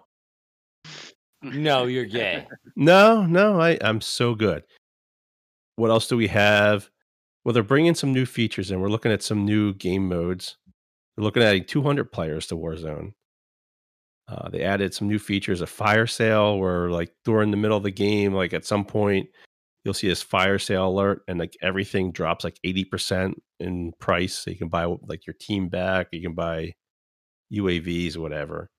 No, 1.42 1.84
you're 1.86 2.04
gay. 2.04 2.46
no, 2.76 3.24
no, 3.24 3.58
I, 3.58 3.78
I'm 3.80 4.02
so 4.02 4.34
good. 4.34 4.62
What 5.76 5.90
else 5.90 6.06
do 6.06 6.18
we 6.18 6.26
have? 6.28 6.90
Well, 7.44 7.54
they're 7.54 7.62
bringing 7.62 7.94
some 7.94 8.12
new 8.12 8.26
features 8.26 8.70
and 8.70 8.82
we're 8.82 8.90
looking 8.90 9.10
at 9.10 9.22
some 9.22 9.46
new 9.46 9.72
game 9.72 10.06
modes. 10.06 10.58
They're 11.16 11.24
looking 11.24 11.42
at 11.42 11.48
adding 11.48 11.64
200 11.64 12.12
players 12.12 12.46
to 12.48 12.56
Warzone. 12.56 13.14
Uh, 14.28 14.50
they 14.50 14.62
added 14.62 14.92
some 14.92 15.08
new 15.08 15.18
features, 15.18 15.62
a 15.62 15.66
fire 15.66 16.06
sale 16.06 16.58
where, 16.58 16.90
like, 16.90 17.10
during 17.24 17.50
the 17.50 17.56
middle 17.56 17.78
of 17.78 17.82
the 17.82 17.90
game, 17.90 18.34
like 18.34 18.52
at 18.52 18.66
some 18.66 18.84
point, 18.84 19.28
you'll 19.84 19.94
see 19.94 20.08
this 20.08 20.22
fire 20.22 20.58
sale 20.58 20.88
alert 20.88 21.22
and 21.26 21.38
like 21.38 21.56
everything 21.62 22.12
drops 22.12 22.44
like 22.44 22.58
80% 22.64 23.34
in 23.58 23.92
price. 23.98 24.34
So 24.34 24.50
you 24.50 24.56
can 24.56 24.68
buy 24.68 24.84
like 24.84 25.26
your 25.26 25.36
team 25.40 25.68
back, 25.68 26.08
you 26.12 26.22
can 26.22 26.34
buy 26.34 26.74
UAVs 27.52 28.16
or 28.16 28.20
whatever. 28.20 28.70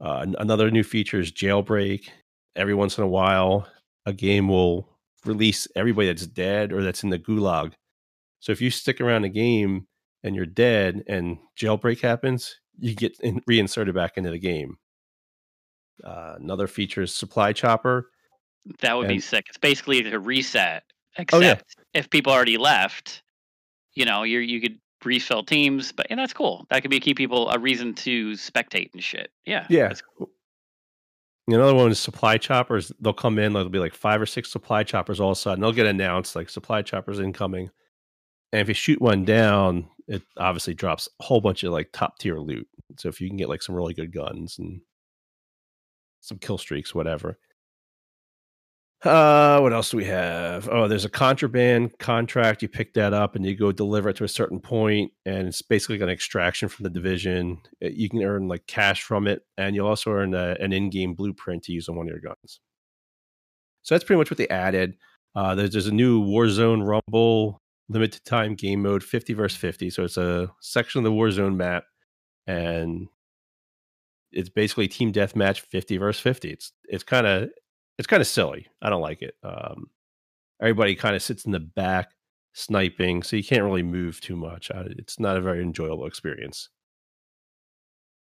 Uh, 0.00 0.26
another 0.38 0.70
new 0.70 0.82
feature 0.82 1.20
is 1.20 1.32
jailbreak. 1.32 2.08
Every 2.56 2.74
once 2.74 2.98
in 2.98 3.04
a 3.04 3.08
while, 3.08 3.66
a 4.06 4.12
game 4.12 4.48
will 4.48 4.88
release 5.24 5.66
everybody 5.76 6.08
that's 6.08 6.26
dead 6.26 6.72
or 6.72 6.82
that's 6.82 7.02
in 7.02 7.10
the 7.10 7.18
gulag. 7.18 7.72
So 8.40 8.52
if 8.52 8.60
you 8.60 8.70
stick 8.70 9.00
around 9.00 9.24
a 9.24 9.30
game 9.30 9.86
and 10.22 10.34
you're 10.34 10.46
dead 10.46 11.02
and 11.06 11.38
jailbreak 11.58 12.00
happens, 12.00 12.56
you 12.78 12.94
get 12.94 13.18
in, 13.20 13.40
reinserted 13.46 13.94
back 13.94 14.16
into 14.16 14.30
the 14.30 14.38
game. 14.38 14.76
Uh, 16.02 16.34
another 16.38 16.66
feature 16.66 17.02
is 17.02 17.14
supply 17.14 17.52
chopper. 17.52 18.10
That 18.80 18.96
would 18.96 19.06
and, 19.06 19.16
be 19.16 19.20
sick. 19.20 19.46
It's 19.48 19.58
basically 19.58 20.10
a 20.10 20.18
reset, 20.18 20.84
except 21.18 21.34
oh, 21.34 21.46
yeah. 21.46 21.60
if 21.92 22.08
people 22.10 22.32
already 22.32 22.56
left, 22.56 23.22
you 23.94 24.04
know, 24.04 24.22
you 24.22 24.38
you 24.40 24.60
could 24.60 24.78
refill 25.04 25.44
teams, 25.44 25.92
but 25.92 26.06
and 26.10 26.18
that's 26.18 26.32
cool. 26.32 26.66
That 26.70 26.82
could 26.82 26.90
be 26.90 27.00
keep 27.00 27.16
people 27.16 27.50
a 27.50 27.58
reason 27.58 27.94
to 27.94 28.32
spectate 28.32 28.90
and 28.94 29.02
shit. 29.02 29.30
Yeah, 29.44 29.66
yeah. 29.68 29.92
Cool. 30.18 30.30
Another 31.46 31.74
one 31.74 31.90
is 31.90 32.00
supply 32.00 32.38
choppers. 32.38 32.90
They'll 33.00 33.12
come 33.12 33.38
in, 33.38 33.52
like 33.52 33.60
there'll 33.60 33.70
be 33.70 33.78
like 33.78 33.94
five 33.94 34.20
or 34.20 34.26
six 34.26 34.50
supply 34.50 34.82
choppers 34.82 35.20
all 35.20 35.32
of 35.32 35.36
a 35.36 35.40
sudden. 35.40 35.60
They'll 35.60 35.72
get 35.72 35.86
announced 35.86 36.34
like 36.34 36.48
supply 36.48 36.80
choppers 36.80 37.20
incoming. 37.20 37.70
And 38.52 38.62
if 38.62 38.68
you 38.68 38.74
shoot 38.74 39.00
one 39.00 39.24
down, 39.24 39.88
it 40.08 40.22
obviously 40.38 40.74
drops 40.74 41.08
a 41.20 41.24
whole 41.24 41.40
bunch 41.40 41.62
of 41.64 41.72
like 41.72 41.90
top 41.92 42.18
tier 42.18 42.38
loot. 42.38 42.66
So 42.98 43.08
if 43.08 43.20
you 43.20 43.28
can 43.28 43.36
get 43.36 43.48
like 43.48 43.62
some 43.62 43.74
really 43.74 43.92
good 43.94 44.12
guns 44.12 44.58
and 44.58 44.80
some 46.20 46.38
kill 46.38 46.56
streaks, 46.56 46.94
whatever. 46.94 47.38
Uh, 49.04 49.60
what 49.60 49.74
else 49.74 49.90
do 49.90 49.98
we 49.98 50.04
have? 50.06 50.66
Oh, 50.70 50.88
there's 50.88 51.04
a 51.04 51.10
contraband 51.10 51.98
contract. 51.98 52.62
You 52.62 52.68
pick 52.68 52.94
that 52.94 53.12
up 53.12 53.36
and 53.36 53.44
you 53.44 53.54
go 53.54 53.70
deliver 53.70 54.08
it 54.08 54.16
to 54.16 54.24
a 54.24 54.28
certain 54.28 54.60
point, 54.60 55.12
and 55.26 55.46
it's 55.46 55.60
basically 55.60 56.00
an 56.00 56.08
extraction 56.08 56.70
from 56.70 56.84
the 56.84 56.90
division. 56.90 57.58
Uh, 57.84 57.88
you 57.88 58.08
can 58.08 58.22
earn 58.22 58.48
like 58.48 58.66
cash 58.66 59.02
from 59.02 59.26
it, 59.26 59.42
and 59.58 59.76
you'll 59.76 59.88
also 59.88 60.10
earn 60.10 60.32
a, 60.32 60.56
an 60.58 60.72
in-game 60.72 61.12
blueprint 61.12 61.64
to 61.64 61.72
use 61.72 61.88
on 61.88 61.96
one 61.96 62.06
of 62.06 62.10
your 62.10 62.20
guns. 62.20 62.60
So 63.82 63.94
that's 63.94 64.04
pretty 64.04 64.18
much 64.18 64.30
what 64.30 64.38
they 64.38 64.48
added. 64.48 64.96
Uh, 65.36 65.54
there's, 65.54 65.72
there's 65.72 65.86
a 65.86 65.92
new 65.92 66.24
Warzone 66.24 66.86
Rumble 66.86 67.60
limited 67.90 68.24
time 68.24 68.54
game 68.54 68.80
mode, 68.80 69.04
50 69.04 69.34
versus 69.34 69.58
50. 69.58 69.90
So 69.90 70.04
it's 70.04 70.16
a 70.16 70.50
section 70.62 71.00
of 71.00 71.04
the 71.04 71.10
Warzone 71.10 71.56
map, 71.56 71.84
and 72.46 73.08
it's 74.32 74.48
basically 74.48 74.88
team 74.88 75.12
deathmatch 75.12 75.60
50 75.60 75.98
versus 75.98 76.22
50. 76.22 76.50
It's 76.50 76.72
it's 76.84 77.04
kind 77.04 77.26
of 77.26 77.50
it's 77.98 78.06
kind 78.06 78.20
of 78.20 78.26
silly. 78.26 78.66
I 78.82 78.90
don't 78.90 79.02
like 79.02 79.22
it. 79.22 79.34
Um, 79.42 79.88
everybody 80.60 80.94
kind 80.94 81.14
of 81.14 81.22
sits 81.22 81.44
in 81.44 81.52
the 81.52 81.60
back 81.60 82.10
sniping, 82.52 83.22
so 83.22 83.36
you 83.36 83.44
can't 83.44 83.64
really 83.64 83.82
move 83.82 84.20
too 84.20 84.36
much. 84.36 84.70
It's 84.74 85.20
not 85.20 85.36
a 85.36 85.40
very 85.40 85.62
enjoyable 85.62 86.06
experience. 86.06 86.68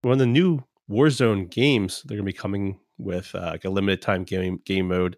One 0.03 0.12
of 0.12 0.19
the 0.19 0.27
new 0.27 0.62
Warzone 0.90 1.51
games 1.51 2.03
they're 2.05 2.16
going 2.16 2.27
to 2.27 2.32
be 2.32 2.39
coming 2.39 2.78
with 2.99 3.35
uh, 3.35 3.51
like 3.53 3.65
a 3.65 3.70
limited 3.70 4.01
time 4.01 4.24
game 4.24 4.61
game 4.65 4.89
mode 4.89 5.16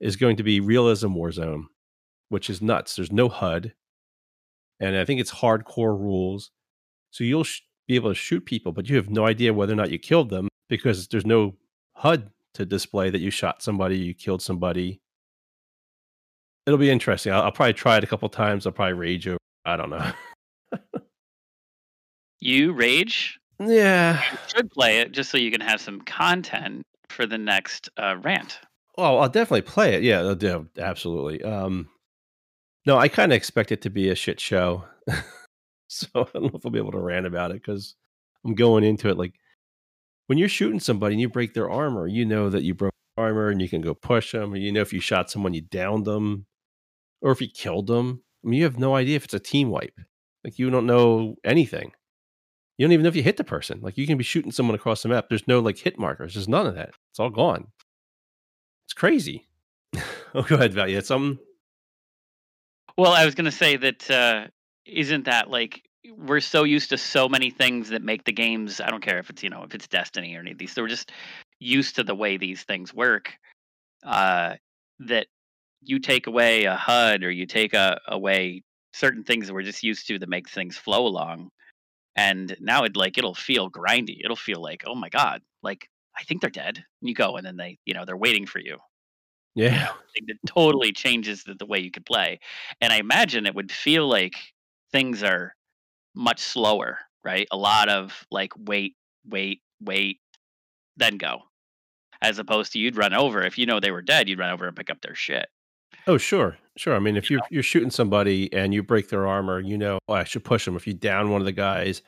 is 0.00 0.16
going 0.16 0.36
to 0.36 0.42
be 0.42 0.60
Realism 0.60 1.08
Warzone, 1.08 1.64
which 2.28 2.50
is 2.50 2.62
nuts. 2.62 2.96
There's 2.96 3.12
no 3.12 3.28
HUD, 3.28 3.72
and 4.80 4.96
I 4.96 5.04
think 5.04 5.20
it's 5.20 5.32
hardcore 5.32 5.98
rules. 5.98 6.50
So 7.10 7.24
you'll 7.24 7.44
sh- 7.44 7.62
be 7.88 7.94
able 7.94 8.10
to 8.10 8.14
shoot 8.14 8.44
people, 8.44 8.72
but 8.72 8.88
you 8.88 8.96
have 8.96 9.10
no 9.10 9.26
idea 9.26 9.54
whether 9.54 9.72
or 9.72 9.76
not 9.76 9.90
you 9.90 9.98
killed 9.98 10.30
them 10.30 10.48
because 10.68 11.08
there's 11.08 11.26
no 11.26 11.54
HUD 11.92 12.30
to 12.56 12.66
display 12.66 13.10
that 13.10 13.20
you 13.20 13.30
shot 13.30 13.62
somebody, 13.62 13.98
you 13.98 14.14
killed 14.14 14.42
somebody. 14.42 15.00
It'll 16.66 16.78
be 16.78 16.90
interesting. 16.90 17.32
I'll, 17.32 17.42
I'll 17.42 17.52
probably 17.52 17.74
try 17.74 17.96
it 17.96 18.04
a 18.04 18.06
couple 18.06 18.28
times. 18.28 18.66
I'll 18.66 18.72
probably 18.72 18.94
rage 18.94 19.28
over. 19.28 19.38
I 19.64 19.76
don't 19.76 19.90
know. 19.90 20.12
you 22.40 22.72
rage? 22.72 23.38
Yeah. 23.60 24.22
You 24.32 24.38
should 24.54 24.70
play 24.70 24.98
it 25.00 25.12
just 25.12 25.30
so 25.30 25.38
you 25.38 25.50
can 25.50 25.60
have 25.60 25.80
some 25.80 26.00
content 26.00 26.82
for 27.08 27.26
the 27.26 27.38
next 27.38 27.88
uh, 27.96 28.16
rant. 28.22 28.60
Oh, 28.98 29.18
I'll 29.18 29.28
definitely 29.28 29.62
play 29.62 29.94
it. 29.94 30.02
Yeah, 30.02 30.34
yeah 30.40 30.60
absolutely. 30.78 31.42
Um, 31.42 31.88
no, 32.86 32.96
I 32.98 33.08
kind 33.08 33.32
of 33.32 33.36
expect 33.36 33.72
it 33.72 33.82
to 33.82 33.90
be 33.90 34.08
a 34.08 34.14
shit 34.14 34.40
show. 34.40 34.84
so 35.88 36.06
I 36.14 36.24
don't 36.32 36.44
know 36.44 36.50
if 36.54 36.64
I'll 36.64 36.72
be 36.72 36.78
able 36.78 36.92
to 36.92 36.98
rant 36.98 37.26
about 37.26 37.50
it 37.50 37.62
because 37.62 37.94
I'm 38.44 38.54
going 38.54 38.84
into 38.84 39.08
it 39.08 39.18
like 39.18 39.34
when 40.26 40.38
you're 40.38 40.48
shooting 40.48 40.80
somebody 40.80 41.14
and 41.14 41.20
you 41.20 41.28
break 41.28 41.54
their 41.54 41.70
armor, 41.70 42.06
you 42.06 42.24
know 42.24 42.50
that 42.50 42.62
you 42.62 42.74
broke 42.74 42.94
armor 43.16 43.48
and 43.48 43.60
you 43.60 43.68
can 43.68 43.80
go 43.80 43.94
push 43.94 44.32
them. 44.32 44.52
Or 44.52 44.56
you 44.56 44.72
know 44.72 44.80
if 44.80 44.92
you 44.92 45.00
shot 45.00 45.30
someone, 45.30 45.54
you 45.54 45.62
downed 45.62 46.04
them, 46.04 46.46
or 47.22 47.32
if 47.32 47.40
you 47.40 47.48
killed 47.48 47.86
them. 47.86 48.22
I 48.44 48.48
mean, 48.48 48.58
you 48.58 48.64
have 48.64 48.78
no 48.78 48.94
idea 48.94 49.16
if 49.16 49.24
it's 49.24 49.34
a 49.34 49.40
team 49.40 49.70
wipe. 49.70 49.98
Like 50.44 50.58
you 50.58 50.70
don't 50.70 50.86
know 50.86 51.36
anything. 51.44 51.92
You 52.78 52.86
don't 52.86 52.92
even 52.92 53.04
know 53.04 53.08
if 53.08 53.16
you 53.16 53.22
hit 53.22 53.36
the 53.36 53.44
person. 53.44 53.80
Like 53.80 53.96
you 53.96 54.06
can 54.06 54.18
be 54.18 54.24
shooting 54.24 54.52
someone 54.52 54.74
across 54.74 55.02
the 55.02 55.08
map. 55.08 55.28
There's 55.28 55.48
no 55.48 55.60
like 55.60 55.78
hit 55.78 55.98
markers. 55.98 56.34
There's 56.34 56.48
none 56.48 56.66
of 56.66 56.74
that. 56.74 56.90
It's 57.10 57.18
all 57.18 57.30
gone. 57.30 57.68
It's 58.86 58.92
crazy. 58.92 59.48
oh, 60.34 60.42
go 60.42 60.56
ahead, 60.56 60.74
Val. 60.74 60.88
You 60.88 60.96
had 60.96 61.06
something? 61.06 61.38
Well, 62.98 63.12
I 63.12 63.24
was 63.24 63.34
going 63.34 63.46
to 63.46 63.50
say 63.50 63.76
that 63.76 64.10
uh, 64.10 64.46
isn't 64.86 65.24
that 65.24 65.50
like 65.50 65.85
we're 66.16 66.40
so 66.40 66.64
used 66.64 66.90
to 66.90 66.98
so 66.98 67.28
many 67.28 67.50
things 67.50 67.88
that 67.90 68.02
make 68.02 68.24
the 68.24 68.32
games. 68.32 68.80
I 68.80 68.90
don't 68.90 69.02
care 69.02 69.18
if 69.18 69.30
it's 69.30 69.42
you 69.42 69.50
know 69.50 69.62
if 69.62 69.74
it's 69.74 69.88
Destiny 69.88 70.36
or 70.36 70.40
any 70.40 70.52
of 70.52 70.58
these. 70.58 70.72
So 70.72 70.82
we're 70.82 70.88
just 70.88 71.12
used 71.58 71.96
to 71.96 72.04
the 72.04 72.14
way 72.14 72.36
these 72.36 72.62
things 72.62 72.92
work. 72.92 73.32
Uh, 74.04 74.56
that 75.00 75.26
you 75.82 75.98
take 75.98 76.26
away 76.26 76.64
a 76.64 76.76
HUD 76.76 77.24
or 77.24 77.30
you 77.30 77.46
take 77.46 77.74
a, 77.74 77.98
away 78.08 78.62
certain 78.92 79.24
things 79.24 79.46
that 79.46 79.54
we're 79.54 79.62
just 79.62 79.82
used 79.82 80.06
to 80.08 80.18
that 80.18 80.28
make 80.28 80.48
things 80.48 80.76
flow 80.76 81.06
along. 81.06 81.50
And 82.16 82.56
now 82.60 82.84
it 82.84 82.96
like 82.96 83.18
it'll 83.18 83.34
feel 83.34 83.70
grindy. 83.70 84.18
It'll 84.24 84.36
feel 84.36 84.62
like, 84.62 84.84
oh 84.86 84.94
my 84.94 85.08
god, 85.08 85.42
like 85.62 85.88
I 86.18 86.22
think 86.24 86.40
they're 86.40 86.50
dead. 86.50 86.76
And 86.76 87.08
you 87.08 87.14
go 87.14 87.36
and 87.36 87.46
then 87.46 87.56
they, 87.56 87.78
you 87.84 87.94
know, 87.94 88.04
they're 88.04 88.16
waiting 88.16 88.46
for 88.46 88.58
you. 88.58 88.78
Yeah. 89.54 89.88
It 90.14 90.38
totally 90.46 90.92
changes 90.92 91.44
the, 91.44 91.54
the 91.54 91.66
way 91.66 91.78
you 91.78 91.90
could 91.90 92.06
play. 92.06 92.40
And 92.80 92.92
I 92.92 92.96
imagine 92.96 93.46
it 93.46 93.54
would 93.54 93.72
feel 93.72 94.08
like 94.08 94.34
things 94.92 95.22
are 95.22 95.54
much 96.16 96.40
slower, 96.40 96.98
right? 97.24 97.46
A 97.52 97.56
lot 97.56 97.88
of 97.88 98.26
like 98.30 98.52
wait, 98.58 98.96
wait, 99.24 99.60
wait, 99.80 100.18
then 100.96 101.18
go. 101.18 101.42
As 102.22 102.38
opposed 102.38 102.72
to 102.72 102.78
you'd 102.78 102.96
run 102.96 103.14
over. 103.14 103.42
If 103.42 103.58
you 103.58 103.66
know 103.66 103.78
they 103.78 103.90
were 103.90 104.02
dead, 104.02 104.28
you'd 104.28 104.38
run 104.38 104.50
over 104.50 104.66
and 104.66 104.76
pick 104.76 104.90
up 104.90 105.02
their 105.02 105.14
shit. 105.14 105.46
Oh, 106.06 106.18
sure, 106.18 106.56
sure. 106.76 106.96
I 106.96 106.98
mean, 106.98 107.16
if 107.16 107.30
you're 107.30 107.42
you're 107.50 107.62
shooting 107.62 107.90
somebody 107.90 108.52
and 108.52 108.72
you 108.72 108.82
break 108.82 109.08
their 109.08 109.26
armor, 109.26 109.60
you 109.60 109.76
know, 109.76 109.98
oh, 110.08 110.14
I 110.14 110.24
should 110.24 110.44
push 110.44 110.64
them. 110.64 110.76
If 110.76 110.86
you 110.86 110.94
down 110.94 111.30
one 111.30 111.40
of 111.40 111.44
the 111.44 111.52
guys, 111.52 112.02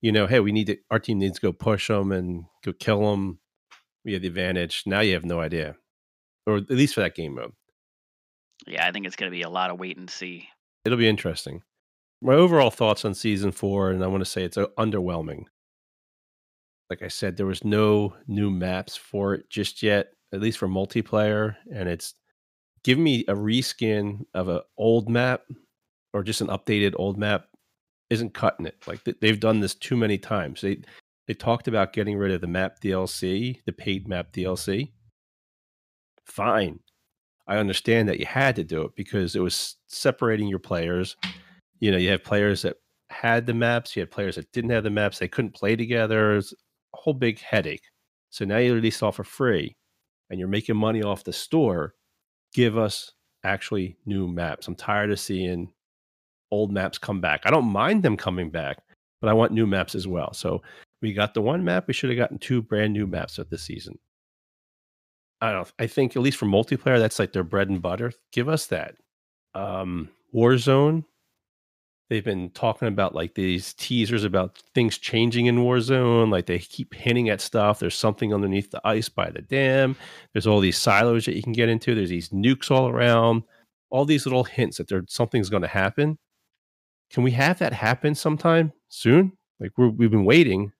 you 0.00 0.12
know, 0.12 0.26
hey, 0.26 0.40
we 0.40 0.52
need 0.52 0.68
to. 0.68 0.76
Our 0.90 0.98
team 0.98 1.18
needs 1.18 1.38
to 1.38 1.46
go 1.46 1.52
push 1.52 1.88
them 1.88 2.10
and 2.10 2.44
go 2.64 2.72
kill 2.72 3.10
them. 3.10 3.38
We 4.04 4.14
have 4.14 4.22
the 4.22 4.28
advantage. 4.28 4.84
Now 4.86 5.00
you 5.00 5.12
have 5.14 5.26
no 5.26 5.40
idea, 5.40 5.76
or 6.46 6.56
at 6.56 6.70
least 6.70 6.94
for 6.94 7.00
that 7.00 7.14
game 7.14 7.34
mode. 7.34 7.52
Yeah, 8.66 8.86
I 8.86 8.92
think 8.92 9.06
it's 9.06 9.16
going 9.16 9.30
to 9.30 9.36
be 9.36 9.42
a 9.42 9.50
lot 9.50 9.70
of 9.70 9.78
wait 9.78 9.98
and 9.98 10.08
see. 10.08 10.48
It'll 10.84 10.98
be 10.98 11.08
interesting. 11.08 11.62
My 12.22 12.34
overall 12.34 12.70
thoughts 12.70 13.04
on 13.04 13.14
season 13.14 13.50
four, 13.50 13.90
and 13.90 14.04
I 14.04 14.06
want 14.06 14.20
to 14.22 14.30
say 14.30 14.44
it's 14.44 14.58
uh, 14.58 14.66
underwhelming. 14.78 15.44
Like 16.90 17.02
I 17.02 17.08
said, 17.08 17.36
there 17.36 17.46
was 17.46 17.64
no 17.64 18.14
new 18.26 18.50
maps 18.50 18.96
for 18.96 19.34
it 19.34 19.48
just 19.48 19.82
yet, 19.82 20.08
at 20.32 20.40
least 20.40 20.58
for 20.58 20.68
multiplayer, 20.68 21.56
and 21.72 21.88
it's 21.88 22.14
give 22.82 22.98
me 22.98 23.24
a 23.28 23.34
reskin 23.34 24.24
of 24.34 24.48
an 24.48 24.60
old 24.76 25.08
map 25.08 25.42
or 26.12 26.22
just 26.22 26.40
an 26.40 26.48
updated 26.48 26.94
old 26.96 27.16
map 27.16 27.46
isn't 28.10 28.34
cutting 28.34 28.66
it. 28.66 28.76
Like 28.86 29.00
they've 29.20 29.40
done 29.40 29.60
this 29.60 29.74
too 29.74 29.96
many 29.96 30.18
times. 30.18 30.60
They 30.60 30.80
they 31.26 31.34
talked 31.34 31.68
about 31.68 31.92
getting 31.92 32.16
rid 32.16 32.32
of 32.32 32.40
the 32.40 32.46
map 32.48 32.80
DLC, 32.80 33.60
the 33.64 33.72
paid 33.72 34.08
map 34.08 34.32
DLC. 34.32 34.90
Fine. 36.24 36.80
I 37.46 37.56
understand 37.56 38.08
that 38.08 38.20
you 38.20 38.26
had 38.26 38.56
to 38.56 38.64
do 38.64 38.82
it 38.82 38.94
because 38.94 39.34
it 39.36 39.40
was 39.40 39.76
separating 39.86 40.48
your 40.48 40.58
players. 40.58 41.16
You 41.80 41.90
know, 41.90 41.96
you 41.96 42.10
have 42.10 42.24
players 42.24 42.62
that 42.62 42.76
had 43.10 43.46
the 43.46 43.54
maps, 43.54 43.96
you 43.96 44.00
had 44.00 44.10
players 44.10 44.36
that 44.36 44.52
didn't 44.52 44.70
have 44.70 44.84
the 44.84 44.90
maps, 44.90 45.18
they 45.18 45.28
couldn't 45.28 45.54
play 45.54 45.76
together. 45.76 46.36
It's 46.36 46.52
a 46.52 46.56
whole 46.96 47.14
big 47.14 47.40
headache. 47.40 47.84
So 48.30 48.44
now 48.44 48.58
you 48.58 48.74
release 48.74 49.02
all 49.02 49.12
for 49.12 49.24
free 49.24 49.76
and 50.28 50.38
you're 50.38 50.48
making 50.48 50.76
money 50.76 51.02
off 51.02 51.24
the 51.24 51.32
store 51.32 51.94
give 52.52 52.76
us 52.76 53.12
actually 53.44 53.96
new 54.06 54.28
maps. 54.28 54.68
I'm 54.68 54.74
tired 54.74 55.10
of 55.10 55.20
seeing 55.20 55.72
old 56.50 56.72
maps 56.72 56.98
come 56.98 57.20
back. 57.20 57.42
I 57.44 57.50
don't 57.50 57.66
mind 57.66 58.02
them 58.02 58.16
coming 58.16 58.50
back, 58.50 58.78
but 59.20 59.28
I 59.28 59.32
want 59.32 59.52
new 59.52 59.66
maps 59.66 59.94
as 59.94 60.06
well. 60.06 60.32
So 60.32 60.62
we 61.00 61.12
got 61.12 61.34
the 61.34 61.42
one 61.42 61.64
map. 61.64 61.86
We 61.86 61.94
should 61.94 62.10
have 62.10 62.18
gotten 62.18 62.38
two 62.38 62.62
brand 62.62 62.92
new 62.92 63.06
maps 63.06 63.38
at 63.38 63.50
this 63.50 63.62
season. 63.62 63.98
I 65.40 65.52
don't. 65.52 65.72
I 65.78 65.86
think 65.86 66.16
at 66.16 66.22
least 66.22 66.36
for 66.36 66.46
multiplayer, 66.46 66.98
that's 66.98 67.18
like 67.18 67.32
their 67.32 67.44
bread 67.44 67.70
and 67.70 67.80
butter. 67.80 68.12
Give 68.32 68.48
us 68.48 68.66
that. 68.66 68.96
Um, 69.54 70.10
Warzone, 70.34 71.04
they've 72.10 72.24
been 72.24 72.50
talking 72.50 72.88
about 72.88 73.14
like 73.14 73.34
these 73.34 73.72
teasers 73.74 74.24
about 74.24 74.60
things 74.74 74.98
changing 74.98 75.46
in 75.46 75.58
Warzone. 75.58 76.30
Like 76.30 76.46
they 76.46 76.58
keep 76.58 76.92
hinting 76.92 77.30
at 77.30 77.40
stuff. 77.40 77.78
There's 77.78 77.94
something 77.94 78.34
underneath 78.34 78.70
the 78.70 78.80
ice 78.84 79.08
by 79.08 79.30
the 79.30 79.40
dam. 79.40 79.96
There's 80.32 80.46
all 80.46 80.60
these 80.60 80.76
silos 80.76 81.24
that 81.24 81.36
you 81.36 81.42
can 81.42 81.52
get 81.52 81.68
into. 81.68 81.94
There's 81.94 82.10
these 82.10 82.28
nukes 82.30 82.70
all 82.70 82.88
around. 82.88 83.44
All 83.90 84.04
these 84.04 84.26
little 84.26 84.44
hints 84.44 84.76
that 84.76 84.88
there 84.88 85.04
something's 85.08 85.48
going 85.48 85.62
to 85.62 85.68
happen. 85.68 86.18
Can 87.10 87.22
we 87.22 87.30
have 87.30 87.58
that 87.60 87.72
happen 87.72 88.14
sometime 88.14 88.72
soon? 88.88 89.32
Like 89.60 89.72
we 89.78 89.86
have 89.86 90.10
been 90.10 90.24
waiting. 90.24 90.72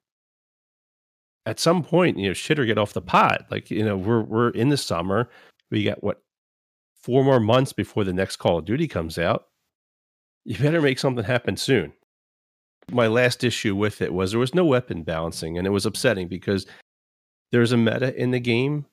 At 1.46 1.58
some 1.58 1.82
point, 1.82 2.18
you 2.18 2.28
know, 2.28 2.34
shit 2.34 2.58
or 2.58 2.66
get 2.66 2.78
off 2.78 2.92
the 2.92 3.00
pot. 3.00 3.46
Like 3.50 3.70
you 3.70 3.84
know, 3.84 3.96
we're 3.96 4.22
we're 4.22 4.50
in 4.50 4.68
the 4.68 4.76
summer. 4.76 5.30
We 5.70 5.84
got 5.84 6.02
what 6.02 6.22
four 7.02 7.24
more 7.24 7.40
months 7.40 7.72
before 7.72 8.04
the 8.04 8.12
next 8.12 8.36
Call 8.36 8.58
of 8.58 8.64
Duty 8.64 8.86
comes 8.86 9.16
out 9.16 9.46
you 10.50 10.58
better 10.58 10.80
make 10.80 10.98
something 10.98 11.22
happen 11.22 11.56
soon. 11.56 11.92
My 12.90 13.06
last 13.06 13.44
issue 13.44 13.76
with 13.76 14.02
it 14.02 14.12
was 14.12 14.32
there 14.32 14.40
was 14.40 14.52
no 14.52 14.64
weapon 14.64 15.04
balancing, 15.04 15.56
and 15.56 15.64
it 15.64 15.70
was 15.70 15.86
upsetting 15.86 16.26
because 16.26 16.66
there's 17.52 17.70
a 17.70 17.76
meta 17.76 18.20
in 18.20 18.32
the 18.32 18.40
game, 18.40 18.84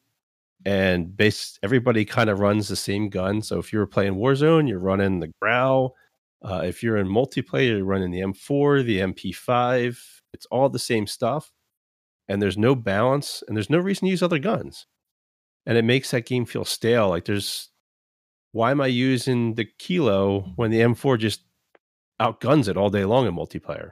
and 0.67 1.17
base 1.17 1.57
everybody 1.63 2.05
kind 2.05 2.29
of 2.29 2.41
runs 2.41 2.67
the 2.67 2.75
same 2.75 3.09
gun. 3.09 3.41
So 3.41 3.57
if 3.57 3.73
you're 3.73 3.87
playing 3.87 4.17
Warzone, 4.17 4.69
you're 4.69 4.77
running 4.77 5.19
the 5.19 5.33
Grau. 5.41 5.95
Uh, 6.43 6.61
if 6.63 6.83
you're 6.83 6.97
in 6.97 7.07
multiplayer, 7.07 7.77
you're 7.77 7.85
running 7.85 8.11
the 8.11 8.19
M4, 8.19 8.85
the 8.85 8.99
MP5. 8.99 9.97
It's 10.35 10.45
all 10.51 10.69
the 10.69 10.77
same 10.77 11.07
stuff, 11.07 11.51
and 12.27 12.39
there's 12.39 12.59
no 12.59 12.75
balance, 12.75 13.43
and 13.47 13.57
there's 13.57 13.71
no 13.71 13.79
reason 13.79 14.05
to 14.05 14.11
use 14.11 14.21
other 14.21 14.37
guns, 14.37 14.85
and 15.65 15.75
it 15.75 15.85
makes 15.85 16.11
that 16.11 16.27
game 16.27 16.45
feel 16.45 16.65
stale. 16.65 17.09
Like 17.09 17.25
there's 17.25 17.69
why 18.51 18.69
am 18.69 18.79
I 18.79 18.87
using 18.87 19.55
the 19.55 19.65
Kilo 19.65 20.41
when 20.55 20.69
the 20.69 20.81
M4 20.81 21.17
just 21.17 21.41
outguns 22.19 22.67
it 22.67 22.77
all 22.77 22.89
day 22.89 23.05
long 23.05 23.27
in 23.27 23.35
multiplayer? 23.35 23.91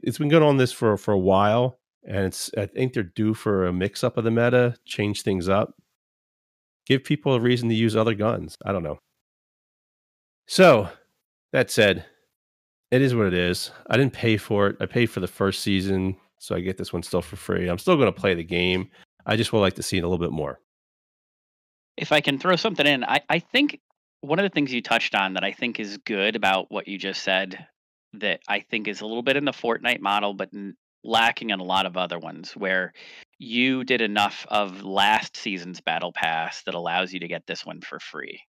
It's 0.00 0.18
been 0.18 0.28
going 0.28 0.42
on 0.42 0.56
this 0.56 0.72
for 0.72 0.96
for 0.96 1.12
a 1.12 1.18
while, 1.18 1.78
and 2.06 2.26
it's 2.26 2.50
I 2.56 2.66
think 2.66 2.92
they're 2.92 3.02
due 3.02 3.34
for 3.34 3.66
a 3.66 3.72
mix 3.72 4.04
up 4.04 4.16
of 4.16 4.24
the 4.24 4.30
meta, 4.30 4.76
change 4.84 5.22
things 5.22 5.48
up, 5.48 5.74
give 6.86 7.04
people 7.04 7.34
a 7.34 7.40
reason 7.40 7.68
to 7.68 7.74
use 7.74 7.96
other 7.96 8.14
guns. 8.14 8.56
I 8.64 8.72
don't 8.72 8.84
know. 8.84 8.98
So 10.46 10.88
that 11.52 11.70
said, 11.70 12.06
it 12.90 13.02
is 13.02 13.14
what 13.14 13.26
it 13.26 13.34
is. 13.34 13.70
I 13.88 13.96
didn't 13.96 14.14
pay 14.14 14.36
for 14.36 14.68
it. 14.68 14.76
I 14.80 14.86
paid 14.86 15.06
for 15.06 15.20
the 15.20 15.26
first 15.26 15.62
season, 15.62 16.16
so 16.38 16.54
I 16.54 16.60
get 16.60 16.78
this 16.78 16.92
one 16.92 17.02
still 17.02 17.22
for 17.22 17.36
free. 17.36 17.68
I'm 17.68 17.78
still 17.78 17.96
going 17.96 18.12
to 18.12 18.20
play 18.20 18.34
the 18.34 18.44
game. 18.44 18.88
I 19.26 19.36
just 19.36 19.52
would 19.52 19.60
like 19.60 19.74
to 19.74 19.82
see 19.82 19.98
it 19.98 20.04
a 20.04 20.08
little 20.08 20.24
bit 20.24 20.32
more 20.32 20.60
if 21.98 22.12
I 22.12 22.20
can 22.20 22.38
throw 22.38 22.56
something 22.56 22.86
in, 22.86 23.04
I, 23.04 23.20
I 23.28 23.38
think 23.40 23.80
one 24.20 24.38
of 24.38 24.42
the 24.42 24.50
things 24.50 24.72
you 24.72 24.82
touched 24.82 25.14
on 25.14 25.34
that 25.34 25.44
I 25.44 25.52
think 25.52 25.78
is 25.78 25.98
good 25.98 26.36
about 26.36 26.70
what 26.70 26.88
you 26.88 26.98
just 26.98 27.22
said 27.22 27.66
that 28.14 28.40
I 28.48 28.60
think 28.60 28.88
is 28.88 29.00
a 29.00 29.06
little 29.06 29.22
bit 29.22 29.36
in 29.36 29.44
the 29.44 29.52
Fortnite 29.52 30.00
model, 30.00 30.34
but 30.34 30.50
lacking 31.04 31.50
in 31.50 31.60
a 31.60 31.64
lot 31.64 31.86
of 31.86 31.96
other 31.96 32.18
ones 32.18 32.52
where 32.52 32.92
you 33.38 33.84
did 33.84 34.00
enough 34.00 34.46
of 34.48 34.82
last 34.82 35.36
season's 35.36 35.80
battle 35.80 36.12
pass 36.12 36.62
that 36.64 36.74
allows 36.74 37.12
you 37.12 37.20
to 37.20 37.28
get 37.28 37.46
this 37.46 37.64
one 37.64 37.80
for 37.80 38.00
free. 38.00 38.40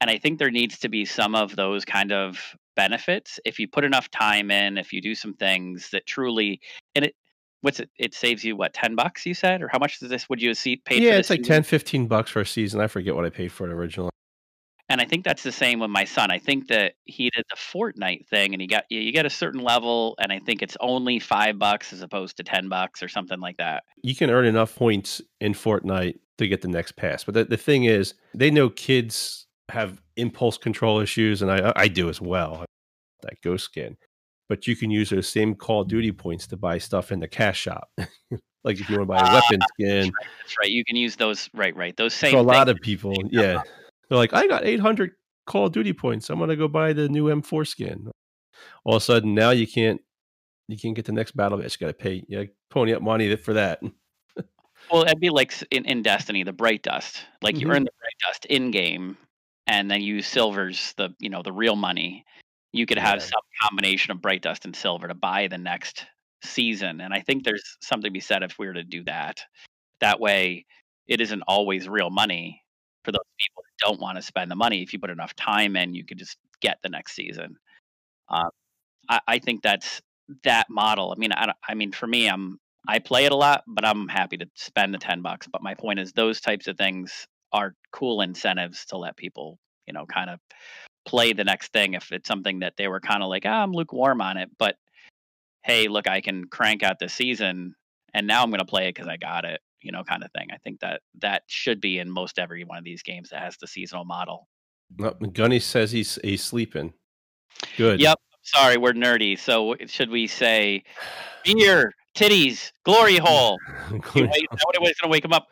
And 0.00 0.08
I 0.08 0.18
think 0.18 0.38
there 0.38 0.50
needs 0.50 0.78
to 0.80 0.88
be 0.88 1.04
some 1.04 1.34
of 1.34 1.56
those 1.56 1.84
kind 1.84 2.12
of 2.12 2.38
benefits 2.76 3.40
if 3.44 3.58
you 3.58 3.66
put 3.66 3.82
enough 3.82 4.08
time 4.10 4.52
in, 4.52 4.78
if 4.78 4.92
you 4.92 5.00
do 5.00 5.16
some 5.16 5.34
things 5.34 5.90
that 5.90 6.06
truly 6.06 6.60
and 6.94 7.06
it 7.06 7.16
what's 7.62 7.80
it 7.80 7.90
it 7.98 8.14
saves 8.14 8.44
you 8.44 8.54
what 8.54 8.72
10 8.72 8.94
bucks 8.94 9.26
you 9.26 9.34
said 9.34 9.62
or 9.62 9.66
how 9.66 9.80
much 9.80 9.98
does 9.98 10.08
this 10.08 10.28
would 10.28 10.40
you 10.40 10.54
see 10.54 10.76
paid 10.76 11.02
yeah 11.02 11.16
it's 11.16 11.28
like 11.28 11.40
season? 11.40 11.54
10 11.54 11.62
15 11.64 12.06
bucks 12.06 12.30
for 12.30 12.40
a 12.40 12.46
season 12.46 12.80
i 12.80 12.86
forget 12.86 13.16
what 13.16 13.24
i 13.24 13.30
paid 13.30 13.50
for 13.50 13.68
it 13.68 13.72
originally 13.72 14.10
and 14.88 15.00
i 15.00 15.04
think 15.04 15.24
that's 15.24 15.42
the 15.42 15.52
same 15.52 15.78
with 15.80 15.90
my 15.90 16.04
son 16.04 16.30
i 16.30 16.38
think 16.38 16.68
that 16.68 16.94
he 17.04 17.30
did 17.30 17.44
the 17.50 17.56
fortnite 17.56 18.26
thing 18.28 18.52
and 18.52 18.60
he 18.60 18.66
got 18.66 18.84
you 18.90 19.12
get 19.12 19.26
a 19.26 19.30
certain 19.30 19.60
level 19.60 20.14
and 20.20 20.32
i 20.32 20.38
think 20.38 20.62
it's 20.62 20.76
only 20.80 21.18
five 21.18 21.58
bucks 21.58 21.92
as 21.92 22.02
opposed 22.02 22.36
to 22.36 22.42
10 22.42 22.68
bucks 22.68 23.02
or 23.02 23.08
something 23.08 23.40
like 23.40 23.56
that 23.56 23.82
you 24.02 24.14
can 24.14 24.30
earn 24.30 24.44
enough 24.44 24.74
points 24.74 25.20
in 25.40 25.52
fortnite 25.52 26.18
to 26.38 26.46
get 26.46 26.62
the 26.62 26.68
next 26.68 26.92
pass 26.96 27.24
but 27.24 27.34
the, 27.34 27.44
the 27.44 27.56
thing 27.56 27.84
is 27.84 28.14
they 28.34 28.50
know 28.50 28.68
kids 28.70 29.46
have 29.68 30.00
impulse 30.16 30.56
control 30.56 31.00
issues 31.00 31.42
and 31.42 31.50
i 31.50 31.72
i 31.76 31.88
do 31.88 32.08
as 32.08 32.20
well 32.20 32.64
that 33.22 33.40
ghost 33.42 33.64
skin 33.64 33.96
but 34.48 34.66
you 34.66 34.74
can 34.74 34.90
use 34.90 35.10
those 35.10 35.28
same 35.28 35.54
Call 35.54 35.82
of 35.82 35.88
Duty 35.88 36.10
points 36.10 36.46
to 36.48 36.56
buy 36.56 36.78
stuff 36.78 37.12
in 37.12 37.20
the 37.20 37.28
cash 37.28 37.60
shop. 37.60 37.90
like 38.64 38.80
if 38.80 38.88
you 38.88 38.96
want 38.96 39.02
to 39.02 39.14
buy 39.14 39.20
a 39.20 39.24
uh, 39.24 39.34
weapon 39.34 39.60
skin. 39.74 39.96
That's 39.96 40.06
right, 40.06 40.26
that's 40.40 40.58
right, 40.60 40.70
You 40.70 40.84
can 40.84 40.96
use 40.96 41.16
those. 41.16 41.50
Right, 41.54 41.76
right. 41.76 41.96
Those 41.96 42.14
same. 42.14 42.32
So 42.32 42.40
a 42.40 42.42
lot 42.42 42.68
of 42.68 42.80
people, 42.80 43.14
yeah, 43.30 43.62
they're 44.08 44.18
like, 44.18 44.32
I 44.32 44.46
got 44.46 44.64
800 44.64 45.12
Call 45.46 45.66
of 45.66 45.72
Duty 45.72 45.92
points. 45.92 46.30
I'm 46.30 46.38
gonna 46.38 46.56
go 46.56 46.68
buy 46.68 46.92
the 46.92 47.08
new 47.08 47.26
M4 47.26 47.66
skin. 47.66 48.10
All 48.84 48.96
of 48.96 49.02
a 49.02 49.04
sudden, 49.04 49.34
now 49.34 49.50
you 49.50 49.66
can't. 49.66 50.00
You 50.68 50.76
can't 50.76 50.94
get 50.94 51.06
the 51.06 51.12
next 51.12 51.34
battle 51.34 51.58
pass. 51.58 51.74
You 51.80 51.86
got 51.86 51.98
to 51.98 52.04
pay. 52.04 52.24
You 52.28 52.38
know, 52.38 52.46
pony 52.70 52.92
up 52.92 53.00
money 53.00 53.34
for 53.36 53.54
that. 53.54 53.80
well, 54.92 55.04
it'd 55.04 55.18
be 55.18 55.30
like 55.30 55.54
in, 55.70 55.86
in 55.86 56.02
Destiny, 56.02 56.42
the 56.42 56.52
Bright 56.52 56.82
Dust. 56.82 57.22
Like 57.40 57.54
mm-hmm. 57.54 57.62
you 57.62 57.72
earn 57.72 57.84
the 57.84 57.90
Bright 57.98 58.18
Dust 58.26 58.44
in 58.46 58.70
game, 58.70 59.16
and 59.66 59.90
then 59.90 60.02
you 60.02 60.16
use 60.16 60.26
silvers 60.26 60.92
the 60.98 61.14
you 61.18 61.30
know 61.30 61.42
the 61.42 61.52
real 61.52 61.76
money 61.76 62.26
you 62.72 62.86
could 62.86 62.98
have 62.98 63.20
yeah. 63.20 63.26
some 63.26 63.40
combination 63.62 64.12
of 64.12 64.22
bright 64.22 64.42
dust 64.42 64.64
and 64.64 64.74
silver 64.74 65.08
to 65.08 65.14
buy 65.14 65.48
the 65.48 65.58
next 65.58 66.06
season. 66.42 67.00
And 67.00 67.14
I 67.14 67.20
think 67.20 67.44
there's 67.44 67.76
something 67.80 68.08
to 68.08 68.12
be 68.12 68.20
said 68.20 68.42
if 68.42 68.58
we 68.58 68.66
were 68.66 68.74
to 68.74 68.84
do 68.84 69.04
that. 69.04 69.40
That 70.00 70.20
way, 70.20 70.66
it 71.06 71.20
isn't 71.20 71.42
always 71.48 71.88
real 71.88 72.10
money 72.10 72.62
for 73.08 73.12
those 73.12 73.20
people 73.38 73.62
who 73.64 73.88
don't 73.88 74.00
want 74.00 74.16
to 74.16 74.22
spend 74.22 74.50
the 74.50 74.54
money. 74.54 74.82
If 74.82 74.92
you 74.92 74.98
put 74.98 75.08
enough 75.08 75.34
time 75.34 75.76
in, 75.76 75.94
you 75.94 76.04
could 76.04 76.18
just 76.18 76.36
get 76.60 76.76
the 76.82 76.90
next 76.90 77.14
season. 77.14 77.56
Uh, 78.28 78.50
I, 79.08 79.20
I 79.26 79.38
think 79.38 79.62
that's 79.62 80.02
that 80.44 80.68
model. 80.68 81.14
I 81.16 81.18
mean, 81.18 81.32
I, 81.32 81.54
I 81.66 81.72
mean, 81.72 81.92
for 81.92 82.06
me, 82.06 82.28
I'm 82.28 82.58
I 82.86 82.98
play 82.98 83.24
it 83.24 83.32
a 83.32 83.36
lot, 83.36 83.64
but 83.66 83.86
I'm 83.86 84.08
happy 84.08 84.36
to 84.36 84.46
spend 84.56 84.92
the 84.92 84.98
ten 84.98 85.22
bucks. 85.22 85.46
But 85.50 85.62
my 85.62 85.74
point 85.74 86.00
is, 86.00 86.12
those 86.12 86.42
types 86.42 86.66
of 86.66 86.76
things 86.76 87.26
are 87.50 87.74
cool 87.92 88.20
incentives 88.20 88.84
to 88.86 88.98
let 88.98 89.16
people, 89.16 89.58
you 89.86 89.94
know, 89.94 90.04
kind 90.04 90.28
of 90.28 90.38
play 91.06 91.32
the 91.32 91.44
next 91.44 91.72
thing 91.72 91.94
if 91.94 92.12
it's 92.12 92.28
something 92.28 92.58
that 92.58 92.74
they 92.76 92.88
were 92.88 93.00
kind 93.00 93.22
of 93.22 93.30
like, 93.30 93.44
ah, 93.46 93.62
I'm 93.62 93.72
lukewarm 93.72 94.20
on 94.20 94.36
it, 94.36 94.50
but 94.58 94.76
hey, 95.64 95.88
look, 95.88 96.06
I 96.06 96.20
can 96.20 96.44
crank 96.46 96.82
out 96.82 96.98
the 96.98 97.08
season, 97.08 97.74
and 98.12 98.26
now 98.26 98.42
I'm 98.42 98.50
going 98.50 98.58
to 98.60 98.66
play 98.66 98.88
it 98.88 98.94
because 98.94 99.08
I 99.08 99.16
got 99.16 99.46
it, 99.46 99.60
you 99.82 99.92
know, 99.92 100.04
kind 100.04 100.22
of 100.24 100.30
thing. 100.32 100.48
I 100.52 100.58
think 100.58 100.80
that 100.80 101.00
that 101.20 101.42
should 101.46 101.80
be 101.80 101.98
in 101.98 102.10
most 102.10 102.38
every 102.38 102.64
one 102.64 102.78
of 102.78 102.84
these 102.84 103.02
games 103.02 103.30
that 103.30 103.42
has 103.42 103.56
the 103.58 103.66
seasonal 103.66 104.04
model. 104.04 104.48
No, 104.96 105.10
Gunny 105.10 105.60
says 105.60 105.92
he's 105.92 106.18
he's 106.22 106.42
sleeping. 106.42 106.92
Good. 107.76 108.00
Yep. 108.00 108.18
Sorry, 108.42 108.76
we're 108.76 108.92
nerdy. 108.92 109.38
So 109.38 109.76
should 109.86 110.10
we 110.10 110.26
say 110.26 110.82
beer, 111.44 111.92
titties, 112.14 112.72
glory 112.84 113.18
hole? 113.18 113.58
You 113.90 114.00
wait, 114.24 114.48
is 114.52 114.58
that 114.58 114.60
what 114.64 114.74
it 114.74 114.82
was 114.82 114.92
going 115.00 115.04
to 115.04 115.08
wake 115.08 115.24
him 115.24 115.32
up? 115.32 115.48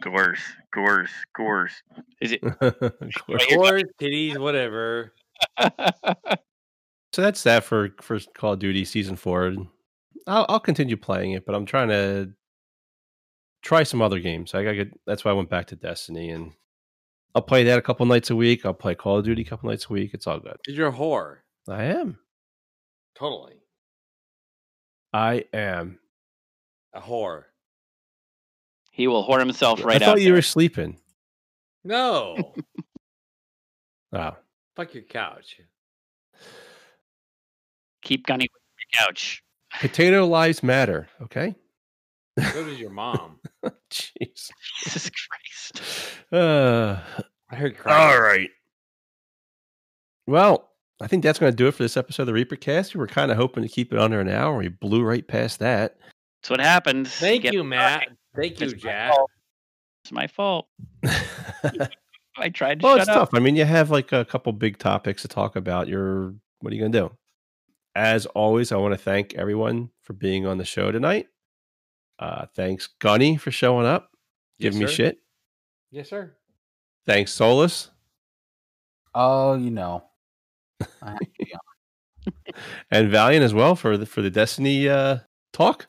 Coors, 0.00 0.38
Coors, 0.74 1.08
Coors. 1.36 1.70
Is 2.20 2.32
it? 2.32 2.42
Right 2.42 3.42
here. 3.48 3.58
Or 3.58 3.80
titties, 4.00 4.38
whatever. 4.38 5.12
so 5.60 7.22
that's 7.22 7.42
that 7.44 7.64
for 7.64 7.90
for 8.00 8.18
Call 8.34 8.54
of 8.54 8.58
Duty 8.58 8.84
Season 8.84 9.16
Four. 9.16 9.54
I'll 10.26 10.46
I'll 10.48 10.60
continue 10.60 10.96
playing 10.96 11.32
it, 11.32 11.46
but 11.46 11.54
I'm 11.54 11.66
trying 11.66 11.88
to 11.88 12.32
try 13.62 13.82
some 13.84 14.02
other 14.02 14.18
games. 14.18 14.54
I 14.54 14.64
got 14.74 14.86
that's 15.06 15.24
why 15.24 15.30
I 15.30 15.34
went 15.34 15.48
back 15.50 15.66
to 15.68 15.76
Destiny, 15.76 16.30
and 16.30 16.52
I'll 17.34 17.42
play 17.42 17.64
that 17.64 17.78
a 17.78 17.82
couple 17.82 18.04
nights 18.06 18.30
a 18.30 18.36
week. 18.36 18.66
I'll 18.66 18.74
play 18.74 18.94
Call 18.94 19.18
of 19.18 19.24
Duty 19.24 19.42
a 19.42 19.44
couple 19.44 19.68
nights 19.70 19.86
a 19.88 19.92
week. 19.92 20.10
It's 20.14 20.26
all 20.26 20.38
good. 20.40 20.56
You're 20.66 20.88
a 20.88 20.92
whore. 20.92 21.38
I 21.68 21.84
am. 21.84 22.18
Totally. 23.14 23.54
I 25.12 25.44
am. 25.52 25.98
A 26.94 27.00
whore. 27.00 27.44
he 28.90 29.06
will 29.08 29.26
whore 29.26 29.38
himself 29.38 29.82
right 29.84 29.96
out. 29.96 30.02
I 30.02 30.04
thought 30.04 30.12
out. 30.16 30.18
you 30.20 30.24
there. 30.26 30.34
were 30.34 30.42
sleeping. 30.42 30.98
No. 31.84 32.54
Oh, 34.14 34.36
Fuck 34.76 34.92
your 34.92 35.04
couch. 35.04 35.56
Keep 38.02 38.26
gunning 38.26 38.48
with 38.52 38.62
your 38.92 39.06
couch. 39.06 39.42
potato 39.80 40.26
lives 40.26 40.62
matter. 40.62 41.08
Okay. 41.22 41.54
So 42.38 42.64
does 42.64 42.78
your 42.78 42.90
mom. 42.90 43.38
Jeez. 43.92 44.48
Jesus 44.84 45.10
Christ. 45.10 45.82
Uh, 46.32 46.98
I 47.50 47.56
heard 47.56 47.76
crying. 47.76 48.14
all 48.16 48.20
right. 48.22 48.48
Well, 50.26 50.70
I 51.00 51.06
think 51.08 51.22
that's 51.22 51.38
going 51.38 51.52
to 51.52 51.56
do 51.56 51.66
it 51.68 51.72
for 51.74 51.82
this 51.82 51.96
episode 51.96 52.22
of 52.22 52.26
the 52.28 52.32
Reaper 52.32 52.56
Cast. 52.56 52.94
We 52.94 52.98
were 53.00 53.06
kind 53.06 53.30
of 53.30 53.36
hoping 53.36 53.62
to 53.64 53.68
keep 53.68 53.92
it 53.92 53.98
under 53.98 54.20
an 54.20 54.28
hour. 54.28 54.56
We 54.56 54.68
blew 54.68 55.02
right 55.02 55.26
past 55.26 55.58
that. 55.58 55.96
That's 56.42 56.50
what 56.50 56.60
happened. 56.60 57.08
Thank 57.08 57.42
get 57.42 57.52
you, 57.54 57.64
Matt. 57.64 58.00
talking. 58.02 58.16
Thank 58.36 58.60
you, 58.60 58.66
It's 58.68 58.82
Jack. 58.82 59.12
fault. 59.12 59.30
It's 60.04 60.12
my 60.12 60.26
fault. 60.26 60.68
I 62.38 62.48
tried 62.48 62.80
to 62.80 62.84
well, 62.84 62.94
shut 62.96 63.00
it's 63.02 63.08
up. 63.10 63.14
tough. 63.30 63.34
I 63.34 63.40
mean, 63.40 63.56
you 63.56 63.64
have 63.64 63.90
like 63.90 64.12
a 64.12 64.24
couple 64.24 64.52
big 64.52 64.78
topics 64.78 65.22
to 65.22 65.28
talk 65.28 65.54
about. 65.56 65.86
You're 65.88 66.34
what 66.60 66.72
are 66.72 66.76
you 66.76 66.80
going 66.80 66.92
to 66.92 66.98
do? 67.00 67.16
As 67.94 68.24
always, 68.26 68.72
I 68.72 68.76
want 68.76 68.94
to 68.94 68.98
thank 68.98 69.34
everyone 69.34 69.90
for 70.02 70.14
being 70.14 70.46
on 70.46 70.56
the 70.58 70.64
show 70.64 70.90
tonight. 70.90 71.26
Uh, 72.22 72.46
thanks, 72.54 72.86
Gunny, 73.00 73.36
for 73.36 73.50
showing 73.50 73.84
up, 73.86 74.10
Yes, 74.58 74.74
giving 74.74 74.78
me 74.80 74.86
sir. 74.86 74.92
shit. 74.92 75.18
Yes, 75.90 76.08
sir. 76.08 76.32
Thanks, 77.04 77.32
Solus, 77.32 77.90
Oh, 79.14 79.54
you 79.54 79.70
know. 79.72 80.04
I 81.02 81.10
have 81.10 81.18
to 81.18 81.26
be 81.38 81.52
honest. 82.26 82.38
and 82.90 83.10
Valiant 83.10 83.44
as 83.44 83.52
well 83.52 83.74
for 83.74 83.96
the 83.96 84.06
for 84.06 84.22
the 84.22 84.30
Destiny 84.30 84.88
uh, 84.88 85.18
talk. 85.52 85.88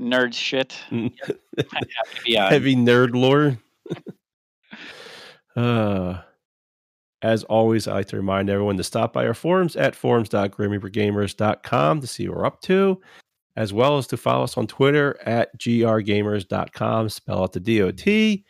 Nerd 0.00 0.34
shit. 0.34 0.76
I'm 0.90 1.10
happy 1.16 1.38
to 2.16 2.22
be 2.24 2.36
on. 2.38 2.50
Heavy 2.50 2.74
nerd 2.76 3.14
lore. 3.14 3.56
uh, 5.56 6.20
as 7.22 7.44
always, 7.44 7.88
I 7.88 7.94
like 7.94 8.06
to 8.08 8.16
remind 8.16 8.50
everyone 8.50 8.76
to 8.76 8.84
stop 8.84 9.12
by 9.12 9.26
our 9.26 9.34
forums 9.34 9.74
at 9.76 9.94
forums.grimreapergamers.com 9.96 12.00
to 12.00 12.06
see 12.06 12.28
what 12.28 12.36
we're 12.38 12.46
up 12.46 12.60
to, 12.62 13.00
as 13.58 13.72
well 13.72 13.98
as 13.98 14.06
to 14.06 14.16
follow 14.16 14.44
us 14.44 14.56
on 14.56 14.68
Twitter 14.68 15.18
at 15.26 15.58
grgamers.com, 15.58 17.08
spell 17.08 17.42
out 17.42 17.52
the 17.52 17.58
DOT. 17.58 18.44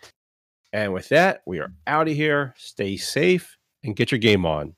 And 0.74 0.92
with 0.92 1.08
that, 1.08 1.40
we 1.46 1.60
are 1.60 1.72
out 1.86 2.08
of 2.08 2.14
here. 2.14 2.52
Stay 2.58 2.98
safe 2.98 3.56
and 3.82 3.96
get 3.96 4.12
your 4.12 4.18
game 4.18 4.44
on. 4.44 4.74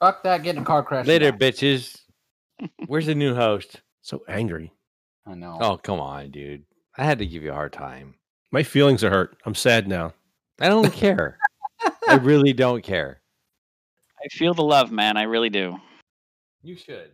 Fuck 0.00 0.22
that, 0.22 0.42
get 0.42 0.56
in 0.56 0.62
a 0.62 0.64
car 0.64 0.82
crash. 0.82 1.06
Later, 1.06 1.30
now. 1.30 1.36
bitches. 1.36 2.00
Where's 2.86 3.04
the 3.04 3.14
new 3.14 3.34
host? 3.34 3.82
So 4.00 4.24
angry. 4.26 4.72
I 5.26 5.34
know. 5.34 5.58
Oh, 5.60 5.76
come 5.76 6.00
on, 6.00 6.30
dude. 6.30 6.64
I 6.96 7.04
had 7.04 7.18
to 7.18 7.26
give 7.26 7.42
you 7.42 7.50
a 7.50 7.54
hard 7.54 7.74
time. 7.74 8.14
My 8.52 8.62
feelings 8.62 9.04
are 9.04 9.10
hurt. 9.10 9.36
I'm 9.44 9.54
sad 9.54 9.86
now. 9.86 10.14
I 10.62 10.68
don't 10.70 10.92
care. 10.94 11.36
I 12.08 12.14
really 12.14 12.54
don't 12.54 12.82
care. 12.82 13.20
I 14.18 14.28
feel 14.28 14.54
the 14.54 14.62
love, 14.62 14.90
man. 14.90 15.18
I 15.18 15.24
really 15.24 15.50
do. 15.50 15.76
You 16.62 16.74
should. 16.74 17.10